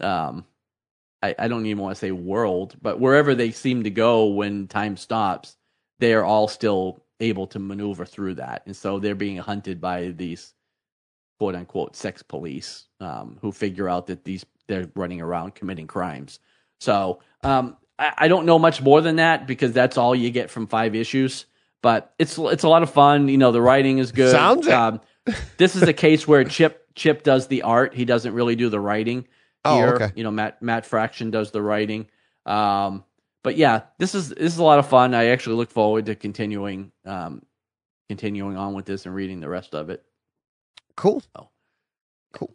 um, 0.00 0.44
I, 1.22 1.34
I 1.38 1.48
don't 1.48 1.66
even 1.66 1.82
want 1.82 1.96
to 1.96 2.00
say 2.00 2.10
world, 2.12 2.76
but 2.80 3.00
wherever 3.00 3.34
they 3.34 3.50
seem 3.50 3.84
to 3.84 3.90
go 3.90 4.26
when 4.26 4.68
time 4.68 4.96
stops, 4.96 5.56
they 5.98 6.14
are 6.14 6.24
all 6.24 6.48
still 6.48 7.02
able 7.20 7.46
to 7.48 7.58
maneuver 7.58 8.04
through 8.04 8.34
that. 8.34 8.62
And 8.66 8.76
so 8.76 8.98
they're 8.98 9.14
being 9.14 9.38
hunted 9.38 9.80
by 9.80 10.08
these 10.08 10.54
quote 11.38 11.54
unquote 11.54 11.96
sex 11.96 12.22
police 12.22 12.86
um, 13.00 13.38
who 13.40 13.52
figure 13.52 13.88
out 13.88 14.06
that 14.06 14.24
these 14.24 14.44
they're 14.66 14.90
running 14.94 15.20
around 15.20 15.54
committing 15.54 15.86
crimes. 15.86 16.38
So 16.80 17.20
um, 17.42 17.76
I, 17.98 18.12
I 18.18 18.28
don't 18.28 18.46
know 18.46 18.58
much 18.58 18.82
more 18.82 19.00
than 19.00 19.16
that 19.16 19.46
because 19.46 19.72
that's 19.72 19.96
all 19.96 20.14
you 20.14 20.30
get 20.30 20.50
from 20.50 20.66
five 20.66 20.94
issues. 20.94 21.46
But 21.80 22.12
it's 22.18 22.38
it's 22.38 22.64
a 22.64 22.68
lot 22.68 22.82
of 22.82 22.90
fun. 22.90 23.28
You 23.28 23.38
know, 23.38 23.52
the 23.52 23.62
writing 23.62 23.98
is 23.98 24.12
good. 24.12 24.32
Sounds. 24.32 24.66
Um, 24.68 25.00
this 25.58 25.76
is 25.76 25.82
a 25.82 25.92
case 25.92 26.26
where 26.26 26.42
Chip 26.44 26.88
Chip 26.94 27.22
does 27.22 27.46
the 27.46 27.62
art. 27.62 27.94
He 27.94 28.04
doesn't 28.04 28.34
really 28.34 28.56
do 28.56 28.68
the 28.68 28.80
writing. 28.80 29.28
Oh, 29.68 29.76
Here, 29.76 29.94
okay. 29.94 30.10
you 30.14 30.24
know, 30.24 30.30
Matt 30.30 30.62
Matt 30.62 30.86
Fraction 30.86 31.30
does 31.30 31.50
the 31.50 31.62
writing. 31.62 32.06
Um, 32.46 33.04
but 33.44 33.56
yeah, 33.56 33.82
this 33.98 34.14
is 34.14 34.30
this 34.30 34.52
is 34.52 34.58
a 34.58 34.64
lot 34.64 34.78
of 34.78 34.88
fun. 34.88 35.14
I 35.14 35.26
actually 35.26 35.56
look 35.56 35.70
forward 35.70 36.06
to 36.06 36.14
continuing 36.14 36.92
um, 37.04 37.42
continuing 38.08 38.56
on 38.56 38.74
with 38.74 38.84
this 38.86 39.06
and 39.06 39.14
reading 39.14 39.40
the 39.40 39.48
rest 39.48 39.74
of 39.74 39.90
it. 39.90 40.02
Cool. 40.96 41.22
Oh. 41.36 41.48
Cool. 42.34 42.52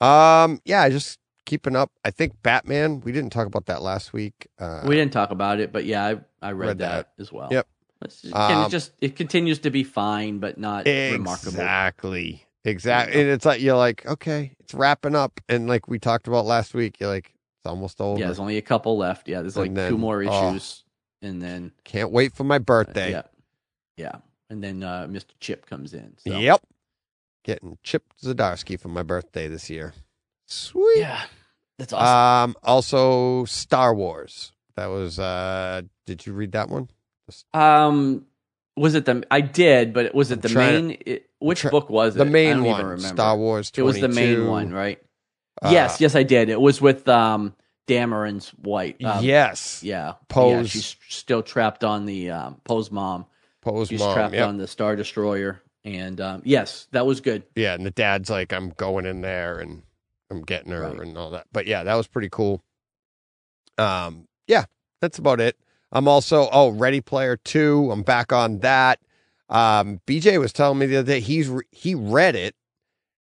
Um, 0.00 0.60
yeah, 0.64 0.88
just 0.88 1.18
keeping 1.46 1.74
up. 1.76 1.90
I 2.04 2.10
think 2.10 2.34
Batman. 2.42 3.00
We 3.00 3.12
didn't 3.12 3.30
talk 3.30 3.46
about 3.46 3.66
that 3.66 3.82
last 3.82 4.12
week. 4.12 4.48
Uh, 4.58 4.82
we 4.86 4.94
didn't 4.96 5.12
talk 5.12 5.30
about 5.30 5.60
it, 5.60 5.72
but 5.72 5.84
yeah, 5.84 6.04
I 6.04 6.10
I 6.48 6.52
read, 6.52 6.68
read 6.68 6.78
that, 6.78 7.12
as 7.18 7.32
well. 7.32 7.48
Yep. 7.50 7.66
It 8.04 8.34
Um, 8.34 8.68
just 8.68 8.92
it 9.00 9.14
continues 9.16 9.60
to 9.60 9.70
be 9.70 9.84
fine, 9.84 10.38
but 10.38 10.58
not 10.58 10.86
remarkable. 10.86 11.50
exactly. 11.50 12.44
Exactly. 12.64 13.20
And 13.20 13.30
it's 13.30 13.44
like 13.44 13.60
you're 13.60 13.76
like, 13.76 14.06
okay, 14.06 14.52
it's 14.60 14.74
wrapping 14.74 15.16
up, 15.16 15.40
and 15.48 15.68
like 15.68 15.88
we 15.88 15.98
talked 15.98 16.28
about 16.28 16.46
last 16.46 16.74
week, 16.74 17.00
you're 17.00 17.08
like, 17.08 17.32
it's 17.58 17.66
almost 17.66 18.00
over. 18.00 18.18
Yeah, 18.18 18.26
there's 18.26 18.38
only 18.38 18.56
a 18.56 18.62
couple 18.62 18.96
left. 18.96 19.28
Yeah, 19.28 19.40
there's 19.40 19.56
like 19.56 19.74
then- 19.74 19.90
two 19.90 19.98
more 19.98 20.22
oh. 20.22 20.50
issues, 20.50 20.84
and 21.20 21.42
then 21.42 21.72
Can't 21.84 22.10
wait 22.10 22.34
for 22.34 22.44
my 22.44 22.56
uh, 22.56 22.60
birthday. 22.60 23.10
yeah, 23.10 23.22
yeah, 23.96 24.16
and 24.48 24.62
then 24.62 24.82
uh, 24.82 25.06
Mr. 25.08 25.30
Chip 25.40 25.66
comes 25.66 25.92
in. 25.92 26.14
So. 26.18 26.38
Yep. 26.38 26.62
getting 27.44 27.78
Chip 27.82 28.04
Zdarsky 28.22 28.78
for 28.78 28.88
my 28.88 29.02
birthday 29.02 29.48
this 29.48 29.68
year. 29.68 29.92
Sweet. 30.46 30.98
Yeah, 30.98 31.22
that's 31.78 31.92
awesome. 31.92 32.50
Um, 32.50 32.56
also 32.62 33.44
Star 33.46 33.94
Wars. 33.94 34.52
That 34.76 34.86
was. 34.86 35.18
uh 35.18 35.82
Did 36.06 36.26
you 36.26 36.32
read 36.32 36.52
that 36.52 36.68
one? 36.68 36.88
um, 37.54 38.26
was 38.76 38.94
it 38.94 39.04
the? 39.04 39.24
I 39.30 39.40
did, 39.40 39.92
but 39.92 40.14
was 40.14 40.30
it 40.30 40.44
I'm 40.44 40.52
the 40.52 40.58
main? 40.58 40.98
it, 41.04 41.30
which 41.42 41.64
book 41.64 41.90
was 41.90 42.14
it? 42.14 42.18
The 42.18 42.24
I 42.24 42.28
main 42.28 42.56
don't 42.58 42.64
one, 42.64 42.74
Even 42.80 42.86
remember. 42.86 43.16
Star 43.16 43.36
Wars. 43.36 43.70
22. 43.70 43.80
It 43.80 43.84
was 43.84 44.00
the 44.00 44.20
main 44.20 44.46
one, 44.46 44.72
right? 44.72 45.02
Uh, 45.60 45.70
yes, 45.72 46.00
yes, 46.00 46.14
I 46.14 46.22
did. 46.22 46.48
It 46.48 46.60
was 46.60 46.80
with 46.80 47.08
um 47.08 47.54
Dameron's 47.86 48.50
White. 48.50 49.02
Um, 49.04 49.24
yes. 49.24 49.82
Yeah. 49.82 50.14
Pose. 50.28 50.54
Yeah, 50.54 50.62
she's 50.80 50.96
still 51.08 51.42
trapped 51.42 51.84
on 51.84 52.06
the 52.06 52.30
um, 52.30 52.60
Poe's 52.64 52.90
mom. 52.90 53.26
Pose 53.60 53.88
She's 53.88 54.00
mom. 54.00 54.14
trapped 54.14 54.34
yep. 54.34 54.48
on 54.48 54.56
the 54.56 54.66
Star 54.66 54.96
Destroyer. 54.96 55.62
And 55.84 56.20
um, 56.20 56.42
yes, 56.44 56.86
that 56.92 57.06
was 57.06 57.20
good. 57.20 57.42
Yeah, 57.56 57.74
and 57.74 57.84
the 57.84 57.90
dad's 57.90 58.30
like, 58.30 58.52
I'm 58.52 58.70
going 58.70 59.04
in 59.06 59.20
there 59.20 59.58
and 59.58 59.82
I'm 60.30 60.42
getting 60.42 60.72
her 60.72 60.82
Right. 60.82 61.00
and 61.00 61.18
all 61.18 61.30
that. 61.30 61.46
But 61.52 61.66
yeah, 61.66 61.82
that 61.84 61.94
was 61.94 62.06
pretty 62.06 62.28
cool. 62.30 62.62
Um, 63.78 64.28
yeah, 64.46 64.64
that's 65.00 65.18
about 65.18 65.40
it. 65.40 65.56
I'm 65.90 66.08
also 66.08 66.48
oh, 66.52 66.70
Ready 66.70 67.00
Player 67.00 67.36
Two. 67.36 67.90
I'm 67.90 68.02
back 68.02 68.32
on 68.32 68.60
that. 68.60 69.00
Um, 69.52 70.00
BJ 70.06 70.40
was 70.40 70.52
telling 70.52 70.78
me 70.78 70.86
the 70.86 70.96
other 70.96 71.12
day 71.12 71.20
he's 71.20 71.48
re- 71.48 71.64
he 71.70 71.94
read 71.94 72.34
it 72.34 72.54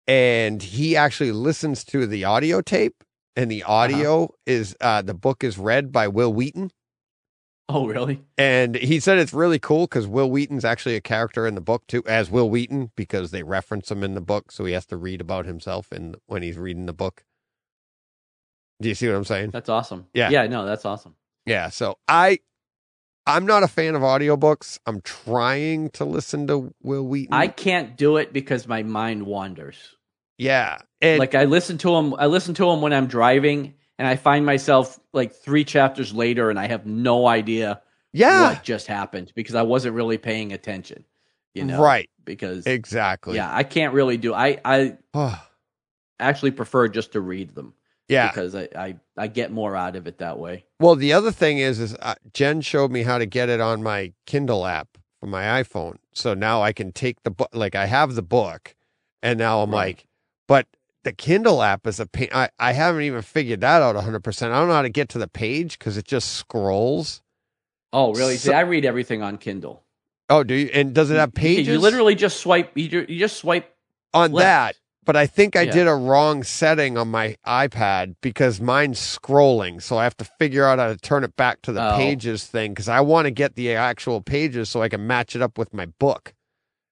and 0.06 0.62
he 0.62 0.96
actually 0.96 1.32
listens 1.32 1.84
to 1.84 2.06
the 2.06 2.24
audio 2.24 2.60
tape, 2.60 3.04
and 3.36 3.50
the 3.50 3.62
audio 3.62 4.30
is 4.46 4.74
uh 4.80 5.02
the 5.02 5.14
book 5.14 5.44
is 5.44 5.58
read 5.58 5.92
by 5.92 6.08
Wil 6.08 6.32
Wheaton. 6.32 6.70
Oh, 7.68 7.86
really? 7.86 8.22
And 8.36 8.74
he 8.74 9.00
said 9.00 9.18
it's 9.18 9.32
really 9.32 9.58
cool 9.58 9.86
because 9.86 10.06
Wil 10.06 10.30
Wheaton's 10.30 10.64
actually 10.66 10.96
a 10.96 11.00
character 11.00 11.46
in 11.46 11.54
the 11.54 11.62
book 11.62 11.86
too, 11.86 12.02
as 12.06 12.30
Wil 12.30 12.50
Wheaton, 12.50 12.90
because 12.94 13.30
they 13.30 13.42
reference 13.42 13.90
him 13.90 14.02
in 14.02 14.14
the 14.14 14.20
book, 14.20 14.52
so 14.52 14.64
he 14.66 14.74
has 14.74 14.84
to 14.86 14.96
read 14.96 15.20
about 15.20 15.46
himself 15.46 15.90
in 15.92 16.14
when 16.26 16.42
he's 16.42 16.58
reading 16.58 16.86
the 16.86 16.92
book. 16.92 17.24
Do 18.82 18.88
you 18.88 18.94
see 18.94 19.08
what 19.08 19.16
I'm 19.16 19.24
saying? 19.24 19.50
That's 19.50 19.68
awesome. 19.70 20.06
Yeah. 20.12 20.30
Yeah, 20.30 20.46
no, 20.46 20.66
that's 20.66 20.84
awesome. 20.84 21.16
Yeah. 21.46 21.70
So 21.70 21.96
I, 22.06 22.40
I'm 23.26 23.46
not 23.46 23.62
a 23.62 23.68
fan 23.68 23.94
of 23.94 24.02
audiobooks. 24.02 24.78
I'm 24.86 25.00
trying 25.00 25.90
to 25.90 26.04
listen 26.04 26.46
to 26.48 26.74
Wil 26.82 27.06
Wheaton. 27.06 27.32
I 27.34 27.48
can't 27.48 27.96
do 27.96 28.16
it 28.18 28.32
because 28.32 28.68
my 28.68 28.82
mind 28.82 29.24
wanders. 29.24 29.96
yeah, 30.38 30.78
and 31.00 31.18
like 31.18 31.34
I 31.34 31.44
listen 31.44 31.78
to 31.78 31.94
him 31.94 32.14
I 32.18 32.26
listen 32.26 32.54
to 32.54 32.70
him 32.70 32.80
when 32.80 32.92
I'm 32.92 33.06
driving 33.06 33.74
and 33.98 34.06
I 34.08 34.16
find 34.16 34.44
myself 34.44 34.98
like 35.12 35.32
3 35.32 35.64
chapters 35.64 36.12
later 36.12 36.50
and 36.50 36.58
I 36.58 36.66
have 36.66 36.84
no 36.86 37.26
idea 37.26 37.80
yeah, 38.12 38.50
what 38.50 38.62
just 38.62 38.86
happened 38.86 39.32
because 39.34 39.54
I 39.54 39.62
wasn't 39.62 39.94
really 39.94 40.18
paying 40.18 40.52
attention. 40.52 41.04
You 41.54 41.64
know. 41.64 41.80
right, 41.80 42.10
Because 42.24 42.66
exactly. 42.66 43.36
yeah, 43.36 43.48
I 43.52 43.62
can't 43.62 43.94
really 43.94 44.16
do 44.16 44.34
I 44.34 44.58
I 44.64 44.96
actually 46.20 46.50
prefer 46.50 46.88
just 46.88 47.12
to 47.12 47.20
read 47.20 47.54
them 47.54 47.74
yeah. 48.08 48.28
because 48.28 48.54
I, 48.54 48.68
I 48.76 48.96
I 49.16 49.26
get 49.28 49.50
more 49.52 49.74
out 49.76 49.96
of 49.96 50.06
it 50.06 50.18
that 50.18 50.38
way. 50.38 50.64
Well, 50.80 50.96
the 50.96 51.12
other 51.12 51.30
thing 51.32 51.58
is, 51.58 51.78
is 51.80 51.94
uh, 52.00 52.14
Jen 52.32 52.60
showed 52.60 52.90
me 52.90 53.02
how 53.02 53.18
to 53.18 53.26
get 53.26 53.48
it 53.48 53.60
on 53.60 53.82
my 53.82 54.12
Kindle 54.26 54.66
app 54.66 54.98
for 55.20 55.26
my 55.26 55.62
iPhone. 55.62 55.96
So 56.12 56.34
now 56.34 56.62
I 56.62 56.72
can 56.72 56.92
take 56.92 57.22
the 57.22 57.30
book, 57.30 57.50
like 57.52 57.74
I 57.74 57.86
have 57.86 58.14
the 58.14 58.22
book, 58.22 58.74
and 59.22 59.38
now 59.38 59.62
I'm 59.62 59.70
Right. 59.70 59.96
like, 59.96 60.06
but 60.48 60.66
the 61.04 61.12
Kindle 61.12 61.62
app 61.62 61.86
is 61.86 62.00
a 62.00 62.06
pain. 62.06 62.28
I, 62.32 62.48
I 62.58 62.72
haven't 62.72 63.02
even 63.02 63.22
figured 63.22 63.60
that 63.62 63.82
out 63.82 63.94
100%. 63.96 64.42
I 64.42 64.48
don't 64.58 64.68
know 64.68 64.74
how 64.74 64.82
to 64.82 64.88
get 64.88 65.08
to 65.10 65.18
the 65.18 65.28
page 65.28 65.78
because 65.78 65.96
it 65.96 66.04
just 66.06 66.32
scrolls. 66.32 67.22
Oh, 67.92 68.12
really? 68.14 68.36
So- 68.36 68.50
See, 68.50 68.54
I 68.54 68.60
read 68.62 68.84
everything 68.84 69.22
on 69.22 69.38
Kindle. 69.38 69.82
Oh, 70.30 70.42
do 70.42 70.54
you? 70.54 70.70
And 70.72 70.94
does 70.94 71.10
it 71.10 71.16
have 71.16 71.34
pages? 71.34 71.68
You 71.68 71.78
literally 71.78 72.14
just 72.14 72.38
swipe 72.40 72.72
you, 72.76 73.04
you 73.08 73.18
just 73.18 73.36
swipe 73.36 73.70
on 74.14 74.32
left. 74.32 74.44
that. 74.76 74.76
But 75.04 75.16
I 75.16 75.26
think 75.26 75.54
I 75.56 75.62
Yeah. 75.62 75.72
did 75.72 75.86
a 75.86 75.94
wrong 75.94 76.42
setting 76.42 76.96
on 76.96 77.08
my 77.08 77.36
iPad 77.46 78.16
because 78.22 78.60
mine's 78.60 78.98
scrolling. 78.98 79.82
So 79.82 79.98
I 79.98 80.04
have 80.04 80.16
to 80.18 80.24
figure 80.24 80.64
out 80.64 80.78
how 80.78 80.88
to 80.88 80.96
turn 80.96 81.24
it 81.24 81.36
back 81.36 81.60
to 81.62 81.72
the 81.72 81.82
Oh. 81.92 81.96
pages 81.96 82.44
thing 82.46 82.72
because 82.72 82.88
I 82.88 83.00
want 83.00 83.26
to 83.26 83.30
get 83.30 83.54
the 83.54 83.74
actual 83.74 84.20
pages 84.22 84.68
so 84.70 84.82
I 84.82 84.88
can 84.88 85.06
match 85.06 85.36
it 85.36 85.42
up 85.42 85.58
with 85.58 85.74
my 85.74 85.86
book 85.86 86.32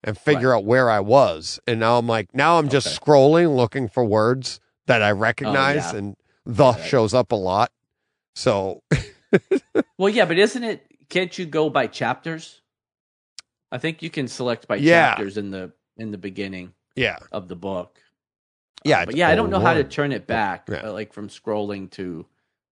and 0.04 0.18
figure 0.18 0.54
out 0.54 0.64
where 0.64 0.90
I 0.90 1.00
was. 1.00 1.58
And 1.66 1.80
now 1.80 1.96
I'm 1.98 2.06
like, 2.06 2.34
now 2.34 2.58
I'm 2.58 2.68
just 2.68 2.86
Okay. 2.88 2.96
scrolling 2.96 3.56
looking 3.56 3.88
for 3.88 4.04
words 4.04 4.60
that 4.86 5.02
I 5.02 5.10
oh, 5.10 5.14
recognize 5.14 5.92
yeah. 5.92 5.98
and 5.98 6.16
the 6.44 6.72
Right. 6.72 6.82
shows 6.82 7.14
up 7.14 7.32
a 7.32 7.36
lot. 7.36 7.70
So 8.34 8.82
Well, 9.98 10.08
yeah, 10.08 10.24
but 10.24 10.38
isn't 10.38 10.64
it? 10.64 10.86
Can't 11.08 11.38
you 11.38 11.46
go 11.46 11.70
by 11.70 11.86
chapters? 11.86 12.60
I 13.70 13.78
think 13.78 14.02
you 14.02 14.10
can 14.10 14.28
select 14.28 14.66
by 14.68 14.76
Yeah. 14.76 15.10
chapters 15.10 15.38
in 15.38 15.50
the 15.50 15.72
in 15.96 16.10
the 16.10 16.18
beginning 16.18 16.72
yeah, 16.96 17.18
of 17.30 17.48
the 17.48 17.54
book. 17.56 18.01
Yeah. 18.84 19.00
Uh, 19.02 19.06
but 19.06 19.16
yeah, 19.16 19.28
I 19.28 19.34
don't 19.34 19.50
know 19.50 19.60
how 19.60 19.74
to 19.74 19.84
turn 19.84 20.12
it 20.12 20.26
back, 20.26 20.68
Yeah. 20.70 20.82
uh, 20.88 20.92
like 20.92 21.12
from 21.12 21.28
scrolling 21.28 21.90
to, 21.92 22.26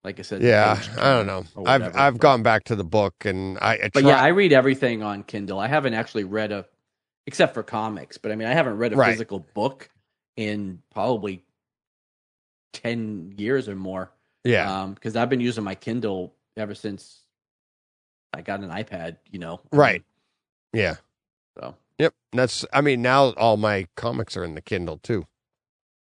like 0.04 0.18
I 0.18 0.22
said. 0.22 0.42
Yeah, 0.42 0.80
I 0.98 1.10
don't 1.12 1.26
know. 1.26 1.44
I've 1.66 1.82
I've 1.96 2.14
but- 2.14 2.20
gone 2.20 2.42
back 2.42 2.64
to 2.64 2.76
the 2.76 2.84
book 2.84 3.24
and 3.24 3.58
I, 3.58 3.74
I 3.74 3.90
But 3.92 4.04
yeah, 4.04 4.20
I 4.20 4.28
read 4.28 4.52
everything 4.52 5.02
on 5.02 5.22
Kindle. 5.24 5.58
I 5.58 5.66
haven't 5.68 5.94
actually 5.94 6.24
read 6.24 6.52
a, 6.52 6.66
except 7.26 7.54
for 7.54 7.62
comics. 7.62 8.18
But 8.18 8.32
I 8.32 8.36
mean, 8.36 8.48
I 8.48 8.52
haven't 8.54 8.76
read 8.78 8.92
a 8.92 8.96
Right. 8.96 9.10
physical 9.12 9.40
book 9.54 9.88
in 10.36 10.80
probably 10.92 11.44
ten 12.72 13.34
years 13.36 13.68
or 13.68 13.76
more. 13.76 14.10
yeah. 14.44 14.86
because 14.94 15.16
I've 15.16 15.28
been 15.28 15.40
using 15.40 15.64
my 15.64 15.74
Kindle 15.74 16.34
ever 16.56 16.74
since 16.74 17.20
I 18.32 18.40
got 18.42 18.60
an 18.60 18.70
iPad. 18.70 19.16
You 19.30 19.38
know, 19.38 19.60
Right. 19.72 20.02
Yeah. 20.72 20.94
So 21.58 21.74
Yep. 21.98 22.14
That's 22.32 22.64
I 22.72 22.80
mean 22.80 23.02
now 23.02 23.32
all 23.32 23.56
my 23.56 23.86
comics 23.96 24.36
are 24.36 24.44
in 24.44 24.54
the 24.54 24.62
Kindle 24.62 24.98
too 24.98 25.26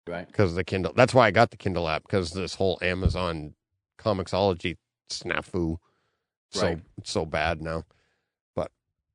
right. 0.07 0.27
because 0.27 0.51
of 0.51 0.57
the 0.57 0.65
Kindle. 0.65 0.93
That's 0.95 1.15
why 1.15 1.27
I 1.27 1.31
got 1.31 1.51
the 1.51 1.57
Kindle 1.57 1.89
app 1.89 2.03
because 2.03 2.33
this 2.33 2.55
whole 2.55 2.79
Amazon 2.83 3.55
Comixology 3.99 4.77
snafu 5.11 5.79
so 6.51 6.77
it's 6.99 7.11
so 7.11 7.27
bad 7.27 7.61
now. 7.61 7.85
But 8.55 8.71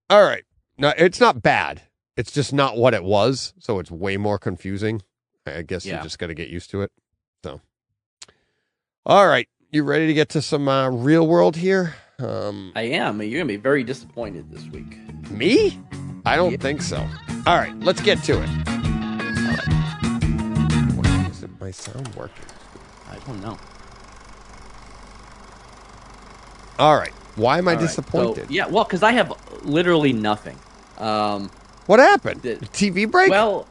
all 0.09 0.23
right. 0.23 0.43
No, 0.77 0.93
it's 0.97 1.19
not 1.19 1.41
bad. 1.41 1.83
It's 2.17 2.31
just 2.31 2.51
not 2.51 2.75
what 2.77 2.93
it 2.93 3.03
was, 3.03 3.53
so 3.59 3.79
it's 3.79 3.89
way 3.89 4.17
more 4.17 4.37
confusing. 4.37 5.01
I 5.45 5.61
guess 5.61 5.85
you 5.85 5.93
just 5.93 6.19
got 6.19 6.27
to 6.27 6.33
get 6.33 6.49
used 6.49 6.69
to 6.71 6.81
it. 6.81 6.91
So 7.43 7.61
All 9.05 9.27
right. 9.27 9.47
You 9.71 9.83
ready 9.83 10.07
to 10.07 10.13
get 10.13 10.29
to 10.29 10.41
some 10.41 10.67
uh, 10.67 10.89
real 10.89 11.27
world 11.27 11.55
here? 11.55 11.95
Um 12.19 12.73
I 12.75 12.81
am. 12.81 13.21
You're 13.21 13.39
gonna 13.39 13.45
be 13.45 13.55
very 13.55 13.83
disappointed 13.83 14.51
this 14.51 14.65
week. 14.67 14.97
Me? 15.31 15.79
I 16.25 16.35
don't 16.35 16.51
Yeah. 16.51 16.57
think 16.57 16.81
so. 16.81 16.97
All 17.47 17.57
right, 17.57 17.73
let's 17.79 18.01
get 18.01 18.21
to 18.23 18.41
it. 18.43 18.78
My 21.59 21.71
sound 21.71 22.07
working? 22.15 22.45
I 23.09 23.17
don't 23.25 23.41
know. 23.41 23.57
All 26.77 26.95
right. 26.95 27.11
Why 27.35 27.57
am 27.57 27.67
I 27.67 27.71
All 27.73 27.77
right, 27.77 27.81
disappointed? 27.87 28.47
So, 28.47 28.53
yeah, 28.53 28.67
well, 28.67 28.83
because 28.83 29.03
I 29.03 29.11
have 29.11 29.33
literally 29.63 30.13
nothing. 30.13 30.57
Um, 30.97 31.49
What 31.87 31.99
happened? 31.99 32.41
The- 32.41 32.55
TV 32.57 33.09
break? 33.09 33.29
well, 33.29 33.67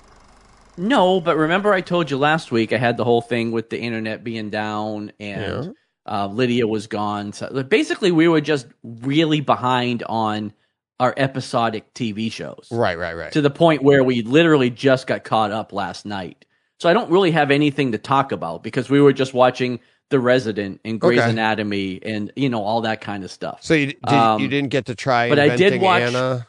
no, 0.76 1.20
but 1.20 1.36
remember 1.36 1.72
I 1.72 1.80
told 1.80 2.10
you 2.10 2.18
last 2.18 2.52
week 2.52 2.72
I 2.72 2.76
had 2.78 2.96
the 2.96 3.04
whole 3.04 3.22
thing 3.22 3.50
with 3.52 3.70
the 3.70 3.78
internet 3.80 4.22
being 4.24 4.50
down 4.50 5.12
and 5.18 5.64
Yeah. 5.64 5.70
uh, 6.06 6.26
Lydia 6.28 6.66
was 6.66 6.86
gone. 6.86 7.32
So 7.32 7.62
basically, 7.62 8.12
we 8.12 8.28
were 8.28 8.40
just 8.40 8.66
really 8.82 9.40
behind 9.40 10.02
on 10.04 10.52
our 11.00 11.14
episodic 11.16 11.94
TV 11.94 12.30
shows. 12.30 12.68
right, 12.70 12.98
right, 12.98 13.14
right. 13.14 13.32
to 13.32 13.40
the 13.40 13.50
point 13.50 13.82
where 13.82 14.02
we 14.02 14.22
literally 14.22 14.68
just 14.70 15.06
got 15.06 15.24
caught 15.24 15.50
up 15.52 15.72
last 15.72 16.04
night. 16.04 16.44
So 16.80 16.88
I 16.88 16.92
don't 16.92 17.10
really 17.10 17.30
have 17.32 17.50
anything 17.50 17.92
to 17.92 17.98
talk 17.98 18.30
about 18.32 18.62
because 18.62 18.88
we 18.88 19.00
were 19.00 19.12
just 19.12 19.34
watching 19.34 19.80
The 20.10 20.20
Resident 20.20 20.80
and 20.84 21.00
Grey's 21.00 21.18
Okay. 21.20 21.30
Anatomy 21.30 21.98
and 22.04 22.32
you 22.36 22.48
know 22.48 22.62
all 22.62 22.82
that 22.82 23.00
kind 23.00 23.24
of 23.24 23.30
stuff. 23.30 23.58
so 23.62 23.74
you 23.74 23.86
did, 23.88 24.04
Um, 24.08 24.40
you 24.40 24.48
didn't 24.48 24.70
get 24.70 24.86
to 24.86 24.94
try 24.94 25.28
but 25.28 25.38
I 25.38 25.56
did 25.56 25.80
watch- 25.82 26.02
Anna? 26.02 26.46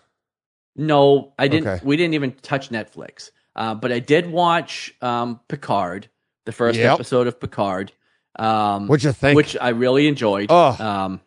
No, 0.76 1.34
I 1.38 1.48
didn't. 1.48 1.68
Okay. 1.68 1.86
We 1.86 1.98
didn't 1.98 2.14
even 2.14 2.32
touch 2.42 2.70
Netflix. 2.70 3.32
Uh, 3.56 3.76
but 3.76 3.92
I 3.92 4.00
did 4.00 4.32
watch 4.32 4.94
um, 5.02 5.40
Picard, 5.50 6.08
the 6.46 6.52
first 6.54 6.80
Yep. 6.80 6.94
episode 6.94 7.28
of 7.28 7.40
Picard, 7.40 7.92
um, 8.38 8.88
What'd 8.88 9.04
you 9.04 9.12
think? 9.12 9.36
which 9.36 9.58
I 9.60 9.70
really 9.70 10.08
enjoyed. 10.08 10.48
Oh. 10.50 10.78
Um, 10.80 11.20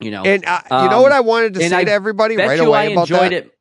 you 0.00 0.10
know, 0.10 0.22
and 0.24 0.44
uh, 0.44 0.60
you 0.70 0.90
know 0.90 0.96
um, 0.96 1.02
what 1.02 1.12
I 1.12 1.20
wanted 1.20 1.54
to 1.54 1.60
say 1.68 1.74
I 1.76 1.84
to 1.84 1.90
everybody 1.92 2.36
right 2.36 2.58
away 2.60 2.78
I 2.78 2.84
about 2.86 3.02
enjoyed 3.02 3.32
that? 3.32 3.46
it. 3.46 3.58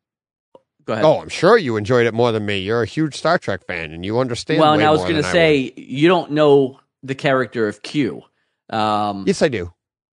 Go 0.89 0.93
ahead. 0.93 1.05
Oh, 1.05 1.21
I'm 1.21 1.29
sure 1.29 1.55
you 1.55 1.77
enjoyed 1.77 2.07
it 2.07 2.15
more 2.15 2.31
than 2.31 2.47
me. 2.47 2.57
You're 2.57 2.81
a 2.81 2.87
huge 2.87 3.15
Star 3.15 3.37
Trek 3.37 3.63
fan, 3.67 3.91
and 3.91 4.03
you 4.03 4.17
understand. 4.17 4.59
well, 4.59 4.73
and 4.73 4.81
I 4.81 4.89
was 4.89 5.01
going 5.01 5.17
to 5.17 5.23
say 5.23 5.71
you 5.77 6.07
don't 6.07 6.31
know 6.31 6.79
the 7.03 7.13
character 7.13 7.67
of 7.67 7.83
Q. 7.83 8.23
Um, 8.71 9.23
yes, 9.27 9.43
I 9.43 9.49
do. 9.49 9.71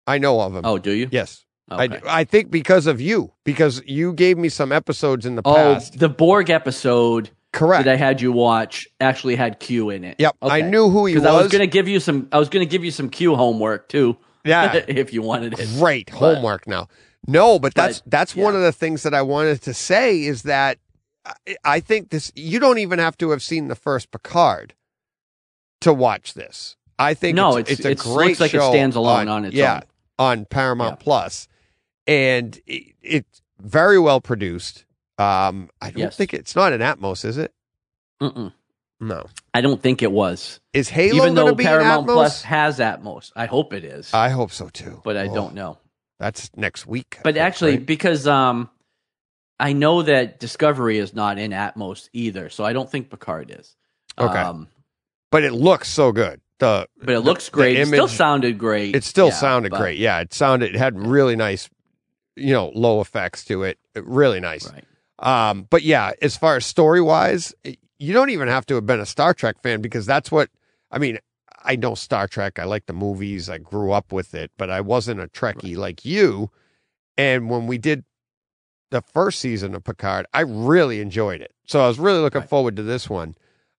I 0.08 0.18
know 0.18 0.41
of 0.41 0.56
him. 0.56 0.66
Oh, 0.66 0.80
do 0.80 0.91
you? 0.91 1.10
yes. 1.12 1.45
I, 1.70 1.86
Okay. 1.86 2.00
do. 2.00 2.06
I 2.08 2.24
think 2.24 2.50
because 2.50 2.88
of 2.88 3.00
you, 3.00 3.32
because 3.44 3.84
you 3.86 4.14
gave 4.14 4.40
me 4.40 4.50
some 4.50 4.72
episodes 4.72 5.28
in 5.28 5.36
the 5.36 5.44
past. 5.44 5.56
Oh, 5.58 5.74
past. 5.76 6.00
the 6.00 6.10
Borg 6.10 6.50
episode 6.50 7.30
Correct. 7.52 7.86
that 7.86 7.94
I 7.94 7.95
had 7.95 8.20
you 8.20 8.32
watch 8.32 8.88
actually 9.00 9.36
had 9.36 9.60
Q 9.60 9.91
in 9.91 10.04
it. 10.04 10.16
Yep, 10.18 10.38
I 10.41 10.62
knew 10.62 10.90
who 10.90 11.06
he 11.06 11.14
was. 11.16 11.26
I 11.26 11.40
was 11.40 11.52
going 11.52 11.62
to 11.62 11.68
give 11.68 11.88
you 11.88 12.00
some. 12.00 12.30
I 12.32 12.40
was 12.40 12.50
going 12.50 12.66
to 12.66 12.70
give 12.70 12.84
you 12.84 12.90
some 12.91 13.10
Q 13.10 13.36
homework 13.36 13.90
too, 13.90 14.18
yeah, 14.44 14.74
if 14.88 15.14
you 15.14 15.22
wanted 15.22 15.58
it. 15.60 15.70
great 15.78 16.10
homework 16.10 16.66
now. 16.66 16.88
No, 17.28 17.58
but 17.60 17.74
that's 17.74 18.02
But, 18.02 18.12
that's 18.12 18.36
one 18.36 18.56
of 18.56 18.62
the 18.62 18.72
things 18.72 19.04
that 19.04 19.14
I 19.14 19.22
wanted 19.22 19.62
to 19.64 19.74
say 19.74 20.24
is 20.24 20.44
that 20.44 20.78
I- 21.64 21.80
think 21.80 22.10
this. 22.10 22.32
You 22.36 22.60
don't 22.60 22.80
even 22.80 23.00
have 23.00 23.18
to 23.20 23.30
have 23.30 23.41
seen 23.41 23.70
the 23.70 23.76
first 23.76 24.12
Picard 24.12 24.74
to 25.82 25.94
watch 25.94 26.34
this. 26.34 26.76
I 27.00 27.14
think 27.14 27.36
No, 27.36 27.56
it's, 27.58 27.72
it's- 27.72 27.86
a 27.86 27.91
it's- 27.91 28.06
great 28.06 28.28
looks 28.30 28.40
like 28.41 28.54
it 28.54 28.58
show 28.58 28.72
stands 28.72 28.95
alone 28.95 29.28
on 29.30 29.45
its 29.45 29.56
yeah, 29.56 29.82
own. 30.20 30.40
on 30.40 30.45
Paramount 30.45 30.98
Yeah. 31.00 31.04
Plus, 31.04 31.48
and 32.08 32.60
it, 32.68 32.94
it's 33.02 33.41
very 33.62 33.98
well 34.00 34.20
produced. 34.22 34.86
Um, 35.18 35.70
I 35.82 35.91
don't 35.91 36.00
Yes. 36.00 36.16
think 36.18 36.34
it's 36.34 36.56
not 36.56 36.74
an 36.74 36.82
Atmos, 36.82 37.24
is 37.24 37.38
it? 37.38 37.54
Mm-mm. 38.22 38.52
No. 39.00 39.26
I 39.54 39.62
don't 39.62 39.82
think 39.82 40.02
it 40.02 40.12
was. 40.12 40.60
Is 40.74 40.90
Halo 40.90 41.16
Even 41.24 41.36
though 41.36 41.54
be 41.56 41.64
Paramount? 41.64 42.06
Plus 42.08 42.41
has 42.44 42.80
Atmos, 42.80 43.32
I 43.36 43.45
hope 43.45 43.74
it 43.74 43.84
is, 43.86 44.14
I 44.14 44.30
hope 44.30 44.52
so 44.52 44.70
too. 44.70 45.02
but 45.04 45.16
I 45.18 45.28
Oh, 45.28 45.34
don't 45.34 45.54
know. 45.54 45.78
That's 46.19 46.49
next 46.56 46.85
week. 46.88 47.18
But 47.23 47.35
think, 47.35 47.44
actually, 47.45 47.72
right? 47.72 47.85
because 47.85 48.27
um, 48.27 48.69
I 49.60 49.73
know 49.73 50.02
that 50.03 50.40
Discovery 50.40 50.98
is 50.98 51.14
not 51.14 51.38
in 51.38 51.52
Atmos 51.52 52.10
either, 52.14 52.49
so 52.49 52.64
I 52.64 52.73
don't 52.73 52.90
think 52.90 53.10
Picard 53.10 53.53
is. 53.57 53.76
Okay. 54.18 54.38
Um, 54.40 54.68
but 55.31 55.44
it 55.44 55.53
looks 55.53 55.90
so 55.90 56.11
good. 56.11 56.40
The 56.60 56.88
but 56.99 57.10
it 57.10 57.14
the- 57.14 57.19
looks 57.19 57.49
great. 57.49 57.77
It 57.77 57.88
still 57.88 58.07
sounded 58.07 58.57
great. 58.57 58.95
It 58.95 59.03
still 59.03 59.27
Yeah, 59.27 59.34
sounded 59.34 59.72
but- 59.72 59.80
great. 59.80 59.98
Yeah, 59.99 60.19
it 60.19 60.34
sounded. 60.34 60.76
It 60.76 60.77
had 60.77 60.98
really 60.98 61.35
nice, 61.35 61.69
you 62.35 62.53
know, 62.53 62.72
low 62.76 63.02
effects 63.02 63.44
to 63.45 63.64
it. 63.64 63.80
Really 63.95 64.40
nice. 64.40 64.72
Right. 64.72 64.85
Um, 65.19 65.68
but 65.69 65.84
yeah, 65.84 66.11
as 66.22 66.38
far 66.38 66.56
as 66.56 66.65
story 66.65 67.02
wise, 67.02 67.53
you 67.98 68.14
don't 68.14 68.30
even 68.30 68.48
have 68.48 68.65
to 68.68 68.76
have 68.76 68.85
been 68.85 68.99
a 68.99 69.06
Star 69.06 69.34
Trek 69.34 69.61
fan 69.64 69.81
because 69.81 70.06
that's 70.06 70.31
what 70.31 70.49
I 70.91 70.99
mean. 70.99 71.18
I 71.64 71.76
know 71.76 71.95
Star 71.95 72.27
Trek. 72.27 72.60
I 72.60 72.65
like 72.65 72.85
the 72.85 72.94
movies. 72.94 73.49
I 73.49 73.57
grew 73.57 73.91
up 73.91 74.11
with 74.11 74.34
it, 74.35 74.52
but 74.57 74.69
I 74.69 74.81
wasn't 74.81 75.19
a 75.22 75.27
Trekkie 75.27 75.77
like 75.77 76.03
you. 76.06 76.49
And 77.18 77.49
when 77.49 77.68
we 77.68 77.77
did 77.77 78.03
the 78.91 79.02
first 79.02 79.40
season 79.40 79.73
of 79.76 79.84
Picard, 79.84 80.26
I 80.34 80.41
really 80.41 80.99
enjoyed 80.99 81.41
it. 81.41 81.52
So 81.65 81.84
I 81.84 81.88
was 81.88 81.99
really 81.99 82.19
looking 82.19 82.41
Right. 82.41 82.49
forward 82.49 82.76
to 82.76 82.84
this 82.84 83.10
one. 83.10 83.35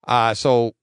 Uh, 0.07 0.35
so, 0.35 0.75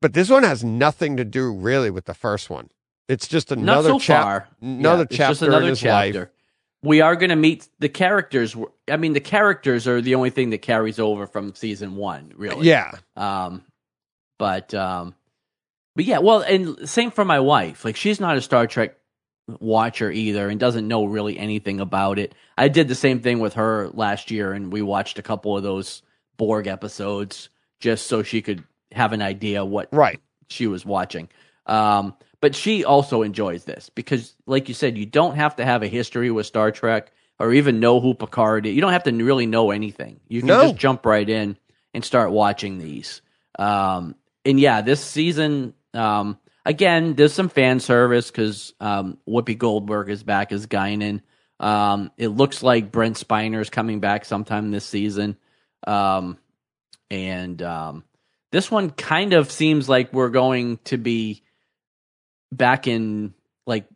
but 0.00 0.12
this 0.14 0.28
one 0.30 0.42
has 0.42 0.64
nothing 0.64 1.16
to 1.16 1.24
do 1.24 1.52
really 1.52 1.90
with 1.90 2.04
the 2.06 2.14
first 2.14 2.50
one. 2.50 2.68
It's 3.08 3.26
just 3.28 3.50
Not 3.50 3.58
another 3.58 3.88
so 3.90 3.98
chap- 3.98 4.22
far. 4.22 4.48
another 4.60 5.06
Yeah, 5.10 5.16
chapter 5.16 5.30
just 5.32 5.42
another 5.42 5.62
in 5.62 5.68
his 5.70 5.80
chapter. 5.80 6.18
life. 6.20 6.28
We 6.82 7.00
are 7.02 7.14
going 7.16 7.30
to 7.30 7.36
meet 7.36 7.68
the 7.78 7.88
characters. 7.90 8.56
I 8.90 8.96
mean, 8.96 9.12
the 9.12 9.20
characters 9.20 9.86
are 9.86 10.00
the 10.00 10.14
only 10.14 10.30
thing 10.30 10.50
that 10.50 10.58
carries 10.62 10.98
over 10.98 11.26
from 11.26 11.54
season 11.54 11.96
one, 11.96 12.32
really. 12.36 12.66
Yeah, 12.66 12.92
Um, 13.16 13.64
but 14.38 14.72
um, 14.74 15.14
but 16.00 16.06
yeah, 16.06 16.20
well, 16.20 16.40
and 16.40 16.88
same 16.88 17.10
for 17.10 17.26
my 17.26 17.40
wife. 17.40 17.84
Like 17.84 17.94
she's 17.94 18.20
not 18.20 18.34
a 18.34 18.40
Star 18.40 18.66
Trek 18.66 18.96
watcher 19.58 20.10
either, 20.10 20.48
and 20.48 20.58
doesn't 20.58 20.88
know 20.88 21.04
really 21.04 21.38
anything 21.38 21.78
about 21.78 22.18
it. 22.18 22.34
I 22.56 22.68
did 22.68 22.88
the 22.88 22.94
same 22.94 23.20
thing 23.20 23.38
with 23.38 23.52
her 23.52 23.90
last 23.92 24.30
year, 24.30 24.54
and 24.54 24.72
we 24.72 24.80
watched 24.80 25.18
a 25.18 25.22
couple 25.22 25.58
of 25.58 25.62
those 25.62 26.00
Borg 26.38 26.68
episodes 26.68 27.50
just 27.80 28.06
so 28.06 28.22
she 28.22 28.40
could 28.40 28.64
have 28.92 29.12
an 29.12 29.20
idea 29.20 29.62
what 29.62 29.90
right. 29.92 30.18
she 30.48 30.66
was 30.66 30.86
watching. 30.86 31.28
Um, 31.66 32.14
but 32.40 32.54
she 32.54 32.82
also 32.82 33.20
enjoys 33.20 33.64
this 33.64 33.90
because, 33.90 34.34
like 34.46 34.68
you 34.68 34.74
said, 34.74 34.96
you 34.96 35.04
don't 35.04 35.36
have 35.36 35.56
to 35.56 35.66
have 35.66 35.82
a 35.82 35.86
history 35.86 36.30
with 36.30 36.46
Star 36.46 36.70
Trek 36.70 37.12
or 37.38 37.52
even 37.52 37.78
know 37.78 38.00
who 38.00 38.14
Picard 38.14 38.64
is. 38.64 38.74
You 38.74 38.80
don't 38.80 38.92
have 38.92 39.04
to 39.04 39.12
really 39.12 39.44
know 39.44 39.70
anything. 39.70 40.18
You 40.28 40.40
can 40.40 40.46
No. 40.48 40.62
just 40.62 40.76
jump 40.76 41.04
right 41.04 41.28
in 41.28 41.58
and 41.92 42.02
start 42.02 42.30
watching 42.30 42.78
these. 42.78 43.20
Um, 43.58 44.14
and 44.46 44.58
yeah, 44.58 44.80
this 44.80 45.04
season, 45.04 45.74
um, 45.94 46.38
again, 46.64 47.14
there's 47.14 47.32
some 47.32 47.48
fan 47.48 47.80
service 47.80 48.30
because 48.30 48.72
um, 48.80 49.18
Whoopi 49.28 49.56
Goldberg 49.56 50.10
is 50.10 50.22
back 50.22 50.52
as 50.52 50.66
Guinan. 50.66 51.22
Um, 51.58 52.10
it 52.16 52.28
looks 52.28 52.62
like 52.62 52.90
Brent 52.92 53.16
Spiner 53.16 53.60
is 53.60 53.70
coming 53.70 54.00
back 54.00 54.24
sometime 54.24 54.70
this 54.70 54.84
season. 54.86 55.36
Um, 55.86 56.38
and 57.10 57.60
um, 57.62 58.04
this 58.52 58.70
one 58.70 58.90
kind 58.90 59.32
of 59.32 59.50
seems 59.50 59.88
like 59.88 60.12
we're 60.12 60.28
going 60.30 60.78
to 60.84 60.96
be 60.96 61.42
back 62.52 62.86
in 62.86 63.34
like 63.66 63.86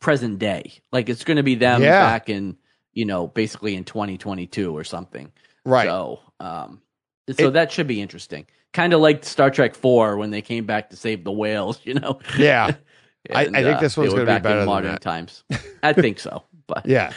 present 0.00 0.38
day. 0.38 0.72
Like 0.90 1.08
it's 1.08 1.24
going 1.24 1.36
to 1.36 1.42
be 1.42 1.54
them 1.56 1.82
Yeah. 1.82 2.00
back 2.00 2.28
in, 2.28 2.56
you 2.92 3.04
know, 3.04 3.26
basically 3.26 3.74
in 3.74 3.84
2022 3.84 4.76
or 4.76 4.84
something. 4.84 5.30
Right. 5.64 5.86
So, 5.86 6.20
um, 6.40 6.82
so 7.30 7.48
It- 7.48 7.50
that 7.52 7.72
should 7.72 7.86
be 7.86 8.00
interesting. 8.00 8.46
Kind 8.72 8.92
of 8.94 9.00
like 9.00 9.24
Star 9.24 9.50
Trek 9.50 9.74
4 9.74 10.16
when 10.16 10.30
they 10.30 10.40
came 10.42 10.64
back 10.64 10.90
to 10.90 10.96
save 10.96 11.24
the 11.24 11.32
whales, 11.32 11.80
you 11.84 11.94
know? 11.94 12.18
Yeah. 12.38 12.74
I- 13.32 13.40
I 13.40 13.42
And, 13.44 13.54
think 13.54 13.80
this 13.80 13.94
they 13.94 14.02
one's 14.02 14.14
were 14.14 14.24
gonna 14.24 14.38
be 14.40 14.42
better 14.42 14.54
in 14.54 14.58
than 14.60 14.66
modern 14.66 14.98
times. 14.98 15.44
I 15.82 15.92
think 15.92 16.18
so. 16.18 16.42
But 16.66 16.86
Yeah. 16.86 17.12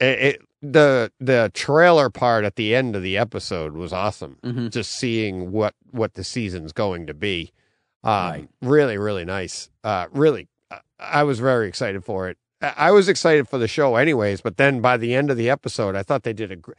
It, 0.00 0.18
it, 0.20 0.42
the 0.62 1.10
the 1.20 1.50
trailer 1.54 2.10
part 2.10 2.44
at 2.44 2.56
the 2.56 2.74
end 2.74 2.94
of 2.94 3.02
the 3.02 3.16
episode 3.16 3.72
was 3.74 3.92
awesome. 3.92 4.38
Mhm. 4.44 4.70
Just 4.70 4.92
seeing 4.92 5.50
what 5.52 5.74
what 5.90 6.14
the 6.14 6.22
season's 6.24 6.72
going 6.72 7.06
to 7.06 7.14
be. 7.14 7.52
Um, 8.04 8.12
Right. 8.12 8.48
really 8.62 8.98
really 8.98 9.24
nice. 9.24 9.70
Uh 9.82 10.06
really 10.12 10.46
I- 10.70 10.80
I 11.00 11.22
was 11.24 11.38
very 11.40 11.66
excited 11.68 12.04
for 12.04 12.28
it. 12.28 12.38
I 12.62 12.74
I 12.76 12.90
was 12.92 13.08
excited 13.08 13.48
for 13.48 13.58
the 13.58 13.66
show 13.68 13.96
anyways, 13.96 14.40
but 14.40 14.56
then 14.58 14.80
by 14.80 14.96
the 14.96 15.14
end 15.14 15.30
of 15.30 15.36
the 15.36 15.48
episode, 15.50 15.96
I 15.96 16.02
thought 16.04 16.22
they 16.22 16.32
did 16.32 16.52
a 16.52 16.56
gr- 16.56 16.72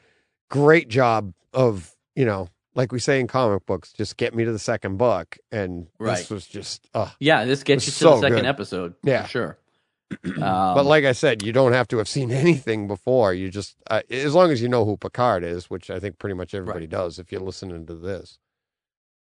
great 0.49 0.87
job 0.87 1.33
of, 1.53 1.95
you 2.15 2.25
know, 2.25 2.47
like 2.79 2.93
we 2.93 2.99
say 2.99 3.19
in 3.19 3.27
comic 3.27 3.65
books, 3.65 3.91
just 3.91 4.15
get 4.15 4.33
me 4.33 4.45
to 4.45 4.53
the 4.53 4.59
second 4.59 4.95
book 4.95 5.37
and 5.51 5.87
this 5.99 6.29
was 6.29 6.47
just 6.47 6.87
uh 6.93 7.09
yeah, 7.19 7.43
this 7.43 7.61
gets 7.63 7.85
you 7.85 7.91
to 7.91 8.03
the 8.05 8.21
second 8.21 8.37
good. 8.37 8.45
episode. 8.45 8.93
Yeah. 9.03 9.23
For 9.23 9.27
sure. 9.29 9.57
but 10.23 10.41
Um, 10.41 10.85
like 10.87 11.03
I 11.03 11.11
said, 11.11 11.43
you 11.43 11.51
don't 11.51 11.73
have 11.73 11.89
to 11.89 11.97
have 11.97 12.07
seen 12.07 12.31
anything 12.45 12.87
before. 12.87 13.33
You 13.33 13.49
just, 13.49 13.75
uh, 13.91 14.01
as 14.09 14.33
long 14.33 14.49
as 14.49 14.61
you 14.61 14.69
know 14.69 14.85
who 14.85 14.95
Picard 14.95 15.43
is, 15.43 15.69
which 15.69 15.89
I 15.91 15.99
think 15.99 16.19
pretty 16.19 16.35
much 16.35 16.53
everybody 16.53 16.87
does 16.87 17.19
if 17.19 17.33
you're 17.33 17.41
listening 17.41 17.85
to 17.87 17.95
this. 17.95 18.39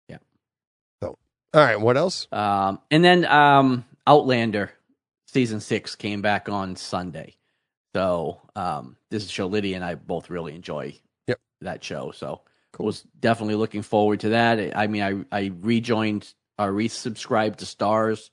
Yeah. 0.07 0.19
So, 1.03 1.17
all 1.53 1.61
right, 1.61 1.79
what 1.79 1.97
else? 1.97 2.27
Um, 2.31 2.79
and 2.89 3.03
then 3.03 3.25
um, 3.25 3.83
Outlander 4.07 4.71
season 5.27 5.59
six 5.59 5.95
came 5.95 6.21
back 6.21 6.47
on 6.47 6.77
Sunday. 6.77 7.35
So 7.93 8.39
um, 8.55 8.95
this 9.09 9.25
is 9.25 9.29
show 9.31 9.47
Lydia 9.47 9.75
and 9.75 9.83
I 9.83 9.95
both 9.95 10.29
really 10.29 10.55
enjoy. 10.55 10.95
Yep. 11.27 11.39
that 11.61 11.83
show. 11.83 12.11
So 12.11 12.41
Cool. 12.71 12.85
was 12.87 13.01
definitely 13.19 13.55
looking 13.55 13.81
forward 13.81 14.19
to 14.21 14.29
that. 14.29 14.77
I 14.77 14.87
mean, 14.87 15.25
I 15.31 15.37
I 15.37 15.51
rejoined 15.61 16.31
or 16.57 16.71
resubscribed 16.71 17.57
to 17.57 17.65
Starz 17.65 18.29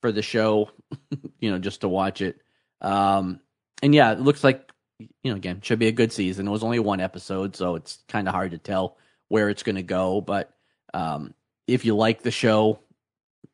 for 0.00 0.12
the 0.12 0.22
show, 0.22 0.70
you 1.40 1.50
know, 1.50 1.58
just 1.58 1.80
to 1.82 1.88
watch 1.88 2.20
it. 2.20 2.40
Um, 2.80 3.40
and 3.82 3.94
yeah, 3.94 4.12
it 4.12 4.20
looks 4.20 4.44
like 4.44 4.70
you 4.98 5.30
know 5.32 5.36
again 5.36 5.60
should 5.62 5.78
be 5.78 5.88
a 5.88 5.92
good 5.92 6.12
season. 6.12 6.46
It 6.46 6.50
was 6.50 6.62
only 6.62 6.78
one 6.78 7.00
episode, 7.00 7.56
so 7.56 7.74
it's 7.74 8.02
kind 8.08 8.28
of 8.28 8.34
hard 8.34 8.50
to 8.52 8.58
tell 8.58 8.96
where 9.28 9.48
it's 9.48 9.62
going 9.62 9.76
to 9.76 9.82
go. 9.82 10.20
But 10.20 10.52
um, 10.94 11.34
if 11.66 11.84
you 11.84 11.96
like 11.96 12.22
the 12.22 12.30
show, 12.30 12.80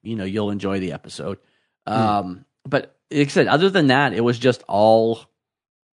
you 0.02 0.16
know 0.16 0.24
you'll 0.24 0.50
enjoy 0.50 0.80
the 0.80 0.92
episode. 0.92 1.38
Um, 1.86 2.44
But 2.68 2.96
like 3.12 3.28
I 3.28 3.30
said, 3.30 3.46
other 3.46 3.70
than 3.70 3.86
that, 3.88 4.12
it 4.12 4.20
was 4.22 4.38
just 4.38 4.64
all 4.68 5.20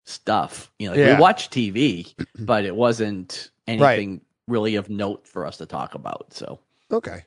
stuff. 0.05 0.70
You 0.78 0.89
know, 0.89 0.93
like 0.93 0.98
Yeah. 1.01 1.15
we 1.16 1.20
watched 1.20 1.52
TV, 1.52 2.15
but 2.39 2.65
it 2.65 2.74
wasn't 2.74 3.51
anything 3.66 4.20
really 4.49 4.75
of 4.75 4.91
note 4.91 5.27
for 5.27 5.47
us 5.47 5.59
to 5.59 5.66
talk 5.66 5.95
about. 5.95 6.33
So 6.33 6.59
Okay. 6.91 7.25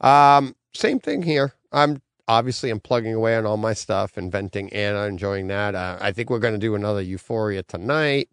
Um, 0.00 0.54
same 0.74 1.00
thing 1.00 1.22
here. 1.22 1.54
I'm 1.72 2.00
obviously 2.28 2.70
I'm 2.70 2.80
plugging 2.80 3.14
away 3.14 3.36
on 3.36 3.46
all 3.46 3.56
my 3.56 3.72
stuff, 3.72 4.16
inventing 4.16 4.72
Anna, 4.72 5.04
enjoying 5.04 5.48
that. 5.48 5.74
Uh, 5.74 5.98
I 6.00 6.12
think 6.12 6.30
we're 6.30 6.38
going 6.38 6.54
to 6.54 6.58
do 6.58 6.74
another 6.74 7.02
Euphoria 7.02 7.62
tonight 7.62 8.28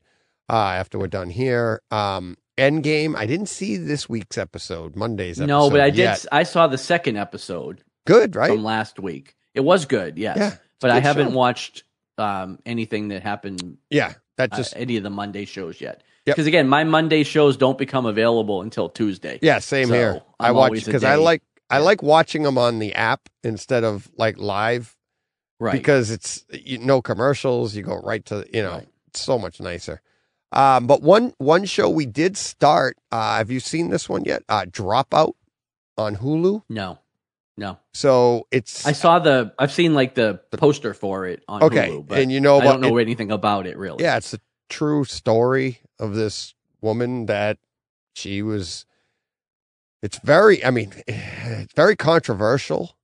uh, 0.50 0.56
after 0.56 1.00
we're 1.00 1.08
done 1.08 1.30
here. 1.30 1.82
Um, 1.92 2.38
Endgame. 2.58 3.16
I 3.16 3.26
didn't 3.26 3.48
see 3.48 3.78
this 3.78 4.10
week's 4.10 4.38
episode, 4.38 4.96
Monday's 4.96 5.40
episode. 5.40 5.48
no, 5.48 5.70
but 5.70 5.80
I 5.80 5.90
did. 5.90 5.98
yet. 6.00 6.26
I 6.32 6.44
saw 6.44 6.68
the 6.68 6.78
second 6.78 7.18
episode 7.18 7.84
Good, 8.06 8.36
right? 8.36 8.52
from 8.52 8.64
last 8.64 9.00
week. 9.00 9.36
It 9.54 9.62
was 9.62 9.86
good, 9.86 10.18
yes. 10.18 10.38
Yeah, 10.38 10.56
but 10.80 10.92
I 10.92 11.00
haven't 11.00 11.30
show. 11.30 11.36
watched 11.36 11.84
um, 12.18 12.60
anything 12.66 13.10
that 13.10 13.22
happened 13.22 13.78
yeah, 13.90 14.14
that 14.38 14.54
uh, 14.54 14.58
just 14.58 14.76
any 14.76 14.98
of 14.98 15.04
the 15.04 15.10
Monday 15.10 15.46
shows 15.46 15.80
yet. 15.82 16.02
Yep. 16.28 16.36
Because 16.36 16.48
again, 16.48 16.68
my 16.68 16.84
Monday 16.84 17.24
shows 17.24 17.56
don't 17.58 17.78
become 17.78 18.06
available 18.06 18.62
until 18.62 18.90
Tuesday. 18.90 19.40
Yeah, 19.42 19.60
same 19.60 19.88
So, 19.88 19.94
here. 19.94 20.22
i 20.40 20.50
I'm 20.50 20.56
watch 20.56 20.66
always 20.70 20.86
because 20.86 21.04
I 21.04 21.16
like 21.16 21.42
I 21.70 21.80
like 21.80 22.04
watching 22.04 22.44
them 22.44 22.58
on 22.58 22.80
the 22.80 22.94
app 22.94 23.30
instead 23.44 23.84
of 23.84 24.10
like 24.18 24.38
live 24.38 24.94
Right. 25.60 25.72
because 25.72 26.12
it's 26.12 26.46
you, 26.52 26.78
no 26.78 27.02
commercials. 27.02 27.76
You 27.76 27.82
go 27.84 27.96
right 28.04 28.24
to 28.26 28.46
you 28.54 28.62
know 28.62 28.72
Right. 28.74 28.88
it's 29.08 29.22
so 29.22 29.40
much 29.40 29.60
nicer. 29.60 30.02
Um, 30.52 30.86
but 30.86 31.02
one 31.02 31.34
one 31.40 31.66
show 31.66 31.90
we 31.90 32.06
did 32.06 32.38
start. 32.38 32.98
Uh, 33.12 33.38
have 33.38 33.50
you 33.50 33.60
seen 33.60 33.90
this 33.90 34.08
one 34.08 34.24
yet? 34.26 34.44
Uh, 34.50 34.66
Dropout 34.66 35.34
on 35.98 36.18
Hulu. 36.18 36.62
no, 36.70 37.00
no. 37.58 37.80
So 37.94 38.48
it's 38.52 38.86
I 38.86 38.92
saw 38.92 39.20
the. 39.20 39.54
I've 39.58 39.72
seen 39.72 39.94
like 39.94 40.14
the 40.16 40.42
poster 40.52 40.94
for 40.94 41.26
it 41.26 41.44
on 41.48 41.64
okay, 41.64 41.90
Hulu, 41.90 42.08
but 42.08 42.20
and 42.20 42.32
you 42.32 42.40
know 42.40 42.60
I 42.60 42.64
don't 42.66 42.82
know 42.82 42.98
it- 42.98 43.02
anything 43.02 43.32
about 43.32 43.66
it 43.66 43.78
really. 43.78 44.04
Yeah, 44.04 44.18
it's 44.18 44.34
a 44.34 44.40
true 44.70 45.06
story 45.06 45.80
of 46.00 46.16
this 46.16 46.54
woman 46.82 47.26
that 47.28 47.58
she 48.14 48.42
was. 48.42 48.86
It's 50.04 50.20
very, 50.20 50.64
I 50.64 50.70
mean, 50.70 50.94
it's 51.08 51.74
very 51.74 51.96
controversial. 51.96 52.96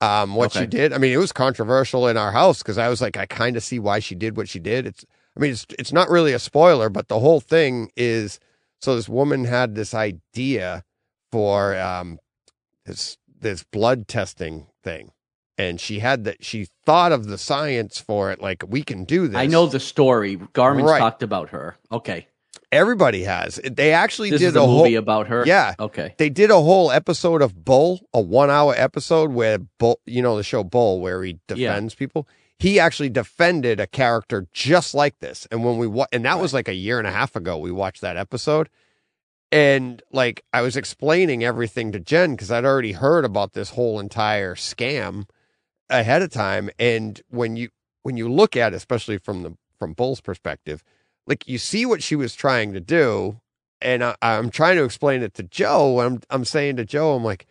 Um, 0.00 0.34
what 0.34 0.52
she 0.52 0.66
did. 0.66 0.92
I 0.92 0.98
mean, 0.98 1.12
it 1.12 1.18
was 1.18 1.30
controversial 1.30 2.08
in 2.08 2.16
our 2.16 2.32
house 2.32 2.58
because 2.58 2.76
I 2.76 2.88
was 2.88 3.00
like, 3.00 3.16
I 3.16 3.24
kind 3.26 3.56
of 3.56 3.62
see 3.62 3.78
why 3.78 4.00
she 4.00 4.16
did 4.16 4.36
what 4.36 4.48
she 4.48 4.58
did. 4.58 4.84
It's, 4.84 5.04
I 5.36 5.40
mean, 5.40 5.52
it's 5.52 5.64
it's 5.78 5.92
not 5.92 6.10
really 6.10 6.32
a 6.32 6.40
spoiler, 6.40 6.88
but 6.90 7.06
the 7.06 7.20
whole 7.20 7.40
thing 7.40 7.90
is 7.96 8.40
So 8.80 8.96
this 8.96 9.08
woman 9.08 9.44
had 9.44 9.76
this 9.76 9.94
idea 9.94 10.82
for 11.30 11.76
um, 11.78 12.18
this 12.84 13.16
this 13.40 13.62
blood 13.62 14.08
testing 14.08 14.66
thing, 14.82 15.12
and 15.56 15.80
she 15.80 16.00
had 16.00 16.24
that. 16.24 16.44
She 16.44 16.66
thought 16.84 17.12
of 17.12 17.26
the 17.28 17.38
science 17.38 18.00
for 18.00 18.32
it. 18.32 18.42
Like 18.42 18.64
we 18.66 18.82
can 18.82 19.04
do 19.04 19.28
this. 19.28 19.38
I 19.38 19.46
know 19.46 19.66
the 19.68 19.78
story. 19.78 20.34
Garmin's 20.52 20.90
Right. 20.90 20.98
talked 20.98 21.22
about 21.22 21.50
her. 21.50 21.76
Okay. 21.92 22.26
Everybody 22.72 23.22
has. 23.24 23.56
They 23.70 23.92
actually 23.92 24.30
This 24.30 24.40
did 24.40 24.56
a 24.56 24.62
a 24.62 24.66
whole. 24.66 24.78
movie 24.78 24.94
about 24.94 25.26
her. 25.28 25.44
Yeah. 25.46 25.74
Okay. 25.78 26.14
They 26.18 26.30
did 26.30 26.50
a 26.50 26.60
whole 26.60 26.90
episode 26.90 27.42
of 27.42 27.64
Bull, 27.64 28.00
a 28.14 28.20
one 28.20 28.50
hour 28.50 28.74
episode 28.76 29.30
where 29.32 29.58
Bull, 29.58 30.00
you 30.06 30.22
know, 30.22 30.36
the 30.38 30.42
show 30.42 30.64
Bull, 30.64 31.00
where 31.00 31.22
he 31.22 31.38
defends 31.46 31.94
people. 31.94 32.26
He 32.58 32.80
actually 32.80 33.10
defended 33.10 33.78
a 33.78 33.86
character 33.86 34.46
just 34.52 34.94
like 34.94 35.18
this. 35.18 35.46
And 35.50 35.64
when 35.64 35.76
we, 35.78 35.86
wa- 35.86 36.06
and 36.12 36.24
that 36.24 36.40
was 36.40 36.54
like 36.54 36.66
a 36.68 36.74
year 36.74 36.98
and 36.98 37.06
a 37.06 37.12
half 37.12 37.36
ago, 37.36 37.58
we 37.58 37.70
watched 37.72 38.00
that 38.00 38.16
episode. 38.16 38.70
And 39.50 40.02
like, 40.12 40.42
I 40.52 40.62
was 40.62 40.76
explaining 40.76 41.44
everything 41.44 41.92
to 41.92 42.00
Jen 42.00 42.30
because 42.32 42.50
I'd 42.50 42.64
already 42.64 42.92
heard 42.92 43.24
about 43.24 43.52
this 43.52 43.70
whole 43.70 44.00
entire 44.00 44.54
scam 44.54 45.28
ahead 45.90 46.22
of 46.22 46.30
time. 46.30 46.70
And 46.78 47.20
when 47.28 47.56
you, 47.56 47.68
when 48.02 48.16
you 48.16 48.30
look 48.30 48.56
at 48.56 48.72
it, 48.72 48.76
especially 48.76 49.18
from 49.18 49.42
the, 49.42 49.56
from 49.78 49.92
Bull's 49.92 50.20
perspective, 50.22 50.82
like 51.26 51.48
you 51.48 51.58
see 51.58 51.86
what 51.86 52.02
she 52.02 52.16
was 52.16 52.34
trying 52.34 52.72
to 52.72 52.80
do 52.80 53.40
and 53.82 54.04
I, 54.04 54.14
I'm 54.22 54.50
trying 54.50 54.76
to 54.76 54.84
explain 54.84 55.22
it 55.22 55.34
to 55.34 55.42
Joe. 55.42 56.00
And 56.00 56.14
I'm 56.14 56.22
I'm 56.30 56.44
saying 56.44 56.76
to 56.76 56.84
Joe, 56.84 57.14
I'm 57.14 57.24
like, 57.24 57.46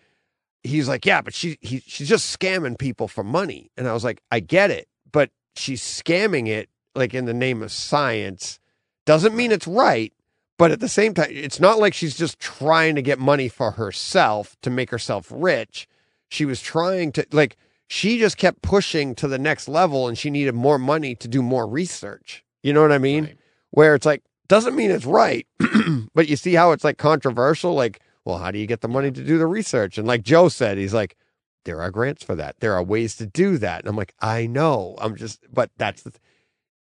he's 0.63 0.87
like, 0.87 1.05
yeah, 1.05 1.21
but 1.21 1.33
she 1.33 1.57
he, 1.61 1.81
she's 1.85 2.09
just 2.09 2.37
scamming 2.37 2.79
people 2.79 3.07
for 3.07 3.23
money. 3.23 3.69
And 3.77 3.87
I 3.87 3.93
was 3.93 4.03
like, 4.03 4.21
I 4.31 4.39
get 4.39 4.71
it, 4.71 4.87
but 5.11 5.29
she's 5.55 5.81
scamming 5.81 6.47
it 6.47 6.69
like 6.95 7.13
in 7.13 7.25
the 7.25 7.33
name 7.33 7.61
of 7.61 7.71
science. 7.71 8.59
Doesn't 9.05 9.35
mean 9.35 9.51
it's 9.51 9.67
right, 9.67 10.13
but 10.57 10.71
at 10.71 10.79
the 10.79 10.87
same 10.87 11.13
time, 11.13 11.29
it's 11.29 11.59
not 11.59 11.79
like 11.79 11.93
she's 11.93 12.17
just 12.17 12.39
trying 12.39 12.95
to 12.95 13.01
get 13.01 13.19
money 13.19 13.49
for 13.49 13.71
herself 13.71 14.55
to 14.61 14.69
make 14.69 14.89
herself 14.89 15.27
rich. 15.31 15.87
She 16.29 16.45
was 16.45 16.61
trying 16.61 17.11
to 17.13 17.25
like 17.31 17.57
she 17.87 18.19
just 18.19 18.37
kept 18.37 18.61
pushing 18.61 19.15
to 19.15 19.27
the 19.27 19.39
next 19.39 19.67
level, 19.67 20.07
and 20.07 20.17
she 20.17 20.29
needed 20.29 20.55
more 20.55 20.79
money 20.79 21.13
to 21.15 21.27
do 21.27 21.41
more 21.41 21.67
research. 21.67 22.43
You 22.63 22.73
know 22.73 22.81
what 22.81 22.91
I 22.91 22.99
mean? 22.99 23.25
Right. 23.25 23.37
Where 23.71 23.95
it's 23.95 24.05
like 24.05 24.23
doesn't 24.47 24.75
mean 24.75 24.91
it's 24.91 25.05
right 25.05 25.47
but 26.13 26.27
you 26.27 26.35
see 26.35 26.53
how 26.53 26.71
it's 26.71 26.83
like 26.83 26.97
controversial 26.97 27.73
like 27.73 28.01
well 28.25 28.37
how 28.37 28.51
do 28.51 28.59
you 28.59 28.67
get 28.67 28.81
the 28.81 28.87
money 28.87 29.11
to 29.11 29.23
do 29.23 29.37
the 29.37 29.47
research? 29.47 29.97
And 29.97 30.07
like 30.07 30.23
joe 30.23 30.49
said 30.49 30.77
he's 30.77 30.93
like 30.93 31.17
there 31.63 31.79
are 31.81 31.91
grants 31.91 32.23
for 32.23 32.35
that. 32.35 32.59
There 32.59 32.73
are 32.73 32.81
ways 32.81 33.15
to 33.17 33.25
do 33.25 33.57
that. 33.59 33.79
And 33.81 33.89
i'm 33.89 33.95
like 33.95 34.13
i 34.19 34.45
know. 34.45 34.95
I'm 34.99 35.15
just 35.15 35.45
but 35.51 35.71
that's 35.77 36.03
th- 36.03 36.15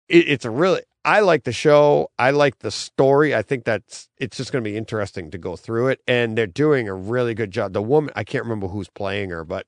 it, 0.09 0.29
it's 0.29 0.45
a 0.45 0.51
really 0.51 0.83
i 1.05 1.21
like 1.21 1.45
the 1.45 1.53
show. 1.53 2.11
I 2.19 2.31
like 2.33 2.59
the 2.59 2.71
story. 2.71 3.35
I 3.35 3.43
think 3.43 3.65
that's 3.65 4.09
it's 4.19 4.37
just 4.37 4.53
going 4.53 4.65
to 4.65 4.71
be 4.71 4.77
interesting 4.77 5.31
to 5.31 5.39
go 5.39 5.57
through 5.57 5.89
it. 5.89 6.01
And 6.07 6.37
they're 6.37 6.47
doing 6.47 6.89
a 6.89 6.95
really 6.95 7.35
good 7.35 7.53
job. 7.53 7.73
The 7.73 7.83
woman 7.83 8.13
i 8.17 8.25
can't 8.25 8.45
remember 8.45 8.69
who's 8.69 8.89
playing 8.89 9.31
her 9.31 9.45
but 9.45 9.67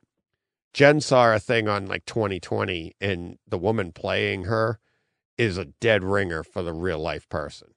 jen 0.73 1.01
saw 1.01 1.33
a 1.33 1.39
thing 1.39 1.69
on 1.69 1.87
like 1.87 2.05
2020 2.07 2.95
and 3.01 3.39
the 3.47 3.59
woman 3.59 3.93
playing 3.93 4.45
her 4.45 4.81
is 5.39 5.59
a 5.59 5.65
dead 5.67 6.05
ringer 6.05 6.43
for 6.43 6.63
the 6.63 6.73
real 6.73 6.99
life 6.99 7.29
person. 7.29 7.69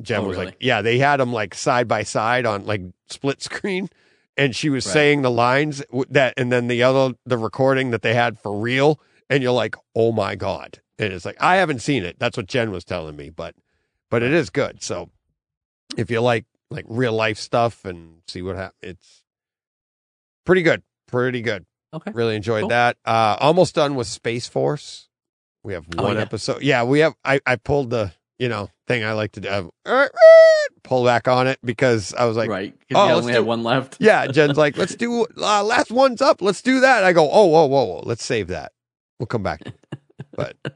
Jen 0.00 0.20
Oh, 0.20 0.28
was 0.28 0.36
really? 0.36 0.46
like, 0.46 0.56
yeah, 0.60 0.82
they 0.82 0.98
had 0.98 1.18
them 1.18 1.32
like 1.32 1.54
side 1.54 1.86
by 1.88 2.02
side 2.02 2.46
on 2.46 2.64
like 2.66 2.80
split 3.08 3.42
screen, 3.42 3.88
and 4.36 4.54
she 4.56 4.68
was 4.70 4.86
Right. 4.86 4.92
saying 4.92 5.22
the 5.22 5.30
lines 5.30 5.82
that, 6.10 6.34
and 6.36 6.50
then 6.50 6.68
the 6.68 6.82
other 6.82 7.14
the 7.26 7.38
recording 7.38 7.90
that 7.90 8.02
they 8.02 8.14
had 8.14 8.38
for 8.38 8.58
real, 8.58 9.00
and 9.30 9.42
you're 9.42 9.52
like, 9.52 9.76
oh 9.94 10.10
my 10.12 10.34
god, 10.34 10.80
and 10.98 11.12
it's 11.12 11.24
like 11.24 11.36
I 11.40 11.56
haven't 11.56 11.80
seen 11.80 12.04
it. 12.04 12.18
That's 12.18 12.36
what 12.36 12.46
Jen 12.46 12.70
was 12.70 12.84
telling 12.84 13.16
me, 13.16 13.30
but 13.30 13.54
but 14.10 14.22
it 14.22 14.32
is 14.32 14.50
good. 14.50 14.82
So 14.82 15.10
if 15.96 16.10
you 16.10 16.20
like 16.20 16.46
like 16.70 16.86
real 16.88 17.12
life 17.12 17.38
stuff 17.38 17.84
and 17.84 18.22
see 18.26 18.42
what 18.42 18.56
happens, 18.56 18.78
it's 18.82 19.22
pretty 20.44 20.62
good, 20.62 20.82
pretty 21.06 21.42
good. 21.42 21.66
Okay. 21.94 22.10
Really 22.12 22.36
enjoyed 22.36 22.62
Cool. 22.62 22.68
that. 22.70 22.96
Uh, 23.04 23.36
almost 23.38 23.74
done 23.74 23.94
with 23.94 24.06
Space 24.06 24.48
Force. 24.48 25.08
We 25.64 25.74
have 25.74 25.84
Oh, 25.98 26.04
one 26.04 26.16
yeah. 26.16 26.22
episode. 26.22 26.62
Yeah, 26.62 26.84
we 26.84 27.00
have. 27.00 27.14
I 27.24 27.40
I 27.46 27.56
pulled 27.56 27.90
the 27.90 28.12
you 28.38 28.48
know 28.48 28.68
thing 28.88 29.04
I 29.04 29.12
like 29.12 29.32
to 29.32 29.40
do. 29.40 29.70
uh, 29.86 30.08
pull 30.82 31.04
back 31.04 31.28
on 31.28 31.46
it 31.46 31.58
because 31.64 32.12
I 32.14 32.24
was 32.24 32.36
like, 32.36 32.50
right? 32.50 32.74
oh, 32.94 33.06
you 33.08 33.14
only 33.14 33.32
do- 33.32 33.38
had 33.38 33.46
one 33.46 33.62
left. 33.62 33.96
yeah. 34.00 34.26
Jen's 34.32 34.56
like, 34.58 34.76
let's 34.76 34.94
do 34.96 35.26
uh, 35.38 35.62
last 35.62 35.90
one's 35.92 36.20
up. 36.20 36.42
Let's 36.42 36.62
do 36.62 36.80
that. 36.80 37.04
I 37.04 37.12
go, 37.12 37.30
oh, 37.30 37.46
whoa, 37.46 37.66
whoa, 37.66 37.84
whoa. 37.84 38.02
Let's 38.04 38.24
save 38.24 38.48
that. 38.48 38.72
We'll 39.20 39.28
come 39.28 39.42
back. 39.44 39.60
But 40.34 40.56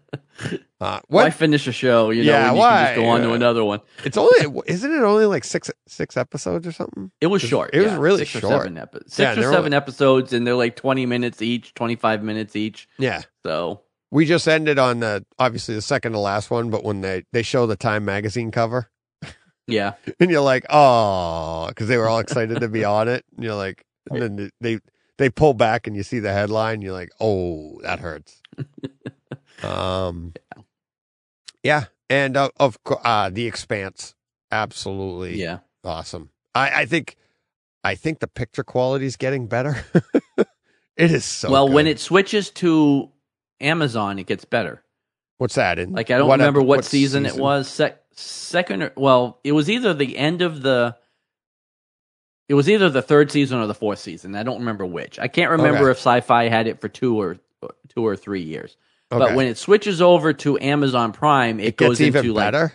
uh, 0.81 1.01
Why 1.09 1.25
what? 1.25 1.35
finish 1.35 1.67
a 1.67 1.73
show? 1.73 2.11
You 2.11 2.23
know, 2.25 2.31
Yeah, 2.31 2.39
you 2.39 2.47
can 2.47 2.55
just 2.57 2.59
why? 2.59 2.95
go 2.95 3.07
on 3.07 3.21
to 3.23 3.33
another 3.33 3.65
one. 3.65 3.81
It's 4.05 4.17
only 4.17 4.61
isn't 4.67 4.93
it 4.93 5.03
only 5.03 5.27
like 5.27 5.43
six 5.45 5.71
six 5.89 6.17
episodes 6.17 6.67
or 6.67 6.73
something? 6.73 7.11
It 7.21 7.27
was 7.29 7.43
short. 7.43 7.71
it 7.73 7.81
was 7.81 7.93
yeah, 7.93 7.99
really 7.99 8.19
six 8.25 8.31
short. 8.31 8.45
Or 8.45 8.59
seven 8.59 8.79
epi- 8.79 8.99
six 9.09 9.19
Yeah, 9.19 9.45
or 9.45 9.51
seven 9.53 9.73
episodes, 9.73 10.33
and 10.33 10.47
they're 10.47 10.55
like 10.55 10.77
twenty 10.77 11.07
minutes 11.07 11.43
each, 11.43 11.75
twenty 11.75 11.97
five 11.97 12.23
minutes 12.23 12.55
each. 12.55 12.89
Yeah. 12.99 13.23
So 13.45 13.81
We 14.11 14.25
just 14.25 14.47
ended 14.47 14.79
on 14.79 15.01
the 15.01 15.25
obviously 15.39 15.75
the 15.75 15.83
second 15.83 16.13
to 16.13 16.19
last 16.19 16.51
one, 16.51 16.71
but 16.71 16.85
when 16.85 17.01
they 17.01 17.25
they 17.33 17.43
show 17.43 17.67
the 17.67 17.77
Time 17.77 18.05
magazine 18.05 18.51
cover, 18.51 18.91
yeah, 19.67 19.95
and 20.21 20.31
you're 20.31 20.41
like, 20.41 20.65
oh, 20.71 21.67
because 21.69 21.89
they 21.89 21.97
were 21.97 22.09
all 22.09 22.21
excited 22.21 22.61
to 22.61 22.69
be 22.69 22.85
on 22.85 23.09
it. 23.09 23.25
And 23.35 23.45
you're 23.45 23.55
like, 23.55 23.85
and 24.11 24.23
then 24.23 24.51
they 24.61 24.79
they 25.19 25.31
pull 25.31 25.55
back 25.55 25.87
and 25.87 25.97
you 25.97 26.03
see 26.03 26.19
the 26.19 26.33
headline. 26.33 26.83
You're 26.83 26.93
like, 26.93 27.11
oh, 27.21 27.81
that 27.83 27.99
hurts. 27.99 28.41
um, 29.63 30.35
yeah, 31.63 31.85
and 32.09 32.37
uh, 32.37 32.51
of 32.59 32.83
course, 32.85 33.01
uh, 33.05 33.31
the 33.31 33.47
Expanse, 33.47 34.15
absolutely, 34.53 35.41
yeah. 35.41 35.59
awesome. 35.85 36.31
I 36.55 36.83
I 36.83 36.87
think 36.87 37.17
I 37.83 37.95
think 37.95 38.21
the 38.21 38.29
picture 38.29 38.65
quality 38.65 39.07
is 39.07 39.17
getting 39.17 39.47
better. 39.47 39.85
it 40.97 41.11
is 41.11 41.25
so. 41.25 41.51
well, 41.51 41.69
when 41.69 41.87
it 41.87 41.99
switches 41.99 42.51
to 42.51 43.11
Amazon, 43.61 44.19
it 44.19 44.27
gets 44.27 44.45
better. 44.45 44.83
what's 45.39 45.55
that 45.57 45.79
in? 45.79 45.93
Like 45.93 46.11
I 46.11 46.19
don't 46.19 46.29
what 46.29 46.39
remember 46.41 46.61
what, 46.61 46.79
what 46.79 46.85
season, 46.85 47.27
it 47.27 47.37
was. 47.37 47.69
Sec- 47.69 48.03
second, 48.13 48.83
or, 48.83 48.93
well, 48.97 49.39
it 49.45 49.53
was 49.53 49.69
either 49.71 49.95
the 49.95 50.17
end 50.17 50.43
of 50.43 50.63
the. 50.63 50.97
It 52.49 52.55
was 52.55 52.69
either 52.71 52.89
the 52.89 53.03
third 53.03 53.33
season 53.33 53.59
or 53.59 53.67
the 53.67 53.75
fourth 53.75 53.99
season. 53.99 54.37
I 54.37 54.45
don't 54.45 54.61
remember 54.61 54.87
which. 54.87 55.19
I 55.19 55.27
can't 55.27 55.51
remember 55.51 55.83
Okay. 55.83 55.91
if 55.91 55.97
Sci-Fi 55.97 56.49
had 56.49 56.69
it 56.69 56.81
for 56.81 56.89
two 56.89 57.21
or 57.21 57.39
two 57.89 58.07
or 58.07 58.15
three 58.17 58.43
years. 58.43 58.77
Okay. 59.11 59.19
But 59.19 59.35
when 59.35 59.47
it 59.49 59.59
switches 59.59 60.01
over 60.01 60.33
to 60.33 60.59
Amazon 60.61 61.13
Prime, 61.13 61.59
it, 61.59 61.67
it 61.67 61.77
goes 61.77 61.99
gets 61.99 62.01
even 62.03 62.21
into 62.21 62.35
like 62.35 62.53
better. 62.53 62.73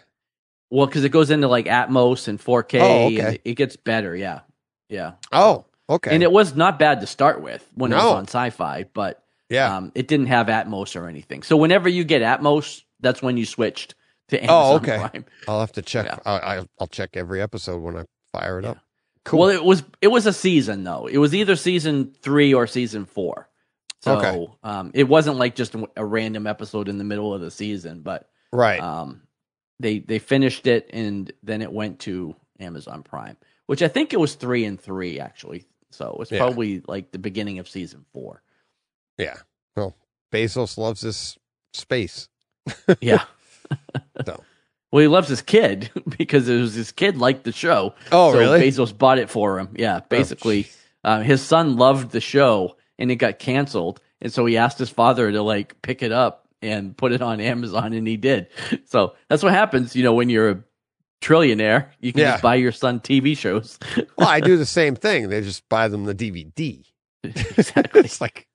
well, 0.70 0.88
because 0.88 1.06
it 1.06 1.10
goes 1.10 1.30
into 1.32 1.48
like 1.48 1.68
Atmos 1.68 2.28
and 2.28 2.38
4K. 2.40 2.80
Oh, 2.82 3.06
okay. 3.08 3.20
and 3.22 3.40
it 3.46 3.54
gets 3.56 3.78
better. 3.78 4.14
Yeah, 4.16 4.42
yeah. 4.90 5.14
Oh, 5.32 5.66
okay. 5.90 6.14
And 6.14 6.22
it 6.22 6.32
was 6.32 6.54
not 6.56 6.78
bad 6.78 7.00
to 7.02 7.08
start 7.08 7.42
with 7.42 7.66
when 7.74 7.94
it 7.94 7.96
was 7.96 8.04
on 8.04 8.24
Sci-Fi, 8.28 8.86
but 8.94 9.21
yeah. 9.52 9.78
um, 9.78 9.92
it 9.94 10.08
didn't 10.08 10.28
have 10.28 10.48
Atmos 10.48 11.00
or 11.00 11.08
anything. 11.08 11.44
So 11.44 11.56
whenever 11.58 11.88
you 11.90 12.04
get 12.04 12.22
Atmos, 12.24 12.82
that's 13.00 13.22
when 13.22 13.38
you 13.38 13.46
switched 13.46 13.94
to 14.30 14.40
Amazon 14.40 14.72
Oh, 14.72 14.76
okay. 14.78 14.98
Prime. 14.98 15.26
I'll 15.48 15.60
have 15.60 15.74
to 15.74 15.82
check. 15.84 16.06
Yeah. 16.08 16.18
I, 16.26 16.58
I, 16.58 16.66
I'll 16.80 16.88
check 16.88 17.12
every 17.16 17.42
episode 17.42 17.82
when 17.82 17.98
I 17.98 18.06
fire 18.32 18.60
it 18.60 18.64
Yeah. 18.64 18.72
up. 18.72 18.78
Cool. 19.24 19.40
Well, 19.42 19.50
it 19.50 19.64
was 19.64 19.84
it 20.02 20.08
was 20.08 20.26
a 20.26 20.34
season 20.34 20.84
though. 20.84 21.06
It 21.06 21.20
was 21.20 21.36
either 21.36 21.56
season 21.56 22.14
three 22.24 22.56
or 22.56 22.66
season 22.66 23.06
four. 23.06 23.48
So 24.02 24.18
Okay. 24.18 24.48
um, 24.64 24.90
it 24.96 25.04
wasn't 25.08 25.38
like 25.38 25.54
just 25.54 25.76
a, 25.76 25.88
a 25.96 26.04
random 26.04 26.48
episode 26.48 26.90
in 26.90 26.98
the 26.98 27.04
middle 27.04 27.32
of 27.32 27.40
the 27.42 27.52
season, 27.52 28.02
but 28.02 28.28
right. 28.52 28.80
um, 28.80 29.22
they 29.80 30.00
they 30.00 30.18
finished 30.18 30.66
it 30.66 30.90
and 30.92 31.32
then 31.44 31.62
it 31.62 31.72
went 31.72 32.00
to 32.00 32.36
Amazon 32.60 33.04
Prime, 33.04 33.38
which 33.68 33.84
I 33.84 33.88
think 33.90 34.12
it 34.14 34.20
was 34.20 34.34
three 34.34 34.66
and 34.66 34.80
three 34.82 35.20
actually. 35.20 35.68
So 35.92 36.10
it 36.14 36.18
was 36.18 36.32
Yeah. 36.32 36.40
probably 36.40 36.82
like 36.88 37.12
the 37.12 37.20
beginning 37.20 37.60
of 37.60 37.70
season 37.70 38.06
four. 38.14 38.42
Yeah. 39.22 39.38
Well, 39.76 39.96
Bezos 40.34 40.78
loves 40.78 41.02
this 41.02 41.38
space. 41.74 42.28
Yeah. 43.02 43.24
So. 44.26 44.44
Well, 44.92 45.02
he 45.02 45.08
loves 45.08 45.30
his 45.30 45.42
kid 45.42 45.90
because 46.18 46.50
it 46.50 46.60
was 46.60 46.74
his 46.74 46.92
kid 46.92 47.18
liked 47.18 47.46
the 47.46 47.52
show. 47.54 47.96
Oh, 48.12 48.34
so 48.34 48.40
really? 48.40 48.60
Bezos 48.60 48.96
bought 48.96 49.18
it 49.18 49.30
for 49.30 49.58
him. 49.60 49.70
Yeah, 49.78 50.02
basically, 50.10 50.68
uh, 51.06 51.22
his 51.22 51.42
son 51.42 51.78
loved 51.78 52.12
the 52.12 52.20
show 52.20 52.76
and 53.00 53.10
it 53.10 53.16
got 53.16 53.40
canceled, 53.40 54.02
and 54.22 54.32
so 54.32 54.46
he 54.46 54.58
asked 54.58 54.78
his 54.78 54.90
father 54.90 55.32
to 55.32 55.42
like 55.42 55.82
pick 55.82 56.04
it 56.04 56.12
up 56.12 56.48
and 56.62 56.96
put 56.96 57.14
it 57.14 57.22
on 57.22 57.40
Amazon, 57.40 57.94
and 57.94 58.06
he 58.06 58.18
did. 58.18 58.48
So 58.86 59.16
that's 59.30 59.42
what 59.42 59.54
happens, 59.54 59.96
you 59.96 60.04
know, 60.04 60.14
when 60.14 60.30
you're 60.30 60.50
a 60.52 60.64
trillionaire, 61.22 61.88
you 62.02 62.12
can 62.12 62.22
Yeah. 62.22 62.32
just 62.32 62.44
buy 62.44 62.56
your 62.56 62.72
son 62.74 63.00
TV 63.00 63.36
shows. 63.38 63.80
well, 64.18 64.28
I 64.28 64.42
do 64.42 64.58
the 64.58 64.66
same 64.66 64.96
thing. 64.96 65.30
They 65.30 65.42
just 65.42 65.68
buy 65.70 65.88
them 65.88 66.04
the 66.04 66.14
DVD. 66.16 66.84
exactly. 67.24 68.02
it's 68.02 68.20
like 68.22 68.48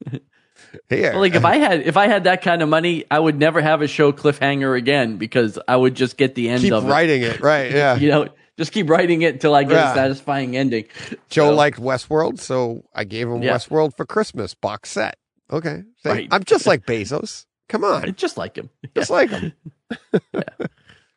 here. 0.88 1.12
Well, 1.12 1.20
like 1.20 1.34
if 1.34 1.44
I 1.44 1.56
had 1.56 1.80
if 1.82 1.96
I 1.96 2.06
had 2.06 2.24
that 2.24 2.42
kind 2.42 2.62
of 2.62 2.68
money, 2.68 3.04
I 3.10 3.18
would 3.18 3.38
never 3.38 3.60
have 3.60 3.82
a 3.82 3.86
show 3.88 4.12
cliffhanger 4.12 4.76
again 4.76 5.16
because 5.16 5.58
I 5.68 5.76
would 5.76 5.94
just 5.94 6.16
get 6.16 6.34
the 6.34 6.48
end 6.48 6.62
keep 6.62 6.72
of 6.72 6.84
it. 6.84 6.88
writing 6.88 7.22
it, 7.22 7.40
right? 7.40 7.70
Yeah. 7.74 7.96
You 7.96 8.08
know, 8.08 8.28
just 8.58 8.72
keep 8.72 8.88
writing 8.88 9.22
it 9.22 9.34
until 9.34 9.54
I 9.54 9.64
get 9.64 9.72
Yeah. 9.72 9.92
a 9.92 9.94
satisfying 9.94 10.56
ending. 10.56 10.84
Joe 11.28 11.50
So- 11.50 11.54
liked 11.54 11.80
Westworld, 11.80 12.38
so 12.40 12.84
I 12.94 13.04
gave 13.04 13.28
him 13.28 13.42
Yeah. 13.42 13.54
Westworld 13.54 13.96
for 13.96 14.04
Christmas 14.06 14.54
box 14.54 14.90
set. 14.90 15.16
Okay? 15.50 15.82
Right. 16.04 16.28
I'm 16.30 16.44
just 16.44 16.66
like 16.66 16.84
Bezos. 16.86 17.46
Come 17.68 17.84
on, 17.84 18.14
just 18.14 18.36
like 18.36 18.56
him. 18.56 18.70
just 18.96 19.10
like 19.10 19.30
him. 19.30 19.52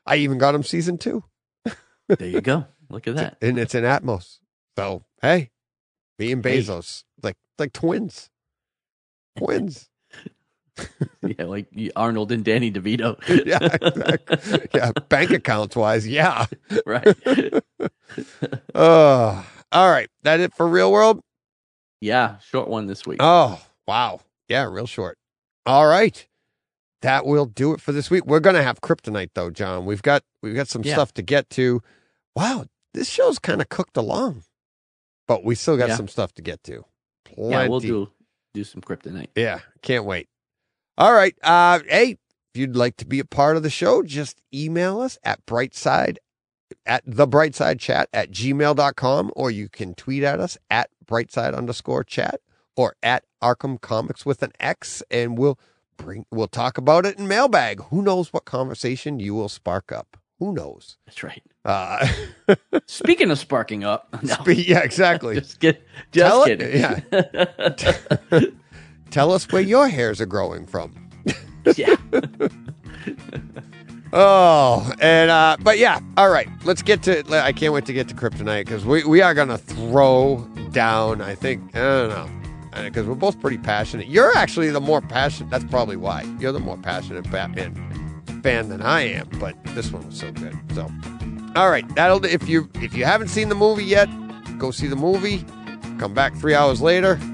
I 0.06 0.16
even 0.18 0.38
got 0.38 0.56
him 0.56 0.64
season 0.64 0.98
two. 0.98 1.24
There 2.08 2.28
you 2.28 2.42
go. 2.42 2.66
look 2.90 3.08
at 3.08 3.16
that. 3.18 3.38
and 3.42 3.60
it's 3.60 3.76
in 3.76 3.84
Atmos. 3.84 4.40
So 4.78 5.04
hey, 5.22 5.52
me 6.18 6.32
and 6.32 6.44
Hey. 6.44 6.60
Bezos 6.60 7.04
like 7.22 7.36
like 7.60 7.72
twins, 7.74 8.30
twins. 9.38 9.90
yeah, 11.22 11.46
like 11.46 11.68
Arnold 11.96 12.32
and 12.32 12.44
Danny 12.44 12.72
DeVito. 12.72 13.18
yeah, 13.46 13.60
exactly. 13.82 14.68
yeah. 14.74 14.92
Bank 15.10 15.32
accounts 15.32 15.76
wise, 15.76 16.08
yeah. 16.08 16.46
right. 16.86 17.16
Oh, 18.76 19.46
all 19.72 19.92
right. 19.92 20.10
That 20.24 20.40
it 20.40 20.54
for 20.54 20.68
real 20.68 20.92
world. 20.92 21.22
Yeah, 22.02 22.38
short 22.40 22.70
one 22.70 22.88
this 22.88 23.06
week. 23.06 23.18
Oh, 23.20 23.62
wow. 23.88 24.22
Yeah, 24.48 24.64
real 24.70 24.88
short. 24.88 25.18
All 25.66 25.86
right. 25.86 26.26
That 27.02 27.26
will 27.26 27.46
do 27.46 27.74
it 27.74 27.82
for 27.82 27.92
this 27.92 28.10
week. 28.10 28.26
We're 28.26 28.40
gonna 28.42 28.64
have 28.64 28.82
kryptonite 28.82 29.30
though, 29.34 29.50
John. 29.50 29.86
We've 29.86 30.02
got 30.02 30.24
we've 30.42 30.56
got 30.56 30.68
some 30.68 30.84
Yeah. 30.84 30.94
stuff 30.96 31.14
to 31.14 31.22
get 31.22 31.50
to. 31.52 31.82
Wow, 32.36 32.66
this 32.94 33.10
show's 33.10 33.40
kind 33.40 33.62
of 33.62 33.70
cooked 33.70 33.96
along. 33.96 34.44
But 35.28 35.44
we 35.46 35.56
still 35.56 35.78
got 35.78 35.90
Yeah. 35.90 35.96
some 35.96 36.08
stuff 36.10 36.34
to 36.34 36.42
get 36.42 36.62
to. 36.64 36.84
Plenty. 37.26 37.52
yeah, 37.52 37.68
we'll 37.68 37.80
do 37.80 38.10
do 38.54 38.64
some 38.64 38.82
kryptonite. 38.82 39.30
Yeah, 39.36 39.60
can't 39.82 40.06
wait. 40.06 40.28
All 40.98 41.14
right. 41.14 41.36
Uh 41.44 41.80
hey, 41.88 42.18
if 42.54 42.60
you'd 42.60 42.76
like 42.76 42.98
to 42.98 43.06
be 43.06 43.20
a 43.20 43.26
part 43.26 43.58
of 43.58 43.64
the 43.64 43.70
show, 43.70 44.04
just 44.04 44.42
email 44.54 45.02
us 45.02 45.18
at 45.24 45.46
brightside 45.46 46.18
at 46.86 47.04
the 47.06 47.28
brightside 47.28 47.80
chat 47.80 48.10
at 48.14 48.32
gmail.com 48.32 49.32
or 49.36 49.52
you 49.52 49.70
can 49.70 49.96
tweet 49.96 50.24
at 50.24 50.40
us 50.40 50.58
at 50.70 50.90
brightside 51.06 51.56
underscore 51.56 52.04
chat 52.04 52.42
or 52.76 52.96
at 53.02 53.24
Arkham 53.42 53.80
Comics 53.82 54.26
with 54.26 54.44
an 54.44 54.52
X 54.60 55.04
and 55.10 55.38
we'll 55.38 55.60
bring 55.98 56.26
we'll 56.32 56.48
talk 56.48 56.78
about 56.78 57.06
it 57.06 57.18
in 57.18 57.28
mailbag. 57.28 57.82
Who 57.86 58.02
knows 58.02 58.32
what 58.34 58.46
conversation 58.46 59.20
you 59.20 59.34
will 59.34 59.50
spark 59.50 59.92
up? 59.92 60.19
Who 60.40 60.54
knows? 60.54 60.98
That's 61.06 61.22
right. 61.24 61.44
Uh 61.66 62.08
Speaking 62.88 63.30
of 63.32 63.38
sparking 63.40 63.84
up, 63.84 64.08
no, 64.24 64.36
yeah, 64.48 64.80
exactly. 64.80 65.36
just 65.36 65.60
get 65.60 65.86
just 66.12 66.28
Tell 66.28 66.44
it- 66.44 66.60
kidding. 66.60 66.80
yeah. 68.32 68.42
Tell 69.12 69.32
us 69.32 69.52
where 69.52 69.62
your 69.62 69.88
hairs 69.90 70.22
are 70.22 70.26
growing 70.26 70.66
from. 70.66 71.10
yeah. 71.76 71.96
Oh, 74.12 74.92
and 75.00 75.30
uh 75.30 75.58
but 75.62 75.78
yeah, 75.78 76.00
all 76.18 76.30
right. 76.32 76.48
Let's 76.64 76.82
get 76.82 77.04
to 77.04 77.24
I 77.44 77.52
can't 77.52 77.74
wait 77.74 77.86
to 77.86 77.94
get 77.94 78.08
to 78.08 78.16
kryptonite 78.16 78.66
because 78.66 78.84
we, 78.86 79.04
we 79.04 79.22
are 79.22 79.34
gonna 79.36 79.58
throw 79.58 80.38
down, 80.72 81.22
I 81.22 81.36
think 81.36 81.76
I 81.76 81.80
don't 81.80 82.10
know. 82.10 82.30
Because 82.84 83.06
we're 83.08 83.16
both 83.16 83.40
pretty 83.42 83.58
passionate. 83.58 84.08
You're 84.08 84.36
actually 84.38 84.70
the 84.72 84.80
more 84.82 85.02
passionate 85.02 85.50
that's 85.50 85.66
probably 85.66 85.96
why. 85.98 86.24
You're 86.40 86.52
the 86.52 86.60
more 86.60 86.78
passionate 86.78 87.30
Batman 87.30 87.74
fan 88.42 88.70
than 88.70 88.82
I 88.82 89.02
am, 89.02 89.30
but 89.40 89.56
this 89.76 89.92
one 89.92 90.06
was 90.06 90.20
so 90.20 90.32
good. 90.32 90.58
So 90.74 90.90
all 91.56 91.70
right, 91.70 91.88
that'll 91.96 92.24
if 92.26 92.48
you 92.48 92.70
if 92.76 92.94
you 92.94 93.06
haven't 93.06 93.30
seen 93.30 93.50
the 93.50 93.56
movie 93.56 93.86
yet, 93.86 94.10
go 94.58 94.72
see 94.72 94.88
the 94.88 94.96
movie. 94.96 95.46
Come 95.98 96.14
back 96.14 96.36
three 96.36 96.56
hours 96.56 96.82
later. 96.82 97.20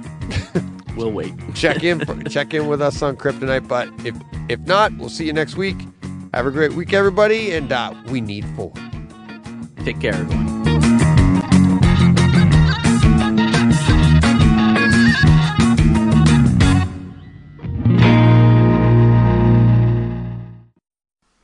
We'll 0.95 1.11
wait. 1.11 1.34
check 1.53 1.84
in 1.84 2.06
for, 2.06 2.15
check 2.30 2.53
in 2.53 2.68
with 2.68 2.82
us 2.82 3.02
on 3.02 3.18
kryptonite 3.18 3.68
but 3.68 3.90
if 4.06 4.15
if 4.48 4.61
not 4.61 4.98
we'll 4.98 5.10
see 5.10 5.26
you 5.26 5.34
next 5.34 5.57
week 5.57 5.76
have 6.34 6.45
a 6.45 6.52
great 6.52 6.72
week 6.72 6.94
everybody 6.94 7.52
and 7.52 7.69
uh, 7.69 7.94
we 8.07 8.22
need 8.22 8.45
four 8.56 8.72
Take 9.86 9.99
care, 10.02 10.15
everyone. 10.15 10.64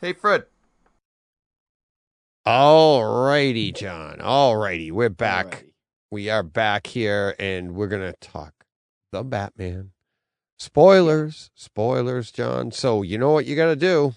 Hey 0.02 0.14
fred 0.14 0.46
all 2.46 3.24
righty 3.26 3.72
john 3.72 4.20
all 4.22 4.58
righty 4.58 4.92
we're 4.92 5.10
back 5.10 5.46
Alrighty. 5.64 5.72
we 6.12 6.30
are 6.30 6.44
back 6.44 6.88
here 6.88 7.36
and 7.40 7.76
we're 7.76 7.88
gonna 7.88 8.14
talk 8.20 8.66
the 9.12 9.24
batman 9.24 9.92
spoilers 10.58 11.52
spoilers 11.56 12.32
john 12.32 12.72
so 12.72 13.04
you 13.04 13.18
know 13.18 13.32
what 13.32 13.46
you 13.46 13.56
gotta 13.56 13.76
do 13.76 14.14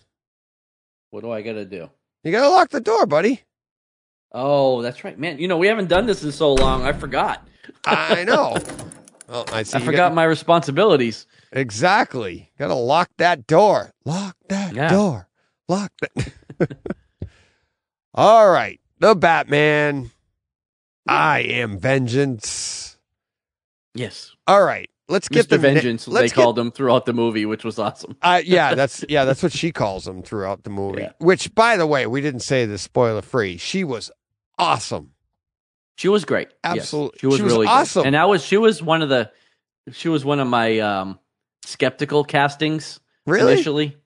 What 1.11 1.23
do 1.23 1.31
I 1.31 1.43
got 1.43 1.53
to 1.55 1.65
do? 1.65 1.91
you 2.23 2.33
gotta 2.33 2.49
lock 2.49 2.71
the 2.71 2.81
door 2.81 3.07
buddy 3.07 3.43
Oh, 4.37 4.83
that's 4.83 5.05
right, 5.05 5.17
man. 5.17 5.39
You 5.39 5.47
know, 5.47 5.57
we 5.59 5.69
haven't 5.69 5.89
done 5.89 6.07
this 6.07 6.25
in 6.25 6.33
so 6.33 6.55
long. 6.55 6.83
I 6.83 6.93
forgot. 6.93 7.47
i 7.87 8.25
know 8.25 8.57
well, 9.29 9.45
i 9.53 9.63
see 9.63 9.79
I 9.79 9.81
forgot 9.81 10.09
got- 10.09 10.15
my 10.15 10.25
responsibilities. 10.25 11.29
Exactly. 11.53 12.51
Gotta 12.59 12.75
lock 12.75 13.11
that 13.19 13.47
door. 13.47 13.93
Lock 14.05 14.37
that 14.49 14.75
Yeah. 14.75 14.89
door. 14.89 15.29
Lock 15.69 15.93
that. 16.01 16.77
All 18.15 18.49
right. 18.51 18.81
The 18.99 19.15
Batman. 19.15 20.11
I 21.07 21.41
am 21.41 21.79
vengeance. 21.79 22.97
Yes, 23.95 24.35
All 24.47 24.63
right. 24.65 24.91
Let's 25.09 25.29
get 25.29 25.47
Mr. 25.47 25.51
the 25.51 25.59
Vengeance. 25.59 26.09
let's 26.09 26.33
they 26.33 26.35
called 26.35 26.59
him 26.59 26.71
throughout 26.71 27.05
the 27.05 27.13
movie, 27.13 27.45
which 27.45 27.63
was 27.63 27.79
awesome. 27.79 28.17
Uh, 28.23 28.41
yeah, 28.45 28.75
that's 28.75 29.05
yeah, 29.09 29.27
that's 29.27 29.43
what 29.43 29.53
she 29.53 29.71
calls 29.71 30.09
him 30.09 30.23
throughout 30.23 30.65
the 30.65 30.71
movie. 30.71 31.03
Yeah. 31.03 31.13
Which, 31.19 31.55
by 31.55 31.77
the 31.77 31.87
way, 31.87 32.07
we 32.07 32.23
didn't 32.23 32.41
say 32.41 32.65
this 32.65 32.81
spoiler 32.83 33.21
free. 33.21 33.59
She 33.59 33.85
was 33.85 34.11
awesome. 34.59 35.11
She 35.97 36.09
was 36.09 36.25
great. 36.25 36.49
Yes, 36.65 36.89
she 36.89 36.97
was 36.97 37.11
she 37.19 37.27
was 37.27 37.43
really 37.43 37.67
good. 37.67 37.73
awesome. 37.73 38.07
And 38.07 38.17
I 38.17 38.25
was. 38.25 38.43
She 38.43 38.57
was 38.57 38.83
one 38.83 39.03
of 39.03 39.11
the. 39.11 39.31
She 39.93 40.09
was 40.09 40.25
one 40.25 40.41
of 40.41 40.49
my 40.49 40.79
um, 40.79 41.19
skeptical 41.65 42.25
castings 42.25 42.99
Really? 43.27 43.53
initially. 43.53 43.99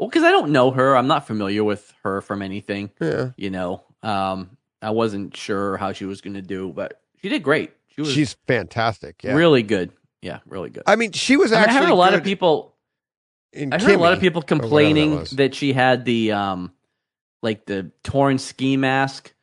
Well, 0.00 0.08
because 0.08 0.22
I 0.22 0.30
don't 0.30 0.50
know 0.50 0.70
her. 0.70 0.96
I'm 0.96 1.08
not 1.08 1.26
familiar 1.26 1.62
with 1.62 1.92
her 2.04 2.22
from 2.22 2.40
anything. 2.40 2.90
Yeah. 2.98 3.32
You 3.36 3.50
know, 3.50 3.82
um, 4.02 4.56
I 4.80 4.92
wasn't 4.92 5.36
sure 5.36 5.76
how 5.76 5.92
she 5.92 6.06
was 6.06 6.22
going 6.22 6.32
to 6.32 6.42
do, 6.42 6.72
but 6.72 7.02
she 7.20 7.28
did 7.28 7.42
great. 7.42 7.72
She 7.88 8.00
was 8.00 8.10
She's 8.10 8.32
fantastic. 8.46 9.22
Yeah. 9.22 9.34
really 9.34 9.62
good. 9.62 9.92
Yeah, 10.22 10.38
really 10.46 10.70
good. 10.70 10.84
I 10.86 10.96
mean, 10.96 11.12
she 11.12 11.36
was 11.36 11.52
I, 11.52 11.56
mean, 11.56 11.60
I 11.60 11.64
actually. 11.64 11.80
heard 11.80 11.92
a 11.92 11.96
lot 11.96 12.14
of 12.14 12.24
people. 12.24 12.74
I 13.54 13.78
heard 13.78 13.90
a 13.90 13.98
lot 13.98 14.14
of 14.14 14.20
people 14.20 14.40
whatever 14.40 14.60
that 14.62 14.62
complaining 14.62 15.26
that, 15.32 15.54
she 15.54 15.74
had 15.74 16.06
the 16.06 16.32
um, 16.32 16.72
like 17.42 17.66
the 17.66 17.90
torn 18.02 18.38
ski 18.38 18.78
mask 18.78 19.34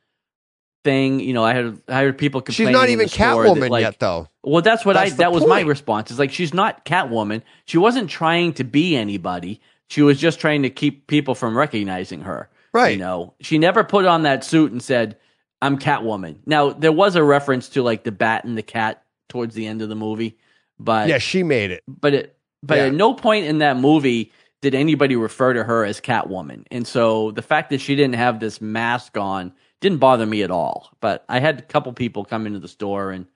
thing. 0.83 1.19
You 1.19 1.33
know, 1.33 1.43
I 1.43 1.53
heard 1.53 1.81
I 1.87 2.01
heard 2.01 2.17
people 2.17 2.41
complaining. 2.41 2.73
She's 2.73 2.79
not 2.79 2.89
even 2.89 3.05
that, 3.05 3.13
Catwoman 3.13 3.69
like, 3.69 3.83
yet, 3.83 3.99
though. 3.99 4.27
Well, 4.43 4.63
that's 4.63 4.83
what 4.83 4.93
That's 4.93 5.13
I. 5.13 5.17
That 5.17 5.31
was 5.31 5.45
my 5.45 5.61
response. 5.61 6.09
Is 6.09 6.17
like 6.17 6.31
she's 6.31 6.53
not 6.53 6.83
Catwoman. 6.83 7.43
She 7.65 7.77
wasn't 7.77 8.09
trying 8.09 8.53
to 8.53 8.63
be 8.63 8.95
anybody. 8.95 9.61
She 9.89 10.01
was 10.01 10.19
just 10.19 10.39
trying 10.39 10.63
to 10.63 10.69
keep 10.69 11.07
people 11.07 11.35
from 11.35 11.57
recognizing 11.57 12.21
her. 12.21 12.49
Right. 12.73 12.93
You 12.93 12.99
know, 12.99 13.33
she 13.39 13.57
never 13.57 13.83
put 13.83 14.05
on 14.05 14.23
that 14.23 14.43
suit 14.43 14.71
and 14.71 14.81
said, 14.83 15.17
"I'm 15.61 15.79
Catwoman." 15.79 16.37
Now 16.45 16.71
there 16.71 16.91
was 16.91 17.15
a 17.15 17.23
reference 17.23 17.69
to 17.69 17.81
like 17.83 18.03
the 18.03 18.11
bat 18.11 18.43
and 18.43 18.57
the 18.57 18.63
cat 18.63 19.03
towards 19.29 19.55
the 19.55 19.65
end 19.67 19.81
of 19.81 19.89
the 19.89 19.95
movie, 19.95 20.37
but 20.79 21.07
yeah, 21.07 21.17
she 21.17 21.43
made 21.43 21.71
it. 21.71 21.83
but 21.87 22.13
it, 22.13 22.37
but 22.61 22.77
Yeah. 22.77 22.85
at 22.85 22.93
no 22.93 23.13
point 23.13 23.45
in 23.45 23.59
that 23.59 23.77
movie 23.77 24.31
did 24.61 24.73
anybody 24.75 25.15
refer 25.15 25.53
to 25.53 25.63
her 25.63 25.85
as 25.85 26.01
Catwoman. 26.01 26.65
And 26.71 26.85
so 26.87 27.31
the 27.31 27.41
fact 27.41 27.69
that 27.69 27.79
she 27.79 27.95
didn't 27.95 28.15
have 28.15 28.39
this 28.39 28.59
mask 28.59 29.17
on 29.17 29.53
didn't 29.81 29.99
bother 29.99 30.25
me 30.25 30.41
at 30.43 30.49
all. 30.51 30.89
But 30.99 31.23
I 31.29 31.39
had 31.39 31.59
a 31.59 31.63
couple 31.63 31.93
people 31.93 32.25
come 32.25 32.47
into 32.47 32.59
the 32.59 32.67
store 32.67 33.11
and 33.11 33.27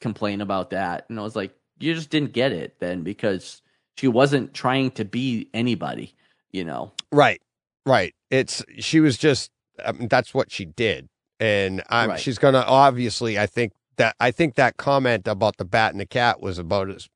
complain 0.00 0.40
about 0.40 0.70
that, 0.70 1.06
and 1.08 1.18
I 1.18 1.22
was 1.22 1.36
like, 1.36 1.54
you 1.78 1.94
just 1.94 2.10
didn't 2.10 2.32
get 2.32 2.52
it 2.52 2.76
then 2.80 3.02
because 3.02 3.62
she 3.96 4.08
wasn't 4.08 4.54
trying 4.54 4.90
to 4.92 5.04
be 5.04 5.48
anybody, 5.54 6.14
you 6.52 6.64
know. 6.64 6.92
Right, 7.12 7.40
right. 7.84 8.14
It's 8.30 8.64
she 8.78 9.00
was 9.00 9.16
just 9.18 9.50
I 9.84 9.92
mean, 9.92 10.08
that's 10.08 10.32
what 10.32 10.50
she 10.50 10.64
did, 10.64 11.08
and 11.40 11.82
I'm, 11.90 12.10
Right. 12.10 12.20
she's 12.20 12.38
gonna 12.38 12.64
obviously. 12.66 13.38
I 13.38 13.46
think 13.46 13.72
that 13.96 14.14
I 14.20 14.30
think 14.30 14.54
that 14.54 14.76
comment 14.76 15.26
about 15.28 15.56
the 15.58 15.64
bat 15.64 15.92
and 15.92 16.00
the 16.00 16.06
cat 16.06 16.40
was 16.40 16.58
about 16.58 16.90
as 16.90 17.08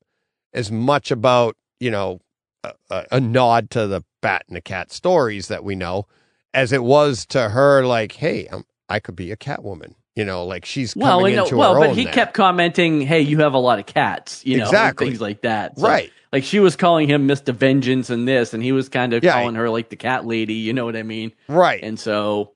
as 0.52 0.70
much 0.70 1.10
about 1.10 1.56
you 1.78 1.90
know 1.90 2.20
a, 2.64 2.72
a, 2.90 3.06
a 3.12 3.20
nod 3.20 3.70
to 3.70 3.86
the 3.86 4.02
bat 4.20 4.44
and 4.48 4.56
the 4.56 4.60
cat 4.60 4.92
stories 4.92 5.48
that 5.48 5.64
we 5.64 5.74
know 5.74 6.06
as 6.52 6.72
it 6.72 6.82
was 6.82 7.24
to 7.26 7.50
her 7.50 7.84
like, 7.84 8.12
hey, 8.12 8.48
i 8.52 8.60
I 8.88 8.98
could 8.98 9.14
be 9.16 9.30
a 9.30 9.36
Catwoman. 9.36 9.94
You 10.16 10.24
know, 10.24 10.44
like 10.44 10.64
she's 10.64 10.94
Well, 10.96 11.18
coming 11.20 11.34
and, 11.36 11.44
into 11.44 11.56
well, 11.56 11.74
her 11.74 11.80
but 11.80 11.88
own 11.90 11.94
he 11.94 12.04
there. 12.04 12.12
kept 12.12 12.34
commenting, 12.34 13.00
"Hey, 13.00 13.20
you 13.20 13.38
have 13.38 13.54
a 13.54 13.58
lot 13.58 13.78
of 13.78 13.86
cats," 13.86 14.44
you 14.44 14.58
know, 14.58 14.64
Exactly. 14.64 15.06
things 15.06 15.20
like 15.20 15.42
that. 15.42 15.78
So, 15.78 15.86
right. 15.86 16.12
Like 16.32 16.44
she 16.44 16.60
was 16.60 16.76
calling 16.76 17.08
him 17.08 17.26
Mister 17.26 17.52
Vengeance 17.52 18.08
and 18.10 18.26
this, 18.28 18.54
and 18.54 18.62
he 18.62 18.72
was 18.72 18.88
kind 18.88 19.12
of 19.12 19.24
Yeah. 19.24 19.32
calling 19.32 19.54
her 19.56 19.68
like 19.68 19.88
the 19.88 19.96
cat 19.96 20.26
lady. 20.26 20.54
You 20.54 20.72
know 20.72 20.84
what 20.84 20.96
I 20.96 21.02
mean? 21.02 21.32
Right. 21.48 21.82
And 21.82 21.98
so, 21.98 22.52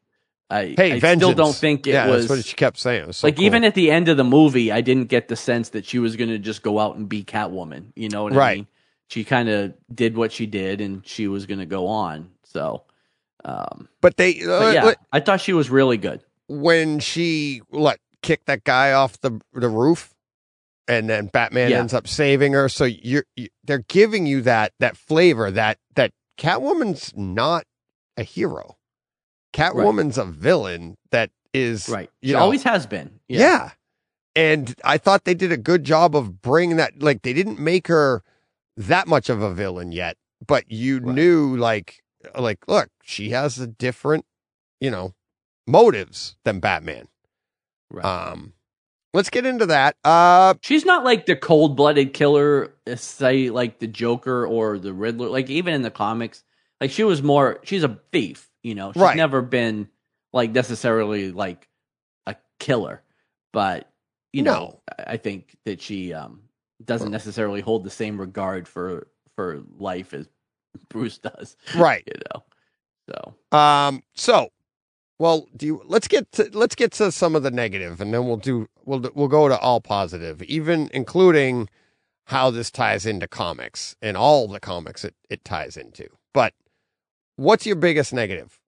I, 0.48 0.74
hey, 0.76 0.92
I 0.92 1.00
vengeance. 1.00 1.22
still 1.22 1.34
don't 1.34 1.54
think 1.54 1.86
it 1.86 1.92
yeah, 1.94 2.06
was 2.08 2.28
that's 2.28 2.38
what 2.38 2.44
she 2.46 2.54
kept 2.54 2.78
saying. 2.78 3.12
So 3.12 3.26
like 3.26 3.36
cool. 3.36 3.44
even 3.46 3.64
at 3.64 3.74
the 3.74 3.90
end 3.90 4.08
of 4.08 4.16
the 4.16 4.22
movie, 4.24 4.70
I 4.70 4.80
didn't 4.80 5.06
get 5.08 5.26
the 5.28 5.34
sense 5.36 5.70
that 5.70 5.84
she 5.86 5.98
was 5.98 6.14
going 6.16 6.30
to 6.30 6.38
just 6.38 6.62
go 6.62 6.78
out 6.78 6.94
and 6.96 7.08
be 7.08 7.24
Catwoman. 7.24 7.86
You 7.96 8.08
know 8.10 8.22
what 8.22 8.32
I 8.32 8.36
Right. 8.36 8.56
mean? 8.58 8.66
She 9.08 9.24
kind 9.24 9.48
of 9.48 9.74
did 9.92 10.16
what 10.16 10.30
she 10.32 10.46
did, 10.46 10.80
and 10.80 11.04
she 11.06 11.26
was 11.28 11.46
going 11.46 11.58
to 11.60 11.66
go 11.66 11.88
on. 11.88 12.30
So, 12.44 12.84
um, 13.44 13.88
but 14.00 14.16
they 14.16 14.40
uh, 14.42 14.46
but 14.60 14.74
yeah, 14.74 14.84
let- 14.84 14.98
I 15.12 15.20
thought 15.20 15.40
she 15.40 15.52
was 15.52 15.68
really 15.68 15.96
good. 15.96 16.22
when 16.46 17.00
she 17.00 17.60
what 17.70 17.98
kicked 18.22 18.46
that 18.46 18.62
guy 18.64 18.92
off 18.92 19.20
the 19.20 19.40
the 19.52 19.68
roof 19.68 20.13
and 20.88 21.08
then 21.08 21.26
batman 21.26 21.70
Yeah. 21.70 21.80
ends 21.80 21.94
up 21.94 22.06
saving 22.06 22.52
her 22.52 22.68
so 22.68 22.84
you're 22.84 23.24
you, 23.36 23.48
they're 23.64 23.84
giving 23.88 24.26
you 24.26 24.42
that 24.42 24.72
that 24.80 24.96
flavor 24.96 25.50
that 25.50 25.78
that 25.94 26.12
catwoman's 26.38 27.12
not 27.16 27.64
a 28.16 28.22
hero 28.22 28.76
catwoman's 29.52 30.18
a 30.18 30.24
villain 30.24 30.96
that 31.10 31.30
Is 31.52 31.88
Right. 31.88 32.10
You 32.20 32.28
She 32.30 32.32
know, 32.34 32.40
always 32.40 32.62
has 32.64 32.86
been. 32.86 33.20
yeah. 33.28 33.70
And 34.36 34.74
I 34.84 34.98
thought 34.98 35.22
they 35.24 35.34
did 35.34 35.52
a 35.52 35.56
good 35.56 35.84
job 35.84 36.16
of 36.16 36.42
bringing 36.42 36.76
that. 36.78 37.00
Like 37.00 37.22
they 37.22 37.32
didn't 37.32 37.60
make 37.60 37.86
her 37.86 38.24
that 38.76 39.06
much 39.06 39.30
of 39.30 39.40
a 39.40 39.54
villain 39.54 39.92
yet, 39.92 40.16
but 40.44 40.64
you 40.68 40.98
Right. 40.98 41.14
knew 41.14 41.56
like 41.56 42.02
like 42.36 42.66
look, 42.66 42.88
she 43.04 43.30
has 43.30 43.60
a 43.60 43.68
different, 43.68 44.24
you 44.80 44.90
know, 44.90 45.14
motives 45.68 46.34
than 46.44 46.58
Batman. 46.58 47.06
Right. 47.92 48.04
Um, 48.04 48.54
let's 49.14 49.30
get 49.30 49.46
into 49.46 49.64
that. 49.66 49.96
Uh, 50.04 50.54
She's 50.60 50.84
not 50.84 51.04
like 51.04 51.24
the 51.24 51.36
cold 51.36 51.76
blooded 51.76 52.12
killer, 52.12 52.74
uh, 52.86 52.96
say 52.96 53.48
like 53.48 53.78
the 53.78 53.86
Joker 53.86 54.46
or 54.46 54.78
the 54.78 54.92
Riddler. 54.92 55.28
Like 55.30 55.48
even 55.48 55.72
in 55.72 55.80
the 55.82 55.90
comics, 55.90 56.44
like 56.80 56.90
she 56.90 57.04
was 57.04 57.22
more. 57.22 57.60
She's 57.64 57.84
a 57.84 57.98
thief. 58.12 58.50
You 58.62 58.74
know, 58.74 58.92
she's 58.92 59.00
Right. 59.02 59.16
never 59.16 59.40
been 59.40 59.88
like 60.34 60.50
necessarily 60.50 61.32
like 61.32 61.68
a 62.26 62.36
killer, 62.58 63.02
but 63.52 63.90
you 64.32 64.42
know, 64.42 64.80
I 64.98 65.12
I 65.14 65.16
think 65.16 65.56
that 65.64 65.80
she 65.80 66.12
um 66.12 66.42
doesn't 66.84 67.10
necessarily 67.10 67.60
hold 67.62 67.84
the 67.84 67.90
same 67.90 68.20
regard 68.20 68.68
for 68.68 69.06
for 69.36 69.62
life 69.78 70.12
as 70.12 70.28
Bruce 70.88 71.18
does. 71.18 71.56
right. 71.76 72.02
You 72.06 72.20
know, 72.34 72.44
so 73.52 73.58
Um, 73.58 74.02
so, 74.14 74.48
well, 75.18 75.48
do 75.56 75.66
you 75.66 75.82
let's 75.86 76.08
get 76.08 76.30
to 76.32 76.50
let's 76.52 76.74
get 76.74 76.92
to 76.92 77.12
some 77.12 77.36
of 77.36 77.42
the 77.42 77.50
negative, 77.50 78.00
and 78.00 78.12
then 78.12 78.26
we'll 78.26 78.36
do 78.36 78.68
we'll 78.84 79.10
we'll 79.14 79.28
go 79.28 79.48
to 79.48 79.58
all 79.58 79.80
positive, 79.80 80.42
even 80.42 80.90
including 80.92 81.68
how 82.26 82.50
this 82.50 82.70
ties 82.70 83.04
into 83.06 83.28
comics 83.28 83.96
and 84.00 84.16
all 84.16 84.48
the 84.48 84.60
comics 84.60 85.04
it 85.04 85.14
it 85.30 85.44
ties 85.44 85.76
into. 85.76 86.08
But 86.32 86.54
what's 87.36 87.66
your 87.66 87.76
biggest 87.76 88.12
negative? 88.12 88.58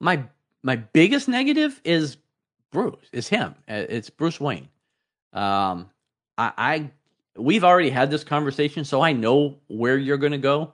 my 0.00 0.24
my 0.62 0.76
biggest 0.76 1.28
negative 1.28 1.80
is 1.84 2.16
Bruce. 2.70 3.08
Is 3.12 3.28
him. 3.28 3.54
Uh, 3.68 3.84
It's 3.88 4.10
Bruce 4.10 4.40
Wayne. 4.40 4.68
Um, 5.32 5.88
I, 6.36 6.52
I 6.58 6.90
we've 7.36 7.64
already 7.64 7.90
had 7.90 8.10
this 8.10 8.24
conversation, 8.24 8.84
so 8.84 9.00
I 9.00 9.12
know 9.12 9.56
where 9.68 9.96
you're 9.96 10.18
going 10.18 10.32
to 10.32 10.38
go 10.38 10.72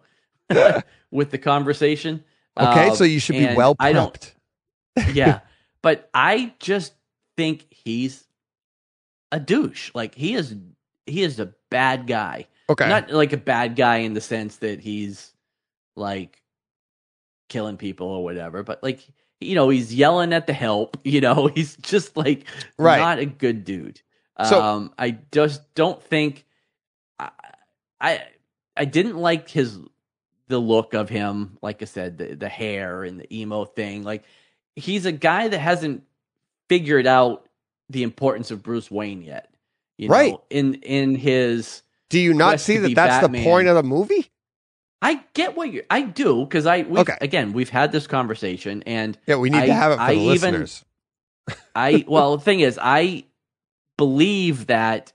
with 1.11 1.31
the 1.31 1.39
conversation. 1.39 2.25
Okay, 2.57 2.89
Uh, 2.89 2.95
so 2.95 3.05
you 3.05 3.21
should 3.21 3.37
be 3.37 3.55
well 3.55 3.75
prepped. 3.77 4.33
Yeah, 5.13 5.41
but 5.83 6.09
I 6.15 6.53
just 6.59 6.93
think 7.37 7.67
he's 7.71 8.25
a 9.33 9.41
douche. 9.41 9.91
Like 9.95 10.15
he 10.15 10.35
is. 10.35 10.55
He 11.07 11.23
is 11.23 11.41
a 11.41 11.55
bad 11.71 12.07
guy. 12.07 12.47
Okay, 12.71 12.87
Not 12.89 13.11
like 13.11 13.33
a 13.33 13.39
bad 13.39 13.77
guy 13.77 13.99
in 13.99 14.13
the 14.13 14.21
sense 14.21 14.57
that 14.57 14.81
he's 14.81 15.33
like 15.97 16.43
killing 17.49 17.79
people 17.79 18.09
or 18.09 18.23
whatever, 18.23 18.63
but 18.63 18.83
like 18.83 19.01
you 19.41 19.55
know, 19.55 19.69
he's 19.71 19.95
yelling 19.95 20.33
at 20.35 20.47
the 20.47 20.53
help, 20.53 20.99
you 21.05 21.21
know, 21.21 21.47
he's 21.47 21.77
just 21.77 22.17
like 22.17 22.45
Right. 22.77 22.99
not 22.99 23.19
a 23.21 23.27
good 23.27 23.65
dude. 23.65 24.03
So- 24.47 24.61
um 24.63 24.93
I 24.99 25.19
just 25.33 25.75
don't 25.75 26.03
think 26.03 26.45
I, 27.19 27.31
I 28.01 28.23
I 28.77 28.85
didn't 28.85 29.17
like 29.17 29.49
his 29.49 29.79
the 30.49 30.59
look 30.59 30.93
of 30.95 31.09
him, 31.09 31.57
like 31.63 31.81
I 31.83 31.87
said, 31.87 32.19
the 32.19 32.35
the 32.35 32.49
hair 32.51 33.03
and 33.05 33.19
the 33.19 33.35
emo 33.35 33.65
thing. 33.65 34.03
Like 34.03 34.25
he's 34.79 35.07
a 35.07 35.13
guy 35.13 35.49
that 35.49 35.59
hasn't 35.59 36.03
figured 36.69 37.07
out 37.07 37.47
the 37.91 38.03
importance 38.03 38.51
of 38.51 38.63
Bruce 38.63 38.91
Wayne 38.91 39.23
yet. 39.23 39.51
You 39.97 40.09
Right. 40.09 40.33
know, 40.33 40.43
in 40.51 40.75
in 40.75 41.15
his 41.17 41.83
do 42.11 42.19
you 42.19 42.33
not 42.35 42.61
see 42.61 42.77
that 42.79 42.95
that's 42.95 43.27
the 43.27 43.43
point 43.43 43.69
of 43.69 43.75
the 43.75 43.83
movie? 43.83 44.31
I 45.03 45.21
get 45.35 45.57
what 45.57 45.73
you 45.73 45.83
I 45.91 46.03
do 46.03 46.45
because 46.45 46.67
I 46.67 46.83
we've, 46.83 46.99
Okay. 47.01 47.17
again 47.21 47.53
we've 47.53 47.69
had 47.71 47.93
this 47.93 48.07
conversation 48.07 48.83
and 48.87 49.17
Yeah, 49.27 49.37
we 49.37 49.51
need 49.51 49.59
I- 49.59 49.67
to 49.67 49.75
have 49.75 49.93
it 49.93 49.97
for 49.97 50.01
I 50.03 50.15
the 50.15 50.21
even- 50.21 50.33
listeners. 50.53 50.85
I 51.75 52.05
well 52.09 52.37
the 52.37 52.45
thing 52.45 52.61
is 52.61 52.79
I 52.81 53.25
believe 53.97 54.67
that 54.67 55.13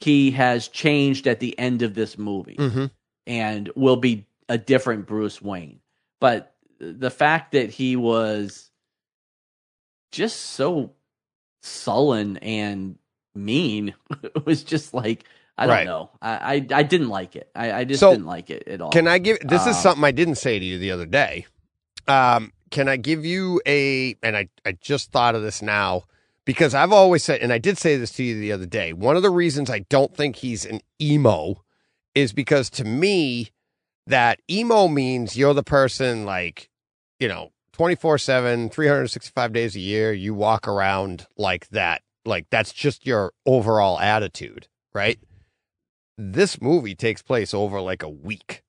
he 0.00 0.30
has 0.32 0.68
changed 0.68 1.26
at 1.26 1.40
the 1.40 1.56
end 1.58 1.82
of 1.82 1.94
this 1.94 2.18
movie 2.18 2.56
hmm 2.58 2.86
and 3.26 3.70
will 3.76 3.96
be 3.96 4.26
a 4.48 4.58
different 4.58 5.06
Bruce 5.06 5.40
Wayne. 5.40 5.78
But 6.20 6.54
the 6.80 7.10
fact 7.10 7.52
that 7.52 7.70
he 7.70 7.94
was 7.94 8.71
just 10.12 10.38
so 10.40 10.92
sullen 11.62 12.36
and 12.38 12.98
mean 13.34 13.94
it 14.22 14.44
was 14.46 14.62
just 14.62 14.94
like 14.94 15.24
I 15.58 15.66
don't 15.66 15.76
Right. 15.76 15.84
know. 15.86 16.10
I, 16.22 16.30
I 16.54 16.66
I 16.80 16.82
didn't 16.82 17.08
like 17.10 17.36
it. 17.36 17.50
I, 17.54 17.72
I 17.72 17.84
just 17.84 18.00
So, 18.00 18.10
didn't 18.12 18.26
like 18.26 18.50
it 18.50 18.66
at 18.68 18.80
all. 18.80 18.90
Can 18.90 19.06
I 19.08 19.18
give 19.18 19.38
this 19.40 19.62
is 19.66 19.76
Uh, 19.76 19.82
something 19.82 20.04
I 20.04 20.10
didn't 20.12 20.36
say 20.36 20.58
to 20.58 20.64
you 20.64 20.78
the 20.78 20.90
other 20.90 21.06
day. 21.06 21.46
Um, 22.08 22.52
can 22.70 22.88
I 22.88 22.96
give 22.96 23.24
you 23.24 23.60
a 23.66 24.16
and 24.22 24.36
I, 24.36 24.48
I 24.64 24.72
just 24.72 25.12
thought 25.12 25.34
of 25.34 25.42
this 25.42 25.60
now 25.62 26.04
because 26.44 26.74
I've 26.74 26.92
always 26.92 27.22
said 27.22 27.40
and 27.42 27.52
I 27.52 27.58
did 27.58 27.78
say 27.78 27.96
this 27.96 28.12
to 28.12 28.24
you 28.24 28.38
the 28.40 28.50
other 28.52 28.66
day. 28.66 28.92
One 28.92 29.16
of 29.16 29.22
the 29.22 29.30
reasons 29.30 29.70
I 29.70 29.80
don't 29.80 30.16
think 30.16 30.36
he's 30.36 30.64
an 30.64 30.80
emo 31.00 31.62
is 32.14 32.32
because 32.32 32.70
to 32.70 32.84
me 32.84 33.50
that 34.06 34.40
emo 34.50 34.88
means 34.88 35.36
you're 35.36 35.54
the 35.54 35.62
person 35.62 36.24
like, 36.24 36.70
you 37.20 37.28
know, 37.28 37.52
24/7, 37.72 38.70
365 38.70 39.52
days 39.52 39.76
a 39.76 39.80
year, 39.80 40.12
you 40.12 40.34
walk 40.34 40.68
around 40.68 41.26
like 41.36 41.68
that. 41.70 42.02
Like 42.24 42.46
that's 42.50 42.72
just 42.72 43.06
your 43.06 43.32
overall 43.46 43.98
attitude, 43.98 44.68
right? 44.94 45.18
This 46.18 46.60
movie 46.60 46.94
takes 46.94 47.22
place 47.22 47.52
over 47.52 47.80
like 47.80 48.02
a 48.02 48.08
week 48.08 48.62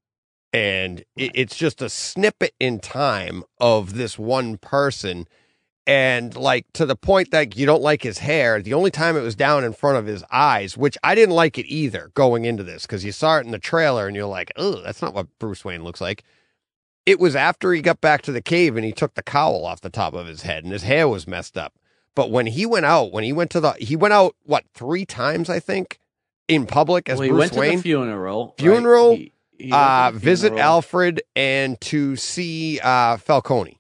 and 0.53 0.99
it, 1.17 1.31
it's 1.34 1.55
just 1.55 1.81
a 1.81 1.89
snippet 1.89 2.53
in 2.59 2.80
time 2.80 3.43
of 3.59 3.95
this 3.95 4.17
one 4.17 4.57
person 4.57 5.27
and 5.85 6.38
like 6.38 6.65
to 6.73 6.85
the 6.85 6.95
point 6.95 7.31
that 7.31 7.57
you 7.57 7.65
don't 7.65 7.81
like 7.81 8.03
his 8.03 8.19
hair 8.19 8.61
the 8.61 8.73
only 8.73 8.91
time 8.91 9.17
it 9.17 9.21
was 9.21 9.35
down 9.35 9.65
in 9.65 9.73
front 9.73 9.97
of 9.97 10.05
his 10.05 10.23
eyes 10.31 10.77
which 10.77 10.97
i 11.03 11.13
didn't 11.13 11.35
like 11.35 11.57
it 11.57 11.65
either 11.65 12.09
going 12.13 12.45
into 12.45 12.63
this 12.63 12.84
because 12.84 13.03
you 13.03 13.11
saw 13.11 13.38
it 13.38 13.45
in 13.45 13.51
the 13.51 13.59
trailer 13.59 14.07
and 14.07 14.15
you're 14.15 14.25
like 14.25 14.51
oh 14.55 14.81
that's 14.81 15.01
not 15.01 15.13
what 15.13 15.27
bruce 15.39 15.65
wayne 15.65 15.84
looks 15.84 15.99
like 15.99 16.23
it 17.05 17.19
was 17.19 17.35
after 17.35 17.73
he 17.73 17.81
got 17.81 17.99
back 18.01 18.21
to 18.23 18.31
the 18.31 18.41
cave 18.41 18.75
and 18.75 18.85
he 18.85 18.91
took 18.91 19.13
the 19.15 19.23
cowl 19.23 19.65
off 19.65 19.81
the 19.81 19.89
top 19.89 20.13
of 20.13 20.27
his 20.27 20.43
head 20.43 20.63
and 20.63 20.71
his 20.73 20.84
hair 20.84 21.07
was 21.07 21.27
messed 21.27 21.57
up 21.57 21.73
but 22.15 22.31
when 22.31 22.47
he 22.47 22.65
went 22.65 22.85
out 22.85 23.11
when 23.11 23.23
he 23.23 23.34
went 23.34 23.51
to 23.51 23.59
the 23.59 23.71
he 23.80 23.95
went 23.95 24.13
out 24.13 24.35
what 24.43 24.63
three 24.73 25.05
times 25.05 25.49
i 25.49 25.59
think 25.59 25.99
in 26.47 26.65
public 26.65 27.07
as 27.09 27.17
well, 27.19 27.23
he 27.23 27.30
bruce 27.30 27.39
went 27.39 27.53
wayne 27.55 27.71
to 27.71 27.77
the 27.77 27.81
funeral. 27.84 28.45
right? 28.47 28.57
Funeral, 28.59 29.15
He- 29.15 29.34
he 29.59 29.71
uh, 29.71 30.11
the 30.11 30.19
visit. 30.19 30.53
Alfred 30.53 31.21
and 31.38 31.80
to 31.81 32.15
see 32.17 32.80
uh, 32.84 33.15
Falcone. 33.17 33.80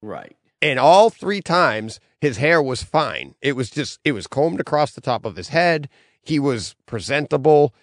Right. 0.00 0.36
And 0.60 0.78
all 0.78 1.10
three 1.10 1.40
times, 1.40 1.98
his 2.20 2.36
hair 2.36 2.62
was 2.62 2.84
fine. 2.84 3.34
It 3.40 3.56
was 3.56 3.68
just, 3.70 3.98
it 4.04 4.12
was 4.12 4.26
combed 4.28 4.60
across 4.60 4.92
the 4.92 5.00
top 5.00 5.24
of 5.24 5.34
his 5.34 5.48
head. 5.48 5.88
He 6.22 6.38
was 6.38 6.76
presentable. 6.86 7.74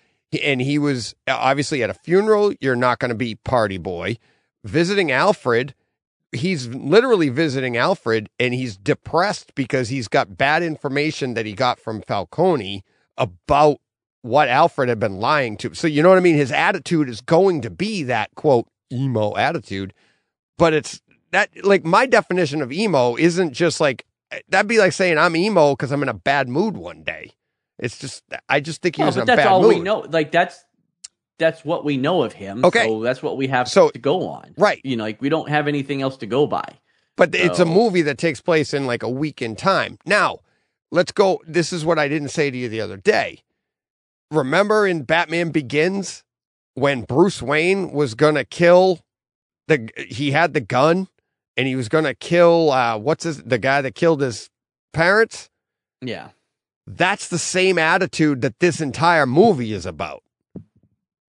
And 0.43 0.61
he 0.61 0.77
was 0.77 1.13
obviously 1.27 1.83
at 1.83 1.89
a 1.89 1.93
funeral, 1.95 2.53
you're 2.61 2.75
not 2.75 2.99
going 2.99 3.09
to 3.09 3.15
be 3.15 3.35
party 3.35 3.77
boy. 3.79 4.17
Visiting 4.63 5.11
Alfred, 5.11 5.73
he's 6.31 6.67
literally 6.67 7.29
visiting 7.29 7.77
Alfred 7.77 8.29
and 8.39 8.53
he's 8.53 8.77
depressed 8.77 9.55
because 9.55 9.89
he's 9.89 10.07
got 10.07 10.37
bad 10.37 10.63
information 10.63 11.33
that 11.33 11.45
he 11.45 11.53
got 11.53 11.79
from 11.79 12.01
Falcone 12.01 12.83
about 13.17 13.79
what 14.21 14.49
Alfred 14.49 14.89
had 14.89 14.99
been 14.99 15.19
lying 15.19 15.57
to. 15.57 15.73
So 15.73 15.87
you 15.87 16.03
know 16.03 16.09
what 16.09 16.17
I 16.17 16.21
mean? 16.21 16.35
His 16.35 16.51
attitude 16.51 17.07
is 17.09 17.21
going 17.21 17.61
to 17.61 17.69
be 17.69 18.03
that 18.03 18.35
quote 18.35 18.67
emo 18.91 19.35
attitude, 19.37 19.93
but 20.57 20.73
it's 20.73 21.01
that 21.31 21.49
like 21.63 21.85
my 21.85 22.05
definition 22.05 22.61
of 22.61 22.71
emo 22.71 23.15
isn't 23.15 23.53
just 23.53 23.79
like 23.79 24.05
that'd 24.49 24.67
be 24.67 24.77
like 24.77 24.93
saying 24.93 25.17
I'm 25.17 25.35
emo 25.35 25.71
because 25.73 25.91
I'm 25.91 26.03
in 26.03 26.09
a 26.09 26.13
bad 26.13 26.49
mood 26.49 26.75
one 26.75 27.03
day. 27.03 27.31
It's 27.77 27.97
just 27.97 28.23
I 28.49 28.59
just 28.59 28.81
think 28.81 28.97
he 28.97 29.03
No, 29.03 29.07
was 29.07 29.15
in 29.17 29.25
but 29.25 29.33
a 29.33 29.35
that's 29.37 29.47
all 29.47 29.67
we 29.67 29.79
know. 29.79 29.99
Like 29.99 30.31
that's 30.31 30.65
that's 31.39 31.65
what 31.65 31.83
we 31.83 31.97
know 31.97 32.21
of 32.21 32.33
him. 32.33 32.63
Okay. 32.63 32.85
So 32.85 33.01
that's 33.01 33.23
what 33.23 33.37
we 33.37 33.47
have 33.47 33.67
So- 33.67 33.89
to 33.89 33.97
go 33.99 34.27
on. 34.27 34.53
Right. 34.57 34.81
You 34.83 34.95
know, 34.97 35.03
like 35.05 35.21
we 35.21 35.29
don't 35.29 35.49
have 35.49 35.67
anything 35.67 36.01
else 36.01 36.17
to 36.17 36.27
go 36.27 36.45
by. 36.45 36.65
But 37.17 37.33
it's 37.35 37.59
a 37.59 37.65
movie 37.65 38.01
that 38.03 38.17
takes 38.17 38.39
place 38.39 38.73
in 38.73 38.85
like 38.85 39.03
a 39.03 39.09
week 39.09 39.41
in 39.41 39.55
time. 39.57 39.97
Now, 40.05 40.39
let's 40.91 41.11
go. 41.11 41.41
This 41.45 41.73
is 41.73 41.83
what 41.83 41.99
I 41.99 42.07
didn't 42.07 42.29
say 42.29 42.49
to 42.49 42.57
you 42.57 42.69
the 42.69 42.79
other 42.79 42.95
day. 42.95 43.39
Remember 44.31 44.87
in 44.87 45.03
Batman 45.03 45.49
Begins 45.49 46.23
when 46.75 47.01
Bruce 47.01 47.41
Wayne 47.41 47.91
was 47.91 48.13
going 48.13 48.35
to 48.35 48.45
kill 48.45 48.99
the 49.67 49.89
he 49.97 50.31
had 50.31 50.53
the 50.53 50.61
gun 50.61 51.07
and 51.57 51.67
he 51.67 51.75
was 51.75 51.89
going 51.89 52.05
to 52.05 52.13
kill 52.15 52.71
uh 52.71 52.97
what's 52.97 53.23
his 53.23 53.43
the 53.43 53.57
guy 53.57 53.81
that 53.81 53.95
killed 53.95 54.21
his 54.21 54.49
parents? 54.93 55.49
Yeah. 56.01 56.29
That's 56.87 57.27
the 57.27 57.37
same 57.39 57.77
attitude 57.77 58.41
that 58.41 58.59
this 58.59 58.79
entire 58.81 59.25
movie 59.25 59.73
is 59.73 59.85
about. 59.85 60.23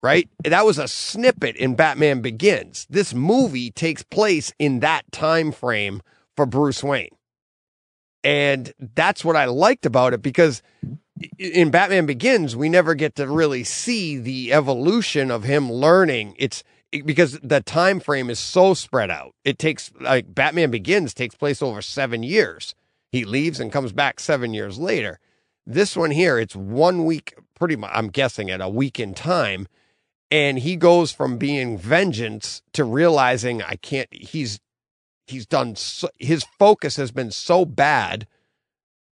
Right? 0.02 0.30
That 0.44 0.64
was 0.64 0.78
a 0.78 0.88
snippet 0.88 1.56
in 1.56 1.74
Batman 1.74 2.22
Begins. 2.22 2.86
This 2.88 3.12
movie 3.12 3.70
takes 3.70 4.02
place 4.02 4.52
in 4.58 4.80
that 4.80 5.10
time 5.12 5.52
frame 5.52 6.00
for 6.36 6.46
Bruce 6.46 6.82
Wayne. 6.82 7.14
And 8.24 8.72
that's 8.78 9.24
what 9.24 9.36
I 9.36 9.44
liked 9.44 9.84
about 9.84 10.14
it 10.14 10.22
because 10.22 10.62
in 11.38 11.70
Batman 11.70 12.06
Begins, 12.06 12.56
we 12.56 12.70
never 12.70 12.94
get 12.94 13.14
to 13.16 13.26
really 13.26 13.62
see 13.62 14.16
the 14.16 14.54
evolution 14.54 15.30
of 15.30 15.44
him 15.44 15.70
learning. 15.70 16.34
It's 16.38 16.62
because 16.90 17.38
the 17.42 17.60
time 17.60 18.00
frame 18.00 18.30
is 18.30 18.38
so 18.38 18.72
spread 18.72 19.10
out. 19.10 19.34
It 19.44 19.58
takes 19.58 19.92
like 20.00 20.34
Batman 20.34 20.70
Begins 20.70 21.12
takes 21.12 21.34
place 21.34 21.60
over 21.60 21.82
7 21.82 22.22
years. 22.22 22.74
He 23.12 23.26
leaves 23.26 23.60
and 23.60 23.70
comes 23.70 23.92
back 23.92 24.18
7 24.18 24.54
years 24.54 24.78
later. 24.78 25.18
This 25.66 25.94
one 25.94 26.10
here, 26.10 26.38
it's 26.38 26.56
one 26.56 27.04
week 27.04 27.34
pretty 27.54 27.76
much 27.76 27.90
I'm 27.92 28.08
guessing 28.08 28.50
at 28.50 28.62
a 28.62 28.68
week 28.68 28.98
in 28.98 29.12
time 29.12 29.68
and 30.30 30.58
he 30.60 30.76
goes 30.76 31.12
from 31.12 31.38
being 31.38 31.76
vengeance 31.78 32.62
to 32.72 32.84
realizing 32.84 33.62
I 33.62 33.76
can't 33.76 34.08
he's 34.12 34.60
he's 35.26 35.46
done 35.46 35.76
so, 35.76 36.08
his 36.18 36.44
focus 36.58 36.96
has 36.96 37.10
been 37.10 37.30
so 37.30 37.64
bad 37.64 38.26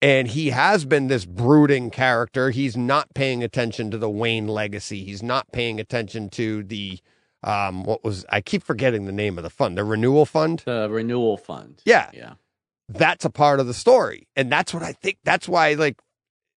and 0.01 0.29
he 0.29 0.49
has 0.51 0.85
been 0.85 1.07
this 1.07 1.25
brooding 1.25 1.89
character 1.89 2.49
he's 2.51 2.75
not 2.77 3.13
paying 3.13 3.43
attention 3.43 3.91
to 3.91 3.97
the 3.97 4.09
wayne 4.09 4.47
legacy 4.47 5.03
he's 5.03 5.23
not 5.23 5.51
paying 5.51 5.79
attention 5.79 6.29
to 6.29 6.63
the 6.63 6.99
um 7.43 7.83
what 7.83 8.03
was 8.03 8.25
i 8.29 8.41
keep 8.41 8.63
forgetting 8.63 9.05
the 9.05 9.11
name 9.11 9.37
of 9.37 9.43
the 9.43 9.49
fund 9.49 9.77
the 9.77 9.83
renewal 9.83 10.25
fund 10.25 10.61
The 10.65 10.89
renewal 10.89 11.37
fund. 11.37 11.81
Yeah. 11.85 12.09
Yeah. 12.13 12.33
that's 12.89 13.23
a 13.25 13.29
part 13.29 13.59
of 13.59 13.67
the 13.67 13.73
story 13.73 14.27
and 14.35 14.51
that's 14.51 14.73
what 14.73 14.83
i 14.83 14.91
think 14.93 15.17
that's 15.23 15.47
why 15.47 15.73
like 15.73 15.99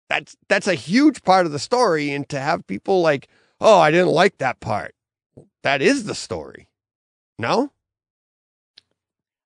that's 0.09 0.37
that's 0.47 0.67
a 0.67 0.73
huge 0.73 1.21
part 1.23 1.45
of 1.45 1.51
the 1.51 1.59
story 1.59 2.11
and 2.11 2.27
to 2.29 2.39
have 2.39 2.65
people 2.65 3.01
like 3.01 3.27
oh 3.61 3.79
i 3.79 3.91
didn't 3.91 4.09
like 4.09 4.37
that 4.39 4.59
part 4.59 4.93
that 5.63 5.81
is 5.81 6.03
the 6.05 6.15
story 6.15 6.67
no 7.37 7.71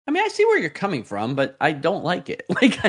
I 0.05 0.11
mean, 0.11 0.21
I 0.21 0.27
see 0.27 0.43
where 0.43 0.59
you're 0.59 0.69
coming 0.69 1.05
from, 1.05 1.33
but 1.33 1.55
I 1.61 1.71
don't 1.71 2.03
like 2.03 2.29
it. 2.29 2.45
Like, 2.49 2.83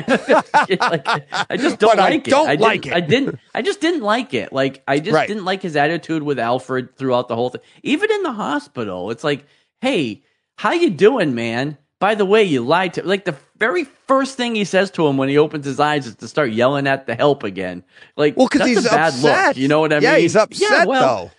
like 0.81 1.07
I 1.49 1.55
just 1.55 1.79
don't 1.79 1.95
But 1.95 1.99
I 1.99 2.09
like 2.09 2.27
it. 2.27 2.29
don't 2.29 2.47
didn't- 2.49 2.61
like 2.61 2.85
it. 2.87 2.93
I 2.93 2.99
didn't. 2.99 3.39
I 3.53 3.61
just 3.61 3.79
didn't 3.79 4.01
like 4.01 4.33
it. 4.33 4.51
Like, 4.51 4.83
I 4.85 4.99
just 4.99 5.15
Right. 5.15 5.25
didn't 5.25 5.45
like 5.45 5.61
his 5.61 5.77
attitude 5.77 6.23
with 6.23 6.39
Alfred 6.39 6.97
throughout 6.97 7.29
the 7.29 7.35
whole 7.37 7.49
thing. 7.51 7.61
Even 7.83 8.11
in 8.11 8.23
the 8.23 8.33
hospital, 8.33 9.11
it's 9.11 9.23
like, 9.23 9.45
"Hey, 9.79 10.23
how 10.57 10.73
you 10.73 10.89
doing, 10.89 11.33
man? 11.35 11.77
By 12.05 12.13
the 12.15 12.25
way, 12.25 12.43
you 12.43 12.61
lied 12.63 12.93
to." 12.95 13.03
Like 13.03 13.25
the 13.25 13.35
very 13.57 13.85
first 14.07 14.37
thing 14.37 14.53
he 14.53 14.63
says 14.65 14.91
to 14.91 15.07
him 15.07 15.17
when 15.17 15.27
he 15.29 15.37
opens 15.39 15.65
his 15.65 15.79
eyes 15.79 16.05
is 16.05 16.15
to 16.17 16.27
start 16.27 16.51
yelling 16.51 16.85
at 16.87 17.07
the 17.07 17.15
help 17.15 17.41
again. 17.43 17.83
Like, 18.15 18.37
well 18.37 18.47
because 18.51 18.67
he's 18.67 18.85
a 18.85 18.89
bad 18.89 19.13
upset 19.13 19.47
look. 19.47 19.57
You 19.57 19.67
know 19.67 19.79
what 19.79 19.91
I 19.91 19.95
mean? 19.95 20.03
yeah 20.03 20.11
mean? 20.13 20.21
he's 20.21 20.35
upset 20.35 20.69
Yeah, 20.69 20.85
well, 20.85 21.31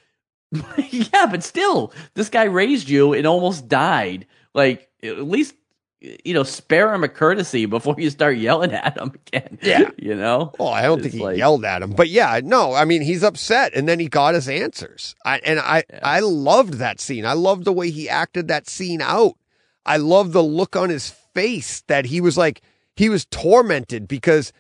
though 0.53 0.63
yeah, 0.91 1.27
but 1.31 1.43
still, 1.45 1.93
this 2.15 2.29
guy 2.29 2.45
raised 2.45 2.89
you 2.89 3.13
and 3.13 3.27
almost 3.27 3.69
died. 3.69 4.27
Like, 4.55 4.89
at 5.03 5.23
least, 5.23 5.55
you 6.01 6.35
know, 6.35 6.43
spare 6.45 6.93
him 6.95 7.05
a 7.05 7.09
courtesy 7.09 7.67
before 7.67 7.95
you 7.99 8.11
start 8.11 8.37
yelling 8.39 8.73
at 8.73 8.97
him 8.99 9.13
again. 9.27 9.59
Yeah. 9.63 9.91
You 9.99 10.15
know? 10.15 10.53
Well, 10.59 10.69
I 10.69 10.83
don't 10.83 10.99
It's 10.99 11.09
think 11.09 11.15
he 11.15 11.21
like- 11.23 11.37
yelled 11.37 11.65
at 11.65 11.83
him, 11.83 11.91
but 11.91 12.09
yeah, 12.09 12.41
no, 12.43 12.73
I 12.75 12.85
mean 12.85 13.03
he's 13.03 13.23
upset, 13.25 13.75
and 13.75 13.89
then 13.89 13.99
he 13.99 14.09
got 14.09 14.35
his 14.35 14.49
answers. 14.49 15.15
I 15.25 15.39
and 15.45 15.59
I 15.59 15.83
Yeah. 15.91 16.01
I 16.03 16.21
loved 16.21 16.75
that 16.75 17.01
scene. 17.01 17.27
I 17.27 17.33
loved 17.35 17.65
the 17.65 17.73
way 17.73 17.91
he 17.91 18.09
acted 18.09 18.49
that 18.49 18.69
scene 18.69 19.03
out. 19.03 19.35
I 19.87 19.97
love 19.99 20.33
the 20.33 20.43
look 20.43 20.77
on 20.77 20.91
his 20.91 21.11
face 21.11 21.83
that 21.89 22.07
he 22.07 22.21
was 22.21 22.37
like 22.37 22.61
he 22.97 23.09
was 23.09 23.25
tormented 23.27 24.09
because 24.09 24.53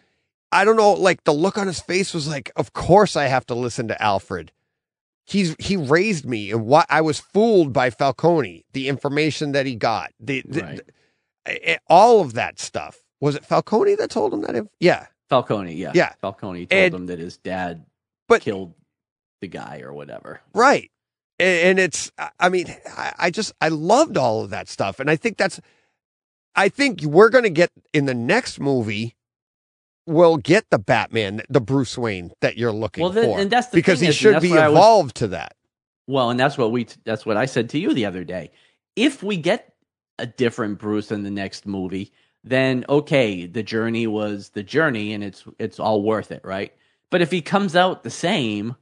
I 0.53 0.65
don't 0.65 0.77
know, 0.77 0.93
like 0.93 1.24
the 1.24 1.35
look 1.35 1.59
on 1.59 1.66
his 1.66 1.81
face 1.81 2.15
was 2.15 2.28
like, 2.28 2.51
of 2.57 2.73
course 2.73 3.16
I 3.16 3.24
have 3.24 3.44
to 3.47 3.55
listen 3.55 3.89
to 3.89 4.01
Alfred. 4.03 4.53
He's 5.24 5.57
he 5.59 5.77
raised 5.77 6.24
me, 6.24 6.53
and 6.53 6.65
what 6.66 6.86
I 6.89 7.01
was 7.01 7.19
fooled 7.19 7.73
by 7.73 7.90
Falcone, 7.90 8.65
the 8.73 8.89
information 8.89 9.53
that 9.53 9.66
he 9.66 9.74
got, 9.74 10.12
the, 10.20 10.43
the- 10.47 10.62
Right. 10.62 10.77
the- 11.44 11.53
eh, 11.53 11.73
eh, 11.74 11.78
all 11.89 12.20
of 12.20 12.35
that 12.35 12.61
stuff. 12.61 13.01
Was 13.20 13.35
it 13.35 13.44
Falcone 13.44 13.97
that 13.97 14.11
told 14.11 14.32
him 14.32 14.43
that? 14.43 14.55
inf- 14.55 14.69
Yeah, 14.78 15.07
Falcone, 15.28 15.74
yeah. 15.74 15.90
Yeah. 15.97 16.12
Falcone 16.20 16.66
told 16.66 16.81
And- 16.81 16.94
him 16.94 17.07
that 17.07 17.19
his 17.19 17.39
dad 17.39 17.85
But- 18.28 18.43
killed 18.43 18.74
the 19.40 19.48
guy 19.48 19.81
or 19.81 19.93
whatever. 19.93 20.40
Right. 20.55 20.90
And, 21.38 21.78
it's, 21.78 22.10
I- 22.38 22.48
mean, 22.48 22.66
I, 22.96 23.30
just, 23.30 23.52
I 23.60 23.68
loved 23.68 24.16
all 24.16 24.42
of 24.42 24.50
that 24.50 24.68
stuff. 24.68 25.00
And 25.00 25.10
I 25.10 25.16
think 25.16 25.36
that's, 25.36 25.60
I 26.54 26.68
think 26.68 27.02
we're 27.02 27.28
going 27.28 27.44
to 27.44 27.50
get 27.50 27.70
in 27.92 28.06
the 28.06 28.14
next 28.14 28.58
movie, 28.58 29.14
we'll 30.06 30.38
get 30.38 30.70
the 30.70 30.78
Batman, 30.78 31.42
the 31.50 31.60
Bruce 31.60 31.98
Wayne 31.98 32.32
that 32.40 32.56
you're 32.56 32.72
looking 32.72 33.02
Well, 33.02 33.12
then, 33.12 33.24
for. 33.24 33.38
and 33.38 33.50
that's 33.50 33.68
the 33.68 33.76
because 33.76 34.00
he 34.00 34.08
is, 34.08 34.16
should 34.16 34.40
be 34.40 34.56
I 34.56 34.68
was- 34.68 34.78
evolved 34.78 35.16
to 35.16 35.28
that. 35.28 35.54
Well, 36.08 36.30
and 36.30 36.38
that's 36.38 36.56
what 36.56 36.70
we 36.70 36.86
that's 37.04 37.26
what 37.26 37.36
I 37.36 37.46
said 37.46 37.68
to 37.70 37.78
you 37.80 37.92
the 37.92 38.06
other 38.06 38.22
day. 38.22 38.52
If 38.94 39.24
we 39.24 39.36
get 39.36 39.74
a 40.20 40.26
different 40.26 40.78
Bruce 40.78 41.10
in 41.10 41.24
the 41.24 41.32
next 41.32 41.66
movie, 41.66 42.12
then 42.44 42.84
okay, 42.88 43.44
the 43.46 43.64
journey 43.64 44.06
was 44.06 44.50
the 44.50 44.62
journey 44.62 45.14
and 45.14 45.24
it's 45.24 45.44
it's 45.58 45.80
all 45.80 46.02
worth 46.02 46.30
it, 46.30 46.42
right? 46.44 46.72
But 47.10 47.22
if 47.22 47.32
he 47.32 47.42
comes 47.42 47.74
out 47.74 48.04
the 48.04 48.10
same, 48.10 48.76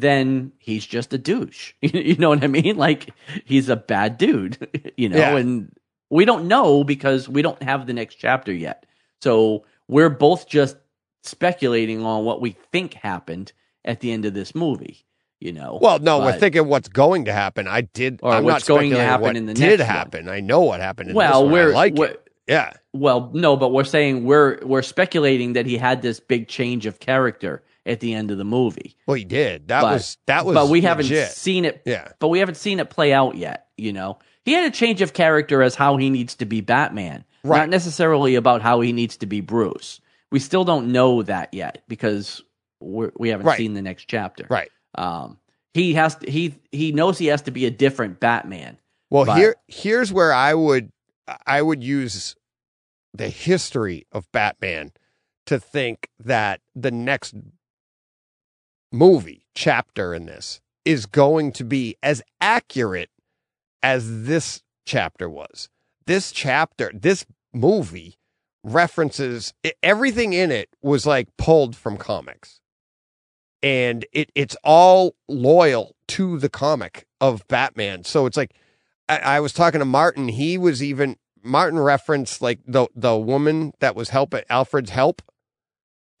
then 0.00 0.52
he's 0.58 0.84
just 0.86 1.12
a 1.12 1.18
douche. 1.18 1.72
you 1.80 2.16
know 2.16 2.30
what 2.30 2.44
I 2.44 2.46
mean? 2.46 2.76
Like 2.76 3.10
he's 3.44 3.68
a 3.68 3.76
bad 3.76 4.18
dude, 4.18 4.92
you 4.96 5.08
know, 5.08 5.18
Yeah. 5.18 5.36
and 5.36 5.72
we 6.10 6.24
don't 6.24 6.48
know 6.48 6.84
because 6.84 7.28
we 7.28 7.42
don't 7.42 7.62
have 7.62 7.86
the 7.86 7.92
next 7.92 8.16
chapter 8.16 8.52
yet. 8.52 8.86
So 9.22 9.64
we're 9.88 10.10
both 10.10 10.46
just 10.48 10.76
speculating 11.22 12.02
on 12.04 12.24
what 12.24 12.40
we 12.40 12.52
think 12.72 12.94
happened 12.94 13.52
at 13.84 14.00
the 14.00 14.12
end 14.12 14.24
of 14.24 14.34
this 14.34 14.54
movie, 14.54 15.04
you 15.40 15.52
know. 15.52 15.78
Well, 15.80 15.98
no, 15.98 16.20
we're 16.20 16.38
thinking 16.38 16.66
what's 16.68 16.88
going 16.88 17.24
to 17.26 17.32
happen. 17.32 17.66
I 17.66 17.82
did, 17.82 18.20
Or 18.22 18.32
I'm 18.32 18.44
what's 18.44 18.68
not 18.68 18.74
going 18.74 18.90
to 18.92 19.00
happen 19.00 19.36
in 19.36 19.46
the 19.46 19.54
did 19.54 19.78
next 19.78 19.80
one. 19.80 19.88
happen. 19.88 20.28
I 20.28 20.40
know 20.40 20.60
what 20.60 20.80
happened 20.80 21.10
in 21.10 21.16
well, 21.16 21.44
this 21.44 21.52
we're 21.52 21.72
like 21.74 21.94
we're- 21.94 22.12
it. 22.12 22.24
Yeah. 22.46 22.72
Well, 22.94 23.30
no, 23.34 23.56
but 23.58 23.72
we're 23.72 23.84
saying 23.84 24.24
we're 24.24 24.58
we're 24.64 24.80
speculating 24.82 25.52
that 25.52 25.66
he 25.66 25.76
had 25.76 26.00
this 26.00 26.18
big 26.18 26.48
change 26.48 26.86
of 26.86 26.98
character 26.98 27.62
at 27.88 28.00
the 28.00 28.14
end 28.14 28.30
of 28.30 28.38
the 28.38 28.44
movie. 28.44 28.96
Well, 29.06 29.14
he 29.16 29.24
did. 29.24 29.68
That 29.68 29.82
But- 29.82 29.94
was, 29.94 30.18
that 30.26 30.44
was, 30.46 30.54
but 30.54 30.68
we 30.68 30.80
haven't 30.82 31.06
legit. 31.06 31.30
seen 31.30 31.64
it. 31.64 31.82
Yeah. 31.86 32.08
But 32.18 32.28
we 32.28 32.38
haven't 32.40 32.56
seen 32.56 32.78
it 32.80 32.90
play 32.90 33.12
out 33.12 33.36
yet. 33.36 33.66
You 33.76 33.92
know, 33.92 34.18
he 34.44 34.52
had 34.52 34.64
a 34.64 34.70
change 34.74 35.02
of 35.02 35.12
character 35.12 35.62
as 35.62 35.74
how 35.74 35.96
he 35.96 36.10
needs 36.10 36.34
to 36.36 36.44
be 36.46 36.60
Batman, 36.60 37.24
Right. 37.44 37.58
not 37.58 37.68
necessarily 37.68 38.34
about 38.34 38.60
how 38.62 38.80
he 38.80 38.92
needs 38.92 39.16
to 39.18 39.26
be 39.26 39.40
Bruce. 39.40 40.00
We 40.30 40.38
still 40.40 40.64
don't 40.64 40.92
know 40.92 41.22
that 41.22 41.54
yet 41.54 41.82
because 41.88 42.42
we're, 42.80 43.12
we 43.16 43.28
haven't 43.30 43.46
Right. 43.46 43.56
seen 43.58 43.74
the 43.74 43.82
next 43.82 44.04
chapter. 44.08 44.46
Right. 44.50 44.70
Um, 44.94 45.38
he 45.74 45.94
has 45.94 46.16
to, 46.16 46.30
he 46.30 46.54
he 46.72 46.92
knows 46.92 47.18
he 47.18 47.26
has 47.26 47.42
to 47.42 47.50
be 47.50 47.66
a 47.66 47.70
different 47.70 48.20
Batman. 48.20 48.78
Well, 49.10 49.24
But- 49.26 49.38
here 49.38 49.56
here's 49.68 50.12
where 50.12 50.32
I 50.32 50.54
would 50.54 50.90
I 51.46 51.62
would 51.62 51.82
use 51.84 52.34
the 53.14 53.28
history 53.28 54.06
of 54.12 54.30
Batman 54.32 54.92
to 55.46 55.58
think 55.60 56.08
that 56.18 56.60
the 56.74 56.90
next 56.90 57.34
movie 58.92 59.46
chapter 59.54 60.14
in 60.14 60.26
this 60.26 60.60
is 60.84 61.06
going 61.06 61.52
to 61.52 61.64
be 61.64 61.96
as 62.02 62.22
accurate 62.40 63.10
as 63.82 64.24
this 64.24 64.62
chapter 64.86 65.28
was. 65.28 65.68
This 66.06 66.32
chapter, 66.32 66.90
this 66.94 67.26
movie 67.52 68.18
references 68.64 69.52
everything 69.82 70.32
in 70.32 70.50
it 70.50 70.68
was 70.82 71.06
like 71.06 71.28
pulled 71.36 71.76
from 71.76 71.96
comics. 71.96 72.60
And 73.62 74.06
it 74.12 74.30
it's 74.34 74.56
all 74.62 75.14
loyal 75.28 75.96
to 76.08 76.38
the 76.38 76.48
comic 76.48 77.06
of 77.20 77.46
Batman. 77.48 78.04
So 78.04 78.26
it's 78.26 78.36
like 78.36 78.54
I, 79.08 79.18
I 79.18 79.40
was 79.40 79.52
talking 79.52 79.80
to 79.80 79.84
Martin. 79.84 80.28
He 80.28 80.56
was 80.56 80.82
even 80.82 81.16
Martin 81.42 81.78
referenced 81.78 82.40
like 82.40 82.60
the 82.66 82.86
the 82.94 83.16
woman 83.16 83.72
that 83.80 83.96
was 83.96 84.10
helping 84.10 84.44
Alfred's 84.48 84.90
help. 84.90 85.22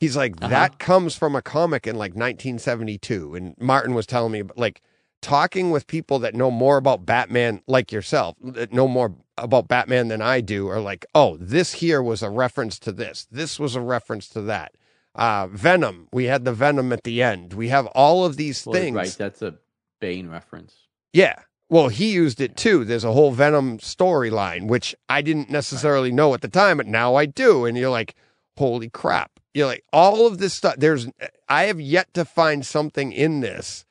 He's 0.00 0.16
like 0.16 0.34
Uh-huh. 0.40 0.48
that 0.48 0.78
comes 0.78 1.16
from 1.16 1.34
a 1.34 1.42
comic 1.42 1.86
in 1.86 1.96
like 1.96 2.12
1972, 2.14 3.34
and 3.34 3.54
Martin 3.58 3.94
was 3.94 4.06
telling 4.06 4.32
me 4.32 4.42
like 4.56 4.80
talking 5.20 5.70
with 5.70 5.86
people 5.88 6.18
that 6.20 6.34
know 6.34 6.50
more 6.50 6.76
about 6.76 7.04
Batman, 7.04 7.60
like 7.66 7.90
yourself, 7.90 8.36
that 8.40 8.72
know 8.72 8.86
more 8.86 9.14
about 9.36 9.66
Batman 9.68 10.08
than 10.08 10.22
I 10.22 10.40
do, 10.40 10.68
are 10.68 10.80
like, 10.80 11.04
oh, 11.14 11.36
this 11.40 11.72
here 11.74 12.00
was 12.02 12.22
a 12.22 12.30
reference 12.30 12.78
to 12.80 12.92
this. 12.92 13.26
This 13.30 13.58
was 13.58 13.74
a 13.74 13.80
reference 13.80 14.28
to 14.30 14.40
that. 14.42 14.72
Uh, 15.16 15.48
Venom. 15.48 16.06
We 16.12 16.26
had 16.26 16.44
the 16.44 16.52
Venom 16.52 16.92
at 16.92 17.02
the 17.02 17.20
end. 17.22 17.52
We 17.54 17.68
have 17.68 17.86
all 17.88 18.24
of 18.24 18.36
these 18.36 18.64
Well, 18.64 18.74
things. 18.74 18.94
right? 18.94 19.16
That's 19.18 19.42
a 19.42 19.54
Bane 20.00 20.28
reference. 20.28 20.76
Yeah. 21.12 21.34
Well, 21.68 21.88
he 21.88 22.12
used 22.12 22.40
it 22.40 22.56
too. 22.56 22.84
There's 22.84 23.02
a 23.04 23.12
whole 23.12 23.32
Venom 23.32 23.78
storyline, 23.78 24.68
which 24.68 24.94
I 25.08 25.22
didn't 25.22 25.50
necessarily 25.50 26.12
know 26.12 26.32
at 26.34 26.40
the 26.40 26.48
time, 26.48 26.76
but 26.76 26.86
now 26.86 27.16
I 27.16 27.26
do. 27.26 27.64
And 27.64 27.76
you're 27.76 27.90
like, 27.90 28.14
holy 28.56 28.88
crap. 28.88 29.32
You're 29.58 29.66
like, 29.66 29.84
all 29.92 30.28
of 30.28 30.38
this 30.38 30.54
stuff. 30.54 30.76
There's, 30.78 31.08
I 31.48 31.64
have 31.64 31.80
yet 31.80 32.14
to 32.14 32.24
find 32.24 32.64
something 32.64 33.10
in 33.10 33.40
this 33.40 33.84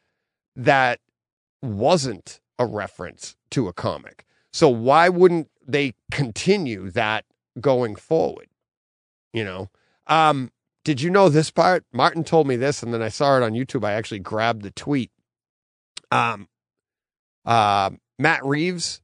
that 0.55 1.01
wasn't 1.61 2.39
a 2.57 2.65
reference 2.65 3.35
to 3.51 3.67
a 3.67 3.73
comic. 3.73 4.25
So 4.53 4.69
why 4.69 5.09
wouldn't 5.09 5.49
they 5.67 5.93
continue 6.09 6.89
that 6.91 7.25
going 7.59 7.97
forward? 7.97 8.47
You 9.33 9.43
know, 9.43 9.69
um, 10.07 10.51
did 10.85 11.01
you 11.01 11.09
know 11.09 11.27
this 11.27 11.51
part? 11.51 11.83
Martin 11.91 12.23
told 12.23 12.47
me 12.47 12.55
this, 12.55 12.81
and 12.81 12.93
then 12.93 13.01
I 13.01 13.09
saw 13.09 13.35
it 13.35 13.43
on 13.43 13.51
YouTube. 13.51 13.83
I 13.83 13.91
actually 13.91 14.19
grabbed 14.19 14.61
the 14.61 14.71
tweet. 14.71 15.11
Um, 16.11 16.47
uh, 17.45 17.89
Matt 18.17 18.45
Reeves, 18.45 19.01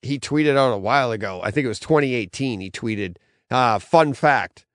he 0.00 0.18
tweeted 0.18 0.56
out 0.56 0.72
a 0.72 0.78
while 0.78 1.12
ago. 1.12 1.42
I 1.44 1.50
think 1.50 1.66
it 1.66 1.68
was 1.68 1.78
2018. 1.78 2.60
He 2.60 2.70
tweeted, 2.70 3.16
uh, 3.50 3.78
"Fun 3.78 4.14
fact: 4.14 4.65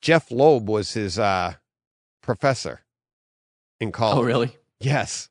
Jeph 0.00 0.30
Loeb 0.30 0.68
was 0.68 0.92
his 0.94 1.18
uh, 1.18 1.54
professor 2.22 2.82
in 3.80 3.92
college." 3.92 4.18
Oh, 4.18 4.22
really? 4.22 4.56
Yes. 4.80 5.28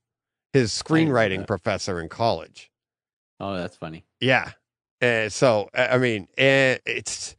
his 0.53 0.71
screenwriting 0.71 1.45
professor 1.47 1.99
in 2.01 2.09
college. 2.09 2.71
Oh, 3.39 3.55
that's 3.55 3.77
funny. 3.77 4.05
Yeah. 4.19 4.51
Uh, 5.01 5.29
so 5.29 5.69
I 5.73 5.87
I 5.89 5.97
mean, 5.99 6.23
uh, 6.37 6.81
it's 6.85 7.35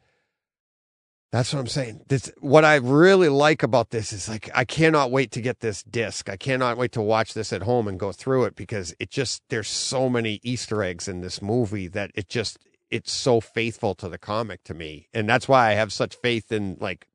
that's 1.32 1.52
what 1.52 1.60
I'm 1.60 1.66
saying. 1.66 2.02
This 2.08 2.30
what 2.40 2.64
I 2.64 2.76
really 2.76 3.28
like 3.28 3.62
about 3.62 3.90
this 3.90 4.12
is 4.12 4.28
like 4.28 4.48
I 4.54 4.64
cannot 4.64 5.10
wait 5.10 5.30
to 5.32 5.40
get 5.42 5.60
this 5.60 5.82
disc. 5.82 6.28
I 6.30 6.36
cannot 6.36 6.78
wait 6.78 6.92
to 6.92 7.02
watch 7.02 7.34
this 7.34 7.52
at 7.52 7.62
home 7.62 7.88
and 7.88 7.98
go 7.98 8.12
through 8.12 8.44
it 8.44 8.54
because 8.56 8.94
it 8.98 9.10
just 9.10 9.42
there's 9.50 9.68
so 9.68 10.08
many 10.08 10.40
Easter 10.42 10.82
eggs 10.82 11.08
in 11.08 11.20
this 11.20 11.42
movie 11.42 11.88
that 11.88 12.12
it 12.14 12.28
just 12.28 12.58
it's 12.90 13.12
so 13.12 13.40
faithful 13.40 13.94
to 13.96 14.08
the 14.08 14.16
comic 14.18 14.64
to 14.64 14.72
me, 14.74 15.08
and 15.12 15.28
that's 15.28 15.48
why 15.48 15.70
I 15.70 15.72
have 15.74 15.92
such 15.92 16.16
faith 16.16 16.50
in 16.52 16.76
like 16.80 17.06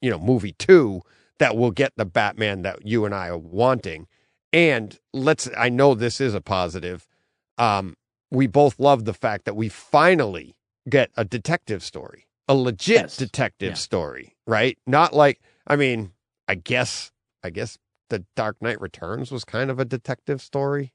you 0.00 0.10
know 0.10 0.18
movie 0.18 0.52
two 0.52 1.02
that 1.38 1.56
will 1.56 1.70
get 1.70 1.92
the 1.96 2.04
Batman 2.04 2.62
that 2.62 2.86
you 2.86 3.04
and 3.04 3.14
I 3.14 3.28
are 3.28 3.38
wanting. 3.38 4.06
And 4.52 4.98
let's 5.12 5.48
I 5.56 5.68
know 5.68 5.94
this 5.94 6.20
is 6.20 6.34
a 6.34 6.40
positive. 6.40 7.06
Um, 7.58 7.96
we 8.30 8.46
both 8.46 8.78
love 8.78 9.04
the 9.04 9.14
fact 9.14 9.44
that 9.44 9.56
we 9.56 9.68
finally 9.68 10.54
get 10.88 11.10
a 11.16 11.24
detective 11.24 11.82
story, 11.82 12.26
a 12.48 12.54
legit 12.54 12.96
Yes. 12.96 13.16
detective 13.16 13.70
Yeah. 13.70 13.74
story, 13.74 14.36
right? 14.46 14.78
Not 14.86 15.12
like, 15.14 15.40
I 15.66 15.76
mean, 15.76 16.12
I 16.48 16.54
guess, 16.56 17.12
I 17.44 17.50
guess 17.50 17.78
the 18.08 18.24
Dark 18.36 18.60
Knight 18.62 18.80
Returns 18.80 19.30
was 19.30 19.44
kind 19.44 19.70
of 19.70 19.78
a 19.78 19.84
detective 19.84 20.40
story, 20.42 20.92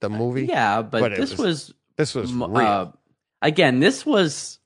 the 0.00 0.10
movie. 0.10 0.46
Yeah, 0.46 0.82
but, 0.82 1.00
But 1.00 1.12
this 1.16 1.30
was 1.32 1.38
was, 1.38 1.74
This 1.96 2.14
was 2.14 2.32
real. 2.32 2.56
uh, 2.66 2.90
again, 3.40 3.80
this 3.80 4.04
was 4.06 4.58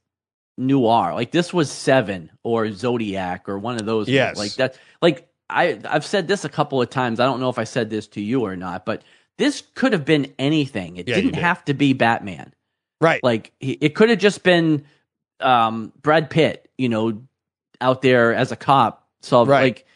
noir. 0.59 1.15
Like 1.15 1.31
this 1.31 1.53
was 1.53 1.71
Seven 1.71 2.31
or 2.43 2.71
Zodiac 2.73 3.49
or 3.49 3.59
one 3.59 3.77
of 3.77 3.87
those. 3.87 4.09
Yes. 4.09 4.37
like 4.37 4.55
that. 4.55 4.79
Like 5.03 5.29
I, 5.49 5.79
I've 5.89 6.05
said 6.07 6.27
this 6.29 6.45
a 6.45 6.49
couple 6.49 6.81
of 6.83 6.91
times. 6.91 7.21
I 7.21 7.25
don't 7.27 7.41
know 7.41 7.51
if 7.51 7.59
I 7.59 7.65
said 7.65 7.91
this 7.91 8.07
to 8.09 8.21
you 8.21 8.43
or 8.43 8.57
not, 8.57 8.85
but 8.85 9.03
this 9.39 9.63
could 9.75 9.93
have 9.93 10.05
been 10.05 10.33
anything. 10.39 10.97
It 10.97 11.09
Yeah, 11.09 11.17
didn't 11.17 11.33
did. 11.35 11.41
have 11.41 11.65
to 11.67 11.75
be 11.75 11.93
Batman. 11.93 12.53
right. 13.01 13.23
Like 13.23 13.53
he, 13.61 13.73
it 13.73 13.95
could 13.95 14.09
have 14.11 14.19
just 14.19 14.43
been 14.43 14.85
um, 15.41 15.93
Brad 16.01 16.31
Pitt, 16.31 16.69
you 16.79 16.89
know, 16.89 17.23
out 17.81 18.01
there 18.03 18.33
as 18.35 18.53
a 18.53 18.57
cop. 18.57 19.07
So 19.21 19.45
Right. 19.45 19.63
like, 19.63 19.87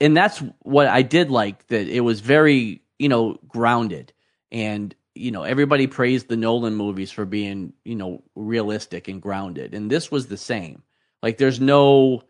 and 0.00 0.16
that's 0.16 0.38
what 0.62 0.86
I 0.86 1.02
did 1.02 1.30
like 1.30 1.66
that 1.68 1.88
it 1.88 2.00
was 2.00 2.20
very 2.20 2.82
you 2.98 3.08
know 3.08 3.38
grounded 3.48 4.12
and 4.52 4.94
you 5.16 5.30
know 5.30 5.42
everybody 5.42 5.86
praised 5.86 6.28
the 6.28 6.36
Nolan 6.36 6.74
movies 6.74 7.10
for 7.10 7.24
being 7.24 7.72
you 7.84 7.94
know 7.94 8.22
realistic 8.34 9.08
and 9.08 9.20
grounded 9.20 9.74
and 9.74 9.90
this 9.90 10.10
was 10.10 10.26
the 10.26 10.36
same. 10.36 10.82
Like 11.22 11.38
there's 11.38 11.60
no 11.60 12.22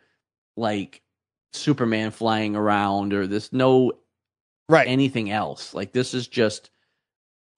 like 0.56 1.02
Superman 1.52 2.10
flying 2.10 2.56
around 2.56 3.12
or 3.12 3.26
there's 3.26 3.52
no 3.52 3.92
right. 4.68 4.86
anything 4.88 5.30
else. 5.30 5.74
Like 5.74 5.92
this 5.92 6.14
is 6.14 6.28
just 6.28 6.70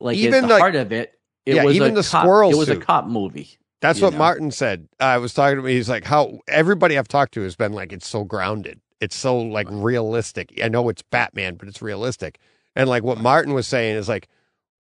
like 0.01 0.17
Even, 0.17 0.35
at 0.35 0.41
the 0.43 0.49
like- 0.49 0.61
heart 0.61 0.77
of 0.77 0.93
it. 0.93 1.13
It 1.47 1.57
Yeah, 1.57 1.65
was 1.65 1.77
even 1.77 1.93
a 1.93 2.03
the 2.03 2.03
cop, 2.03 2.25
squirrel 2.25 2.51
It 2.51 2.57
was 2.57 2.69
a 2.69 2.77
cop 2.77 3.07
movie. 3.07 3.59
That's 3.81 4.01
what 4.03 4.13
know. 4.13 4.19
Martin 4.19 4.51
said. 4.51 4.89
I 5.01 5.19
was 5.19 5.33
talking 5.33 5.57
to 5.57 5.63
me. 5.63 5.73
He's 5.73 5.89
like, 5.89 6.05
how 6.05 6.41
everybody 6.49 6.99
I've 6.99 7.09
talked 7.09 7.33
to 7.35 7.43
has 7.43 7.57
been 7.57 7.73
like, 7.73 7.93
it's 7.93 8.09
so 8.09 8.25
grounded. 8.25 8.81
It's 9.01 9.17
so 9.17 9.39
like 9.39 9.67
realistic. 9.71 10.53
I 10.63 10.69
know 10.69 10.89
it's 10.89 11.01
Batman, 11.03 11.55
but 11.55 11.69
it's 11.69 11.81
realistic. 11.81 12.39
And 12.77 12.89
like 12.89 13.03
what 13.03 13.19
Martin 13.19 13.55
was 13.55 13.67
saying 13.67 13.97
is 13.97 14.09
like 14.09 14.29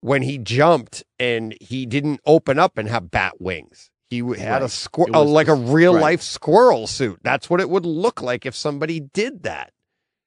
when 0.01 0.21
he 0.21 0.37
jumped 0.37 1.03
and 1.19 1.55
he 1.59 1.85
didn't 1.85 2.21
open 2.25 2.59
up 2.59 2.77
and 2.77 2.87
have 2.87 3.11
bat 3.11 3.39
wings. 3.39 3.89
He 4.09 4.19
had 4.37 4.61
a 4.61 4.69
squirrel, 4.69 5.25
like 5.25 5.49
a 5.49 5.55
real 5.55 5.93
right. 5.93 6.01
life 6.01 6.21
squirrel 6.21 6.87
suit. 6.87 7.19
That's 7.23 7.49
what 7.49 7.59
it 7.59 7.69
would 7.69 7.85
look 7.85 8.21
like 8.21 8.45
if 8.45 8.55
somebody 8.55 9.01
did 9.01 9.43
that. 9.43 9.73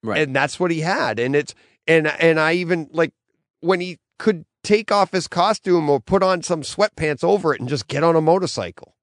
Right. 0.03 0.21
And 0.21 0.37
that's 0.37 0.61
what 0.61 0.71
he 0.71 0.81
had. 0.81 1.19
And 1.19 1.35
it's 1.35 1.55
and 1.87 2.07
and 2.07 2.39
I 2.39 2.55
even 2.55 2.89
like 2.93 3.13
when 3.61 3.81
he 3.81 3.99
could 4.19 4.45
take 4.63 4.93
off 4.93 5.13
his 5.13 5.27
costume 5.29 5.89
or 5.89 5.99
put 5.99 6.23
on 6.23 6.43
some 6.43 6.61
sweatpants 6.61 7.25
over 7.25 7.55
it 7.55 7.61
and 7.61 7.69
just 7.69 7.89
get 7.89 8.05
on 8.05 8.17
a 8.17 8.21
motorcycle. 8.21 8.97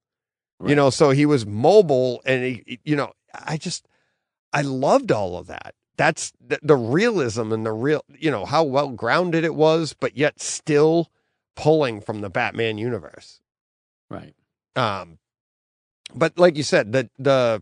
You 0.66 0.74
know, 0.74 0.90
so 0.90 1.12
he 1.12 1.28
was 1.28 1.46
mobile 1.46 2.22
and 2.26 2.44
he 2.44 2.80
you 2.84 2.96
know, 2.96 3.14
I 3.34 3.58
just 3.58 3.88
I 4.54 4.62
loved 4.62 5.12
all 5.12 5.38
of 5.38 5.48
that. 5.48 5.74
That's 5.98 6.32
the, 6.40 6.60
the 6.62 6.76
realism 6.76 7.52
and 7.52 7.66
the 7.66 7.72
real, 7.72 8.04
you 8.18 8.30
know, 8.30 8.46
how 8.46 8.64
well 8.64 8.90
grounded 8.90 9.44
it 9.44 9.56
was, 9.56 9.94
but 9.94 10.16
yet 10.16 10.40
still 10.40 11.12
pulling 11.56 12.02
from 12.02 12.22
the 12.22 12.30
Batman 12.30 12.78
universe. 12.78 13.42
right. 14.10 14.34
Um, 14.76 15.18
but 16.14 16.38
like 16.38 16.56
you 16.56 16.64
said, 16.64 16.92
the 16.92 17.10
the 17.18 17.62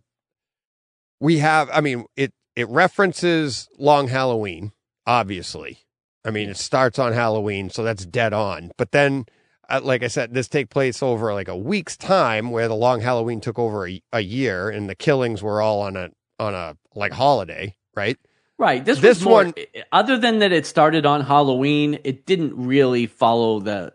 we 1.19 1.39
have. 1.39 1.69
I 1.73 1.81
mean, 1.81 2.05
it 2.15 2.33
it 2.55 2.67
references 2.69 3.69
Long 3.77 4.07
Halloween, 4.07 4.71
obviously. 5.07 5.79
I 6.25 6.31
mean, 6.31 6.49
it 6.49 6.57
starts 6.57 6.97
on 6.97 7.13
Halloween, 7.13 7.69
so 7.69 7.83
that's 7.83 8.05
dead 8.05 8.33
on. 8.33 8.71
But 8.77 8.91
then, 8.91 9.25
uh, 9.69 9.81
like 9.83 10.01
I 10.01 10.07
said, 10.07 10.33
this 10.33 10.47
take 10.47 10.69
place 10.69 11.03
over 11.03 11.33
like 11.33 11.47
a 11.47 11.55
week's 11.55 11.95
time, 11.95 12.49
where 12.49 12.67
the 12.67 12.75
Long 12.75 13.01
Halloween 13.01 13.41
took 13.41 13.59
over 13.59 13.87
a, 13.87 14.01
a 14.11 14.21
year, 14.21 14.69
and 14.69 14.89
the 14.89 14.95
killings 14.95 15.43
were 15.43 15.61
all 15.61 15.81
on 15.81 15.95
a 15.95 16.09
on 16.39 16.53
a 16.53 16.77
like 16.95 17.13
holiday, 17.13 17.75
right? 17.95 18.17
Right. 18.57 18.83
This, 18.85 18.99
This 18.99 19.21
more, 19.21 19.45
one- 19.45 19.53
other 19.91 20.17
than 20.17 20.39
that 20.39 20.51
it 20.53 20.65
started 20.65 21.05
on 21.05 21.21
Halloween, 21.21 21.99
it 22.03 22.25
didn't 22.25 22.55
really 22.55 23.05
follow 23.07 23.59
the 23.59 23.93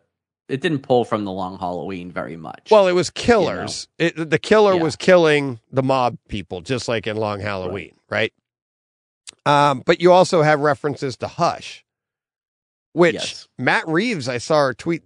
it 0.49 0.61
didn't 0.61 0.81
pull 0.81 1.05
from 1.05 1.25
the 1.25 1.31
long 1.31 1.59
Halloween 1.61 2.11
very 2.11 2.37
much. 2.37 2.69
Well, 2.73 2.89
it 2.89 2.93
was 2.93 3.09
killers. 3.09 3.87
It, 3.99 4.31
the 4.31 4.39
killer 4.39 4.75
Yeah. 4.75 4.83
was 4.83 4.97
killing 4.97 5.61
the 5.71 5.83
mob 5.85 6.19
people, 6.27 6.61
just 6.61 6.89
like 6.89 7.07
in 7.07 7.17
Long 7.17 7.39
Halloween, 7.39 7.95
right? 8.11 8.33
Um, 9.47 9.83
but 9.87 10.01
you 10.01 10.13
also 10.13 10.43
have 10.43 10.59
references 10.61 11.17
to 11.19 11.29
Hush, 11.29 11.85
which 12.93 13.15
Yes. 13.15 13.49
Matt 13.59 13.87
Reeves, 13.89 14.29
I 14.29 14.39
saw 14.39 14.69
a 14.71 14.75
tweet 14.75 15.03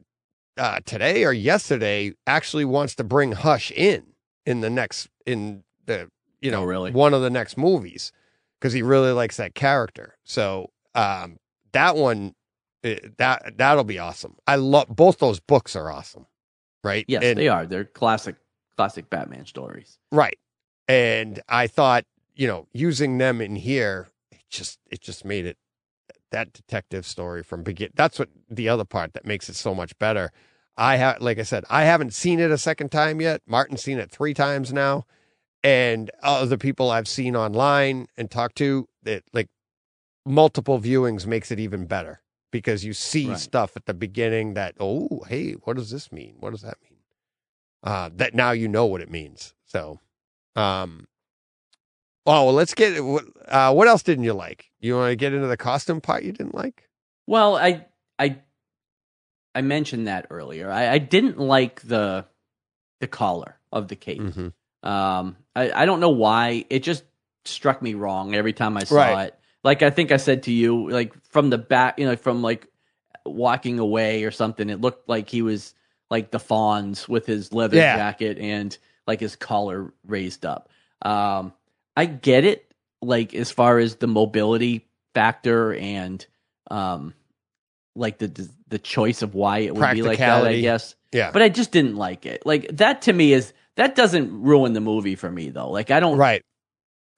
uh, 0.56 0.80
today 0.86 1.24
or 1.24 1.32
yesterday, 1.32 2.14
actually 2.26 2.64
wants 2.64 2.94
to 2.96 3.04
bring 3.04 3.32
Hush 3.32 3.70
in 3.70 4.14
in 4.46 4.60
the 4.62 4.70
next 4.70 5.08
in 5.26 5.62
the 5.86 6.10
you 6.40 6.50
know 6.50 6.62
Oh, 6.62 6.64
really? 6.64 6.90
one 6.90 7.12
of 7.14 7.22
the 7.22 7.30
next 7.30 7.56
movies 7.58 8.12
because 8.60 8.72
he 8.72 8.82
really 8.82 9.12
likes 9.12 9.36
that 9.36 9.54
character. 9.54 10.16
So 10.24 10.70
um, 10.94 11.38
that 11.72 11.96
one 11.96 12.34
eh, 12.82 12.98
that 13.18 13.54
that'll 13.58 13.84
be 13.84 13.98
awesome. 13.98 14.36
I 14.46 14.56
love 14.56 14.86
both 14.88 15.18
those 15.18 15.40
books 15.40 15.76
are 15.76 15.90
awesome, 15.90 16.26
right? 16.82 17.04
yes, 17.08 17.22
And- 17.22 17.38
they 17.38 17.48
are. 17.48 17.66
They're 17.66 17.84
classic 17.84 18.36
classic 18.76 19.08
Batman 19.10 19.46
stories. 19.46 19.98
Right. 20.10 20.38
And 20.88 21.40
I 21.48 21.66
thought, 21.66 22.04
you 22.34 22.46
know, 22.46 22.66
using 22.72 23.18
them 23.18 23.40
in 23.40 23.56
here, 23.56 24.08
it 24.30 24.40
just 24.50 24.78
it 24.90 25.00
just 25.00 25.24
made 25.24 25.46
it 25.46 25.56
that 26.30 26.52
detective 26.52 27.06
story 27.06 27.42
from 27.42 27.62
begin. 27.62 27.90
That's 27.94 28.18
what 28.18 28.28
the 28.50 28.68
other 28.68 28.84
part 28.84 29.14
that 29.14 29.24
makes 29.24 29.48
it 29.48 29.54
so 29.56 29.74
much 29.74 29.96
better. 29.98 30.32
I 30.76 30.96
have, 30.96 31.22
like 31.22 31.38
I 31.38 31.44
said, 31.44 31.64
I 31.70 31.84
haven't 31.84 32.12
seen 32.12 32.40
it 32.40 32.50
a 32.50 32.58
second 32.58 32.90
time 32.90 33.20
yet. 33.20 33.40
Martin's 33.46 33.82
seen 33.82 33.98
it 33.98 34.10
three 34.10 34.34
times 34.34 34.72
now, 34.72 35.06
and 35.64 36.10
other 36.22 36.56
people 36.58 36.90
I've 36.90 37.08
seen 37.08 37.34
online 37.34 38.06
and 38.16 38.30
talked 38.30 38.56
to 38.58 38.86
that 39.02 39.24
like 39.32 39.48
multiple 40.26 40.78
viewings 40.78 41.26
makes 41.26 41.50
it 41.50 41.58
even 41.58 41.86
better 41.86 42.20
because 42.52 42.84
you 42.84 42.92
see 42.92 43.28
Right. 43.30 43.38
stuff 43.38 43.76
at 43.76 43.86
the 43.86 43.94
beginning 43.94 44.54
that 44.54 44.74
oh 44.78 45.24
hey 45.28 45.52
what 45.52 45.76
does 45.76 45.90
this 45.90 46.12
mean 46.12 46.36
what 46.38 46.50
does 46.50 46.62
that 46.62 46.76
mean 46.82 47.00
uh 47.82 48.10
that 48.14 48.34
now 48.34 48.52
you 48.52 48.68
know 48.68 48.86
what 48.86 49.00
it 49.00 49.10
means 49.10 49.54
so 49.66 49.98
um 50.54 51.06
oh 52.26 52.44
well 52.46 52.54
let's 52.54 52.74
get 52.74 53.04
what 53.04 53.24
uh 53.48 53.72
what 53.72 53.88
else 53.88 54.02
didn't 54.02 54.24
you 54.24 54.32
like 54.34 54.70
you 54.80 54.94
want 54.94 55.10
to 55.10 55.16
get 55.16 55.34
into 55.34 55.46
the 55.48 55.56
costume 55.56 56.00
part 56.00 56.22
you 56.22 56.32
didn't 56.32 56.54
like 56.54 56.88
Well, 57.26 57.56
I 57.56 57.86
I 58.18 58.38
I 59.54 59.62
mentioned 59.62 60.06
that 60.08 60.26
earlier. 60.30 60.70
I, 60.70 60.88
I 60.94 60.98
didn't 60.98 61.38
like 61.38 61.80
the 61.82 62.26
the 63.00 63.06
collar 63.08 63.58
of 63.72 63.88
the 63.88 63.96
cape. 63.96 64.20
mm-hmm. 64.20 64.88
Um, 64.88 65.36
I, 65.56 65.82
I 65.82 65.86
don't 65.86 66.00
know 66.00 66.10
why. 66.10 66.64
It 66.70 66.82
just 66.82 67.04
struck 67.44 67.80
me 67.82 67.94
wrong 67.94 68.34
every 68.34 68.52
time 68.52 68.76
I 68.76 68.84
saw 68.84 68.96
Right. 68.96 69.26
it. 69.28 69.38
Like 69.62 69.82
I 69.82 69.90
think 69.90 70.12
I 70.12 70.16
said 70.18 70.44
to 70.44 70.52
you, 70.52 70.90
like 70.90 71.12
from 71.30 71.50
the 71.50 71.58
back, 71.58 71.98
you 71.98 72.04
know, 72.06 72.16
from 72.16 72.42
like 72.42 72.66
walking 73.24 73.78
away 73.78 74.24
or 74.24 74.30
something, 74.30 74.68
it 74.68 74.80
looked 74.80 75.08
like 75.08 75.28
he 75.30 75.42
was 75.42 75.74
like 76.10 76.30
the 76.30 76.38
Fonz 76.38 77.08
with 77.08 77.26
his 77.26 77.52
leather 77.52 77.76
Yeah. 77.76 77.94
jacket 77.96 78.38
and 78.38 78.76
like 79.06 79.20
his 79.20 79.36
collar 79.36 79.92
raised 80.06 80.44
up. 80.44 80.68
Um, 81.02 81.52
I 81.96 82.06
get 82.06 82.44
it, 82.44 82.72
like 83.00 83.34
as 83.34 83.50
far 83.50 83.78
as 83.78 83.96
the 83.96 84.06
mobility 84.06 84.86
factor 85.14 85.72
and 85.74 86.24
um, 86.70 87.14
like 87.94 88.18
the 88.18 88.48
the 88.68 88.78
choice 88.78 89.22
of 89.22 89.34
why 89.34 89.58
it 89.60 89.74
would 89.74 89.80
be 89.92 90.02
like 90.02 90.18
that. 90.18 90.44
I 90.44 90.60
guess 90.60 90.94
yeah 91.12 91.30
but 91.30 91.42
I 91.42 91.48
just 91.48 91.70
didn't 91.70 91.96
like 91.96 92.26
it. 92.26 92.44
Like 92.44 92.68
that 92.76 93.02
to 93.02 93.12
me 93.12 93.32
is 93.32 93.52
that 93.76 93.94
doesn't 93.94 94.42
ruin 94.42 94.72
the 94.72 94.80
movie 94.80 95.16
for 95.16 95.30
me 95.30 95.50
though. 95.50 95.70
Like 95.70 95.90
I 95.90 96.00
don't 96.00 96.18
right 96.18 96.42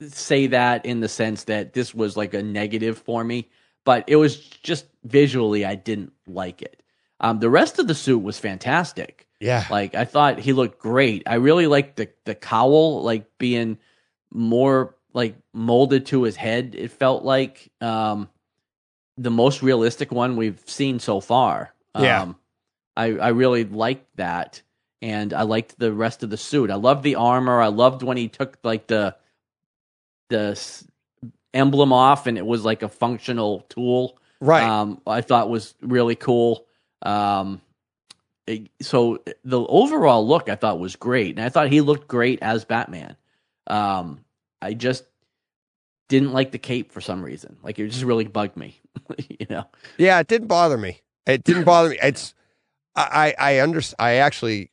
say 0.08 0.48
that 0.48 0.84
in 0.84 1.00
the 1.00 1.08
sense 1.08 1.44
that 1.44 1.72
this 1.72 1.94
was 1.94 2.16
like 2.16 2.34
a 2.34 2.42
negative 2.42 2.98
for 2.98 3.24
me, 3.24 3.48
but 3.84 4.04
it 4.06 4.16
was 4.16 4.36
just 4.36 4.86
visually 5.04 5.64
I 5.64 5.74
didn't 5.74 6.12
like 6.26 6.62
it. 6.62 6.82
Um, 7.20 7.40
the 7.40 7.48
rest 7.50 7.78
of 7.78 7.86
the 7.86 7.94
suit 7.94 8.18
was 8.18 8.38
fantastic. 8.38 9.26
yeah 9.40 9.64
Like 9.70 9.94
I 9.94 10.04
thought 10.04 10.38
he 10.38 10.52
looked 10.52 10.78
great. 10.78 11.22
I 11.26 11.34
really 11.34 11.66
liked 11.66 11.96
the 11.96 12.08
the 12.24 12.34
cowl 12.34 13.02
like 13.02 13.26
being 13.38 13.78
more 14.32 14.94
like 15.14 15.36
molded 15.54 16.06
to 16.06 16.24
his 16.24 16.36
head. 16.36 16.74
It 16.76 16.90
felt 16.90 17.24
like 17.24 17.70
um 17.80 18.28
the 19.16 19.30
most 19.30 19.62
realistic 19.62 20.12
one 20.12 20.36
we've 20.36 20.60
seen 20.66 20.98
so 20.98 21.20
far. 21.20 21.72
Yeah. 21.98 22.22
Um, 22.22 22.36
I 22.96 23.16
I 23.16 23.28
really 23.28 23.64
liked 23.64 24.06
that, 24.16 24.62
and 25.02 25.32
I 25.32 25.42
liked 25.42 25.78
the 25.78 25.92
rest 25.92 26.22
of 26.22 26.30
the 26.30 26.36
suit. 26.36 26.70
I 26.70 26.74
loved 26.76 27.02
the 27.02 27.16
armor. 27.16 27.60
I 27.60 27.68
loved 27.68 28.02
when 28.02 28.16
he 28.16 28.28
took 28.28 28.58
like 28.62 28.86
the 28.86 29.16
the 30.28 30.60
emblem 31.54 31.92
off, 31.92 32.26
and 32.26 32.36
it 32.38 32.46
was 32.46 32.64
like 32.64 32.82
a 32.82 32.88
functional 32.88 33.60
tool. 33.68 34.18
Right. 34.40 34.62
Um, 34.62 35.00
I 35.06 35.20
thought 35.20 35.48
was 35.48 35.74
really 35.80 36.16
cool. 36.16 36.66
Um, 37.02 37.60
it- 38.46 38.70
so 38.80 39.22
the 39.44 39.60
overall 39.60 40.26
look 40.26 40.48
I 40.48 40.56
thought 40.56 40.78
was 40.78 40.96
great, 40.96 41.36
and 41.36 41.44
I 41.44 41.48
thought 41.48 41.70
he 41.70 41.80
looked 41.80 42.08
great 42.08 42.40
as 42.42 42.64
Batman. 42.64 43.16
Um, 43.66 44.20
I 44.62 44.74
just 44.74 45.04
didn't 46.08 46.32
like 46.32 46.52
the 46.52 46.58
cape 46.58 46.92
for 46.92 47.00
some 47.00 47.22
reason. 47.22 47.56
Like 47.62 47.78
it 47.78 47.88
just 47.88 48.04
really 48.04 48.24
bugged 48.26 48.56
me. 48.56 48.80
you 49.28 49.46
know. 49.50 49.66
Yeah, 49.98 50.18
it 50.20 50.28
didn't 50.28 50.48
bother 50.48 50.76
me. 50.78 51.00
It 51.26 51.44
didn't 51.44 51.64
bother 51.64 51.90
me. 51.90 51.98
It's 52.02 52.34
I 52.94 53.34
I 53.38 53.60
under 53.60 53.80
I 53.98 54.14
actually 54.16 54.70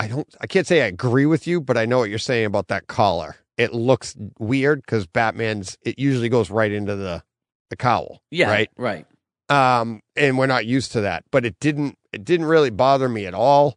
I 0.00 0.08
don't 0.08 0.26
I 0.40 0.46
can't 0.46 0.66
say 0.66 0.82
I 0.82 0.86
agree 0.86 1.26
with 1.26 1.46
you, 1.46 1.60
but 1.60 1.76
I 1.76 1.86
know 1.86 1.98
what 1.98 2.10
you're 2.10 2.18
saying 2.18 2.46
about 2.46 2.68
that 2.68 2.86
collar. 2.86 3.36
It 3.56 3.74
looks 3.74 4.16
weird 4.38 4.80
because 4.82 5.06
Batman's 5.06 5.76
it 5.82 5.98
usually 5.98 6.28
goes 6.28 6.50
right 6.50 6.72
into 6.72 6.96
the 6.96 7.22
the 7.68 7.76
cowl. 7.76 8.22
Yeah. 8.30 8.48
Right. 8.50 8.70
Right. 8.76 9.06
Um 9.48 10.00
and 10.16 10.38
we're 10.38 10.46
not 10.46 10.66
used 10.66 10.92
to 10.92 11.02
that. 11.02 11.24
But 11.30 11.44
it 11.44 11.56
didn't 11.60 11.98
it 12.12 12.24
didn't 12.24 12.46
really 12.46 12.70
bother 12.70 13.08
me 13.08 13.26
at 13.26 13.34
all. 13.34 13.76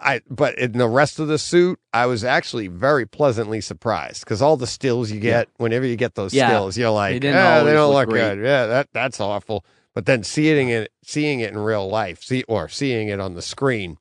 I 0.00 0.22
but 0.30 0.58
in 0.58 0.72
the 0.72 0.88
rest 0.88 1.18
of 1.20 1.28
the 1.28 1.38
suit, 1.38 1.78
I 1.92 2.06
was 2.06 2.24
actually 2.24 2.68
very 2.68 3.06
pleasantly 3.06 3.60
surprised 3.60 4.20
because 4.24 4.40
all 4.40 4.56
the 4.56 4.66
stills 4.66 5.10
you 5.10 5.20
get 5.20 5.48
whenever 5.58 5.84
you 5.86 5.96
get 5.96 6.14
those 6.14 6.32
Yeah. 6.32 6.48
stills, 6.48 6.78
you're 6.78 6.90
like, 6.90 7.20
didn't 7.20 7.36
"Ah, 7.36 7.62
they 7.62 7.72
don't 7.74 7.92
look 7.92 8.08
look 8.08 8.16
good. 8.16 8.38
Yeah, 8.42 8.66
that 8.66 8.88
that's 8.92 9.20
awful. 9.20 9.64
But 9.94 10.06
then 10.06 10.22
seeing 10.22 10.68
it, 10.70 10.90
seeing 11.04 11.40
it 11.40 11.50
in 11.52 11.58
real 11.58 11.88
life, 11.88 12.22
see 12.22 12.44
or 12.48 12.68
seeing 12.68 13.08
it 13.08 13.20
on 13.20 13.34
the 13.34 13.42
screen, 13.42 13.98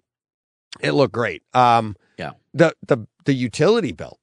it 0.81 0.91
looked 0.91 1.13
great. 1.13 1.43
Um, 1.53 1.95
Yeah. 2.17 2.31
The 2.53 2.73
the 2.85 3.05
the 3.25 3.33
utility 3.33 3.91
belt 3.91 4.19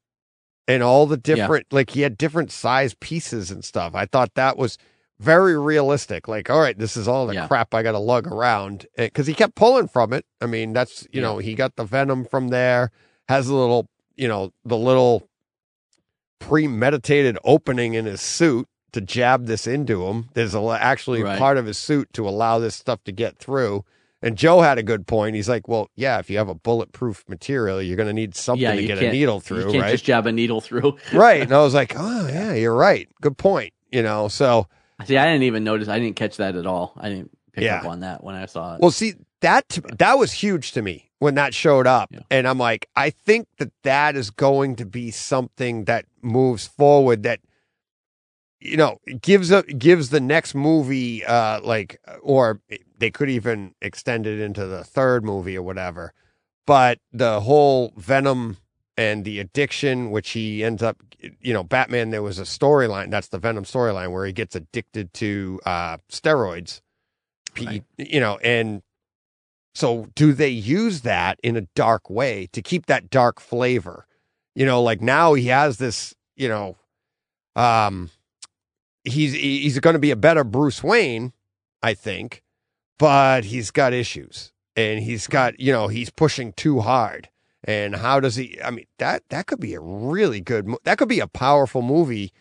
and 0.68 0.82
all 0.82 1.06
the 1.06 1.20
Yeah. 1.24 1.34
different 1.36 1.66
like 1.72 1.90
he 1.90 2.00
had 2.02 2.16
different 2.18 2.50
size 2.52 2.94
pieces 3.00 3.50
and 3.50 3.64
stuff. 3.64 3.94
I 3.94 4.06
thought 4.06 4.34
that 4.34 4.56
was 4.56 4.78
very 5.18 5.58
realistic. 5.58 6.28
Like, 6.28 6.50
all 6.50 6.60
right, 6.60 6.78
this 6.78 6.96
is 6.96 7.08
all 7.08 7.26
the 7.26 7.34
Yeah. 7.34 7.46
crap 7.46 7.72
I 7.74 7.82
got 7.82 7.92
to 7.92 7.98
lug 7.98 8.26
around 8.26 8.86
because 8.96 9.26
he 9.26 9.32
kept 9.34 9.54
pulling 9.54 9.88
from 9.88 10.12
it. 10.12 10.26
I 10.40 10.46
mean, 10.46 10.72
that's 10.72 11.02
you 11.12 11.20
Yeah. 11.20 11.28
know 11.28 11.38
he 11.38 11.54
got 11.54 11.76
the 11.76 11.84
venom 11.84 12.24
from 12.26 12.48
there. 12.48 12.90
Has 13.28 13.48
a 13.48 13.54
little 13.54 13.88
you 14.16 14.28
know 14.28 14.52
the 14.64 14.76
little 14.76 15.28
premeditated 16.38 17.38
opening 17.44 17.94
in 17.94 18.04
his 18.04 18.20
suit 18.20 18.68
to 18.92 19.00
jab 19.00 19.46
this 19.46 19.66
into 19.66 20.04
him. 20.06 20.28
There's 20.34 20.54
a, 20.54 20.60
actually 20.80 21.22
Right. 21.22 21.38
part 21.38 21.58
of 21.58 21.66
his 21.66 21.78
suit 21.78 22.12
to 22.14 22.28
allow 22.28 22.58
this 22.58 22.74
stuff 22.74 23.02
to 23.04 23.12
get 23.12 23.38
through. 23.38 23.84
And 24.26 24.36
Joe 24.36 24.60
had 24.60 24.76
a 24.76 24.82
good 24.82 25.06
point. 25.06 25.36
He's 25.36 25.48
like, 25.48 25.68
well, 25.68 25.88
yeah, 25.94 26.18
if 26.18 26.28
you 26.28 26.36
have 26.38 26.48
a 26.48 26.54
bulletproof 26.54 27.24
material, 27.28 27.80
you're 27.80 27.96
going 27.96 28.08
to 28.08 28.12
need 28.12 28.34
something 28.34 28.60
yeah. 28.60 28.74
to 28.74 28.84
get 28.84 28.98
a 28.98 29.12
needle 29.12 29.36
You 29.36 29.40
through, 29.40 29.70
can't 29.70 29.82
right? 29.84 29.92
just 29.92 30.04
jab 30.04 30.26
a 30.26 30.32
needle 30.32 30.60
through. 30.60 30.96
right. 31.12 31.42
And 31.42 31.52
I 31.52 31.58
was 31.60 31.74
like, 31.74 31.92
oh, 31.96 32.26
yeah, 32.26 32.52
you're 32.52 32.74
right. 32.74 33.08
Good 33.20 33.38
point. 33.38 33.72
You 33.92 34.02
know, 34.02 34.26
so, 34.26 34.66
See, 35.04 35.16
I 35.16 35.26
didn't 35.26 35.44
even 35.44 35.62
notice. 35.62 35.86
I 35.88 36.00
didn't 36.00 36.16
catch 36.16 36.38
that 36.38 36.56
at 36.56 36.66
all. 36.66 36.92
I 36.96 37.08
didn't 37.08 37.30
pick 37.52 37.62
Yeah. 37.62 37.78
up 37.78 37.84
on 37.86 38.00
that 38.00 38.24
when 38.24 38.34
I 38.34 38.46
saw 38.46 38.74
it. 38.74 38.80
well, 38.80 38.90
see, 38.90 39.14
that, 39.42 39.78
that 39.98 40.18
was 40.18 40.32
huge 40.32 40.72
to 40.72 40.82
me 40.82 41.08
when 41.20 41.36
that 41.36 41.54
showed 41.54 41.86
up. 41.86 42.08
Yeah. 42.12 42.20
And 42.28 42.48
I'm 42.48 42.58
like, 42.58 42.88
I 42.96 43.10
think 43.10 43.46
that 43.58 43.70
that 43.84 44.16
is 44.16 44.30
going 44.30 44.74
to 44.76 44.86
be 44.86 45.12
something 45.12 45.84
that 45.84 46.04
moves 46.20 46.66
forward 46.66 47.22
that, 47.22 47.38
you 48.60 48.76
know, 48.76 48.98
gives 49.20 49.50
a, 49.50 49.62
gives 49.64 50.10
the 50.10 50.20
next 50.20 50.54
movie, 50.54 51.24
uh, 51.24 51.60
like, 51.60 52.00
or 52.22 52.60
they 52.98 53.10
could 53.10 53.28
even 53.28 53.74
extend 53.82 54.26
it 54.26 54.40
into 54.40 54.66
the 54.66 54.84
third 54.84 55.24
movie 55.24 55.56
or 55.56 55.62
whatever. 55.62 56.12
But 56.66 56.98
the 57.12 57.40
whole 57.40 57.92
Venom 57.96 58.56
and 58.96 59.24
the 59.24 59.38
addiction, 59.40 60.10
which 60.10 60.30
he 60.30 60.64
ends 60.64 60.82
up, 60.82 60.96
you 61.40 61.52
know, 61.52 61.62
Batman, 61.62 62.10
there 62.10 62.22
was 62.22 62.38
a 62.38 62.42
storyline. 62.42 63.10
That's 63.10 63.28
the 63.28 63.38
Venom 63.38 63.64
storyline 63.64 64.12
where 64.12 64.26
he 64.26 64.32
gets 64.32 64.56
addicted 64.56 65.12
to 65.14 65.60
uh, 65.66 65.98
steroids. 66.10 66.80
Right. 67.58 67.84
You 67.96 68.20
know, 68.20 68.38
and 68.38 68.82
so 69.74 70.08
do 70.14 70.32
they 70.32 70.48
use 70.48 71.02
that 71.02 71.38
in 71.42 71.56
a 71.56 71.62
dark 71.74 72.08
way 72.10 72.48
to 72.52 72.62
keep 72.62 72.86
that 72.86 73.10
dark 73.10 73.40
flavor? 73.40 74.06
You 74.54 74.66
know, 74.66 74.82
like 74.82 75.02
now 75.02 75.34
he 75.34 75.46
has 75.48 75.76
this, 75.76 76.14
you 76.34 76.48
know, 76.48 76.76
um, 77.54 78.10
he's 79.06 79.32
he's 79.34 79.78
going 79.78 79.94
to 79.94 80.00
be 80.00 80.10
a 80.10 80.16
better 80.16 80.44
Bruce 80.44 80.82
Wayne, 80.82 81.32
I 81.82 81.94
think, 81.94 82.42
but 82.98 83.44
he's 83.44 83.70
got 83.70 83.92
issues 83.92 84.52
and 84.74 85.00
he's 85.02 85.26
got, 85.26 85.58
you 85.58 85.72
know, 85.72 85.88
he's 85.88 86.10
pushing 86.10 86.52
too 86.52 86.80
hard. 86.80 87.28
And 87.64 87.96
how 87.96 88.20
does 88.20 88.36
he? 88.36 88.58
I 88.62 88.70
mean, 88.70 88.86
that 88.98 89.22
that 89.30 89.46
could 89.46 89.60
be 89.60 89.74
a 89.74 89.80
really 89.80 90.40
good. 90.40 90.68
That 90.84 90.98
could 90.98 91.08
be 91.08 91.20
a 91.20 91.26
powerful 91.26 91.82
movie 91.82 92.32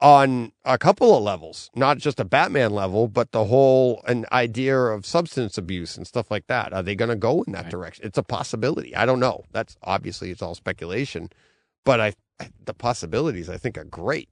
on 0.00 0.52
a 0.66 0.76
couple 0.76 1.16
of 1.16 1.22
levels, 1.22 1.70
not 1.74 1.96
just 1.96 2.20
a 2.20 2.24
Batman 2.24 2.72
level, 2.72 3.08
but 3.08 3.32
the 3.32 3.46
whole 3.46 4.02
an 4.06 4.26
idea 4.32 4.76
of 4.78 5.06
substance 5.06 5.56
abuse 5.56 5.96
and 5.96 6.06
stuff 6.06 6.30
like 6.30 6.46
that. 6.48 6.74
Are 6.74 6.82
they 6.82 6.94
going 6.94 7.08
to 7.08 7.16
go 7.16 7.42
in 7.44 7.52
that 7.54 7.62
Right. 7.64 7.70
direction? 7.70 8.04
It's 8.04 8.18
a 8.18 8.22
possibility. 8.22 8.94
I 8.94 9.06
don't 9.06 9.20
know. 9.20 9.44
That's 9.52 9.76
obviously 9.82 10.30
it's 10.30 10.42
all 10.42 10.54
speculation, 10.54 11.30
but 11.84 12.00
I, 12.00 12.12
I 12.38 12.50
the 12.66 12.74
possibilities 12.74 13.48
I 13.48 13.56
think 13.56 13.78
are 13.78 13.84
great. 13.84 14.28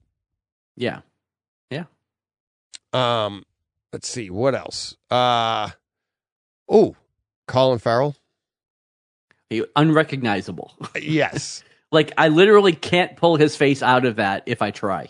yeah. 0.75 0.99
Um, 2.93 3.43
let's 3.91 4.07
see 4.07 4.29
what 4.29 4.55
else. 4.55 4.95
Uh, 5.09 5.69
oh, 6.69 6.95
Colin 7.47 7.79
Farrell. 7.79 8.15
Unrecognizable. 9.75 10.73
Yes, 10.99 11.63
like 11.91 12.11
I 12.17 12.29
literally 12.29 12.73
can't 12.73 13.15
pull 13.17 13.35
his 13.35 13.55
face 13.55 13.83
out 13.83 14.05
of 14.05 14.15
that 14.15 14.43
if 14.47 14.61
I 14.63 14.71
try. 14.71 15.09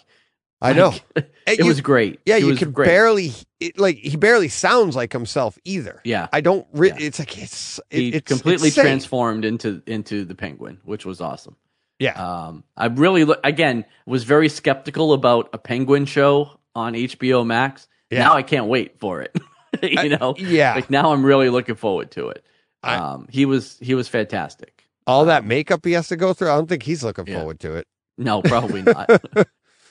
I 0.61 0.73
know. 0.73 0.89
Like, 0.89 1.03
And 1.15 1.25
it 1.47 1.59
you- 1.59 1.65
was 1.65 1.79
great. 1.81 2.19
Yeah, 2.25 2.37
It 2.37 2.43
you 2.43 2.55
can 2.55 2.71
great. 2.71 2.87
barely 2.87 3.31
it, 3.61 3.77
like 3.79 3.97
he 3.97 4.17
barely 4.17 4.49
sounds 4.49 4.95
like 4.97 5.13
himself 5.13 5.57
either. 5.63 6.01
Yeah. 6.03 6.27
I 6.33 6.41
don't. 6.41 6.67
Re- 6.73 6.89
Yeah. 6.89 6.95
It's 6.99 7.19
like 7.19 7.37
it's 7.37 7.79
it, 7.89 7.97
He 7.97 8.09
it's 8.09 8.27
completely 8.27 8.67
insane. 8.69 8.83
transformed 8.83 9.45
into 9.45 9.81
into 9.87 10.25
the 10.25 10.35
penguin, 10.35 10.79
which 10.83 11.05
was 11.05 11.21
awesome. 11.21 11.55
Yeah, 11.99 12.13
Um, 12.21 12.65
I 12.75 12.87
really 12.87 13.23
look 13.23 13.39
again 13.45 13.85
was 14.05 14.25
very 14.25 14.49
skeptical 14.49 15.13
about 15.13 15.49
a 15.53 15.57
penguin 15.57 16.05
show 16.05 16.59
on 16.75 16.93
HBO 16.93 17.45
Max. 17.45 17.87
Yeah. 18.09 18.19
Now 18.19 18.33
I 18.35 18.43
can't 18.43 18.67
wait 18.67 18.99
for 18.99 19.21
it. 19.21 19.37
you 19.81 20.09
know, 20.09 20.35
yeah. 20.37 20.75
like 20.75 20.89
now 20.89 21.11
I'm 21.13 21.25
really 21.25 21.49
looking 21.49 21.75
forward 21.75 22.11
to 22.11 22.29
it. 22.29 22.45
I- 22.83 22.95
Um, 22.97 23.27
he 23.31 23.45
was 23.45 23.77
he 23.81 23.95
was 23.95 24.07
fantastic. 24.07 24.85
All 25.05 25.25
that 25.25 25.43
makeup 25.45 25.83
he 25.85 25.91
has 25.93 26.07
to 26.09 26.15
go 26.15 26.33
through. 26.33 26.49
I 26.49 26.55
don't 26.55 26.67
think 26.69 26.83
he's 26.83 27.03
looking 27.03 27.27
Yeah. 27.27 27.39
forward 27.39 27.59
to 27.61 27.75
it. 27.75 27.87
No, 28.17 28.41
probably 28.41 28.81
not. 28.83 29.09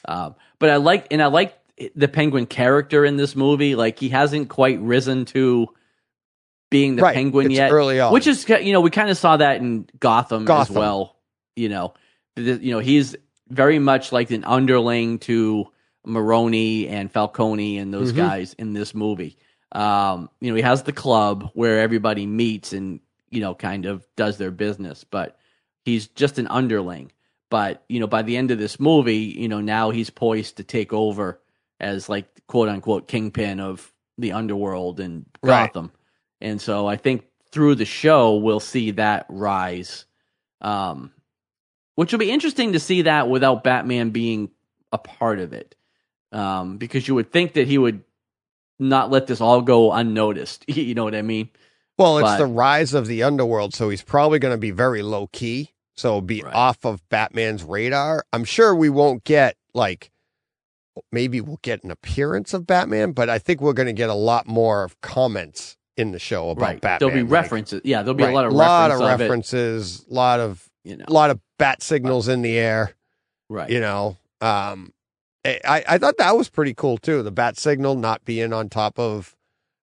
um, 0.07 0.35
but 0.59 0.71
I 0.71 0.77
like 0.77 1.09
and 1.11 1.23
I 1.23 1.27
like 1.27 1.59
the 1.97 2.09
penguin 2.09 2.47
character 2.47 3.05
in 3.05 3.17
this 3.17 3.35
movie. 3.37 3.75
Like 3.75 3.99
he 3.99 4.09
hasn't 4.09 4.49
quite 4.49 4.81
risen 4.81 5.25
to 5.27 5.69
being 6.71 6.97
the 6.97 7.03
right. 7.03 7.15
penguin 7.15 7.47
it's 7.47 7.57
yet. 7.57 7.71
Early 7.73 8.01
on, 8.01 8.13
Which 8.13 8.27
is, 8.27 8.49
you 8.49 8.73
know, 8.73 8.81
we 8.81 8.91
kind 8.91 9.11
of 9.11 9.19
saw 9.19 9.37
that 9.37 9.57
in 9.61 9.87
Gotham, 10.01 10.45
Gotham. 10.47 10.75
as 10.77 10.79
well. 10.79 11.17
You 11.57 11.69
know, 11.69 11.93
you 12.37 12.71
know, 12.73 12.79
he's 12.79 13.15
very 13.49 13.79
much 13.79 14.13
like 14.13 14.31
an 14.31 14.45
underling 14.45 15.19
to 15.21 15.67
Maroni 16.05 16.89
and 16.89 17.11
Falcone 17.11 17.79
and 17.79 17.93
those 17.93 18.13
Mhm. 18.13 18.17
guys 18.17 18.55
in 18.55 18.73
this 18.73 18.95
movie. 18.95 19.37
Um, 19.73 20.29
you 20.41 20.51
know, 20.51 20.57
he 20.57 20.63
has 20.63 20.83
the 20.83 20.93
club 20.93 21.51
where 21.55 21.81
everybody 21.81 22.27
meets 22.27 22.73
and 22.73 23.01
you 23.31 23.41
know, 23.41 23.55
kind 23.55 23.87
of 23.87 24.07
does 24.15 24.37
their 24.37 24.51
business, 24.51 25.05
but 25.05 25.39
he's 25.87 26.07
just 26.09 26.39
an 26.39 26.47
underling. 26.49 27.11
But 27.49 27.83
you 27.89 27.99
know, 27.99 28.07
by 28.07 28.21
the 28.21 28.37
end 28.37 28.51
of 28.51 28.59
this 28.59 28.79
movie, 28.79 29.17
you 29.39 29.49
know, 29.49 29.63
now 29.63 29.89
he's 29.89 30.11
poised 30.11 30.59
to 30.59 30.65
take 30.65 30.93
over 30.93 31.41
as 31.81 32.11
like 32.11 32.27
quote 32.47 32.69
unquote 32.69 33.09
kingpin 33.09 33.59
of 33.59 33.91
the 34.19 34.33
underworld 34.33 35.01
and 35.01 35.25
Right. 35.43 35.73
Gotham. 35.73 35.93
And 36.43 36.61
so 36.61 36.87
I 36.87 36.97
think 36.97 37.25
through 37.53 37.77
the 37.77 37.87
show 37.87 38.35
we'll 38.37 38.61
see 38.61 38.91
that 38.93 39.25
rise. 39.31 40.05
Um 40.61 41.13
which 41.95 42.13
will 42.13 42.19
be 42.19 42.31
interesting 42.31 42.73
to 42.75 42.81
see 42.81 43.03
that 43.03 43.29
without 43.29 43.65
Batman 43.65 44.11
being 44.11 44.51
a 44.93 44.99
part 44.99 45.39
of 45.39 45.53
it. 45.55 45.75
Um 46.33 46.79
because 46.79 47.07
you 47.07 47.15
would 47.15 47.31
think 47.33 47.55
that 47.55 47.67
he 47.67 47.79
would 47.79 48.03
not 48.79 49.11
let 49.11 49.27
this 49.27 49.41
all 49.41 49.61
go 49.63 49.93
unnoticed. 49.93 50.65
you 50.69 50.95
know 50.95 51.05
what 51.05 51.15
I 51.15 51.23
mean? 51.23 51.51
well, 51.99 52.19
it's 52.19 52.25
but- 52.25 52.39
the 52.39 52.47
rise 52.47 52.95
of 52.95 53.07
the 53.07 53.23
underworld, 53.23 53.75
so 53.75 53.89
he's 53.91 54.03
probably 54.03 54.39
going 54.39 54.55
to 54.55 54.59
be 54.59 54.71
very 54.73 55.03
low 55.03 55.29
key. 55.29 55.71
So 55.97 56.21
be 56.23 56.43
Right. 56.43 56.55
off 56.55 56.85
of 56.85 57.07
Batman's 57.11 57.63
radar. 57.63 58.25
I'm 58.33 58.45
sure 58.45 58.75
we 58.75 58.89
won't 58.89 59.25
get 59.25 59.57
like 59.75 60.11
maybe 61.13 61.41
we'll 61.41 61.61
get 61.63 61.85
an 61.85 61.91
appearance 61.91 62.53
of 62.55 62.67
Batman, 62.67 63.13
but 63.13 63.29
I 63.31 63.39
think 63.39 63.61
we're 63.61 63.73
going 63.75 63.87
to 63.87 63.93
get 63.93 64.11
a 64.11 64.15
lot 64.15 64.47
more 64.47 64.85
of 64.85 65.01
comments 65.01 65.77
in 65.97 66.13
the 66.13 66.19
show 66.19 66.51
about 66.51 66.63
right. 66.65 66.81
Batman. 66.81 66.99
There'll 67.11 67.25
be 67.25 67.29
like- 67.31 67.43
references. 67.43 67.83
Yeah, 67.85 68.03
there'll 68.03 68.15
be 68.15 68.25
right, 68.25 68.33
a 68.33 68.35
lot 68.35 68.47
of 68.47 68.53
lot 68.53 68.91
reference 68.91 69.03
of 69.13 69.21
references, 69.21 70.07
lot 70.09 70.41
of 70.41 70.69
you 70.85 70.97
know. 70.97 71.05
lot 71.09 71.31
of 71.31 71.41
bat 71.59 71.83
signals 71.83 72.27
in 72.29 72.43
the 72.43 72.59
air. 72.59 72.95
Right. 73.49 73.71
You 73.71 73.81
know, 73.81 74.17
um, 74.41 74.93
I, 75.45 75.85
I 75.89 75.99
thought 75.99 76.19
that 76.19 76.37
was 76.37 76.49
pretty 76.49 76.75
cool 76.75 76.99
too. 76.99 77.23
The 77.23 77.31
bat 77.33 77.59
signal 77.59 77.97
not 77.97 78.25
being 78.25 78.53
on 78.53 78.69
top 78.69 78.99
of 78.99 79.35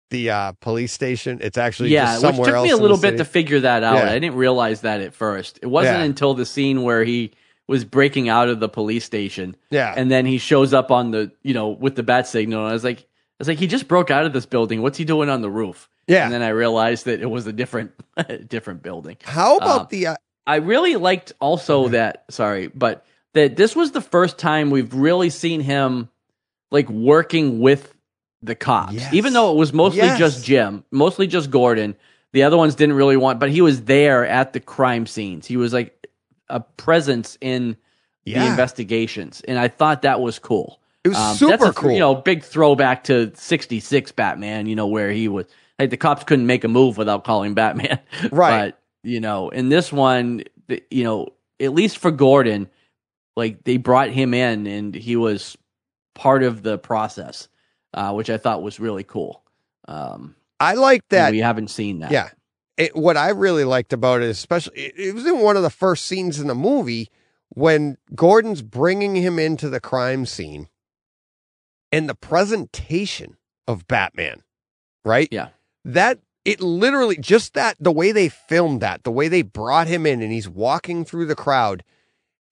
the 0.09 0.29
uh, 0.29 0.51
police 0.61 0.91
station. 0.93 1.39
It's 1.41 1.57
actually 1.57 1.89
yeah, 1.89 2.19
just 2.19 2.39
which 2.39 2.47
took 2.47 2.63
me 2.63 2.69
a 2.71 2.77
little 2.77 2.97
bit 2.97 3.09
city. 3.09 3.17
to 3.17 3.25
figure 3.25 3.59
that 3.59 3.83
out. 3.83 3.97
Yeah. 3.97 4.09
I 4.09 4.19
didn't 4.19 4.35
realize 4.35 4.81
that 4.81 5.01
at 5.01 5.13
first. 5.13 5.59
It 5.61 5.67
wasn't 5.67 5.99
Yeah. 5.99 6.05
until 6.05 6.33
the 6.33 6.45
scene 6.45 6.83
where 6.83 7.03
he 7.03 7.31
was 7.67 7.85
breaking 7.85 8.29
out 8.29 8.49
of 8.49 8.59
the 8.59 8.69
police 8.69 9.05
station, 9.05 9.55
yeah, 9.69 9.93
and 9.95 10.09
then 10.09 10.25
he 10.25 10.39
shows 10.39 10.73
up 10.73 10.89
on 10.91 11.11
the 11.11 11.31
you 11.43 11.53
know 11.53 11.67
with 11.69 11.95
the 11.95 12.03
bat 12.03 12.25
signal. 12.25 12.61
And 12.61 12.69
I 12.69 12.73
was 12.73 12.83
like, 12.83 12.99
I 13.01 13.05
was 13.39 13.47
like, 13.47 13.59
he 13.59 13.67
just 13.67 13.87
broke 13.87 14.09
out 14.09 14.25
of 14.25 14.33
this 14.33 14.45
building. 14.47 14.81
What's 14.81 14.97
he 14.97 15.05
doing 15.05 15.29
on 15.29 15.41
the 15.41 15.51
roof? 15.51 15.87
yeah. 16.07 16.23
And 16.23 16.33
then 16.33 16.41
I 16.41 16.49
realized 16.49 17.05
that 17.05 17.21
it 17.21 17.29
was 17.29 17.45
a 17.45 17.53
different 17.53 17.91
different 18.47 18.81
building. 18.81 19.17
How 19.23 19.57
about 19.57 19.81
uh, 19.81 19.87
the? 19.91 20.07
Uh, 20.07 20.15
I 20.47 20.55
really 20.55 20.95
liked 20.95 21.33
also 21.39 21.89
that 21.89 22.23
sorry, 22.31 22.67
but 22.67 23.05
that 23.33 23.55
this 23.55 23.75
was 23.75 23.91
the 23.91 24.01
first 24.01 24.37
time 24.37 24.69
we've 24.69 24.93
really 24.93 25.29
seen 25.29 25.61
him 25.61 26.09
like 26.71 26.89
working 26.89 27.59
with 27.59 27.95
the 28.41 28.55
cops. 28.55 28.93
Yes. 28.93 29.13
Even 29.13 29.33
though 29.33 29.51
it 29.51 29.57
was 29.57 29.73
mostly 29.73 29.99
Yes. 30.01 30.17
just 30.19 30.45
Jim, 30.45 30.83
mostly 30.91 31.27
just 31.27 31.49
Gordon. 31.51 31.95
The 32.31 32.43
other 32.43 32.57
ones 32.57 32.75
didn't 32.75 32.95
really 32.95 33.17
want 33.17 33.39
but 33.39 33.49
he 33.49 33.61
was 33.61 33.83
there 33.83 34.25
at 34.25 34.53
the 34.53 34.59
crime 34.59 35.05
scenes. 35.07 35.45
He 35.47 35.57
was 35.57 35.73
like 35.73 36.07
a 36.47 36.59
presence 36.59 37.37
in 37.41 37.75
the 38.25 38.45
investigations. 38.45 39.41
And 39.47 39.57
I 39.57 39.67
thought 39.67 40.03
that 40.03 40.21
was 40.21 40.37
cool. 40.39 40.79
it 41.03 41.09
was 41.09 41.17
Um, 41.17 41.35
super 41.35 41.57
that's 41.57 41.69
a, 41.71 41.73
cool. 41.73 41.91
You 41.91 41.99
know, 41.99 42.15
big 42.15 42.43
throwback 42.43 43.05
to 43.05 43.31
'66 43.35 44.11
Batman. 44.11 44.67
You 44.67 44.75
know, 44.75 44.85
where 44.87 45.11
he 45.11 45.27
was 45.27 45.45
like 45.79 45.89
the 45.89 45.97
cops 45.97 46.23
couldn't 46.23 46.45
make 46.45 46.63
a 46.63 46.67
move 46.67 46.97
without 46.97 47.23
calling 47.23 47.53
Batman. 47.55 47.99
Right. 48.31 48.69
But 48.73 48.79
you 49.03 49.19
know, 49.19 49.49
in 49.49 49.69
this 49.69 49.91
one, 49.91 50.43
you 50.91 51.03
know, 51.03 51.29
at 51.59 51.73
least 51.73 51.97
for 51.97 52.11
Gordon, 52.11 52.67
like 53.35 53.63
they 53.63 53.77
brought 53.77 54.09
him 54.09 54.33
in 54.33 54.67
and 54.67 54.93
he 54.93 55.15
was 55.15 55.57
part 56.15 56.43
of 56.43 56.63
the 56.63 56.77
process, 56.77 57.47
uh, 57.93 58.11
which 58.13 58.29
I 58.29 58.37
thought 58.37 58.61
was 58.63 58.79
really 58.79 59.03
cool. 59.03 59.43
Um, 59.87 60.35
I 60.59 60.73
like 60.73 61.07
that. 61.09 61.31
we 61.31 61.39
haven't 61.39 61.69
seen 61.69 61.99
that. 61.99 62.11
Yeah. 62.11 62.29
It, 62.77 62.95
what 62.95 63.17
I 63.17 63.29
really 63.29 63.63
liked 63.63 63.93
about 63.93 64.21
it, 64.21 64.29
especially, 64.29 64.77
it, 64.77 64.93
it 64.97 65.15
was 65.15 65.25
in 65.25 65.39
one 65.39 65.57
of 65.57 65.63
the 65.63 65.69
first 65.69 66.05
scenes 66.05 66.39
in 66.39 66.47
the 66.47 66.55
movie 66.55 67.09
when 67.49 67.97
Gordon's 68.13 68.61
bringing 68.61 69.15
him 69.15 69.39
into 69.39 69.69
the 69.69 69.79
crime 69.79 70.25
scene 70.25 70.69
and 71.91 72.07
the 72.07 72.15
presentation 72.15 73.37
of 73.67 73.87
Batman, 73.87 74.43
right? 75.03 75.27
Yeah. 75.31 75.49
That, 75.83 76.19
it 76.45 76.61
literally, 76.61 77.17
just 77.17 77.53
that, 77.53 77.75
the 77.79 77.91
way 77.91 78.11
they 78.11 78.29
filmed 78.29 78.81
that, 78.81 79.03
the 79.03 79.11
way 79.11 79.27
they 79.27 79.41
brought 79.41 79.87
him 79.87 80.05
in 80.05 80.21
and 80.21 80.31
he's 80.31 80.47
walking 80.49 81.03
through 81.03 81.25
the 81.25 81.35
crowd. 81.35 81.83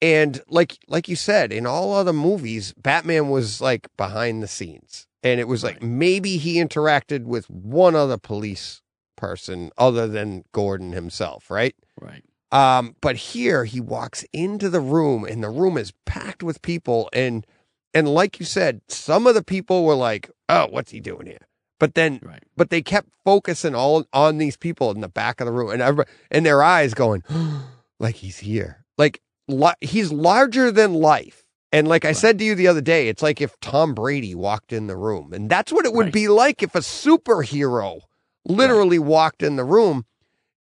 And 0.01 0.41
like, 0.47 0.77
like 0.87 1.07
you 1.07 1.15
said, 1.15 1.51
in 1.51 1.65
all 1.65 1.93
other 1.93 2.13
movies, 2.13 2.73
Batman 2.77 3.29
was 3.29 3.61
like 3.61 3.87
behind 3.97 4.43
the 4.43 4.47
scenes. 4.47 5.07
And 5.23 5.39
it 5.39 5.47
was 5.47 5.63
like 5.63 5.81
maybe 5.81 6.37
he 6.37 6.55
interacted 6.55 7.23
with 7.23 7.49
one 7.49 7.95
other 7.95 8.17
police 8.17 8.81
person 9.15 9.71
other 9.77 10.07
than 10.07 10.45
Gordon 10.51 10.91
himself, 10.93 11.49
right? 11.49 11.75
Right. 11.99 12.23
Um, 12.51 12.95
but 13.01 13.17
here 13.17 13.65
he 13.65 13.81
walks 13.81 14.23
into 14.31 14.69
the 14.69 14.79
room 14.79 15.25
and 15.25 15.43
the 15.43 15.49
room 15.49 15.77
is 15.77 15.91
packed 16.05 16.43
with 16.43 16.61
people 16.61 17.09
and 17.11 17.45
and 17.93 18.07
like 18.07 18.39
you 18.39 18.45
said, 18.45 18.81
some 18.87 19.25
of 19.25 19.33
the 19.33 19.43
people 19.43 19.83
were 19.83 19.95
like, 19.95 20.29
"Oh, 20.49 20.67
what's 20.69 20.91
he 20.91 20.99
doing 20.99 21.25
here?" 21.25 21.47
But 21.79 21.95
then 21.95 22.19
Right. 22.21 22.43
but 22.55 22.69
they 22.69 22.81
kept 22.81 23.09
focusing 23.25 23.73
all 23.73 24.05
on 24.13 24.37
these 24.37 24.55
people 24.55 24.91
in 24.91 25.01
the 25.01 25.07
back 25.09 25.41
of 25.41 25.47
the 25.47 25.51
room 25.51 25.71
and 25.71 25.81
everybody 25.81 26.09
and 26.29 26.45
their 26.45 26.61
eyes 26.61 26.93
going 26.93 27.23
like 27.99 28.15
he's 28.15 28.39
here. 28.39 28.85
Like 28.97 29.21
li- 29.47 29.73
he's 29.81 30.11
larger 30.11 30.71
than 30.71 30.93
life. 30.93 31.43
And 31.71 31.87
like 31.87 32.05
I 32.05 32.13
said 32.13 32.39
to 32.39 32.45
you 32.45 32.55
the 32.55 32.67
other 32.67 32.81
day, 32.81 33.09
it's 33.09 33.21
like 33.21 33.41
if 33.41 33.59
Tom 33.59 33.93
Brady 33.93 34.33
walked 34.33 34.71
in 34.71 34.87
the 34.87 34.95
room. 34.95 35.33
And 35.33 35.49
that's 35.49 35.71
what 35.71 35.85
it 35.85 35.93
would 35.93 36.05
Right. 36.05 36.13
be 36.13 36.27
like 36.29 36.63
if 36.63 36.73
a 36.75 36.79
superhero 36.79 38.01
literally 38.45 38.99
walked 38.99 39.43
in 39.43 39.57
the 39.57 39.65
room. 39.65 40.05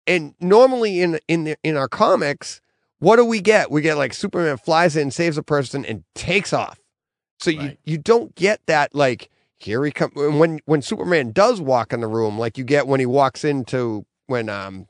And 0.06 0.34
normally 0.40 1.00
in 1.00 1.18
in 1.28 1.44
the, 1.44 1.56
in 1.62 1.76
our 1.76 1.88
comics, 1.88 2.60
what 2.98 3.16
do 3.16 3.24
we 3.24 3.40
get? 3.40 3.70
We 3.70 3.82
get 3.82 3.96
like 3.96 4.14
Superman 4.14 4.56
flies 4.58 4.96
in, 4.96 5.10
saves 5.10 5.36
a 5.36 5.42
person, 5.42 5.84
and 5.84 6.04
takes 6.14 6.52
off. 6.52 6.78
So 7.40 7.50
you 7.50 7.76
you 7.84 7.98
don't 7.98 8.34
get 8.36 8.60
that 8.66 8.94
like 8.94 9.28
here 9.58 9.84
he 9.84 9.90
comes 9.90 10.12
when 10.14 10.60
when 10.66 10.82
Superman 10.82 11.32
does 11.32 11.60
walk 11.60 11.92
in 11.92 12.00
the 12.00 12.06
room, 12.08 12.38
like 12.38 12.56
you 12.58 12.64
get 12.64 12.86
when 12.86 13.00
he 13.00 13.06
walks 13.06 13.44
into 13.44 14.06
when 14.26 14.48
um 14.48 14.86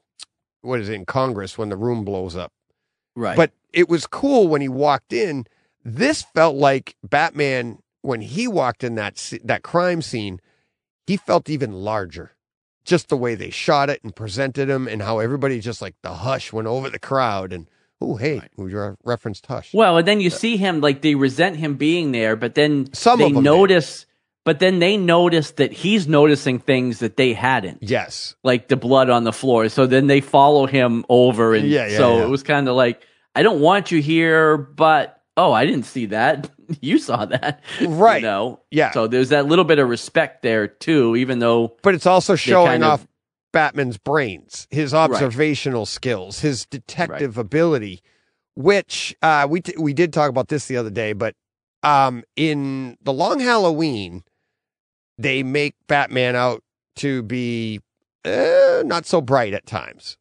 what 0.61 0.81
is 0.81 0.89
it 0.89 0.95
in 0.95 1.05
Congress 1.07 1.57
when 1.59 1.69
the 1.71 1.77
room 1.77 2.05
blows 2.05 2.37
up. 2.37 2.53
Right. 3.17 3.37
But 3.37 3.53
it 3.73 3.89
was 3.89 4.07
cool 4.07 4.49
when 4.49 4.61
he 4.61 4.69
walked 4.69 5.13
in. 5.13 5.47
This 5.85 6.23
felt 6.23 6.57
like 6.57 6.97
Batman 7.03 7.79
when 8.03 8.21
he 8.21 8.47
walked 8.49 8.85
in 8.85 8.95
that 8.97 9.33
that 9.45 9.63
crime 9.63 10.03
scene. 10.03 10.41
He 11.07 11.17
felt 11.17 11.51
even 11.51 11.73
larger, 11.73 12.37
just 12.85 13.09
the 13.09 13.17
way 13.17 13.35
they 13.35 13.51
shot 13.51 13.91
it 13.91 14.03
and 14.05 14.15
presented 14.15 14.69
him, 14.69 14.87
and 14.87 15.03
how 15.03 15.19
everybody 15.19 15.61
just 15.61 15.83
like 15.83 15.97
the 16.03 16.15
hush 16.15 16.53
went 16.53 16.69
over 16.69 16.89
the 16.89 16.99
crowd. 17.01 17.53
And 17.53 17.69
oh, 18.01 18.17
hey, 18.17 18.39
Right. 18.39 18.51
we 18.57 18.73
re- 18.75 18.95
referenced 19.05 19.47
hush. 19.47 19.75
Well, 19.75 19.99
and 19.99 20.07
then 20.07 20.21
you 20.21 20.29
uh, 20.29 20.31
see 20.31 20.57
him 20.57 20.81
like 20.81 21.03
they 21.03 21.15
resent 21.17 21.57
him 21.57 21.75
being 21.75 22.13
there, 22.13 22.37
but 22.37 22.55
then 22.55 22.93
Some 22.95 23.19
they 23.19 23.31
notice, 23.33 24.07
but 24.45 24.59
then 24.61 24.79
they 24.79 24.97
notice 24.97 25.53
that 25.53 25.73
he's 25.73 26.07
noticing 26.07 26.59
things 26.61 27.01
that 27.01 27.17
they 27.17 27.33
hadn't, 27.33 27.79
Yes, 27.83 28.37
like 28.45 28.69
the 28.69 28.77
blood 28.77 29.11
on 29.11 29.25
the 29.25 29.33
floor. 29.33 29.69
So 29.69 29.87
then 29.87 30.07
they 30.07 30.21
follow 30.21 30.67
him 30.67 31.05
over, 31.09 31.55
and 31.55 31.69
Yeah, 31.69 31.89
yeah, 31.89 31.97
so 31.99 32.19
yeah. 32.19 32.25
it 32.25 32.29
was 32.29 32.43
kind 32.45 32.69
of 32.69 32.77
like, 32.77 33.03
I 33.35 33.43
don't 33.43 33.61
want 33.61 33.91
you 33.91 34.01
here, 34.03 34.57
but 34.57 35.21
oh, 35.37 35.53
I 35.53 35.65
didn't 35.67 35.87
see 35.87 36.07
that. 36.07 36.51
you 36.81 36.99
saw 36.99 37.25
that, 37.27 37.63
Right. 37.81 38.17
You 38.23 38.29
know, 38.29 38.61
yeah. 38.71 38.91
So 38.93 39.07
there's 39.07 39.31
that 39.31 39.47
little 39.47 39.65
bit 39.65 39.79
of 39.79 39.89
respect 39.89 40.43
there 40.43 40.67
too, 40.69 41.17
even 41.17 41.39
though 41.39 41.77
but 41.83 41.95
it's 41.95 42.07
also 42.07 42.35
showing 42.35 42.67
kind 42.67 42.85
of- 42.85 42.91
off 42.91 43.07
Batman's 43.53 43.99
brains, 43.99 44.67
his 44.71 44.95
observational 44.95 45.85
skills, 45.85 46.41
his 46.41 46.65
detective 46.67 47.37
ability, 47.37 48.03
which 48.57 49.15
uh, 49.23 49.47
we 49.49 49.61
t- 49.61 49.75
we 49.79 49.93
did 49.93 50.13
talk 50.13 50.31
about 50.31 50.49
this 50.49 50.67
the 50.67 50.77
other 50.79 50.89
day. 50.91 51.13
But 51.13 51.35
um, 51.83 52.23
in 52.37 52.97
the 53.03 53.13
Long 53.13 53.41
Halloween, 53.41 54.25
they 55.19 55.43
make 55.43 55.75
Batman 55.87 56.35
out 56.37 56.63
to 56.97 57.23
be 57.23 57.81
uh, 58.25 58.83
not 58.87 59.05
so 59.05 59.21
bright 59.21 59.53
at 59.53 59.67
times 59.67 60.17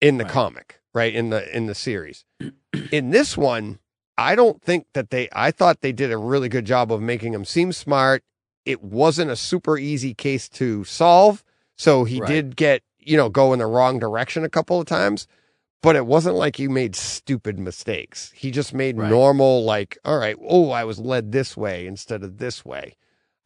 in 0.00 0.18
the 0.18 0.24
Right. 0.24 0.32
comic, 0.32 0.79
right 0.94 1.14
in 1.14 1.30
the 1.30 1.54
in 1.56 1.66
the 1.66 1.74
series. 1.74 2.24
in 2.92 3.10
this 3.10 3.36
one, 3.36 3.78
I 4.18 4.34
don't 4.34 4.62
think 4.62 4.86
that 4.94 5.10
they. 5.10 5.28
I 5.32 5.50
thought 5.50 5.80
they 5.80 5.92
did 5.92 6.12
a 6.12 6.18
really 6.18 6.48
good 6.48 6.64
job 6.64 6.92
of 6.92 7.00
making 7.00 7.34
him 7.34 7.44
seem 7.44 7.72
smart. 7.72 8.22
It 8.64 8.82
wasn't 8.82 9.30
a 9.30 9.36
super 9.36 9.78
easy 9.78 10.14
case 10.14 10.48
to 10.50 10.84
solve, 10.84 11.42
so 11.76 12.04
he 12.04 12.20
Right. 12.20 12.28
did 12.28 12.56
get 12.56 12.82
you 12.98 13.16
know 13.16 13.28
go 13.28 13.52
in 13.52 13.58
the 13.58 13.66
wrong 13.66 13.98
direction 13.98 14.44
a 14.44 14.48
couple 14.50 14.80
of 14.80 14.86
times. 14.86 15.26
But 15.82 15.96
it 15.96 16.04
wasn't 16.04 16.36
like 16.36 16.56
he 16.56 16.68
made 16.68 16.94
stupid 16.94 17.58
mistakes. 17.58 18.32
He 18.36 18.50
just 18.50 18.74
made 18.74 18.98
Right. 18.98 19.08
normal, 19.08 19.64
like, 19.64 19.96
all 20.04 20.18
right, 20.18 20.36
oh, 20.46 20.68
I 20.70 20.84
was 20.84 20.98
led 20.98 21.32
this 21.32 21.56
way 21.56 21.86
instead 21.86 22.22
of 22.22 22.36
this 22.36 22.66
way. 22.66 22.96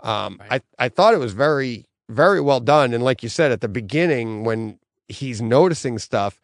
Um, 0.01 0.39
Right. 0.41 0.61
I 0.79 0.87
I 0.87 0.89
thought 0.89 1.15
it 1.15 1.21
was 1.21 1.33
very 1.33 1.87
very 2.09 2.41
well 2.41 2.61
done, 2.61 2.93
and 2.93 3.05
like 3.05 3.23
you 3.23 3.29
said 3.29 3.53
at 3.53 3.61
the 3.61 3.69
beginning 3.69 4.43
when 4.45 4.79
he's 5.09 5.41
noticing 5.41 5.99
stuff, 5.99 6.41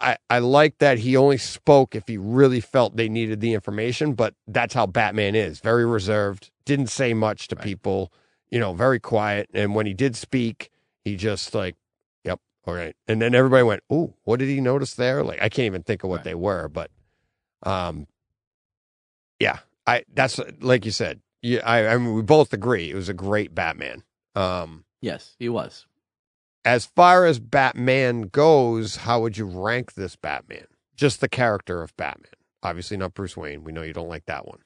I, 0.00 0.16
I 0.30 0.38
like 0.38 0.78
that 0.78 0.98
he 0.98 1.16
only 1.16 1.38
spoke 1.38 1.94
if 1.94 2.06
he 2.06 2.16
really 2.16 2.60
felt 2.60 2.96
they 2.96 3.08
needed 3.08 3.40
the 3.40 3.52
information, 3.54 4.14
but 4.14 4.34
that's 4.46 4.74
how 4.74 4.86
Batman 4.86 5.34
is 5.34 5.60
very 5.60 5.84
reserved, 5.84 6.50
didn't 6.64 6.86
say 6.88 7.14
much 7.14 7.48
to 7.48 7.56
Right. 7.56 7.64
people, 7.64 8.12
you 8.50 8.60
know, 8.60 8.74
very 8.74 9.00
quiet. 9.00 9.50
And 9.52 9.74
when 9.74 9.86
he 9.86 9.94
did 9.94 10.14
speak, 10.14 10.70
he 11.04 11.16
just 11.16 11.54
like, 11.54 11.74
yep, 12.24 12.40
all 12.64 12.74
right. 12.74 12.94
And 13.08 13.20
then 13.20 13.34
everybody 13.34 13.64
went, 13.64 13.82
oh, 13.90 14.14
what 14.22 14.38
did 14.38 14.48
he 14.48 14.60
notice 14.60 14.94
there? 14.94 15.24
Like, 15.24 15.42
I 15.42 15.48
can't 15.48 15.66
even 15.66 15.82
think 15.82 16.04
of 16.04 16.10
what 16.10 16.18
Right. 16.18 16.24
they 16.24 16.34
were, 16.34 16.68
but, 16.68 16.90
um, 17.64 18.06
yeah, 19.40 19.58
I, 19.86 20.04
that's 20.14 20.40
like 20.60 20.84
you 20.84 20.90
said, 20.90 21.20
yeah, 21.42 21.60
I, 21.64 21.88
I 21.88 21.96
mean, 21.98 22.14
we 22.14 22.22
both 22.22 22.52
agree 22.52 22.90
it 22.90 22.94
was 22.94 23.08
a 23.08 23.14
great 23.14 23.54
Batman. 23.54 24.02
Um, 24.34 24.84
yes, 25.00 25.34
he 25.38 25.48
was. 25.48 25.86
As 26.68 26.84
far 26.84 27.24
as 27.24 27.38
Batman 27.38 28.22
goes, 28.22 28.96
how 28.96 29.22
would 29.22 29.38
you 29.38 29.46
rank 29.46 29.94
this 29.94 30.16
Batman? 30.16 30.66
Just 30.94 31.22
the 31.22 31.28
character 31.28 31.82
of 31.82 31.96
Batman. 31.96 32.32
Obviously 32.62 32.98
not 32.98 33.14
Bruce 33.14 33.38
Wayne. 33.38 33.64
We 33.64 33.72
know 33.72 33.80
you 33.82 33.94
don't 33.94 34.08
like 34.10 34.26
that 34.26 34.46
one. 34.46 34.58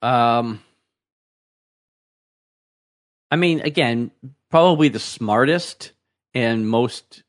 Um, 0.00 0.62
I 3.32 3.36
mean, 3.36 3.60
again, 3.62 4.12
probably 4.48 4.88
the 4.88 5.00
smartest 5.00 5.90
and 6.34 6.68
most 6.68 7.24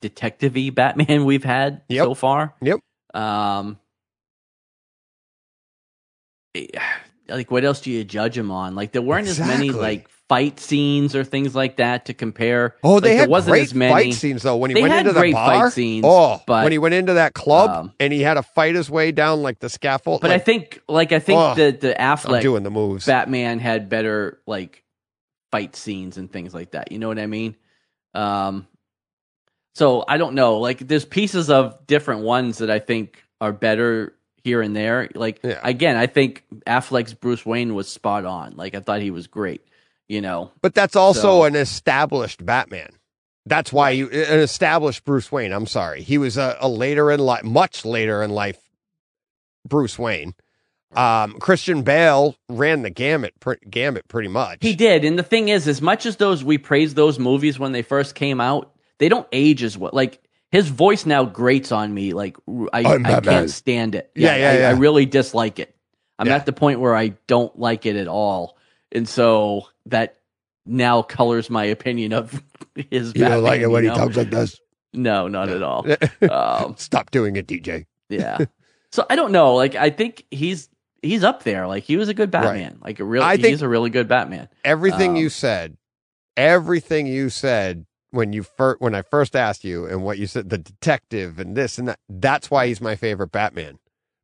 detective-y 0.00 0.70
Batman 0.70 1.24
we've 1.24 1.44
had 1.44 1.82
Yep. 1.88 2.04
so 2.04 2.14
far. 2.14 2.54
Yep. 2.62 2.80
Um, 3.14 3.78
eh, 6.56 6.66
like 7.28 7.50
what 7.52 7.64
else 7.64 7.80
do 7.80 7.92
you 7.92 8.02
judge 8.02 8.36
him 8.36 8.50
on? 8.50 8.74
Like 8.74 8.90
there 8.90 9.02
weren't 9.02 9.28
as 9.28 9.38
many 9.38 9.70
like 9.70 10.08
fight 10.28 10.60
scenes 10.60 11.14
or 11.14 11.24
things 11.24 11.54
like 11.54 11.76
that 11.76 12.04
to 12.06 12.14
compare. 12.14 12.76
Oh, 12.84 13.00
they 13.00 13.12
Like, 13.12 13.18
had 13.20 13.28
wasn't 13.30 13.52
great 13.52 13.62
as 13.62 13.74
many. 13.74 13.92
fight 13.92 14.14
scenes 14.14 14.42
though. 14.42 14.56
When 14.56 14.70
he 14.70 14.74
They 14.74 14.82
went 14.82 14.94
into 14.94 15.12
the 15.12 15.20
great 15.20 15.32
fight 15.34 15.58
bar, 15.58 15.70
scenes, 15.70 16.04
oh, 16.06 16.40
but, 16.46 16.64
when 16.64 16.72
he 16.72 16.78
went 16.78 16.94
into 16.94 17.14
that 17.14 17.32
club 17.34 17.70
um, 17.70 17.92
and 17.98 18.12
he 18.12 18.20
had 18.20 18.34
to 18.34 18.42
fight 18.42 18.74
his 18.74 18.90
way 18.90 19.10
down 19.12 19.42
like 19.42 19.58
the 19.58 19.68
scaffold. 19.70 20.20
But 20.20 20.30
I 20.30 20.38
think, 20.38 20.82
like, 20.88 21.12
I 21.12 21.18
think 21.18 21.40
Oh, 21.40 21.54
the 21.54 21.70
the 21.70 22.00
I'm 22.02 22.16
Affleck 22.18 22.42
doing 22.42 22.62
the 22.62 22.70
moves. 22.70 23.06
Batman 23.06 23.58
had 23.58 23.88
better 23.88 24.38
like 24.46 24.84
fight 25.50 25.74
scenes 25.76 26.18
and 26.18 26.30
things 26.30 26.52
like 26.52 26.72
that. 26.72 26.92
You 26.92 26.98
know 26.98 27.08
what 27.08 27.18
I 27.18 27.26
mean? 27.26 27.56
Um, 28.14 28.66
so 29.74 30.04
I 30.06 30.16
don't 30.18 30.34
know. 30.34 30.58
Like, 30.58 30.78
there's 30.86 31.04
pieces 31.04 31.50
of 31.50 31.86
different 31.86 32.22
ones 32.22 32.58
that 32.58 32.70
I 32.70 32.80
think 32.80 33.22
are 33.40 33.52
better 33.52 34.14
here 34.44 34.60
and 34.60 34.74
there. 34.74 35.08
Like, 35.14 35.40
Yeah. 35.42 35.60
again, 35.62 35.96
I 35.96 36.06
think 36.06 36.44
Affleck's 36.66 37.14
Bruce 37.14 37.46
Wayne 37.46 37.74
was 37.74 37.88
spot 37.88 38.24
on. 38.24 38.56
Like, 38.56 38.74
I 38.74 38.80
thought 38.80 39.00
he 39.00 39.10
was 39.10 39.26
great. 39.26 39.62
You 40.08 40.20
know, 40.22 40.50
But 40.62 40.74
that's 40.74 40.96
also 40.96 41.20
So- 41.20 41.44
an 41.44 41.54
established 41.54 42.44
Batman. 42.44 42.90
That's 43.46 43.72
why 43.72 43.90
you 43.90 44.08
an 44.10 44.40
established 44.40 45.04
Bruce 45.04 45.32
Wayne. 45.32 45.52
I'm 45.52 45.66
sorry, 45.66 46.02
he 46.02 46.18
was 46.18 46.36
a, 46.36 46.56
a 46.60 46.68
later 46.68 47.10
in 47.10 47.20
life, 47.20 47.44
much 47.44 47.84
later 47.86 48.22
in 48.22 48.30
life, 48.30 48.58
Bruce 49.66 49.98
Wayne. 49.98 50.34
Um, 50.94 51.34
Christian 51.38 51.82
Bale 51.82 52.34
ran 52.48 52.82
the 52.82 52.90
gamut, 52.90 53.34
pr- 53.40 53.54
gamut 53.68 54.08
pretty 54.08 54.28
much. 54.28 54.58
he 54.62 54.74
did. 54.74 55.04
And 55.04 55.18
the 55.18 55.22
thing 55.22 55.48
is, 55.50 55.68
as 55.68 55.82
much 55.82 56.06
as 56.06 56.16
those 56.16 56.42
we 56.42 56.56
praise 56.58 56.94
those 56.94 57.18
movies 57.18 57.58
when 57.58 57.72
they 57.72 57.82
first 57.82 58.14
came 58.14 58.40
out, 58.40 58.72
they 58.98 59.08
don't 59.10 59.26
age 59.32 59.62
as 59.62 59.76
well. 59.76 59.90
Like 59.92 60.20
his 60.50 60.68
voice 60.68 61.04
now 61.04 61.24
grates 61.26 61.72
on 61.72 61.92
me. 61.92 62.14
Like 62.14 62.36
I, 62.72 62.80
I'm 62.84 63.04
I 63.06 63.10
Batman. 63.10 63.22
can't 63.22 63.50
stand 63.50 63.94
it. 63.94 64.10
Yeah, 64.14 64.36
yeah, 64.36 64.50
I, 64.50 64.58
yeah. 64.60 64.68
I 64.68 64.72
really 64.72 65.04
dislike 65.06 65.58
it. 65.58 65.74
I'm 66.18 66.26
Yeah. 66.28 66.36
at 66.36 66.46
the 66.46 66.52
point 66.54 66.80
where 66.80 66.96
I 66.96 67.08
don't 67.26 67.56
like 67.58 67.84
it 67.86 67.96
at 67.96 68.08
all, 68.08 68.56
and 68.90 69.06
so 69.08 69.68
that 69.90 70.16
now 70.66 71.02
colors 71.02 71.50
my 71.50 71.64
opinion 71.64 72.12
of 72.12 72.42
his. 72.90 73.14
you 73.14 73.24
don't 73.24 73.42
like 73.42 73.60
it 73.60 73.68
when 73.68 73.84
you 73.84 73.90
he 73.90 73.96
talks 73.96 74.16
like 74.16 74.30
this. 74.30 74.60
No, 74.94 75.28
not 75.28 75.48
at 75.48 75.62
all. 75.62 75.86
um, 76.30 76.76
Stop 76.78 77.10
doing 77.10 77.36
it, 77.36 77.46
DJ. 77.46 77.86
yeah. 78.08 78.38
So 78.90 79.04
I 79.10 79.16
don't 79.16 79.32
know. 79.32 79.54
Like 79.54 79.74
I 79.74 79.90
think 79.90 80.24
he's 80.30 80.70
he's 81.02 81.22
up 81.22 81.42
there. 81.42 81.66
Like 81.66 81.84
he 81.84 81.98
was 81.98 82.08
a 82.08 82.14
good 82.14 82.30
Batman. 82.30 82.78
Like 82.82 83.00
a 83.00 83.04
real. 83.04 83.22
I 83.22 83.36
think 83.36 83.48
he's 83.48 83.60
a 83.60 83.68
really 83.68 83.90
good 83.90 84.08
Batman. 84.08 84.48
Everything 84.64 85.10
Um, 85.10 85.16
you 85.16 85.28
said, 85.28 85.76
everything 86.38 87.06
you 87.06 87.28
said 87.28 87.84
when 88.12 88.32
you 88.32 88.42
first 88.42 88.80
when 88.80 88.94
I 88.94 89.02
first 89.02 89.36
asked 89.36 89.62
you 89.62 89.84
and 89.84 90.02
what 90.02 90.16
you 90.16 90.26
said, 90.26 90.48
the 90.48 90.56
detective 90.56 91.38
and 91.38 91.54
this 91.54 91.76
and 91.78 91.88
that. 91.88 91.98
That's 92.08 92.50
why 92.50 92.66
he's 92.66 92.80
my 92.80 92.96
favorite 92.96 93.30
Batman 93.30 93.78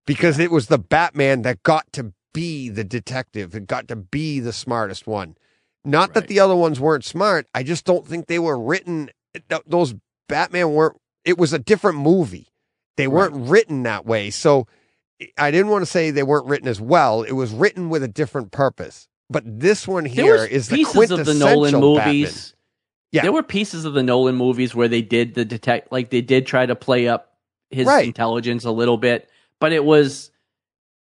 because 0.06 0.38
it 0.38 0.50
was 0.50 0.68
the 0.68 0.78
Batman 0.78 1.42
that 1.42 1.62
got 1.62 1.92
to 1.92 2.14
be 2.32 2.70
the 2.70 2.84
detective. 2.84 3.54
It 3.54 3.66
got 3.66 3.86
to 3.88 3.96
be 3.96 4.40
the 4.40 4.52
smartest 4.54 5.06
one. 5.06 5.36
Not 5.84 6.14
that 6.14 6.28
the 6.28 6.40
other 6.40 6.56
ones 6.56 6.80
weren't 6.80 7.04
smart. 7.04 7.46
I 7.54 7.62
just 7.62 7.84
don't 7.84 8.06
think 8.06 8.26
they 8.26 8.38
were 8.38 8.58
written. 8.58 9.10
th- 9.48 9.62
Those 9.66 9.94
Batman 10.28 10.72
weren't. 10.72 10.96
It 11.24 11.38
was 11.38 11.52
a 11.52 11.58
different 11.58 11.98
movie. 11.98 12.48
They 12.96 13.08
weren't 13.08 13.34
written 13.48 13.82
that 13.82 14.06
way. 14.06 14.30
So 14.30 14.66
I 15.38 15.50
didn't 15.50 15.68
want 15.68 15.82
to 15.82 15.90
say 15.90 16.10
they 16.10 16.22
weren't 16.22 16.46
written 16.46 16.68
as 16.68 16.80
well. 16.80 17.22
It 17.22 17.32
was 17.32 17.52
written 17.52 17.88
with 17.90 18.02
a 18.02 18.08
different 18.08 18.50
purpose. 18.52 19.08
But 19.30 19.42
this 19.46 19.88
one 19.88 20.04
here 20.04 20.44
is 20.44 20.68
the 20.68 20.84
quintessential 20.84 21.20
of 21.20 21.26
the 21.26 21.34
Nolan 21.34 21.72
Batman. 21.72 22.06
movies. 22.14 22.54
Yeah. 23.10 23.22
There 23.22 23.32
were 23.32 23.42
pieces 23.42 23.84
of 23.84 23.94
the 23.94 24.02
Nolan 24.02 24.34
movies 24.36 24.74
where 24.74 24.88
they 24.88 25.02
did 25.02 25.34
the 25.34 25.44
detect, 25.44 25.90
like 25.92 26.10
they 26.10 26.20
did 26.20 26.46
try 26.46 26.66
to 26.66 26.74
play 26.76 27.08
up 27.08 27.32
his 27.70 27.86
Right. 27.86 28.06
intelligence 28.06 28.64
a 28.64 28.70
little 28.70 28.96
bit, 28.98 29.28
but 29.60 29.72
it 29.72 29.84
was, 29.84 30.30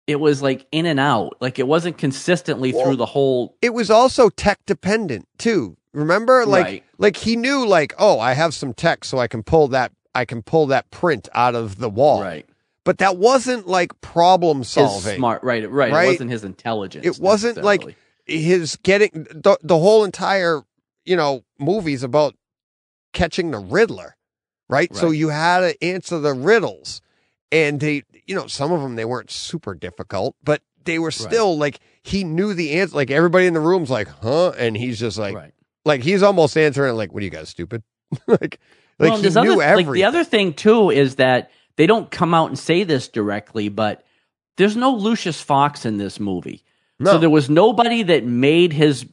it 0.06 0.16
was 0.16 0.42
like 0.42 0.66
in 0.72 0.86
and 0.86 1.00
out. 1.00 1.36
Like 1.40 1.58
it 1.58 1.66
wasn't 1.66 1.98
consistently 1.98 2.72
Well, 2.72 2.84
through 2.84 2.96
the 2.96 3.06
whole. 3.06 3.56
It 3.62 3.74
was 3.74 3.90
also 3.90 4.28
tech 4.28 4.60
dependent 4.66 5.26
too. 5.38 5.76
Remember, 5.92 6.44
like, 6.44 6.64
Right. 6.64 6.84
like 6.98 7.16
he 7.16 7.36
knew, 7.36 7.66
like, 7.66 7.94
oh, 7.98 8.20
I 8.20 8.34
have 8.34 8.52
some 8.54 8.74
tech, 8.74 9.02
so 9.04 9.18
I 9.18 9.28
can 9.28 9.42
pull 9.42 9.68
that, 9.68 9.92
I 10.14 10.24
can 10.26 10.42
pull 10.42 10.66
that 10.66 10.90
print 10.90 11.28
out 11.34 11.54
of 11.54 11.78
the 11.78 11.88
wall. 11.88 12.20
Right. 12.20 12.46
But 12.84 12.98
that 12.98 13.16
wasn't 13.16 13.66
like 13.66 13.98
problem 14.02 14.58
His 14.58 14.68
solving. 14.68 15.16
smart. 15.16 15.42
Right. 15.42 15.68
Right. 15.70 15.92
Right? 15.92 16.04
It 16.04 16.12
wasn't 16.12 16.30
his 16.30 16.44
intelligence. 16.44 17.04
It 17.06 17.18
wasn't 17.18 17.62
like- 17.64 17.96
His 18.26 18.76
getting 18.82 19.10
the 19.30 19.56
the 19.62 19.78
whole 19.78 20.04
entire, 20.04 20.62
you 21.04 21.16
know, 21.16 21.42
movie's 21.58 22.02
about 22.02 22.34
catching 23.12 23.50
the 23.52 23.58
Riddler, 23.58 24.16
right? 24.68 24.94
So 24.94 25.10
you 25.10 25.28
had 25.30 25.60
to 25.60 25.84
answer 25.84 26.18
the 26.18 26.34
riddles, 26.34 27.00
and 27.52 27.78
they, 27.80 28.02
you 28.26 28.34
know, 28.34 28.46
some 28.46 28.72
of 28.72 28.82
them 28.82 28.96
they 28.96 29.04
weren't 29.04 29.30
super 29.30 29.74
difficult, 29.74 30.36
but 30.42 30.62
they 30.84 30.98
were 30.98 31.10
still 31.10 31.56
like 31.58 31.80
he 32.02 32.24
knew 32.24 32.54
the 32.54 32.72
answer. 32.72 32.96
Like 32.96 33.10
everybody 33.10 33.46
in 33.46 33.54
the 33.54 33.60
room's 33.60 33.90
like, 33.90 34.08
huh, 34.08 34.50
and 34.50 34.76
he's 34.76 34.98
just 34.98 35.18
like, 35.18 35.34
right. 35.34 35.52
like 35.84 36.02
he's 36.02 36.22
almost 36.22 36.56
answering 36.56 36.94
like, 36.96 37.12
"What 37.12 37.22
are 37.22 37.24
you 37.24 37.30
guys 37.30 37.48
stupid?" 37.48 37.82
like, 38.26 38.60
like 38.98 39.10
well, 39.10 39.16
he 39.16 39.28
knew 39.28 39.52
other, 39.54 39.62
everything. 39.62 39.86
Like 39.86 39.94
the 39.94 40.04
other 40.04 40.24
thing 40.24 40.54
too 40.54 40.90
is 40.90 41.16
that 41.16 41.50
they 41.76 41.86
don't 41.86 42.10
come 42.10 42.34
out 42.34 42.48
and 42.48 42.58
say 42.58 42.84
this 42.84 43.08
directly, 43.08 43.68
but 43.68 44.04
there's 44.56 44.76
no 44.76 44.94
Lucius 44.94 45.40
Fox 45.40 45.84
in 45.84 45.98
this 45.98 46.18
movie. 46.18 46.64
no, 46.98 47.12
So 47.12 47.18
there 47.18 47.30
was 47.30 47.50
nobody 47.50 48.02
that 48.04 48.24
made 48.24 48.72
his 48.72 49.06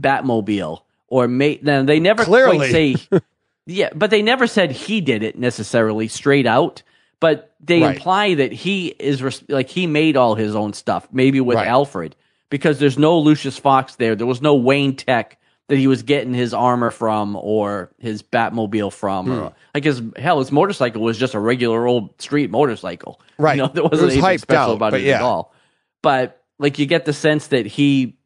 Batmobile 0.00 0.82
or 1.08 1.28
made. 1.28 1.64
Now 1.64 1.82
they 1.82 2.00
never 2.00 2.24
Clearly. 2.24 2.70
say. 2.70 3.20
yeah, 3.66 3.90
but 3.94 4.10
they 4.10 4.22
never 4.22 4.46
said 4.46 4.70
he 4.70 5.00
did 5.00 5.22
it 5.22 5.38
necessarily 5.38 6.08
straight 6.08 6.46
out. 6.46 6.82
But 7.20 7.54
they 7.60 7.82
Right. 7.82 7.96
imply 7.96 8.34
that 8.34 8.52
he 8.52 8.88
is 8.88 9.22
res- 9.22 9.44
like 9.48 9.68
he 9.68 9.86
made 9.86 10.16
all 10.16 10.34
his 10.34 10.56
own 10.56 10.72
stuff, 10.72 11.06
maybe 11.12 11.40
with 11.40 11.56
Right. 11.56 11.68
Alfred, 11.68 12.16
because 12.48 12.78
there's 12.78 12.98
no 12.98 13.18
Lucius 13.18 13.58
Fox 13.58 13.96
there. 13.96 14.14
There 14.16 14.26
was 14.26 14.40
no 14.40 14.54
Wayne 14.54 14.96
Tech 14.96 15.36
that 15.68 15.76
he 15.76 15.86
was 15.86 16.02
getting 16.02 16.32
his 16.34 16.52
armor 16.54 16.90
from 16.90 17.36
or 17.36 17.90
his 17.98 18.22
Batmobile 18.22 18.92
from. 18.92 19.26
Hmm. 19.26 19.32
Or, 19.32 19.52
like 19.74 19.84
his 19.84 20.02
hell, 20.16 20.38
his 20.40 20.50
motorcycle 20.50 21.02
was 21.02 21.16
just 21.18 21.34
a 21.34 21.38
regular 21.38 21.86
old 21.86 22.20
street 22.20 22.50
motorcycle. 22.50 23.20
Right. 23.38 23.56
You 23.56 23.62
know, 23.62 23.68
there 23.68 23.84
wasn't 23.84 24.06
was 24.06 24.16
anything 24.16 24.38
special 24.38 24.72
out, 24.72 24.76
about 24.76 24.94
it 24.94 25.02
yeah. 25.02 25.16
at 25.16 25.22
all. 25.22 25.54
But 26.02 26.42
like 26.58 26.78
you 26.78 26.86
get 26.86 27.04
the 27.04 27.12
sense 27.12 27.46
that 27.48 27.64
he 27.66 28.16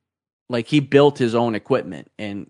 like 0.48 0.66
he 0.66 0.80
built 0.80 1.18
his 1.18 1.34
own 1.36 1.54
equipment 1.54 2.10
and 2.18 2.48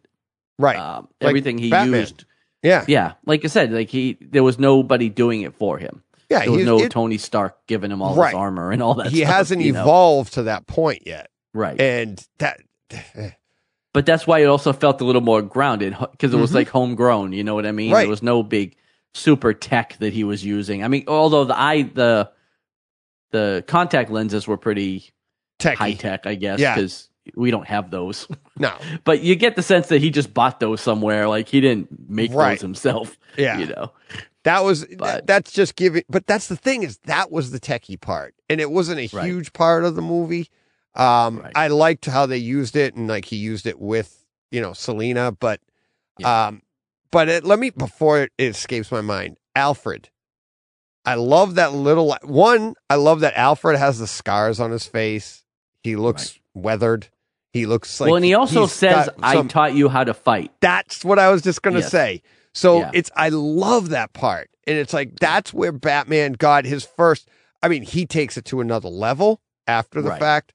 right, 0.58 0.76
um, 0.76 1.08
Like 1.20 1.28
everything 1.30 1.58
he 1.58 1.68
Batman. 1.70 2.00
used. 2.00 2.24
yeah, 2.62 2.84
Yeah, 2.88 3.12
like 3.26 3.44
I 3.44 3.48
said, 3.48 3.72
like 3.72 3.88
he 3.90 4.16
there 4.20 4.42
was 4.42 4.58
nobody 4.58 5.08
doing 5.10 5.42
it 5.42 5.54
for 5.54 5.76
him. 5.78 6.02
Yeah. 6.40 6.44
There 6.44 6.52
was 6.52 6.64
no 6.64 6.78
it- 6.80 6.90
Tony 6.90 7.18
Stark 7.18 7.66
giving 7.66 7.90
him 7.90 8.02
all 8.02 8.14
Right. 8.14 8.28
his 8.30 8.34
armor 8.34 8.70
and 8.72 8.82
all 8.82 8.94
that. 8.94 9.08
he 9.08 9.18
stuff, 9.18 9.32
hasn't 9.34 9.62
you 9.62 9.72
know? 9.72 9.82
evolved 9.82 10.34
to 10.34 10.44
that 10.44 10.66
point 10.66 11.02
yet, 11.06 11.30
right? 11.52 11.80
and 11.80 12.24
that. 12.38 12.60
but 13.92 14.06
that's 14.06 14.26
why 14.26 14.40
it 14.40 14.46
also 14.46 14.72
felt 14.72 15.00
a 15.00 15.04
little 15.04 15.20
more 15.22 15.40
grounded 15.42 15.96
because 16.12 16.34
it 16.34 16.36
was 16.38 16.50
Mhm. 16.50 16.54
like 16.54 16.68
homegrown. 16.68 17.32
You 17.32 17.44
know 17.44 17.54
what 17.54 17.66
I 17.66 17.72
mean? 17.72 17.92
Right. 17.92 18.00
There 18.02 18.08
was 18.10 18.22
no 18.22 18.42
big 18.42 18.76
super 19.14 19.52
tech 19.54 19.96
that 20.00 20.12
he 20.12 20.24
was 20.24 20.44
using. 20.44 20.82
I 20.82 20.88
mean, 20.88 21.04
although 21.08 21.44
the 21.44 21.58
eye 21.58 21.82
the 21.82 22.30
the 23.30 23.64
contact 23.66 24.10
lenses 24.10 24.46
were 24.46 24.56
pretty 24.56 25.10
Techie. 25.58 25.74
high 25.74 25.92
tech, 25.94 26.26
I 26.26 26.34
guess, 26.34 26.58
Yeah. 26.60 26.74
because 26.74 27.08
we 27.36 27.50
don't 27.50 27.66
have 27.66 27.90
those. 27.90 28.28
No, 28.56 28.72
But 29.02 29.20
you 29.22 29.34
get 29.34 29.56
the 29.56 29.62
sense 29.64 29.88
that 29.88 30.00
he 30.00 30.10
just 30.10 30.32
bought 30.32 30.60
those 30.60 30.80
somewhere. 30.80 31.26
Like 31.28 31.48
he 31.48 31.60
didn't 31.60 32.08
make 32.08 32.32
Right. 32.32 32.50
those 32.52 32.60
himself. 32.62 33.18
yeah. 33.36 33.58
You 33.58 33.66
know. 33.66 33.90
That 34.44 34.62
was 34.64 34.84
But- 34.98 35.26
that's 35.26 35.52
just 35.52 35.74
giving 35.76 36.04
but 36.08 36.26
that's 36.26 36.46
the 36.48 36.56
thing 36.56 36.82
is 36.82 36.98
that 37.04 37.30
was 37.32 37.50
the 37.50 37.60
techie 37.60 38.00
part 38.00 38.34
and 38.48 38.60
it 38.60 38.70
wasn't 38.70 39.00
a 39.00 39.08
Right. 39.16 39.26
huge 39.26 39.52
part 39.52 39.84
of 39.84 39.94
the 39.96 40.02
movie. 40.02 40.48
Um 40.94 41.40
Right. 41.40 41.52
I 41.56 41.66
liked 41.68 42.06
how 42.06 42.26
they 42.26 42.36
used 42.38 42.76
it 42.76 42.94
and 42.94 43.08
like 43.08 43.24
he 43.24 43.36
used 43.36 43.66
it 43.66 43.80
with, 43.80 44.24
you 44.50 44.60
know, 44.60 44.72
Selina, 44.72 45.32
but 45.32 45.60
um 46.22 46.62
but 47.10 47.28
it, 47.28 47.44
let 47.44 47.58
me 47.58 47.70
before 47.70 48.20
it 48.22 48.32
escapes 48.38 48.90
my 48.92 49.00
mind, 49.00 49.36
Alfred. 49.56 50.10
I 51.06 51.14
love 51.16 51.56
that 51.56 51.72
little 51.72 52.16
one, 52.22 52.74
I 52.88 52.94
love 52.96 53.20
that 53.20 53.36
Alfred 53.36 53.78
has 53.78 53.98
the 53.98 54.06
scars 54.06 54.58
on 54.60 54.70
his 54.70 54.86
face. 54.86 55.44
He 55.82 55.96
looks 55.96 56.38
weathered. 56.54 57.08
He 57.52 57.66
looks 57.66 58.00
like 58.00 58.08
well, 58.08 58.16
and 58.16 58.24
he 58.24 58.34
also 58.34 58.66
says, 58.66 59.06
got 59.06 59.14
"I 59.22 59.40
taught 59.44 59.74
you 59.74 59.88
how 59.88 60.02
to 60.04 60.12
fight." 60.14 60.50
that's 60.60 61.04
what 61.04 61.18
I 61.20 61.30
was 61.30 61.40
just 61.42 61.62
gonna 61.62 61.80
Yes. 61.80 61.90
say. 61.90 62.22
So 62.54 62.78
Yeah. 62.80 62.90
it's 62.94 63.10
I 63.16 63.28
love 63.30 63.90
that 63.90 64.12
part. 64.12 64.48
And 64.66 64.78
it's 64.78 64.92
like 64.94 65.18
that's 65.20 65.52
where 65.52 65.72
Batman 65.72 66.32
got 66.34 66.64
his 66.64 66.84
first 66.84 67.28
I 67.62 67.68
mean, 67.68 67.82
he 67.82 68.04
takes 68.06 68.36
it 68.36 68.44
to 68.46 68.60
another 68.60 68.88
level 68.88 69.40
after 69.66 70.02
the 70.02 70.10
Right. 70.10 70.20
fact, 70.20 70.52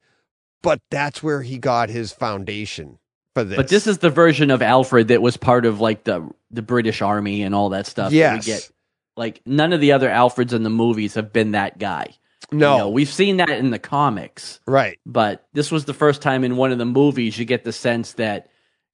but 0.62 0.80
that's 0.90 1.22
where 1.22 1.42
he 1.42 1.58
got 1.58 1.88
his 1.88 2.12
foundation 2.12 2.98
for 3.34 3.42
this. 3.44 3.56
But 3.56 3.68
this 3.68 3.86
is 3.88 3.98
the 3.98 4.10
version 4.10 4.50
of 4.50 4.62
Alfred 4.62 5.08
that 5.08 5.20
was 5.22 5.36
part 5.36 5.64
of 5.66 5.80
like 5.80 6.04
the 6.04 6.28
the 6.50 6.62
British 6.62 7.02
Army 7.02 7.42
and 7.42 7.54
all 7.54 7.68
that 7.70 7.86
stuff. 7.86 8.10
that 8.10 8.16
yes. 8.16 8.46
we 8.46 8.52
get 8.52 8.70
like 9.16 9.40
none 9.46 9.72
of 9.72 9.80
the 9.80 9.92
other 9.92 10.08
Alfreds 10.08 10.52
in 10.52 10.62
the 10.62 10.70
movies 10.70 11.14
have 11.14 11.32
been 11.32 11.52
that 11.52 11.78
guy. 11.78 12.14
no, 12.52 12.72
You 12.72 12.78
know, 12.78 12.88
we've 12.90 13.12
seen 13.12 13.36
that 13.36 13.50
in 13.50 13.70
the 13.70 13.78
comics, 13.78 14.60
right. 14.66 14.98
but 15.06 15.46
this 15.52 15.70
was 15.70 15.84
the 15.84 15.94
first 15.94 16.22
time 16.22 16.42
in 16.42 16.56
one 16.56 16.72
of 16.72 16.78
the 16.78 16.84
movies 16.86 17.38
you 17.38 17.44
get 17.44 17.62
the 17.64 17.72
sense 17.72 18.14
that 18.14 18.48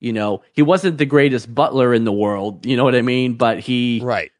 you 0.06 0.12
know 0.12 0.42
he 0.52 0.62
wasn't 0.62 0.98
the 0.98 1.04
greatest 1.04 1.52
butler 1.52 1.92
in 1.92 2.04
the 2.04 2.12
world. 2.12 2.64
You 2.64 2.76
know 2.76 2.84
what 2.84 2.94
I 2.94 3.02
mean? 3.02 3.34
But 3.34 3.58
he 3.58 4.00
Right. 4.02 4.30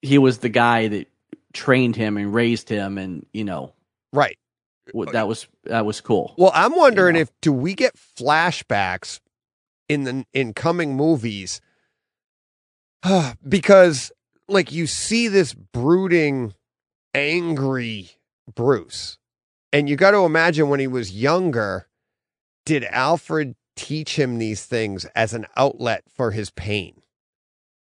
he 0.00 0.16
was 0.16 0.38
the 0.38 0.48
guy 0.48 0.88
that 0.88 1.06
trained 1.52 1.94
him 1.94 2.16
and 2.16 2.32
raised 2.32 2.68
him, 2.70 2.96
and 2.96 3.26
you 3.34 3.44
know 3.44 3.74
Right. 4.14 4.38
that 5.12 5.28
was 5.28 5.46
that 5.64 5.84
was 5.84 6.00
cool. 6.00 6.34
Well, 6.38 6.52
I'm 6.54 6.74
wondering 6.74 7.14
know. 7.14 7.20
if 7.20 7.30
do 7.42 7.52
we 7.52 7.74
get 7.74 7.94
flashbacks 8.18 9.20
in 9.88 10.04
the 10.04 10.24
in 10.32 10.54
coming 10.54 10.96
movies 10.96 11.60
because 13.48 14.10
like 14.48 14.72
you 14.72 14.86
see 14.86 15.28
this 15.28 15.52
brooding 15.52 16.54
angry 17.14 18.10
Bruce 18.54 19.18
and 19.72 19.88
you 19.88 19.96
got 19.96 20.12
to 20.12 20.18
imagine 20.24 20.68
when 20.68 20.80
he 20.80 20.86
was 20.86 21.12
younger 21.12 21.88
did 22.64 22.84
Alfred 22.84 23.54
teach 23.80 24.16
him 24.18 24.38
these 24.38 24.64
things 24.66 25.06
as 25.14 25.32
an 25.32 25.46
outlet 25.56 26.04
for 26.14 26.30
his 26.32 26.50
pain. 26.50 27.02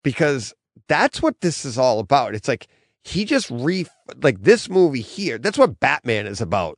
Because 0.03 0.53
that's 0.87 1.21
what 1.21 1.41
this 1.41 1.65
is 1.65 1.77
all 1.77 1.99
about. 1.99 2.33
It's 2.33 2.47
like 2.47 2.67
he 3.03 3.25
just 3.25 3.49
re 3.51 3.85
like 4.23 4.41
this 4.41 4.69
movie 4.69 5.01
here 5.01 5.37
that's 5.37 5.57
what 5.57 5.79
Batman 5.79 6.25
is 6.25 6.41
about. 6.41 6.77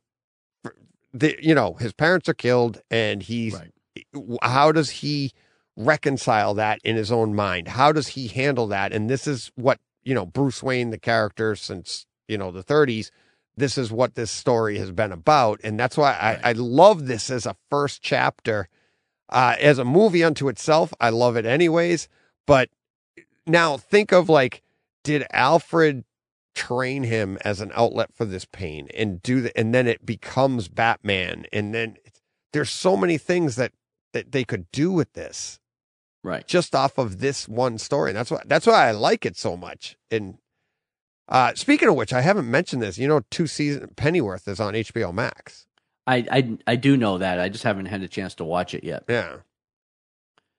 The 1.12 1.36
you 1.40 1.54
know 1.54 1.74
his 1.74 1.92
parents 1.92 2.28
are 2.28 2.34
killed 2.34 2.80
and 2.90 3.22
he's 3.22 3.54
Right. 3.54 4.38
how 4.42 4.72
does 4.72 4.90
he 4.90 5.32
reconcile 5.76 6.54
that 6.54 6.80
in 6.82 6.96
his 6.96 7.12
own 7.12 7.34
mind? 7.34 7.68
How 7.68 7.92
does 7.92 8.08
he 8.08 8.28
handle 8.28 8.66
that? 8.68 8.92
And 8.92 9.08
this 9.08 9.26
is 9.26 9.52
what 9.54 9.78
you 10.02 10.14
know 10.14 10.26
bruce 10.26 10.62
wayne 10.62 10.90
the 10.90 10.98
character 10.98 11.54
since 11.54 12.06
you 12.28 12.36
know 12.38 12.50
the 12.50 12.64
30s 12.64 13.10
this 13.54 13.76
is 13.76 13.92
what 13.92 14.14
this 14.14 14.30
story 14.30 14.78
has 14.78 14.90
been 14.90 15.12
about. 15.12 15.60
And 15.62 15.78
that's 15.78 15.96
why 15.96 16.12
i, 16.12 16.50
I 16.50 16.52
love 16.52 17.06
this 17.06 17.30
as 17.30 17.44
a 17.46 17.54
first 17.70 18.02
chapter 18.02 18.68
uh, 19.32 19.56
as 19.60 19.78
a 19.78 19.84
movie 19.84 20.22
unto 20.22 20.48
itself 20.48 20.94
i 21.00 21.08
love 21.10 21.36
it 21.36 21.44
anyways 21.44 22.08
but 22.46 22.68
now 23.46 23.76
think 23.76 24.12
of 24.12 24.28
like 24.28 24.62
did 25.02 25.26
alfred 25.32 26.04
train 26.54 27.02
him 27.02 27.38
as 27.44 27.60
an 27.60 27.72
outlet 27.74 28.10
for 28.14 28.24
this 28.24 28.44
pain 28.44 28.86
and 28.94 29.22
do 29.22 29.40
the, 29.40 29.58
and 29.58 29.74
then 29.74 29.86
it 29.88 30.04
becomes 30.06 30.68
batman 30.68 31.44
and 31.52 31.74
then 31.74 31.96
there's 32.52 32.70
so 32.70 32.96
many 32.96 33.18
things 33.18 33.56
that 33.56 33.72
that 34.12 34.32
they 34.32 34.44
could 34.44 34.70
do 34.70 34.92
with 34.92 35.12
this 35.14 35.58
Right. 36.24 36.46
just 36.46 36.74
off 36.74 36.98
of 36.98 37.18
this 37.18 37.48
one 37.48 37.78
story. 37.78 38.10
And 38.10 38.16
that's 38.16 38.30
why 38.30 38.42
that's 38.46 38.66
why 38.66 38.86
I 38.86 38.92
like 38.92 39.26
it 39.26 39.36
so 39.36 39.56
much. 39.56 39.96
And 40.08 40.38
uh 41.28 41.54
speaking 41.54 41.88
of 41.88 41.96
which, 41.96 42.12
I 42.12 42.20
haven't 42.20 42.48
mentioned 42.48 42.80
this. 42.80 42.96
You 42.96 43.08
know, 43.08 43.22
two 43.30 43.48
season 43.48 43.90
Pennyworth 43.96 44.46
is 44.46 44.60
on 44.60 44.74
HBO 44.74 45.12
Max. 45.12 45.66
I, 46.06 46.26
I 46.30 46.58
I 46.66 46.76
do 46.76 46.96
know 46.96 47.18
that. 47.18 47.38
I 47.38 47.48
just 47.48 47.64
haven't 47.64 47.86
had 47.86 48.02
a 48.02 48.08
chance 48.08 48.34
to 48.36 48.44
watch 48.44 48.74
it 48.74 48.84
yet. 48.84 49.04
Yeah. 49.08 49.36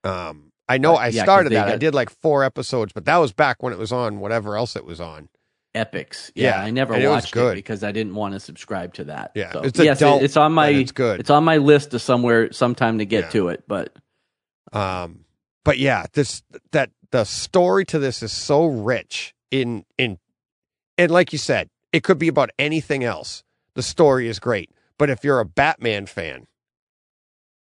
Um 0.03 0.51
I 0.69 0.77
know 0.77 0.95
I 0.95 1.07
yeah, 1.07 1.23
started 1.23 1.51
that. 1.53 1.67
I 1.67 1.77
did 1.77 1.93
like 1.93 2.09
four 2.09 2.43
episodes, 2.43 2.93
but 2.93 3.05
that 3.05 3.17
was 3.17 3.33
back 3.33 3.61
when 3.61 3.73
it 3.73 3.79
was 3.79 3.91
on 3.91 4.19
whatever 4.19 4.55
else 4.55 4.75
it 4.75 4.85
was 4.85 5.01
on. 5.01 5.27
Epix. 5.75 6.31
Yeah, 6.35 6.59
Yeah, 6.59 6.63
I 6.63 6.71
never 6.71 6.93
and 6.93 7.03
it 7.03 7.07
watched 7.09 7.33
good. 7.33 7.53
it 7.53 7.55
because 7.55 7.83
I 7.83 7.91
didn't 7.91 8.15
want 8.15 8.33
to 8.35 8.39
subscribe 8.39 8.93
to 8.95 9.05
that. 9.05 9.31
Yeah, 9.35 9.51
So, 9.51 9.61
it's 9.61 9.79
yes, 9.79 9.99
it- 10.01 10.05
adult, 10.05 10.23
it's 10.23 10.37
on 10.37 10.53
my 10.53 10.69
it's 10.69 10.91
good. 10.91 11.19
It's 11.19 11.29
on 11.29 11.43
my 11.43 11.57
list 11.57 11.93
of 11.93 12.01
somewhere 12.01 12.51
sometime 12.53 12.99
to 12.99 13.05
get 13.05 13.25
Yeah. 13.25 13.29
to 13.31 13.47
it, 13.49 13.63
but 13.67 13.93
Um, 14.71 15.25
but 15.65 15.77
yeah, 15.79 16.05
this 16.13 16.43
that 16.71 16.91
the 17.11 17.25
story 17.25 17.85
to 17.85 17.99
this 17.99 18.23
is 18.23 18.31
so 18.31 18.65
rich 18.65 19.33
in 19.51 19.85
in 19.97 20.17
and 20.97 21.11
like 21.11 21.33
you 21.33 21.39
said, 21.39 21.69
it 21.91 22.03
could 22.03 22.19
be 22.19 22.27
about 22.27 22.51
anything 22.57 23.03
else. 23.03 23.43
The 23.75 23.83
story 23.83 24.27
is 24.27 24.39
great, 24.39 24.69
but 25.03 25.09
if 25.09 25.21
you're 25.25 25.41
a 25.41 25.45
Batman 25.45 26.05
fan 26.05 26.47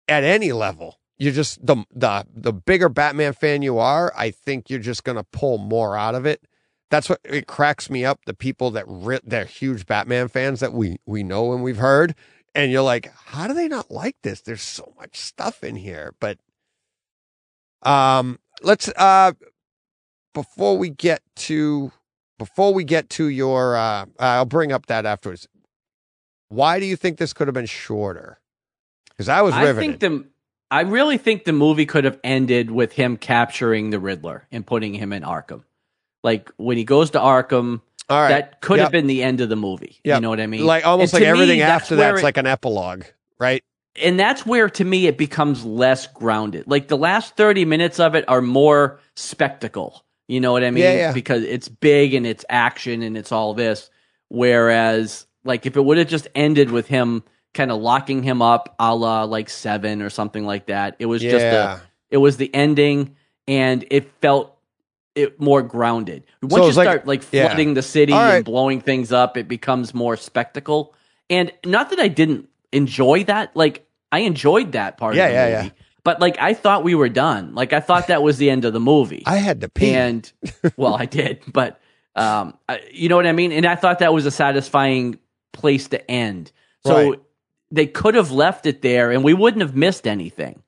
at 0.09 0.25
any 0.25 0.51
level, 0.51 0.99
you're 1.19 1.33
just 1.33 1.65
the 1.65 1.85
the 1.95 2.27
the 2.35 2.53
bigger 2.53 2.89
Batman 2.89 3.33
fan 3.33 3.63
you 3.63 3.79
are. 3.79 4.13
I 4.17 4.33
think 4.33 4.69
you're 4.69 4.81
just 4.81 5.05
gonna 5.05 5.23
pull 5.23 5.57
more 5.57 5.97
out 5.97 6.17
of 6.17 6.27
it. 6.27 6.43
That's 6.91 7.09
what 7.09 7.21
it 7.23 7.47
cracks 7.47 7.89
me 7.89 8.05
up. 8.05 8.25
The 8.27 8.35
people 8.35 8.73
that 8.73 8.87
ri- 8.89 9.21
they're 9.23 9.45
huge 9.45 9.87
Batman 9.87 10.27
fans 10.27 10.59
that 10.59 10.73
we 10.73 10.97
we 11.07 11.23
know 11.23 11.53
and 11.53 11.63
we've 11.63 11.77
heard, 11.77 12.17
and 12.57 12.73
you're 12.73 12.83
like, 12.83 13.09
how 13.27 13.47
do 13.47 13.55
they 13.55 13.69
not 13.69 13.89
like 13.89 14.17
this? 14.25 14.41
There's 14.41 14.61
so 14.61 14.93
much 14.99 15.17
stuff 15.17 15.63
in 15.63 15.77
here, 15.77 16.15
but 16.19 16.39
um, 17.85 18.41
let's 18.63 18.89
uh, 18.97 19.31
before 20.35 20.77
we 20.77 20.91
get 20.91 21.23
to 21.37 21.93
before 22.37 22.75
we 22.75 22.83
get 22.83 23.09
to 23.11 23.29
your, 23.29 23.77
uh, 23.77 24.07
I'll 24.19 24.45
bring 24.45 24.73
up 24.73 24.87
that 24.87 25.07
afterwards. 25.07 25.47
Why 26.49 26.81
do 26.81 26.87
you 26.87 26.97
think 26.97 27.19
this 27.19 27.33
could 27.33 27.47
have 27.49 27.55
been 27.55 27.67
shorter? 27.67 28.39
Because 29.11 29.29
I 29.29 29.43
was 29.43 29.55
I 29.55 29.65
riveted. 29.65 29.79
think 29.79 30.01
the 30.01 30.25
I 30.71 30.83
really 30.83 31.17
think 31.19 31.45
the 31.45 31.53
movie 31.53 31.87
could 31.87 32.05
have 32.05 32.19
ended 32.23 32.71
with 32.71 32.93
him 32.93 33.17
capturing 33.17 33.91
the 33.91 33.99
Riddler 33.99 34.47
and 34.53 34.67
putting 34.67 34.93
him 34.95 35.13
in 35.13 35.23
Arkham. 35.23 35.65
Like 36.23 36.51
when 36.57 36.77
he 36.77 36.85
goes 36.85 37.11
to 37.11 37.19
Arkham, 37.19 37.81
right, 38.11 38.29
that 38.29 38.61
could 38.61 38.77
Yep. 38.77 38.85
have 38.85 38.93
been 38.93 39.07
the 39.07 39.23
end 39.23 39.41
of 39.41 39.49
the 39.49 39.57
movie. 39.57 39.99
Yep. 40.05 40.17
You 40.17 40.21
know 40.21 40.29
what 40.31 40.41
I 40.41 40.47
mean? 40.47 40.65
like 40.67 40.85
almost 40.87 41.15
And 41.15 41.23
like 41.23 41.27
me, 41.27 41.29
everything 41.31 41.59
that's 41.61 41.85
after 41.85 41.97
that's 41.97 42.21
it- 42.21 42.25
like 42.25 42.37
an 42.37 42.47
epilogue, 42.47 43.05
right? 43.39 43.63
and 44.01 44.21
that's 44.21 44.47
where 44.47 44.69
to 44.71 44.85
me 44.85 45.07
it 45.09 45.19
becomes 45.19 45.65
less 45.65 46.07
grounded. 46.07 46.65
Like 46.69 46.87
the 46.89 46.97
last 46.99 47.37
30 47.37 47.65
minutes 47.65 47.99
of 47.99 48.15
it 48.15 48.25
are 48.29 48.41
more 48.43 49.01
spectacle. 49.17 50.05
You 50.29 50.41
know 50.41 50.53
what 50.53 50.63
I 50.63 50.71
mean? 50.71 50.85
Yeah, 50.85 50.93
yeah. 50.93 51.13
Because 51.13 51.43
it's 51.43 51.69
big 51.69 52.13
and 52.15 52.27
it's 52.27 52.45
action 52.51 53.03
and 53.03 53.17
it's 53.17 53.33
all 53.33 53.55
this. 53.55 53.89
Whereas, 54.29 55.27
like, 55.45 55.67
if 55.67 55.77
it 55.77 55.85
would 55.85 55.99
have 55.99 56.09
just 56.09 56.29
ended 56.35 56.71
with 56.71 56.87
him 56.89 57.23
kind 57.55 57.71
of 57.71 57.81
locking 57.81 58.23
him 58.23 58.43
up 58.43 58.75
a 58.79 58.95
la 58.95 59.25
like 59.25 59.49
seven 59.49 60.03
or 60.03 60.11
something 60.11 60.45
like 60.45 60.67
that, 60.67 60.97
it 60.99 61.07
was 61.07 61.23
just 61.23 61.45
Yeah. 61.45 61.77
a, 61.77 61.81
it 62.11 62.19
was 62.19 62.37
the 62.37 62.55
ending 62.55 63.17
and 63.47 63.85
it 63.91 64.11
felt 64.21 64.55
it 65.15 65.41
more 65.41 65.63
grounded. 65.63 66.25
Once 66.43 66.63
you 66.63 66.69
it's 66.69 66.77
like- 66.77 66.85
start 66.87 67.07
like 67.07 67.25
yeah. 67.33 67.47
flooding 67.49 67.75
the 67.75 67.83
city 67.83 68.13
right. 68.13 68.37
and 68.37 68.45
blowing 68.45 68.81
things 68.81 69.11
up, 69.13 69.37
it 69.37 69.49
becomes 69.49 69.95
more 69.95 70.17
spectacle. 70.17 70.95
And 71.31 71.51
not 71.65 71.91
that 71.91 71.99
I 71.99 72.09
didn't 72.09 72.49
enjoy 72.73 73.25
that, 73.25 73.57
like 73.57 73.87
I 74.13 74.21
enjoyed 74.21 74.73
that 74.73 74.97
part 74.99 75.17
Yeah, 75.17 75.27
of 75.27 75.31
the 75.31 75.35
yeah, 75.37 75.63
movie. 75.63 75.75
But 76.05 76.21
like 76.21 76.39
I 76.41 76.55
thought 76.55 76.85
we 76.85 76.95
were 76.95 77.09
done. 77.09 77.55
Like 77.55 77.73
I 77.73 77.81
thought 77.81 78.07
that 78.07 78.23
was 78.23 78.39
the 78.39 78.49
end 78.51 78.65
of 78.65 78.73
the 78.73 78.81
movie. 78.81 79.23
I 79.27 79.37
had 79.37 79.61
to 79.63 79.69
pee. 79.69 79.93
and 79.93 80.31
well, 80.77 80.95
I 80.95 81.07
did, 81.07 81.43
but 81.53 81.81
um 82.15 82.57
I, 82.69 82.81
you 82.93 83.09
know 83.09 83.17
what 83.17 83.27
I 83.27 83.33
mean? 83.33 83.53
And 83.53 83.67
I 83.67 83.75
thought 83.75 83.99
that 83.99 84.15
was 84.15 84.25
a 84.27 84.31
satisfying 84.31 85.19
place 85.53 85.89
to 85.89 86.11
end. 86.11 86.53
So 86.87 87.11
Right. 87.11 87.21
they 87.71 87.87
could 87.87 88.15
have 88.15 88.31
left 88.31 88.67
it 88.67 88.83
there 88.83 89.11
and 89.11 89.23
we 89.25 89.35
wouldn't 89.35 89.63
have 89.63 89.77
missed 89.77 90.07
anything. 90.07 90.63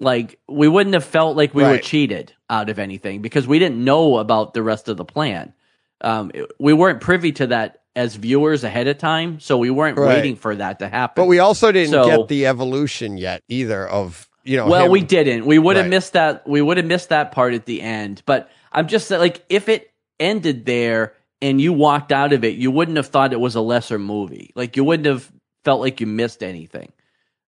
Like 0.00 0.38
we 0.48 0.68
wouldn't 0.68 0.94
have 0.94 1.04
felt 1.04 1.36
like 1.36 1.54
we 1.54 1.64
were 1.64 1.78
cheated 1.78 2.32
out 2.48 2.70
of 2.70 2.78
anything 2.78 3.20
because 3.20 3.46
we 3.48 3.58
didn't 3.58 3.82
know 3.84 4.18
about 4.18 4.54
the 4.54 4.62
rest 4.62 4.88
of 4.88 4.96
the 4.96 5.04
plan. 5.04 5.52
Um, 6.00 6.30
it- 6.32 6.50
we 6.60 6.72
weren't 6.72 7.00
privy 7.00 7.32
to 7.32 7.48
that 7.48 7.80
as 7.96 8.14
viewers 8.14 8.62
ahead 8.62 8.86
of 8.86 8.96
time, 8.98 9.40
so 9.40 9.58
we 9.58 9.70
weren't 9.70 9.98
Right. 9.98 10.08
waiting 10.18 10.36
for 10.36 10.54
that 10.54 10.78
to 10.78 10.88
happen. 10.88 11.24
but 11.24 11.26
we 11.26 11.40
also 11.40 11.72
didn't 11.72 11.90
So- 11.90 12.06
get 12.06 12.28
the 12.28 12.46
evolution 12.46 13.18
yet 13.18 13.42
either 13.48 13.88
of 13.88 14.28
you 14.44 14.56
know. 14.56 14.68
well, 14.68 14.84
him- 14.84 14.92
we 14.92 15.00
didn't. 15.00 15.44
We 15.46 15.58
would 15.58 15.74
have 15.74 15.86
Right. 15.86 15.90
missed 15.90 16.12
that. 16.12 16.46
We 16.46 16.62
would 16.62 16.76
have 16.76 16.86
missed 16.86 17.08
that 17.08 17.32
part 17.32 17.54
at 17.54 17.66
the 17.66 17.82
end. 17.82 18.22
But 18.24 18.48
I'm 18.72 18.86
just 18.86 19.08
saying, 19.08 19.20
like, 19.20 19.42
if 19.48 19.68
it 19.68 19.90
ended 20.20 20.64
there 20.64 21.14
and 21.40 21.60
you 21.60 21.72
walked 21.72 22.12
out 22.12 22.32
of 22.32 22.44
it, 22.44 22.56
you 22.56 22.70
wouldn't 22.70 22.96
have 22.96 23.08
thought 23.08 23.32
it 23.32 23.40
was 23.40 23.54
a 23.54 23.60
lesser 23.60 23.98
movie. 23.98 24.50
Like, 24.54 24.76
you 24.76 24.84
wouldn't 24.84 25.06
have 25.06 25.30
felt 25.64 25.80
like 25.80 26.00
you 26.00 26.06
missed 26.06 26.42
anything. 26.42 26.92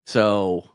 So 0.06 0.68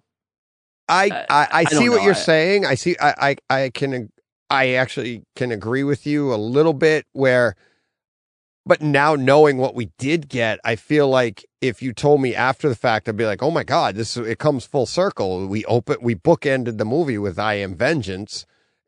I 0.89 1.09
Uh, 1.09 1.25
I, 1.29 1.47
I, 1.51 1.63
see 1.65 1.89
what 1.89 1.97
know. 1.97 2.03
you're 2.03 2.13
I- 2.13 2.17
saying. 2.17 2.65
I 2.65 2.75
see. 2.75 2.95
I, 3.01 3.35
I 3.49 3.55
I 3.63 3.69
can 3.69 4.09
I 4.49 4.73
actually 4.73 5.23
can 5.35 5.51
agree 5.51 5.83
with 5.83 6.05
you 6.05 6.33
a 6.33 6.35
little 6.37 6.73
bit. 6.73 7.05
Where, 7.13 7.55
but 8.65 8.81
now 8.81 9.15
knowing 9.15 9.57
what 9.57 9.75
we 9.75 9.91
did 9.97 10.29
get, 10.29 10.59
I 10.63 10.75
feel 10.75 11.07
like 11.09 11.45
if 11.61 11.81
you 11.81 11.93
told 11.93 12.21
me 12.21 12.35
after 12.35 12.69
the 12.69 12.75
fact, 12.75 13.07
I'd 13.09 13.17
be 13.17 13.25
like, 13.25 13.41
oh 13.41 13.51
my 13.51 13.63
god, 13.63 13.95
this 13.95 14.15
it 14.17 14.39
comes 14.39 14.65
full 14.65 14.85
circle. 14.85 15.47
We 15.47 15.65
open 15.65 15.97
we 16.01 16.15
bookended 16.15 16.77
the 16.77 16.85
movie 16.85 17.17
with 17.17 17.39
I 17.39 17.55
Am 17.55 17.75
Vengeance, 17.75 18.45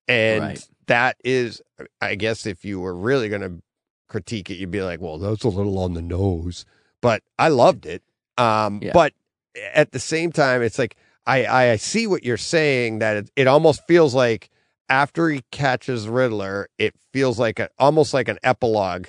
and 0.08 0.42
Right. 0.44 0.68
that 0.88 1.18
is, 1.24 1.62
I 2.02 2.16
guess, 2.16 2.46
if 2.46 2.64
you 2.64 2.80
were 2.80 2.94
really 2.96 3.30
going 3.30 3.42
to 3.42 3.62
critique 4.08 4.50
it, 4.50 4.56
you'd 4.56 4.72
be 4.72 4.82
like, 4.82 5.02
well, 5.02 5.18
that's 5.18 5.44
a 5.44 5.50
little 5.50 5.78
on 5.80 5.94
the 5.94 6.02
nose. 6.02 6.66
But 7.02 7.24
I 7.38 7.50
loved 7.50 7.86
it. 7.86 8.04
Um, 8.38 8.80
Yeah. 8.84 8.92
but 8.94 9.14
at 9.74 9.92
the 9.92 10.00
same 10.00 10.32
time, 10.32 10.62
it's 10.62 10.78
like 10.80 10.96
I, 11.28 11.46
I 11.46 11.76
see 11.78 12.06
what 12.08 12.24
you're 12.24 12.38
saying 12.38 13.00
that 13.00 13.18
it, 13.18 13.32
it 13.36 13.48
almost 13.48 13.86
feels 13.88 14.14
like 14.14 14.50
after 14.90 15.30
he 15.30 15.42
catches 15.52 16.08
Riddler, 16.08 16.70
it 16.78 16.94
feels 17.12 17.40
like 17.40 17.60
a, 17.60 17.70
almost 17.80 18.14
like 18.14 18.28
an 18.28 18.38
epilogue 18.44 19.08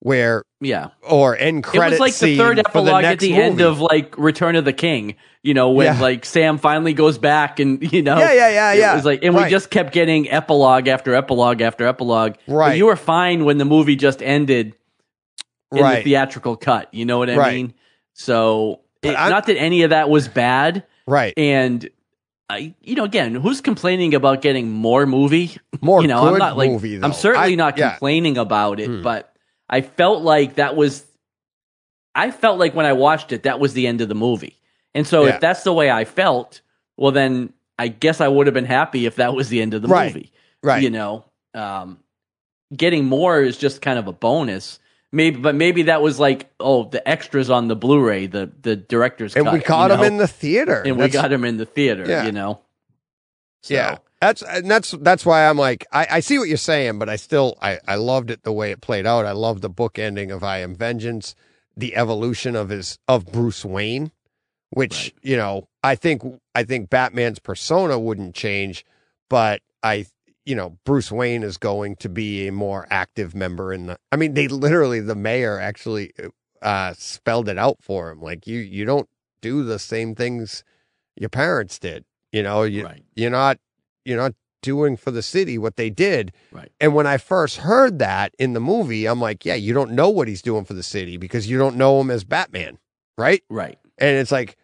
where 0.00 0.42
yeah, 0.60 0.88
or 1.02 1.36
end 1.36 1.66
it 1.72 1.78
was 1.78 1.98
like 2.00 2.14
the 2.16 2.36
third 2.36 2.56
for 2.58 2.62
the 2.62 2.68
epilogue 2.68 3.04
at 3.04 3.18
the 3.18 3.34
end 3.34 3.60
of 3.60 3.80
like 3.80 4.16
Return 4.18 4.56
of 4.56 4.64
the 4.64 4.72
King. 4.72 5.16
You 5.42 5.54
know, 5.54 5.70
when 5.70 5.86
Yeah. 5.86 6.00
like 6.00 6.24
Sam 6.24 6.58
finally 6.58 6.92
goes 6.92 7.18
back 7.18 7.60
and 7.60 7.80
you 7.92 8.02
know, 8.02 8.18
yeah 8.18 8.32
yeah 8.32 8.48
yeah 8.50 8.72
It 8.72 8.78
yeah 8.78 8.94
was 8.94 9.04
like, 9.04 9.22
and 9.22 9.34
Right. 9.34 9.44
we 9.44 9.50
just 9.50 9.70
kept 9.70 9.92
getting 9.92 10.30
epilogue 10.30 10.88
after 10.88 11.14
epilogue 11.14 11.60
after 11.60 11.86
epilogue. 11.86 12.34
But 12.46 12.54
Right. 12.54 12.76
you 12.76 12.86
were 12.86 12.96
fine 12.96 13.44
when 13.44 13.58
the 13.58 13.64
movie 13.64 13.96
just 13.96 14.22
ended 14.22 14.74
in 15.72 15.82
right 15.82 15.96
the 15.98 16.10
theatrical 16.10 16.56
cut. 16.56 16.88
You 16.92 17.04
know 17.04 17.18
what 17.18 17.30
I 17.30 17.36
Right. 17.36 17.54
mean? 17.54 17.74
So, 18.14 18.80
it, 19.02 19.12
not 19.12 19.46
that 19.46 19.56
any 19.56 19.82
of 19.82 19.90
that 19.90 20.08
was 20.10 20.26
bad. 20.28 20.84
right 21.06 21.32
And 21.36 21.88
I, 22.48 22.74
you 22.82 22.94
know, 22.94 23.04
again, 23.04 23.34
who's 23.34 23.60
complaining 23.60 24.14
about 24.14 24.40
getting 24.40 24.70
more 24.70 25.04
movie? 25.06 25.56
more 25.80 26.00
you 26.02 26.08
know, 26.08 26.22
good 26.22 26.32
I'm 26.34 26.38
not 26.38 26.56
like 26.56 26.70
movie. 26.70 26.96
Though. 26.96 27.06
I'm 27.06 27.12
certainly 27.12 27.52
I- 27.52 27.56
not 27.56 27.76
yeah. 27.78 27.90
complaining 27.90 28.38
about 28.38 28.80
it, 28.80 28.86
Hmm. 28.88 29.02
but 29.02 29.32
I 29.68 29.80
felt 29.80 30.22
like 30.22 30.56
that 30.56 30.76
was. 30.76 31.04
I 32.14 32.30
felt 32.30 32.58
like 32.58 32.74
when 32.74 32.86
I 32.86 32.94
watched 32.94 33.32
it, 33.32 33.42
that 33.42 33.60
was 33.60 33.74
the 33.74 33.86
end 33.86 34.00
of 34.00 34.08
the 34.08 34.14
movie. 34.14 34.58
And 34.94 35.06
so, 35.06 35.24
Yeah. 35.26 35.34
if 35.34 35.40
that's 35.40 35.64
the 35.64 35.72
way 35.72 35.90
I 35.90 36.04
felt, 36.06 36.62
well, 36.96 37.12
then 37.12 37.52
I 37.78 37.88
guess 37.88 38.20
I 38.22 38.28
would 38.28 38.46
have 38.46 38.54
been 38.54 38.64
happy 38.64 39.04
if 39.04 39.16
that 39.16 39.34
was 39.34 39.50
the 39.50 39.60
end 39.60 39.74
of 39.74 39.82
the 39.82 39.88
Right. 39.88 40.14
movie. 40.14 40.32
Right. 40.62 40.82
You 40.82 40.88
know, 40.90 41.24
um, 41.52 41.98
getting 42.74 43.04
more 43.04 43.42
is 43.42 43.58
just 43.58 43.82
kind 43.82 43.98
of 43.98 44.06
a 44.08 44.12
bonus. 44.12 44.78
Maybe, 45.12 45.38
but 45.38 45.54
maybe 45.54 45.82
that 45.84 46.00
was 46.02 46.18
like, 46.18 46.50
oh, 46.58 46.84
the 46.84 47.06
extras 47.06 47.48
on 47.50 47.68
the 47.68 47.76
Blu-ray, 47.76 48.26
the 48.26 48.50
the 48.62 48.76
director's 48.76 49.36
and 49.36 49.44
cut. 49.44 49.52
we 49.54 49.60
caught 49.60 49.90
him 49.90 49.98
know? 50.00 50.02
in 50.04 50.16
the 50.16 50.26
theater. 50.26 50.82
and 50.84 50.96
we 50.98 51.08
got 51.08 51.30
him 51.32 51.44
in 51.44 51.58
the 51.58 51.66
theater. 51.66 52.04
Yeah. 52.08 52.24
You 52.24 52.32
know. 52.32 52.60
So, 53.62 53.74
Yeah, 53.74 53.98
that's 54.20 54.42
and 54.42 54.70
that's 54.70 54.92
that's 54.92 55.26
why 55.26 55.48
I'm 55.48 55.58
like 55.58 55.86
I, 55.92 56.06
I 56.10 56.20
see 56.20 56.38
what 56.38 56.48
you're 56.48 56.56
saying, 56.56 56.98
but 56.98 57.08
I 57.08 57.16
still 57.16 57.56
I 57.60 57.78
I 57.86 57.96
loved 57.96 58.30
it 58.30 58.42
the 58.42 58.52
way 58.52 58.70
it 58.70 58.80
played 58.80 59.06
out. 59.06 59.26
I 59.26 59.32
love 59.32 59.60
the 59.60 59.68
book 59.70 59.98
ending 59.98 60.30
of 60.30 60.42
I 60.42 60.58
Am 60.58 60.74
Vengeance, 60.74 61.34
the 61.76 61.96
evolution 61.96 62.56
of 62.56 62.70
his 62.70 62.98
of 63.08 63.26
Bruce 63.26 63.64
Wayne, 63.64 64.10
which 64.70 65.12
Right. 65.14 65.30
you 65.30 65.36
know 65.36 65.68
I 65.82 65.94
think 65.96 66.22
I 66.54 66.64
think 66.64 66.90
Batman's 66.90 67.38
persona 67.38 67.98
wouldn't 67.98 68.34
change, 68.34 68.84
but 69.28 69.60
I 69.82 70.06
you 70.44 70.54
know 70.54 70.78
Bruce 70.84 71.12
Wayne 71.12 71.42
is 71.42 71.58
going 71.58 71.96
to 71.96 72.08
be 72.08 72.48
a 72.48 72.52
more 72.52 72.86
active 72.90 73.34
member 73.34 73.72
in 73.72 73.86
the. 73.86 73.98
I 74.10 74.16
mean, 74.16 74.34
they 74.34 74.48
literally 74.48 75.00
the 75.00 75.14
mayor 75.14 75.58
actually 75.60 76.12
uh 76.62 76.94
spelled 76.96 77.48
it 77.50 77.58
out 77.58 77.76
for 77.82 78.10
him, 78.10 78.22
like 78.22 78.46
you 78.46 78.60
you 78.60 78.84
don't 78.86 79.08
do 79.42 79.62
the 79.62 79.78
same 79.78 80.14
things 80.14 80.64
your 81.16 81.28
parents 81.28 81.78
did. 81.78 82.04
You 82.32 82.42
know, 82.42 82.62
you 82.62 82.84
Right. 82.84 83.02
you're 83.14 83.30
not 83.30 83.58
you're 84.06 84.16
not 84.18 84.34
doing 84.62 84.96
for 84.96 85.10
the 85.10 85.22
city 85.22 85.58
what 85.58 85.76
they 85.76 85.90
did. 85.90 86.32
Right. 86.50 86.72
And 86.80 86.94
when 86.94 87.06
I 87.06 87.18
first 87.18 87.58
heard 87.58 87.98
that 87.98 88.34
in 88.38 88.52
the 88.52 88.60
movie, 88.60 89.06
I'm 89.06 89.20
like, 89.20 89.44
yeah, 89.44 89.54
you 89.54 89.72
don't 89.74 89.92
know 89.92 90.08
what 90.10 90.28
he's 90.28 90.42
doing 90.42 90.64
for 90.64 90.74
the 90.74 90.82
city 90.82 91.16
because 91.16 91.48
you 91.48 91.58
don't 91.58 91.76
know 91.76 92.00
him 92.00 92.10
as 92.10 92.24
Batman, 92.24 92.78
right? 93.18 93.42
Right. 93.48 93.78
And 93.98 94.16
it's 94.18 94.32
like, 94.32 94.56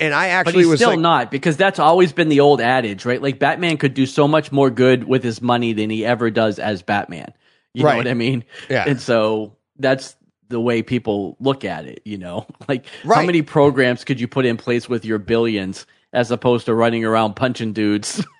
and 0.00 0.12
I 0.12 0.28
actually 0.28 0.66
was 0.66 0.80
still 0.80 0.90
like, 0.90 0.98
not 0.98 1.30
because 1.30 1.56
that's 1.56 1.78
always 1.78 2.12
been 2.12 2.28
the 2.28 2.40
old 2.40 2.60
adage, 2.60 3.04
right? 3.04 3.22
Like 3.22 3.38
Batman 3.38 3.76
could 3.76 3.94
do 3.94 4.06
so 4.06 4.26
much 4.26 4.50
more 4.52 4.68
good 4.70 5.04
with 5.04 5.22
his 5.22 5.40
money 5.40 5.72
than 5.72 5.88
he 5.88 6.04
ever 6.04 6.30
does 6.30 6.58
as 6.58 6.82
Batman. 6.82 7.32
You 7.74 7.84
Right. 7.84 7.92
know 7.92 7.96
what 7.98 8.08
I 8.08 8.14
mean? 8.14 8.44
yeah, 8.68 8.84
And 8.86 9.00
so 9.00 9.56
that's 9.78 10.16
the 10.48 10.60
way 10.60 10.82
people 10.82 11.36
look 11.40 11.64
at 11.64 11.86
it, 11.86 12.02
you 12.04 12.18
know? 12.18 12.46
Like 12.68 12.86
how 13.04 13.22
many 13.26 13.42
programs 13.42 14.04
could 14.04 14.20
you 14.20 14.28
put 14.28 14.44
in 14.46 14.56
place 14.56 14.88
with 14.88 15.04
your 15.04 15.18
billions 15.18 15.86
as 16.14 16.30
opposed 16.30 16.64
to 16.66 16.74
running 16.74 17.04
around 17.04 17.34
punching 17.34 17.74
dudes? 17.74 18.24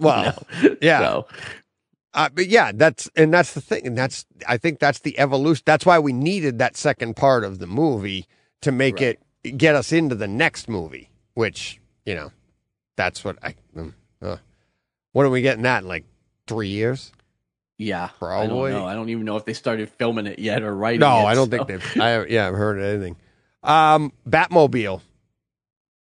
Well, 0.00 0.34
know? 0.62 0.76
yeah. 0.82 0.98
So, 1.00 1.26
Uh, 2.14 2.28
but 2.34 2.46
yeah, 2.48 2.72
that's 2.74 3.08
and 3.14 3.32
that's 3.32 3.52
the 3.54 3.60
thing, 3.60 3.86
and 3.86 3.96
that's 3.96 4.24
I 4.48 4.56
think 4.56 4.78
that's 4.80 5.00
the 5.00 5.18
evolution. 5.18 5.62
That's 5.66 5.84
why 5.86 5.98
we 5.98 6.12
needed 6.12 6.58
that 6.58 6.76
second 6.76 7.16
part 7.16 7.44
of 7.44 7.58
the 7.58 7.66
movie 7.66 8.26
to 8.62 8.72
make 8.72 8.94
Right. 8.96 9.18
it 9.44 9.56
get 9.58 9.74
us 9.74 9.92
into 9.92 10.14
the 10.14 10.26
next 10.26 10.68
movie. 10.68 11.10
Which 11.34 11.80
you 12.06 12.14
know, 12.14 12.32
that's 12.96 13.22
what 13.24 13.36
I. 13.44 13.54
Um, 13.76 13.94
uh, 14.22 14.36
what 15.12 15.26
are 15.26 15.30
we 15.30 15.42
getting 15.42 15.62
that 15.64 15.82
in 15.82 15.88
like 15.88 16.04
three 16.46 16.68
years? 16.68 17.12
yeah. 17.76 18.04
I 18.06 18.18
Probably. 18.18 18.72
don't 18.72 18.80
know. 18.80 18.86
I 18.86 18.94
don't 18.94 19.10
even 19.10 19.24
know 19.26 19.36
if 19.36 19.44
they 19.44 19.52
started 19.54 19.90
filming 19.90 20.26
it 20.26 20.38
yet 20.38 20.62
or 20.62 20.74
writing 20.74 21.00
No, 21.00 21.20
it, 21.20 21.24
I 21.24 21.34
don't 21.34 21.50
so- 21.50 21.56
think 21.64 21.68
they've. 21.68 22.00
I 22.02 22.24
yeah, 22.24 22.48
I've 22.48 22.54
heard 22.54 22.80
anything. 22.80 23.16
Um, 23.62 24.12
Batmobile. 24.28 25.02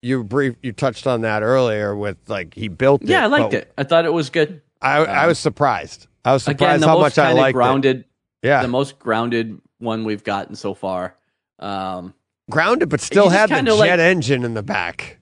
You 0.03 0.23
brief. 0.23 0.55
You 0.61 0.71
touched 0.73 1.07
on 1.07 1.21
that 1.21 1.41
earlier 1.43 1.95
with 1.95 2.17
like 2.27 2.53
he 2.53 2.67
built 2.67 3.01
it. 3.03 3.09
Yeah, 3.09 3.23
I 3.23 3.27
liked 3.27 3.53
it. 3.53 3.71
I 3.77 3.84
thought 3.84 4.05
it 4.05 4.13
was 4.13 4.30
good. 4.30 4.61
I 4.81 4.97
I 4.97 5.21
Um, 5.23 5.27
was 5.30 5.39
surprised. 5.39 6.07
I 6.25 6.34
was 6.34 6.45
Again, 6.47 6.57
surprised 6.57 6.84
the 6.84 6.88
how 6.88 6.93
most 6.95 7.01
much 7.01 7.17
I 7.19 7.31
liked 7.34 7.85
it. 7.85 8.05
Yeah, 8.41 8.61
the 8.61 8.67
most 8.67 8.99
grounded 8.99 9.59
one 9.80 10.03
we've 10.03 10.23
gotten 10.23 10.55
so 10.55 10.73
far. 10.73 11.15
Um, 11.59 12.13
grounded, 12.49 12.89
but 12.89 12.99
still 13.01 13.30
had 13.30 13.49
the 13.49 13.61
jet 13.61 13.71
like- 13.73 13.99
engine 13.99 14.43
in 14.43 14.53
the 14.53 14.63
back. 14.63 15.19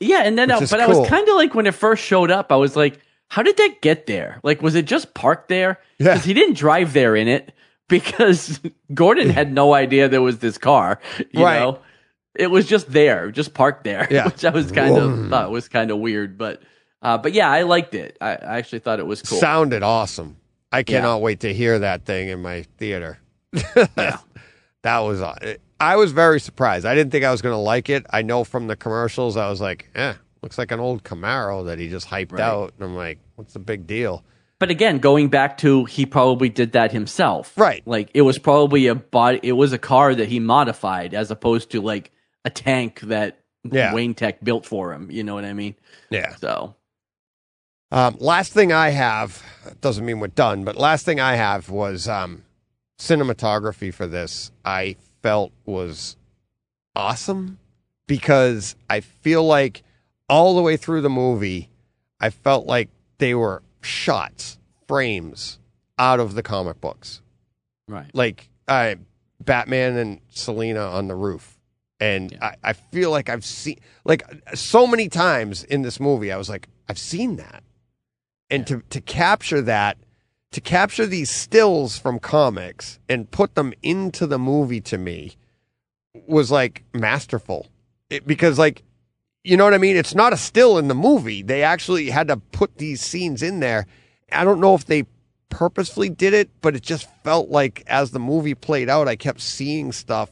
yeah, 0.00 0.22
and 0.24 0.36
then 0.36 0.50
I, 0.50 0.58
is 0.58 0.70
but 0.70 0.80
I 0.80 0.86
was 0.88 1.08
kind 1.08 1.28
of 1.28 1.36
like 1.36 1.54
when 1.54 1.66
it 1.66 1.74
first 1.74 2.02
showed 2.04 2.30
up, 2.32 2.50
I 2.50 2.56
was 2.56 2.74
like, 2.74 2.98
"How 3.28 3.42
did 3.42 3.56
that 3.58 3.80
get 3.80 4.06
there? 4.06 4.40
Like, 4.42 4.60
was 4.62 4.74
it 4.74 4.84
just 4.86 5.14
parked 5.14 5.48
there? 5.48 5.78
Yeah. 5.98 6.14
Because 6.14 6.24
he 6.24 6.34
didn't 6.34 6.56
drive 6.56 6.92
there 6.92 7.14
in 7.14 7.28
it 7.28 7.52
because 7.88 8.60
Gordon 8.92 9.30
had 9.38 9.52
no 9.52 9.74
idea 9.74 10.08
there 10.08 10.22
was 10.22 10.38
this 10.40 10.58
car. 10.58 10.98
You 11.30 11.44
Right. 11.44 11.60
know, 11.60 11.78
it 12.34 12.48
was 12.48 12.66
just 12.66 12.90
there, 12.90 13.30
just 13.30 13.54
parked 13.54 13.84
there, 13.84 14.06
Yeah. 14.10 14.26
which 14.26 14.44
I 14.44 14.50
was 14.50 14.70
kind 14.72 14.96
of 14.96 15.28
thought 15.30 15.50
was 15.50 15.68
kind 15.68 15.90
of 15.90 15.98
weird, 15.98 16.36
but. 16.38 16.62
Uh, 17.02 17.18
but 17.18 17.34
yeah, 17.34 17.50
I 17.50 17.64
liked 17.64 17.94
it. 17.94 18.16
I, 18.18 18.30
I 18.30 18.56
actually 18.56 18.78
thought 18.78 18.98
it 18.98 19.06
was 19.06 19.20
cool. 19.20 19.36
Sounded 19.38 19.82
awesome. 19.82 20.38
I 20.72 20.78
Yeah. 20.78 20.82
cannot 20.84 21.20
wait 21.20 21.40
to 21.40 21.52
hear 21.52 21.78
that 21.80 22.06
thing 22.06 22.28
in 22.28 22.40
my 22.40 22.62
theater. 22.78 23.18
Yeah. 23.96 24.18
that 24.82 24.98
was. 25.00 25.20
aw- 25.20 25.36
I 25.78 25.96
was 25.96 26.12
very 26.12 26.40
surprised. 26.40 26.86
I 26.86 26.94
didn't 26.94 27.10
think 27.12 27.24
I 27.24 27.30
was 27.30 27.42
going 27.42 27.52
to 27.52 27.58
like 27.58 27.90
it. 27.90 28.06
I 28.08 28.22
know 28.22 28.42
from 28.42 28.68
the 28.68 28.76
commercials, 28.76 29.36
I 29.36 29.50
was 29.50 29.60
like, 29.60 29.90
"Eh, 29.94 30.14
looks 30.42 30.56
like 30.56 30.70
an 30.72 30.80
old 30.80 31.02
Camaro 31.04 31.66
that 31.66 31.78
he 31.78 31.90
just 31.90 32.08
hyped 32.08 32.32
Right. 32.32 32.40
out." 32.40 32.72
And 32.78 32.88
I'm 32.88 32.96
like, 32.96 33.18
"What's 33.34 33.52
the 33.52 33.58
big 33.58 33.86
deal?" 33.86 34.24
But 34.58 34.70
again, 34.70 34.98
going 34.98 35.28
back 35.28 35.58
to 35.58 35.84
he 35.84 36.06
probably 36.06 36.48
did 36.48 36.72
that 36.72 36.90
himself. 36.92 37.52
Right. 37.58 37.82
Like 37.86 38.08
it 38.14 38.22
was 38.22 38.38
probably 38.38 38.86
a 38.86 38.94
body 38.94 39.40
it 39.42 39.52
was 39.52 39.74
a 39.74 39.78
car 39.78 40.14
that 40.14 40.28
he 40.28 40.40
modified 40.40 41.12
as 41.12 41.30
opposed 41.30 41.70
to 41.72 41.82
like 41.82 42.12
a 42.44 42.50
tank 42.50 43.00
that 43.00 43.40
Yeah. 43.70 43.94
Wayne 43.94 44.14
Tech 44.14 44.42
built 44.44 44.66
for 44.66 44.92
him. 44.92 45.10
You 45.10 45.24
know 45.24 45.34
what 45.34 45.44
I 45.44 45.52
mean? 45.52 45.74
Yeah. 46.10 46.34
So 46.36 46.74
Um, 47.90 48.16
last 48.18 48.52
thing 48.52 48.72
I 48.72 48.90
have 48.90 49.42
doesn't 49.80 50.04
mean 50.04 50.18
we're 50.20 50.26
done, 50.28 50.64
but 50.64 50.76
last 50.76 51.04
thing 51.04 51.20
I 51.20 51.36
have 51.36 51.68
was 51.70 52.08
um, 52.08 52.42
cinematography 52.98 53.92
for 53.94 54.06
this. 54.06 54.50
I 54.64 54.96
felt 55.22 55.52
was 55.64 56.16
awesome 56.96 57.58
because 58.06 58.74
I 58.90 59.00
feel 59.00 59.44
like 59.44 59.82
all 60.28 60.56
the 60.56 60.62
way 60.62 60.76
through 60.76 61.02
the 61.02 61.10
movie, 61.10 61.70
I 62.20 62.30
felt 62.30 62.66
like 62.66 62.88
they 63.18 63.34
were 63.34 63.62
shots, 63.80 64.58
frames 64.88 65.58
out 65.98 66.18
of 66.20 66.34
the 66.34 66.42
comic 66.42 66.80
books, 66.80 67.22
right. 67.88 68.10
like 68.12 68.48
uh, 68.66 68.96
Batman 69.40 69.96
and 69.96 70.20
Selina 70.30 70.80
on 70.80 71.06
the 71.08 71.14
roof. 71.14 71.53
And 72.04 72.32
Yeah. 72.32 72.44
I, 72.44 72.70
I 72.70 72.72
feel 72.74 73.10
like 73.10 73.28
I've 73.28 73.44
seen 73.44 73.78
like 74.04 74.22
so 74.54 74.86
many 74.86 75.08
times 75.08 75.64
in 75.64 75.82
this 75.82 75.98
movie, 75.98 76.30
I 76.30 76.36
was 76.36 76.48
like, 76.48 76.68
I've 76.88 76.98
seen 76.98 77.36
that. 77.36 77.64
And 78.50 78.66
to 78.66 78.82
to 78.90 79.00
capture 79.00 79.62
that 79.62 79.96
to 80.52 80.60
capture 80.60 81.06
these 81.06 81.30
stills 81.30 81.98
from 81.98 82.20
comics 82.20 83.00
and 83.08 83.30
put 83.30 83.54
them 83.54 83.72
into 83.82 84.26
the 84.26 84.38
movie 84.38 84.80
to 84.82 84.98
me 84.98 85.36
was 86.26 86.50
like 86.50 86.84
masterful. 86.92 87.68
It, 88.10 88.26
because 88.26 88.58
like 88.58 88.82
you 89.42 89.56
know 89.56 89.64
what 89.64 89.74
i 89.74 89.78
mean? 89.78 89.96
It's 89.96 90.14
not 90.14 90.32
a 90.32 90.36
still 90.36 90.78
in 90.78 90.88
the 90.88 90.94
movie. 90.94 91.42
They 91.42 91.62
actually 91.62 92.10
had 92.10 92.28
to 92.28 92.36
put 92.36 92.76
these 92.76 93.00
scenes 93.00 93.42
in 93.42 93.60
there. 93.60 93.86
I 94.30 94.44
don't 94.44 94.60
know 94.60 94.74
if 94.74 94.84
they 94.84 95.06
purposefully 95.48 96.08
did 96.08 96.34
it 96.34 96.50
but 96.60 96.74
it 96.74 96.82
just 96.82 97.08
felt 97.22 97.48
like 97.48 97.84
as 97.86 98.10
the 98.10 98.18
movie 98.18 98.56
played 98.56 98.88
out 98.88 99.06
i 99.06 99.14
kept 99.14 99.40
seeing 99.40 99.92
stuff 99.92 100.28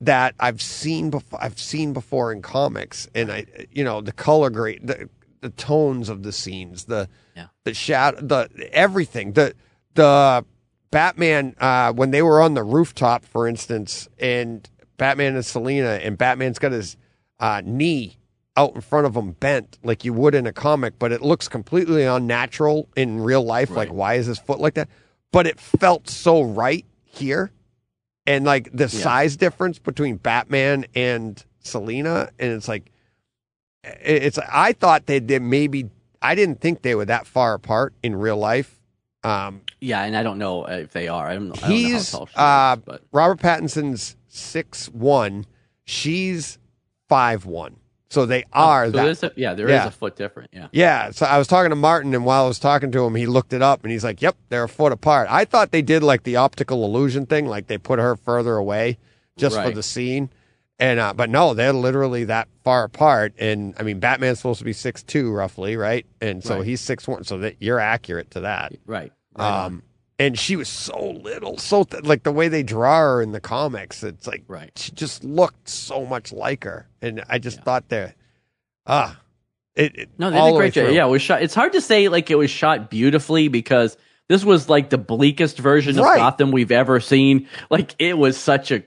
that 0.00 0.34
i've 0.40 0.60
seen 0.60 1.10
before 1.10 1.42
i've 1.42 1.58
seen 1.58 1.92
before 1.92 2.30
in 2.32 2.42
comics 2.42 3.08
and 3.14 3.32
i 3.32 3.46
you 3.70 3.82
know 3.82 4.00
the 4.00 4.12
color 4.12 4.50
grade 4.50 4.86
the, 4.86 5.08
the 5.40 5.50
tones 5.50 6.08
of 6.08 6.22
the 6.22 6.32
scenes 6.32 6.84
the 6.84 7.08
Yeah. 7.34 7.46
the 7.64 7.72
shadow, 7.74 8.20
the 8.20 8.48
everything, 8.72 9.32
the 9.32 9.54
the 9.94 10.44
Batman 10.90 11.54
uh, 11.60 11.92
when 11.92 12.10
they 12.10 12.22
were 12.22 12.40
on 12.40 12.54
the 12.54 12.62
rooftop, 12.62 13.24
for 13.24 13.46
instance, 13.48 14.08
and 14.18 14.68
Batman 14.96 15.34
and 15.34 15.44
Selina, 15.44 15.98
and 16.02 16.16
Batman's 16.16 16.58
got 16.58 16.72
his 16.72 16.96
uh, 17.40 17.60
knee 17.64 18.16
out 18.56 18.74
in 18.74 18.80
front 18.80 19.06
of 19.06 19.14
him 19.16 19.32
bent 19.32 19.78
like 19.82 20.04
you 20.04 20.12
would 20.14 20.34
in 20.34 20.46
a 20.46 20.52
comic, 20.52 20.98
but 20.98 21.12
it 21.12 21.20
looks 21.22 21.48
completely 21.48 22.04
unnatural 22.04 22.88
in 22.96 23.20
real 23.20 23.42
life. 23.42 23.70
Like, 23.70 23.90
why 23.90 24.14
is 24.14 24.26
his 24.26 24.38
foot 24.38 24.60
like 24.60 24.74
that? 24.74 24.88
But 25.32 25.46
it 25.46 25.58
felt 25.60 26.08
so 26.08 26.42
right 26.42 26.86
here, 27.04 27.50
and 28.26 28.44
like 28.44 28.70
the 28.72 28.84
Yeah. 28.84 28.88
size 28.88 29.36
difference 29.36 29.78
between 29.78 30.16
Batman 30.16 30.86
and 30.94 31.42
Selina, 31.60 32.30
and 32.38 32.52
it's 32.52 32.68
like 32.68 32.90
it's 33.84 34.38
I 34.38 34.72
thought 34.72 35.06
they 35.06 35.20
did 35.20 35.42
maybe 35.42 35.90
I 36.22 36.34
didn't 36.34 36.60
think 36.60 36.82
they 36.82 36.94
were 36.94 37.04
that 37.04 37.26
far 37.26 37.54
apart 37.54 37.92
in 38.02 38.16
real 38.16 38.36
life. 38.36 38.80
Um, 39.22 39.62
Yeah, 39.80 40.02
and 40.02 40.16
I 40.16 40.22
don't 40.22 40.38
know 40.38 40.64
if 40.66 40.92
they 40.92 41.08
are. 41.08 41.26
I 41.28 41.34
don't, 41.34 41.50
I 41.52 41.60
don't 41.60 41.60
know 41.60 41.66
how 41.66 41.68
he's 41.68 42.10
tall 42.10 42.26
she 42.26 42.32
uh, 42.36 42.76
is, 42.94 42.98
Robert 43.12 43.40
Pattinson's 43.40 44.16
six 44.28 44.88
one, 44.88 45.46
she's 45.84 46.58
five 47.08 47.44
one, 47.44 47.76
so 48.08 48.24
they 48.26 48.44
are 48.52 48.84
Oh, 48.84 48.90
so 48.92 48.96
that. 49.12 49.22
a, 49.22 49.32
yeah, 49.36 49.54
there 49.54 49.66
is 49.66 49.72
Yeah. 49.72 49.86
a 49.86 49.90
foot 49.90 50.16
different. 50.16 50.50
Yeah. 50.52 50.68
Yeah, 50.72 51.10
so 51.10 51.26
I 51.26 51.38
was 51.38 51.46
talking 51.48 51.70
to 51.70 51.76
Martin, 51.76 52.14
and 52.14 52.24
while 52.24 52.44
I 52.44 52.48
was 52.48 52.58
talking 52.58 52.92
to 52.92 53.04
him, 53.04 53.14
he 53.14 53.26
looked 53.26 53.52
it 53.52 53.62
up, 53.62 53.82
and 53.82 53.90
he's 53.92 54.04
like, 54.04 54.22
"Yep, 54.22 54.36
they're 54.48 54.64
a 54.64 54.68
foot 54.68 54.92
apart." 54.92 55.28
I 55.30 55.44
thought 55.44 55.70
they 55.72 55.82
did 55.82 56.02
like 56.02 56.22
the 56.22 56.36
optical 56.36 56.84
illusion 56.84 57.26
thing, 57.26 57.46
like 57.46 57.66
they 57.66 57.78
put 57.78 57.98
her 57.98 58.16
further 58.16 58.56
away 58.56 58.98
just 59.36 59.56
for 59.60 59.70
the 59.70 59.82
scene, 59.82 60.30
and 60.78 61.00
uh, 61.00 61.12
but 61.14 61.28
no, 61.30 61.52
they're 61.54 61.72
literally 61.72 62.24
that 62.24 62.48
far 62.64 62.84
apart. 62.84 63.34
And 63.38 63.74
I 63.78 63.82
mean, 63.82 63.98
Batman's 63.98 64.38
supposed 64.38 64.58
to 64.60 64.64
be 64.64 64.72
six 64.72 65.02
two 65.02 65.32
roughly, 65.32 65.76
right? 65.76 66.06
And 66.20 66.42
so 66.44 66.56
Right. 66.58 66.64
he's 66.66 66.80
six 66.80 67.06
one, 67.08 67.24
so 67.24 67.38
that 67.38 67.56
you're 67.60 67.80
accurate 67.80 68.30
to 68.32 68.40
that. 68.40 68.72
Right. 68.86 69.12
right. 69.36 69.64
Um, 69.66 69.82
and 70.18 70.38
she 70.38 70.56
was 70.56 70.68
so 70.68 71.10
little, 71.22 71.58
so 71.58 71.84
th- 71.84 72.04
like 72.04 72.22
the 72.22 72.32
way 72.32 72.48
they 72.48 72.62
draw 72.62 72.98
her 73.00 73.22
in 73.22 73.32
the 73.32 73.40
comics, 73.40 74.02
it's 74.02 74.26
like 74.26 74.44
Right. 74.48 74.70
she 74.76 74.92
just 74.92 75.24
looked 75.24 75.68
so 75.68 76.04
much 76.06 76.32
like 76.32 76.64
her, 76.64 76.88
and 77.02 77.22
I 77.28 77.38
just 77.38 77.58
Yeah. 77.58 77.62
thought 77.64 77.88
that, 77.90 78.14
ah, 78.86 79.20
It, 79.74 79.94
it- 79.98 80.08
No, 80.18 80.30
they 80.30 80.40
did 80.40 80.54
a 80.54 80.56
great 80.56 80.72
job. 80.72 80.90
Yeah, 80.92 81.04
it 81.04 81.10
was 81.10 81.20
shot. 81.20 81.42
It's 81.42 81.54
hard 81.54 81.72
to 81.74 81.82
say 81.82 82.08
like 82.08 82.30
it 82.30 82.36
was 82.36 82.50
shot 82.50 82.88
beautifully 82.88 83.48
because 83.48 83.98
this 84.28 84.42
was 84.42 84.70
like 84.70 84.88
the 84.88 84.96
bleakest 84.96 85.58
version 85.58 85.96
Right. 85.96 86.12
of 86.14 86.18
Gotham 86.18 86.50
we've 86.50 86.72
ever 86.72 86.98
seen. 86.98 87.46
Like 87.68 87.94
it 87.98 88.16
was 88.16 88.38
such 88.38 88.70
a, 88.70 88.82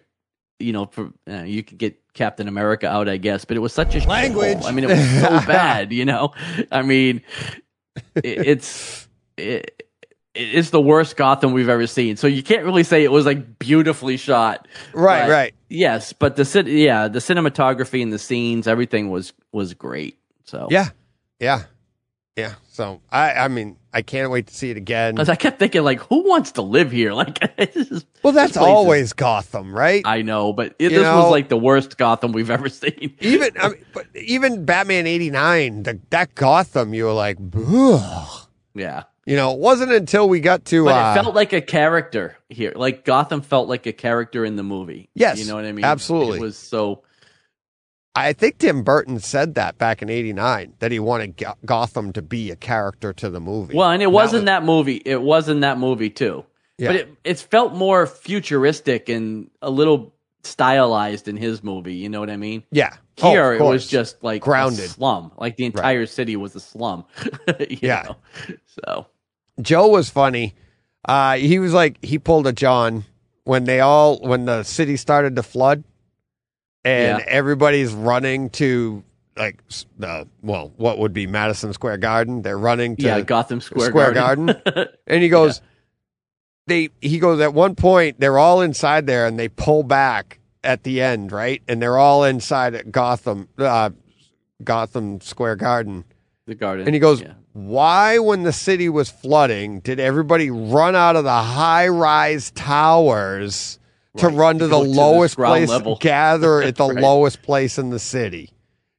you 0.57 0.73
know, 0.73 0.88
for, 0.88 1.11
uh, 1.30 1.43
you 1.43 1.61
could 1.61 1.77
get 1.77 1.95
Captain 2.15 2.47
America 2.47 2.88
out, 2.89 3.07
I 3.07 3.18
guess, 3.18 3.45
but 3.45 3.56
it 3.56 3.60
was 3.60 3.72
such 3.72 3.95
a 3.95 3.99
Language. 4.07 4.57
I 4.65 4.72
mean, 4.72 4.84
it 4.84 4.89
was 4.89 5.10
so 5.22 5.30
bad. 5.47 5.93
You 5.93 6.06
know, 6.06 6.34
I 6.72 6.81
mean, 6.81 7.22
it, 8.15 8.47
it's 8.47 9.07
it, 9.38 9.88
it's 10.35 10.69
the 10.69 10.81
worst 10.81 11.18
Gotham 11.18 11.53
we've 11.53 11.69
ever 11.69 11.88
seen. 11.88 12.15
So 12.18 12.27
you 12.27 12.43
can't 12.43 12.64
really 12.64 12.84
say 12.84 13.03
it 13.03 13.11
was 13.11 13.26
like 13.26 13.57
beautifully 13.60 14.18
shot. 14.18 14.68
Right, 14.93 15.23
But, 15.23 15.30
right. 15.31 15.56
Yes, 15.69 16.14
but 16.14 16.35
the 16.35 16.45
cin- 16.45 16.68
yeah, 16.68 17.07
the 17.07 17.19
cinematography 17.19 18.01
and 18.03 18.11
the 18.14 18.19
scenes, 18.19 18.68
everything 18.68 19.10
was 19.10 19.34
was 19.51 19.73
great. 19.73 20.18
So 20.45 20.68
Yeah, 20.69 20.89
yeah, 21.39 21.64
yeah. 22.35 22.56
So 22.69 23.01
I, 23.11 23.34
I 23.34 23.47
mean, 23.49 23.76
I 23.93 24.01
can't 24.03 24.31
wait 24.31 24.47
to 24.47 24.53
see 24.56 24.69
it 24.72 24.77
again. 24.77 25.15
Because 25.15 25.30
I 25.30 25.35
kept 25.35 25.60
thinking, 25.60 25.84
like, 25.84 25.99
who 25.99 26.27
wants 26.27 26.53
to 26.53 26.61
live 26.61 26.91
here? 26.91 27.14
Like, 27.19 27.39
Well, 28.23 28.34
that's 28.34 28.53
place 28.53 28.56
is- 28.56 28.57
always 28.57 29.14
Gotham, 29.14 29.73
right? 29.73 30.01
I 30.06 30.22
know, 30.22 30.53
but 30.53 30.76
it, 30.80 30.89
this 30.89 31.01
know- 31.03 31.18
was 31.23 31.31
like 31.31 31.49
the 31.49 31.57
worst 31.57 31.97
Gotham 31.97 32.31
we've 32.31 32.49
ever 32.51 32.69
seen. 32.69 33.15
even 33.19 33.49
I 33.60 33.69
mean, 33.69 33.85
but 33.93 34.06
even 34.15 34.64
Batman 34.65 35.06
'89, 35.07 35.84
the, 35.84 35.99
that 36.11 36.34
Gotham, 36.35 36.93
you 36.93 37.06
were 37.06 37.14
like, 37.14 37.38
Ugh. 37.56 38.47
yeah, 38.76 39.03
you 39.30 39.35
know, 39.35 39.53
it 39.53 39.60
wasn't 39.60 39.91
until 39.91 40.27
we 40.27 40.39
got 40.39 40.65
to. 40.65 40.85
but 40.85 40.95
uh, 40.95 41.11
it 41.19 41.23
felt 41.23 41.35
like 41.35 41.53
a 41.53 41.61
character 41.61 42.35
here. 42.49 42.73
Like 42.76 43.06
Gotham 43.06 43.41
felt 43.41 43.69
like 43.69 43.85
a 43.85 43.93
character 43.93 44.43
in 44.43 44.56
the 44.56 44.64
movie. 44.64 45.10
Yes, 45.14 45.39
you 45.39 45.45
know 45.45 45.56
what 45.56 45.65
I 45.65 45.72
mean. 45.72 45.85
absolutely. 45.85 46.39
It 46.39 46.41
was 46.41 46.57
so. 46.57 47.03
I 48.15 48.34
think 48.34 48.57
Tim 48.57 48.84
Burton 48.84 49.19
said 49.19 49.56
that 49.56 49.77
back 49.77 50.01
in 50.01 50.10
'89 50.10 50.73
that 50.80 50.91
he 50.91 50.99
wanted 50.99 51.41
Gotham 51.65 52.11
to 52.14 52.22
be 52.22 52.51
a 52.51 52.56
character 52.56 53.14
to 53.14 53.30
the 53.30 53.39
movie. 53.39 53.76
Well, 53.76 53.91
and 53.91 54.01
it 54.01 54.11
wasn't 54.11 54.41
was- 54.41 54.45
that 54.47 54.64
movie. 54.64 55.01
It 55.06 55.22
was 55.22 55.47
in 55.47 55.60
that 55.61 55.77
movie 55.77 56.10
too. 56.10 56.45
Yeah. 56.77 56.88
But 56.89 56.95
it 56.95 57.10
it 57.23 57.39
felt 57.39 57.73
more 57.73 58.07
futuristic 58.07 59.10
and 59.10 59.49
a 59.61 59.69
little 59.69 60.15
stylized 60.43 61.27
in 61.27 61.38
his 61.38 61.64
movie. 61.64 61.93
You 61.95 62.10
know 62.10 62.19
what 62.22 62.30
I 62.30 62.38
mean? 62.38 62.64
Yeah, 62.72 62.95
Oh, 63.22 63.30
Here 63.31 63.53
of 63.53 63.60
it 63.61 63.64
was 63.64 63.85
just 63.85 64.23
like 64.23 64.41
Grounded. 64.41 64.85
a 64.85 64.88
slum. 64.88 65.31
Like 65.38 65.57
the 65.57 65.65
entire 65.65 66.06
city 66.06 66.35
was 66.38 66.56
a 66.56 66.60
slum. 66.61 67.03
you 67.69 67.77
Yeah. 67.81 68.03
know? 68.47 68.56
So 68.84 69.07
Joe 69.61 69.88
was 69.88 70.10
funny. 70.10 70.53
Uh, 71.06 71.38
he 71.38 71.60
was 71.60 71.73
like 71.73 72.03
he 72.03 72.19
pulled 72.19 72.48
a 72.48 72.53
John 72.53 73.06
when 73.44 73.64
they 73.65 73.80
all 73.80 74.19
when 74.19 74.45
the 74.45 74.64
city 74.64 74.98
started 74.98 75.36
to 75.38 75.44
flood, 75.44 75.84
and 76.84 77.19
Yeah. 77.19 77.26
everybody's 77.27 77.94
running 77.94 78.49
to 78.52 79.03
like 79.38 79.61
the 79.98 80.27
well, 80.41 80.73
what 80.77 80.99
would 80.99 81.14
be 81.14 81.26
Madison 81.27 81.72
Square 81.73 81.98
Garden. 81.98 82.41
They're 82.41 82.57
running 82.60 82.95
to 82.98 83.03
yeah, 83.03 83.22
Gotham 83.22 83.61
Square, 83.61 83.88
Square 83.90 84.14
Garden. 84.14 84.49
and 85.07 85.23
he 85.23 85.30
goes, 85.30 85.61
they 86.68 86.90
he 87.02 87.19
goes 87.19 87.40
at 87.40 87.53
one 87.53 87.76
point 87.76 88.19
they're 88.19 88.38
all 88.38 88.61
inside 88.61 89.07
there 89.07 89.26
and 89.26 89.40
they 89.40 89.48
pull 89.48 89.84
back 89.84 90.40
at 90.64 90.84
the 90.84 91.02
end, 91.02 91.31
right? 91.31 91.61
And 91.69 91.81
they're 91.81 91.98
all 91.98 92.26
inside 92.26 92.76
at 92.76 92.91
Gotham, 92.91 93.48
uh, 93.57 93.91
Gotham 94.64 95.22
Square 95.22 95.56
Garden. 95.56 96.03
the 96.45 96.56
garden. 96.56 96.86
And 96.86 96.94
he 96.94 96.99
goes, 96.99 97.22
Yeah. 97.22 97.34
Why, 97.53 98.19
when 98.19 98.43
the 98.43 98.53
city 98.53 98.89
was 98.89 99.09
flooding, 99.09 99.80
did 99.80 99.99
everybody 99.99 100.49
run 100.51 100.95
out 100.95 101.15
of 101.15 101.23
the 101.23 101.31
high 101.41 101.88
rise 101.88 102.51
towers 102.51 103.80
to 104.17 104.27
run 104.27 104.55
to, 104.59 104.65
to 104.65 104.67
the 104.67 104.84
to 104.84 104.89
lowest 104.89 105.35
ground 105.35 105.51
place, 105.51 105.69
level. 105.69 105.97
gather 106.01 106.61
at 106.61 106.76
the 106.76 106.88
Right. 106.88 107.01
lowest 107.01 107.41
place 107.41 107.77
in 107.77 107.89
the 107.89 107.99
city? 107.99 108.51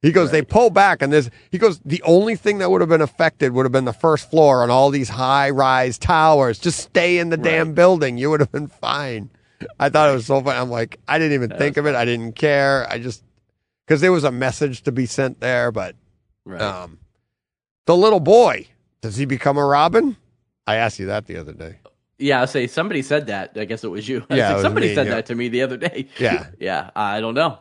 He 0.02 0.12
goes, 0.12 0.31
they 0.31 0.40
pull 0.40 0.70
back, 0.70 1.02
and 1.02 1.12
there's, 1.12 1.28
he 1.51 1.59
goes, 1.59 1.78
the 1.85 2.02
only 2.05 2.35
thing 2.35 2.56
that 2.59 2.70
would 2.70 2.81
have 2.81 2.89
been 2.89 3.02
affected 3.02 3.52
would 3.52 3.66
have 3.66 3.72
been 3.72 3.85
the 3.85 3.93
first 3.93 4.31
floor 4.31 4.62
on 4.62 4.70
all 4.70 4.89
these 4.90 5.10
high 5.10 5.51
rise 5.51 5.98
towers. 5.98 6.59
Just 6.59 6.78
stay 6.81 7.18
in 7.18 7.28
the 7.28 7.36
damn 7.36 7.74
building. 7.74 8.16
You 8.16 8.31
would 8.31 8.40
have 8.40 8.51
been 8.51 8.68
fine. 8.68 9.28
I 9.78 9.90
thought 9.90 10.09
it 10.09 10.14
was 10.14 10.24
so 10.24 10.40
funny. 10.40 10.59
I'm 10.59 10.70
like, 10.70 10.98
I 11.06 11.18
didn't 11.18 11.35
even 11.35 11.51
think 11.51 11.77
of 11.77 11.85
it. 11.86 11.94
I 11.94 12.06
didn't 12.06 12.32
care. 12.32 12.86
I 12.90 12.98
just, 12.98 13.22
because 13.86 14.01
there 14.01 14.10
was 14.10 14.24
a 14.24 14.32
message 14.32 14.82
to 14.85 14.93
be 14.93 15.05
sent 15.05 15.40
there, 15.40 15.70
but 15.70 15.97
Right. 16.47 16.62
um, 16.62 16.98
the 17.91 17.97
little 17.97 18.21
boy, 18.21 18.69
does 19.01 19.17
he 19.17 19.25
become 19.25 19.59
a 19.59 19.65
Robin? 19.65 20.17
I 20.65 20.77
asked 20.77 21.01
you 21.01 21.07
that 21.07 21.27
the 21.27 21.37
other 21.37 21.53
day. 21.53 21.81
yeah, 22.21 22.39
I'll 22.41 22.47
say 22.47 22.69
somebody 22.69 23.03
said 23.03 23.27
that. 23.27 23.51
I 23.57 23.65
guess 23.65 23.83
it 23.83 23.89
was 23.89 24.09
you. 24.09 24.25
I 24.31 24.37
Yeah, 24.37 24.53
was 24.53 24.62
somebody 24.62 24.91
me, 24.91 24.95
said 24.95 25.09
yeah. 25.09 25.15
that 25.17 25.27
to 25.27 25.35
me 25.35 25.49
the 25.49 25.62
other 25.62 25.77
day. 25.77 26.07
Yeah. 26.17 26.47
yeah. 26.61 26.91
I 26.95 27.21
don't 27.21 27.35
know. 27.35 27.59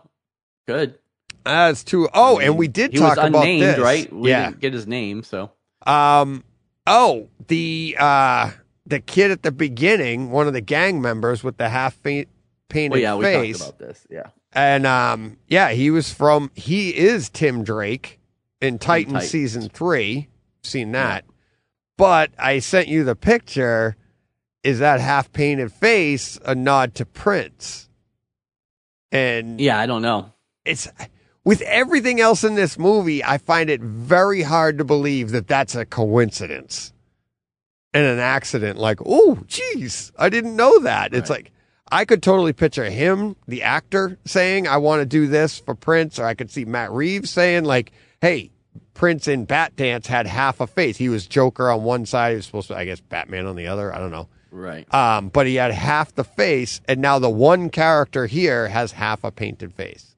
Good. 0.68 1.00
That's 1.44 1.84
too. 1.84 2.10
Oh, 2.14 2.36
I 2.36 2.40
mean, 2.42 2.48
and 2.50 2.58
we 2.60 2.68
did 2.68 2.92
he 2.92 3.00
talk 3.00 3.18
was 3.18 3.18
about 3.18 3.38
unnamed, 3.40 3.64
this, 3.64 3.80
right? 3.80 4.14
We 4.14 4.30
yeah. 4.30 4.52
didn't 4.52 4.60
get 4.60 4.74
his 4.74 4.86
name, 4.86 5.24
so 5.24 5.52
Um. 5.88 6.44
Oh, 6.86 7.30
the 7.48 7.96
uh, 8.00 8.52
the 8.86 9.00
kid 9.00 9.32
at 9.32 9.42
the 9.42 9.52
beginning, 9.52 10.30
one 10.30 10.46
of 10.46 10.54
the 10.54 10.62
gang 10.62 11.02
members 11.02 11.44
with 11.44 11.58
the 11.58 11.70
half 11.70 12.04
painted 12.04 12.28
well, 12.76 13.00
yeah, 13.00 13.16
we 13.16 13.24
face, 13.24 13.60
talked 13.60 13.80
about 13.80 13.88
this. 13.88 14.06
Yeah. 14.12 14.28
and 14.54 14.86
um, 14.86 15.38
yeah, 15.48 15.72
he 15.72 15.90
was 15.90 16.14
from. 16.14 16.52
He 16.54 16.96
is 16.96 17.30
Tim 17.30 17.64
Drake 17.64 18.19
in 18.62 18.80
Titan 18.80 19.14
Titans. 19.14 19.32
season 19.32 19.70
three. 19.70 20.28
Seen 20.62 20.92
that, 20.92 21.24
but 21.98 22.32
I 22.38 22.60
sent 22.60 22.88
you 22.90 23.04
the 23.04 23.16
picture. 23.16 23.96
Is 24.64 24.80
that 24.80 25.00
half 25.00 25.32
painted 25.32 25.72
face 25.72 26.38
a 26.44 26.54
nod 26.54 26.96
to 26.96 27.06
Prince? 27.06 27.90
And 29.12 29.60
Yeah, 29.60 29.80
I 29.80 29.86
don't 29.86 30.02
know. 30.02 30.34
it's 30.66 30.88
with 31.46 31.62
everything 31.62 32.20
else 32.20 32.44
in 32.44 32.56
this 32.56 32.78
movie, 32.78 33.24
I 33.24 33.38
find 33.38 33.70
it 33.70 33.82
very 33.82 34.42
hard 34.42 34.78
to 34.78 34.84
believe 34.84 35.32
that 35.32 35.48
that's 35.48 35.76
a 35.76 35.86
coincidence 35.86 36.94
and 37.94 38.06
an 38.06 38.20
accident. 38.20 38.78
Like, 38.78 39.00
oh, 39.06 39.40
geez, 39.48 40.12
I 40.20 40.30
didn't 40.30 40.56
know 40.58 40.80
that. 40.80 41.14
It's 41.14 41.30
like 41.30 41.52
I 41.92 42.06
could 42.06 42.22
totally 42.22 42.54
picture 42.54 42.84
him, 42.90 43.36
the 43.48 43.64
actor, 43.64 44.20
saying, 44.26 44.68
"I 44.68 44.78
want 44.78 45.02
to 45.02 45.06
do 45.06 45.26
this 45.26 45.58
for 45.58 45.74
Prince," 45.74 46.20
or 46.20 46.26
I 46.26 46.34
could 46.36 46.52
see 46.52 46.66
Matt 46.66 46.92
Reeves 46.92 47.32
saying, 47.32 47.64
"Like, 47.64 47.92
hey." 48.22 48.52
Prince 48.94 49.30
in 49.30 49.48
Batdance 49.48 50.08
had 50.08 50.28
half 50.28 50.60
a 50.60 50.68
face. 50.68 50.98
He 50.98 51.08
was 51.08 51.26
Joker 51.26 51.70
on 51.72 51.84
one 51.84 52.06
side. 52.06 52.32
He 52.32 52.36
was 52.36 52.46
supposed 52.46 52.68
to, 52.68 52.76
I 52.76 52.84
guess, 52.84 53.00
Batman 53.00 53.46
on 53.46 53.56
the 53.56 53.68
other. 53.68 53.96
I 53.96 53.98
don't 53.98 54.12
know. 54.12 54.28
Right. 54.52 54.94
Um, 54.94 55.30
but 55.30 55.48
he 55.48 55.56
had 55.56 55.72
half 55.72 56.14
the 56.16 56.26
face, 56.26 56.82
and 56.86 57.00
now 57.00 57.18
the 57.18 57.30
one 57.30 57.70
character 57.70 58.26
here 58.26 58.68
has 58.68 58.92
half 58.92 59.24
a 59.24 59.32
painted 59.32 59.74
face. 59.74 60.16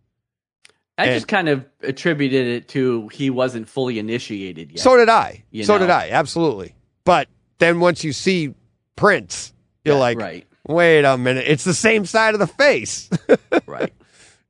I 0.97 1.05
and- 1.05 1.13
just 1.13 1.27
kind 1.27 1.47
of 1.47 1.63
attributed 1.81 2.47
it 2.47 2.67
to 2.69 3.07
he 3.09 3.29
wasn't 3.29 3.69
fully 3.69 3.99
initiated 3.99 4.71
yet. 4.71 4.79
So 4.79 4.97
did 4.97 5.09
I. 5.09 5.43
So 5.63 5.73
know. 5.73 5.79
did 5.79 5.89
I. 5.91 6.09
Absolutely. 6.09 6.73
But 7.03 7.27
then 7.59 7.81
once 7.81 8.03
you 8.03 8.13
see 8.13 8.55
Prince, 8.95 9.53
you're 9.85 9.93
Yeah, 9.95 9.99
like, 10.01 10.17
right. 10.17 10.47
wait 10.67 11.05
a 11.05 11.19
minute, 11.19 11.45
it's 11.47 11.63
the 11.65 11.75
same 11.75 12.07
side 12.07 12.33
of 12.33 12.39
the 12.39 12.47
face. 12.47 13.11
right. 13.67 13.93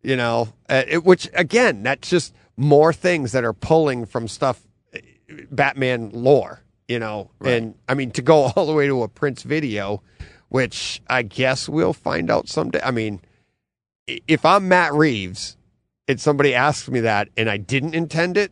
you 0.02 0.16
know, 0.16 0.48
uh, 0.70 0.84
it, 0.88 1.04
which 1.04 1.30
again, 1.34 1.84
that's 1.84 2.10
just 2.10 2.34
more 2.62 2.94
things 2.94 3.32
that 3.32 3.44
are 3.44 3.54
pulling 3.54 4.06
from 4.06 4.28
stuff, 4.28 4.62
uh, 4.96 5.00
Batman 5.52 6.12
lore. 6.14 6.62
You 6.88 7.00
know, 7.00 7.32
Right. 7.40 7.54
and 7.54 7.76
I 7.88 7.94
mean 7.94 8.12
to 8.12 8.22
go 8.22 8.36
all 8.56 8.66
the 8.66 8.74
way 8.74 8.86
to 8.88 9.02
a 9.04 9.08
Prince 9.08 9.44
video, 9.44 10.02
which 10.50 11.02
I 11.08 11.22
guess 11.24 11.70
we'll 11.70 11.94
find 11.94 12.30
out 12.30 12.50
someday. 12.50 12.82
I 12.84 12.92
mean, 12.92 13.22
if 14.08 14.46
I'm 14.46 14.68
Matt 14.68 14.94
Reeves, 14.94 15.56
and 16.08 16.20
somebody 16.20 16.54
asks 16.54 16.90
me 16.90 17.00
that, 17.02 17.30
and 17.38 17.50
I 17.50 17.56
didn't 17.58 17.96
intend 17.96 18.36
it. 18.36 18.52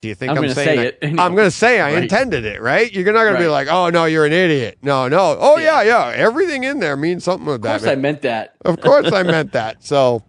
Do 0.00 0.08
you 0.08 0.14
think 0.14 0.30
I'm 0.32 0.38
I'm, 0.44 0.50
saying 0.50 0.78
say 0.78 0.78
I- 0.78 0.84
it. 0.84 0.98
I'm 1.20 1.34
going 1.34 1.46
to 1.46 1.50
say 1.50 1.80
I 1.80 1.92
Right. 1.94 2.02
intended 2.04 2.44
it, 2.46 2.62
right? 2.62 2.90
You're 2.90 3.04
not 3.12 3.24
going 3.24 3.34
to 3.34 3.40
be 3.40 3.48
like, 3.48 3.68
"Oh 3.68 3.90
no, 3.90 4.04
you're 4.06 4.24
an 4.24 4.32
idiot." 4.32 4.78
No, 4.82 5.08
no. 5.08 5.36
Oh 5.38 5.58
yeah, 5.58 5.82
Yeah. 5.82 6.08
yeah. 6.10 6.16
Everything 6.16 6.64
in 6.64 6.78
there 6.78 6.96
means 6.96 7.24
something 7.24 7.44
with 7.46 7.56
Of 7.56 7.62
course. 7.62 7.84
I 7.86 7.94
meant 7.96 8.22
that. 8.22 8.54
Of 8.64 8.80
course, 8.80 9.12
I 9.12 9.22
meant 9.24 9.52
that. 9.52 9.82
So 9.84 10.22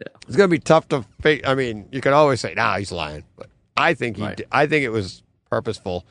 Yeah. 0.00 0.06
it's 0.26 0.36
going 0.36 0.48
to 0.48 0.54
be 0.54 0.58
tough 0.58 0.88
to 0.88 1.04
fake. 1.20 1.46
I 1.46 1.54
mean, 1.54 1.88
you 1.92 2.00
can 2.00 2.12
always 2.12 2.40
say, 2.40 2.54
"Nah, 2.54 2.78
he's 2.78 2.90
lying," 2.92 3.24
but 3.36 3.48
I 3.76 3.94
think 3.94 4.16
he. 4.16 4.22
Right. 4.22 4.36
Did, 4.36 4.46
I 4.50 4.66
think 4.66 4.84
it 4.84 4.90
was 4.90 5.22
purposeful 5.50 6.06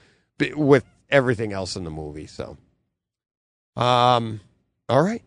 with 0.55 0.85
everything 1.09 1.53
else 1.53 1.75
in 1.75 1.83
the 1.83 1.89
movie. 1.89 2.27
So, 2.27 2.57
um, 3.75 4.41
all 4.87 5.01
right, 5.01 5.23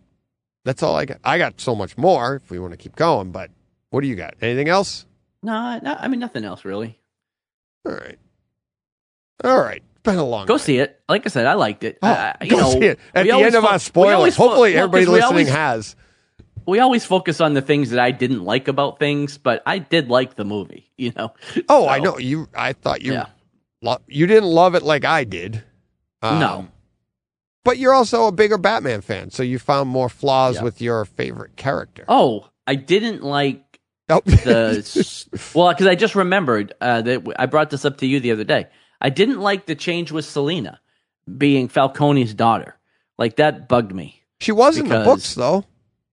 that's 0.65 0.83
all 0.83 0.97
I 0.97 1.05
got. 1.07 1.19
I 1.25 1.39
got 1.39 1.61
so 1.61 1.75
much 1.75 1.97
more 1.99 2.37
if 2.37 2.51
we 2.51 2.59
want 2.59 2.73
to 2.73 2.77
keep 2.77 2.97
going, 2.97 3.33
but 3.33 3.51
what 3.91 4.03
do 4.03 4.07
you 4.07 4.15
got? 4.17 4.35
Anything 4.41 4.69
else? 4.69 5.07
No, 5.43 5.79
no, 5.83 5.97
I 5.99 6.09
mean 6.09 6.21
nothing 6.21 6.45
else 6.45 6.65
really. 6.65 6.99
All 7.85 7.93
right, 7.93 8.19
all 9.43 9.61
right. 9.61 9.83
It's 9.93 10.03
been 10.05 10.19
a 10.19 10.25
long. 10.25 10.47
Go 10.47 10.55
night. 10.55 10.61
see 10.63 10.79
it. 10.79 11.01
Like 11.09 11.27
I 11.27 11.31
said, 11.31 11.47
I 11.47 11.55
liked 11.55 11.85
it. 11.85 11.99
Oh, 12.03 12.33
you 12.43 12.51
go 12.51 12.57
know, 12.59 12.71
see 12.73 12.79
it 12.87 13.01
at 13.15 13.25
the 13.25 13.33
end 13.33 13.55
of 13.55 13.65
our 13.65 13.79
spoilers. 13.79 14.37
Hopefully, 14.37 14.77
everybody 14.77 15.07
listening 15.07 15.25
always- 15.33 15.49
has. 15.49 15.97
We 16.67 16.79
always 16.79 17.05
focus 17.05 17.41
on 17.41 17.55
the 17.55 17.63
things 17.63 17.91
that 17.91 17.99
I 18.01 18.11
didn't 18.11 18.45
like 18.45 18.69
about 18.69 18.99
things, 18.99 19.39
but 19.39 19.63
I 19.67 19.79
did 19.79 20.09
like 20.09 20.35
the 20.37 20.45
movie. 20.45 20.91
You 20.97 21.13
know. 21.17 21.33
Oh, 21.69 21.89
I 21.89 21.99
know 21.99 22.19
you. 22.19 22.49
I 22.57 22.73
thought 22.75 23.03
you. 23.03 23.13
Yeah. 23.13 23.27
Lo- 23.83 24.03
you 24.07 24.27
didn't 24.27 24.49
love 24.49 24.75
it 24.75 24.83
like 24.83 25.05
I 25.05 25.25
did. 25.25 25.63
Um, 26.23 26.39
no. 26.39 26.69
But 27.65 27.79
you're 27.79 27.95
also 27.95 28.27
a 28.27 28.33
bigger 28.33 28.59
Batman 28.59 29.01
fan, 29.01 29.31
so 29.31 29.43
you 29.43 29.59
found 29.59 29.89
more 29.89 30.09
flaws 30.09 30.57
Yeah. 30.57 30.63
with 30.63 30.81
your 30.81 31.05
favorite 31.05 31.57
character. 31.57 32.05
Oh, 32.09 32.49
I 32.67 32.75
didn't 32.77 33.23
like 33.23 33.81
Oh, 34.09 34.21
The 34.27 35.27
well, 35.55 35.71
because 35.73 35.87
I 35.87 35.95
just 35.95 36.15
remembered 36.15 36.75
uh, 36.81 37.03
that 37.03 37.23
I 37.39 37.47
brought 37.47 37.71
this 37.71 37.85
up 37.85 37.99
to 37.99 38.07
you 38.07 38.21
the 38.21 38.33
other 38.33 38.45
day. 38.45 38.67
I 39.01 39.11
didn't 39.11 39.41
like 39.41 39.67
the 39.67 39.75
change 39.75 40.13
with 40.13 40.25
Selina 40.25 40.81
being 41.39 41.69
Falcone's 41.69 42.35
daughter. 42.35 42.77
Like 43.17 43.37
that 43.37 43.69
bugged 43.69 43.95
me. 43.95 44.23
she 44.41 44.53
was 44.53 44.77
in 44.77 44.89
the 44.89 45.05
books 45.05 45.35
though. 45.35 45.65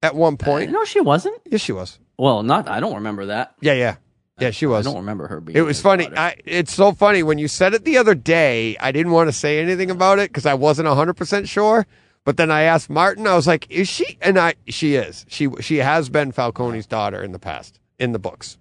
At 0.01 0.15
one 0.15 0.35
Uh, 0.35 0.37
point, 0.45 0.71
no, 0.71 0.85
she 0.85 1.01
wasn't. 1.01 1.37
yes, 1.49 1.61
she 1.61 1.71
was. 1.73 1.99
Well, 2.17 2.43
not. 2.43 2.67
I 2.69 2.79
don't 2.79 2.95
remember 2.95 3.25
that. 3.27 3.53
Yeah, 3.61 3.73
yeah, 3.73 3.95
yeah. 4.39 4.51
She 4.51 4.65
was. 4.65 4.85
I 4.87 4.89
don't 4.89 4.99
remember 4.99 5.27
her 5.27 5.41
being. 5.41 5.57
It 5.57 5.61
was 5.61 5.77
his 5.77 5.83
funny. 5.83 6.05
daughter. 6.05 6.17
I, 6.17 6.35
it's 6.45 6.73
so 6.73 6.91
funny 6.93 7.21
when 7.23 7.37
you 7.37 7.47
said 7.47 7.73
it 7.73 7.83
the 7.85 7.97
other 7.97 8.15
day. 8.15 8.77
I 8.79 8.91
didn't 8.91 9.11
want 9.11 9.27
to 9.27 9.33
say 9.33 9.59
anything 9.59 9.91
about 9.91 10.19
it 10.19 10.29
because 10.29 10.45
I 10.45 10.53
wasn't 10.53 10.87
hundred 10.87 11.15
percent 11.15 11.47
sure. 11.49 11.85
But 12.25 12.37
then 12.37 12.51
I 12.51 12.63
asked 12.63 12.89
Martin. 12.89 13.27
I 13.27 13.35
was 13.35 13.47
like, 13.47 13.69
"Is 13.69 13.87
she?" 13.89 14.17
And 14.21 14.37
I, 14.37 14.53
she 14.67 14.95
is. 14.95 15.25
She 15.29 15.49
she 15.61 15.77
has 15.77 16.09
been 16.09 16.31
Falcone's 16.31 16.85
daughter 16.85 17.21
in 17.23 17.31
the 17.31 17.39
past 17.39 17.79
in 17.97 18.11
the 18.13 18.19
books. 18.19 18.57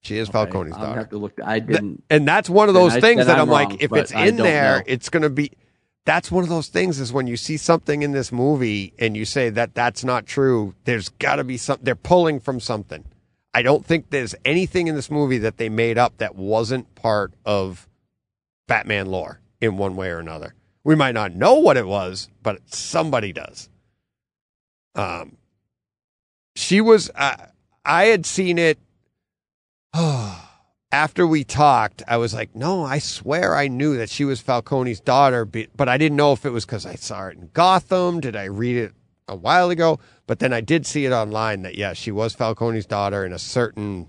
She 0.00 0.16
is 0.18 0.28
Falcone's 0.28 0.74
I'll 0.74 0.80
daughter, 0.86 0.98
have 1.00 1.10
to 1.10 1.18
look. 1.18 1.32
I 1.44 1.58
didn't. 1.58 2.04
and 2.08 2.26
that's 2.26 2.48
one 2.48 2.68
of 2.68 2.74
Then 2.74 2.82
those 2.84 2.94
I- 2.96 3.00
things 3.00 3.18
then 3.18 3.26
that 3.26 3.36
I'm 3.36 3.42
I'm 3.42 3.48
like, 3.50 3.82
if 3.82 3.90
but 3.90 4.00
it's 4.00 4.12
I 4.14 4.26
in 4.26 4.36
don't 4.36 4.46
there, 4.46 4.78
know. 4.78 4.82
it's 4.86 5.08
going 5.10 5.22
to 5.24 5.30
be. 5.30 5.52
That's 6.08 6.30
one 6.30 6.42
of 6.42 6.48
those 6.48 6.68
things 6.68 7.00
is 7.00 7.12
when 7.12 7.26
you 7.26 7.36
see 7.36 7.58
something 7.58 8.00
in 8.00 8.12
this 8.12 8.32
movie 8.32 8.94
and 8.98 9.14
you 9.14 9.26
say 9.26 9.50
that 9.50 9.74
that's 9.74 10.02
not 10.02 10.24
true. 10.24 10.74
There's 10.84 11.10
got 11.10 11.36
to 11.36 11.44
be 11.44 11.58
some. 11.58 11.80
They're 11.82 11.94
pulling 11.94 12.40
from 12.40 12.60
something. 12.60 13.04
I 13.52 13.60
don't 13.60 13.84
think 13.84 14.08
there's 14.08 14.34
anything 14.42 14.86
in 14.86 14.94
this 14.94 15.10
movie 15.10 15.36
that 15.36 15.58
they 15.58 15.68
made 15.68 15.98
up 15.98 16.16
that 16.16 16.34
wasn't 16.34 16.94
part 16.94 17.34
of 17.44 17.86
Batman 18.66 19.08
lore 19.08 19.40
in 19.60 19.76
one 19.76 19.96
way 19.96 20.08
or 20.08 20.18
another. 20.18 20.54
We 20.82 20.94
might 20.94 21.12
not 21.12 21.34
know 21.34 21.56
what 21.56 21.76
it 21.76 21.86
was, 21.86 22.30
but 22.42 22.74
somebody 22.74 23.34
does. 23.34 23.68
Um, 24.94 25.36
she 26.56 26.80
was. 26.80 27.10
Uh, 27.14 27.48
I 27.84 28.04
had 28.04 28.24
seen 28.24 28.56
it. 28.56 28.78
after 30.90 31.26
we 31.26 31.44
talked, 31.44 32.02
I 32.08 32.16
was 32.16 32.32
like, 32.32 32.54
no, 32.54 32.82
I 32.84 32.98
swear 32.98 33.54
I 33.56 33.68
knew 33.68 33.96
that 33.96 34.08
she 34.10 34.24
was 34.24 34.40
Falcone's 34.40 35.00
daughter, 35.00 35.44
but 35.44 35.88
I 35.88 35.98
didn't 35.98 36.16
know 36.16 36.32
if 36.32 36.44
it 36.46 36.50
was 36.50 36.64
because 36.64 36.86
I 36.86 36.94
saw 36.94 37.26
it 37.28 37.36
in 37.36 37.50
Gotham. 37.52 38.20
Did 38.20 38.36
I 38.36 38.44
read 38.44 38.76
it 38.76 38.92
a 39.28 39.36
while 39.36 39.70
ago? 39.70 39.98
But 40.26 40.38
then 40.38 40.52
I 40.52 40.60
did 40.60 40.86
see 40.86 41.04
it 41.04 41.12
online 41.12 41.62
that, 41.62 41.74
yeah, 41.76 41.92
she 41.92 42.10
was 42.10 42.34
Falcone's 42.34 42.86
daughter 42.86 43.24
in 43.24 43.32
a 43.32 43.38
certain 43.38 44.08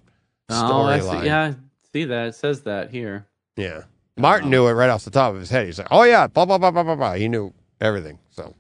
Oh, 0.50 0.84
I 0.84 1.00
see, 1.00 1.06
storyline. 1.06 1.26
yeah, 1.26 1.54
see 1.94 2.06
that 2.06 2.28
it 2.28 2.36
says 2.36 2.62
that 2.64 2.90
here. 2.92 3.28
Yeah. 3.56 3.84
Martin 4.18 4.50
knew 4.50 4.68
it 4.68 4.72
right 4.74 4.90
off 4.90 5.06
the 5.06 5.12
top 5.12 5.34
of 5.34 5.40
his 5.40 5.50
head. 5.50 5.66
He's 5.66 5.78
like, 5.80 5.88
oh, 5.92 6.04
yeah, 6.04 6.28
blah, 6.28 6.46
blah, 6.46 6.58
blah, 6.58 6.72
blah, 6.72 6.84
blah, 6.84 6.96
blah. 6.96 7.14
He 7.14 7.28
knew 7.28 7.54
everything. 7.80 8.20
So, 8.32 8.54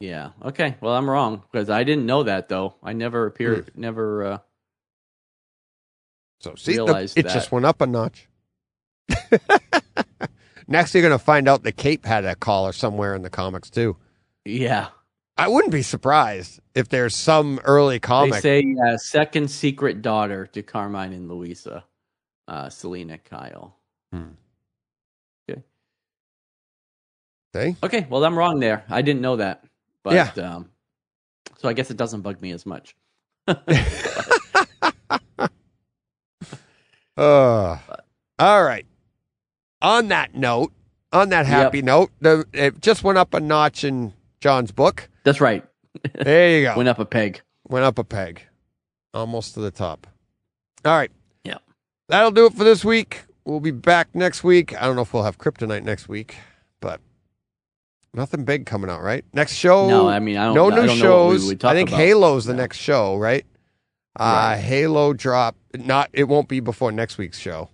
Yeah. 0.00 0.30
Okay. 0.44 0.76
Well, 0.80 0.94
I'm 0.94 1.08
wrong 1.08 1.42
because 1.52 1.70
I 1.70 1.84
didn't 1.84 2.06
know 2.06 2.22
that 2.24 2.48
though. 2.48 2.74
I 2.82 2.92
never 2.92 3.26
appeared. 3.26 3.70
Hmm. 3.74 3.80
Never. 3.80 4.24
Uh, 4.26 4.38
so 6.38 6.54
see, 6.54 6.74
it 6.74 6.86
that. 6.86 7.26
just 7.26 7.52
went 7.52 7.64
up 7.64 7.80
a 7.80 7.86
notch. 7.86 8.28
Next, 10.68 10.94
you're 10.94 11.02
going 11.02 11.12
to 11.12 11.18
find 11.18 11.48
out 11.48 11.62
the 11.62 11.72
Cape 11.72 12.04
had 12.04 12.24
a 12.24 12.34
collar 12.34 12.72
somewhere 12.72 13.14
in 13.14 13.22
the 13.22 13.30
comics, 13.30 13.70
too. 13.70 13.96
yeah. 14.44 14.88
I 15.38 15.48
wouldn't 15.48 15.70
be 15.72 15.82
surprised 15.82 16.60
if 16.74 16.88
there's 16.88 17.14
some 17.14 17.60
early 17.64 18.00
comic. 18.00 18.40
They 18.42 18.62
say 18.62 18.76
uh, 18.88 18.96
second 18.96 19.50
secret 19.50 20.00
daughter 20.00 20.46
to 20.46 20.62
Carmine 20.62 21.12
and 21.12 21.28
Louisa, 21.28 21.84
uh, 22.48 22.70
Selina 22.70 23.18
Kyle. 23.18 23.76
See? 27.56 27.76
Okay. 27.82 28.06
Well, 28.08 28.24
I'm 28.24 28.36
wrong 28.36 28.60
there. 28.60 28.84
I 28.88 29.02
didn't 29.02 29.22
know 29.22 29.36
that. 29.36 29.64
But, 30.02 30.14
Yeah. 30.14 30.30
Um, 30.42 30.70
so 31.58 31.68
I 31.68 31.72
guess 31.72 31.90
it 31.90 31.96
doesn't 31.96 32.20
bug 32.20 32.40
me 32.42 32.52
as 32.52 32.66
much. 32.66 32.94
Uh, 37.16 37.78
all 38.38 38.62
right. 38.64 38.86
On 39.82 40.08
that 40.08 40.34
note, 40.34 40.72
on 41.12 41.28
that 41.30 41.46
happy 41.46 41.82
note, 41.82 42.10
the, 42.20 42.44
it 42.52 42.80
just 42.80 43.04
went 43.04 43.18
up 43.18 43.34
a 43.34 43.40
notch 43.40 43.84
in 43.84 44.12
John's 44.40 44.72
book. 44.72 45.08
That's 45.24 45.40
right. 45.40 45.64
There 46.14 46.58
you 46.58 46.64
go. 46.66 46.76
Went 46.76 46.88
up 46.90 46.98
a 46.98 47.06
peg. 47.06 47.40
Went 47.68 47.84
up 47.86 47.98
a 47.98 48.04
peg, 48.04 48.42
almost 49.14 49.54
to 49.54 49.60
the 49.60 49.70
top. 49.70 50.06
All 50.84 50.92
right. 50.96 51.10
Yeah. 51.42 51.56
That'll 52.08 52.30
do 52.30 52.44
it 52.46 52.52
for 52.52 52.64
this 52.64 52.84
week. 52.84 53.22
We'll 53.46 53.60
be 53.60 53.70
back 53.70 54.08
next 54.14 54.44
week. 54.44 54.76
I 54.80 54.84
don't 54.84 54.94
know 54.96 55.02
if 55.02 55.14
we'll 55.14 55.22
have 55.22 55.38
Kryptonite 55.38 55.84
next 55.84 56.06
week, 56.08 56.36
but 56.80 57.00
nothing 58.12 58.44
big 58.44 58.66
coming 58.66 58.90
out, 58.90 59.02
right? 59.02 59.24
Next 59.32 59.54
show. 59.54 59.88
No, 59.88 60.06
I 60.08 60.18
mean 60.18 60.36
I 60.36 60.46
don't. 60.46 60.54
no 60.54 60.66
I 60.66 60.70
new 60.70 60.86
don't 60.86 60.98
know 60.98 61.24
what 61.26 61.30
we 61.32 61.38
shows. 61.38 61.64
I 61.64 61.72
think 61.74 61.88
about. 61.88 62.00
Halo's 62.00 62.44
the 62.44 62.52
No. 62.52 62.62
next 62.62 62.76
show, 62.78 63.16
right? 63.16 63.46
Uh, 64.18 64.22
Right. 64.24 64.56
Halo 64.56 65.12
drop. 65.12 65.56
Not. 65.74 66.10
It 66.12 66.24
won't 66.24 66.48
be 66.48 66.60
before 66.60 66.90
next 66.92 67.18
week's 67.18 67.38
show. 67.38 67.68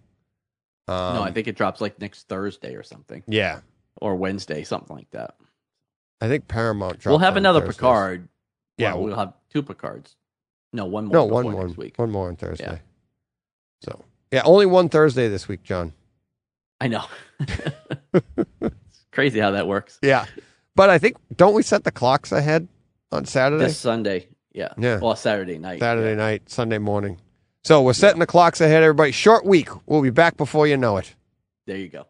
Um, 0.88 1.14
no, 1.14 1.22
I 1.22 1.30
think 1.30 1.46
it 1.46 1.56
drops 1.56 1.80
like 1.80 2.00
next 2.00 2.28
Thursday 2.28 2.74
or 2.74 2.82
something, 2.82 3.22
Yeah, 3.28 3.60
or 4.00 4.16
Wednesday, 4.16 4.64
something 4.64 4.96
like 4.96 5.10
that. 5.12 5.36
I 6.20 6.28
think 6.28 6.48
Paramount. 6.48 6.98
Drops 6.98 7.06
we'll 7.06 7.18
have 7.20 7.36
another 7.36 7.60
Thursdays. 7.60 7.76
Picard. 7.76 8.28
Yeah, 8.78 8.94
Well, 8.94 9.04
we'll 9.04 9.16
have 9.16 9.34
two 9.52 9.62
Picards. 9.62 10.16
No, 10.72 10.86
one 10.86 11.04
more. 11.06 11.12
No, 11.12 11.24
one 11.24 11.50
more. 11.50 11.66
week. 11.68 11.98
One 11.98 12.10
more 12.10 12.28
on 12.28 12.36
Thursday. 12.36 12.64
Yeah. 12.64 12.78
So 13.84 14.04
yeah, 14.32 14.42
only 14.44 14.66
one 14.66 14.88
Thursday 14.88 15.28
this 15.28 15.46
week, 15.46 15.62
John. 15.62 15.92
I 16.80 16.88
know. 16.88 17.04
it's 18.12 19.06
crazy 19.12 19.38
how 19.38 19.52
that 19.52 19.68
works. 19.68 19.98
Yeah, 20.02 20.26
but 20.74 20.90
I 20.90 20.98
think 20.98 21.16
don't 21.36 21.54
we 21.54 21.62
set 21.62 21.84
the 21.84 21.92
clocks 21.92 22.32
ahead 22.32 22.66
on 23.12 23.24
Saturday? 23.24 23.64
This 23.64 23.78
Sunday, 23.78 24.28
yeah, 24.52 24.72
Yeah. 24.78 24.98
Well, 24.98 25.16
Saturday 25.16 25.58
night. 25.58 25.80
Saturday 25.80 26.10
yeah. 26.10 26.16
night, 26.16 26.50
Sunday 26.50 26.78
morning. 26.78 27.18
So 27.64 27.82
we're 27.82 27.92
setting 27.92 28.18
the 28.20 28.26
clocks 28.26 28.60
ahead, 28.60 28.82
everybody. 28.82 29.12
Short 29.12 29.44
week. 29.44 29.68
We'll 29.86 30.02
be 30.02 30.10
back 30.10 30.36
before 30.36 30.66
you 30.66 30.76
know 30.76 30.96
it. 30.96 31.14
There 31.66 31.76
you 31.76 31.88
go. 31.88 32.06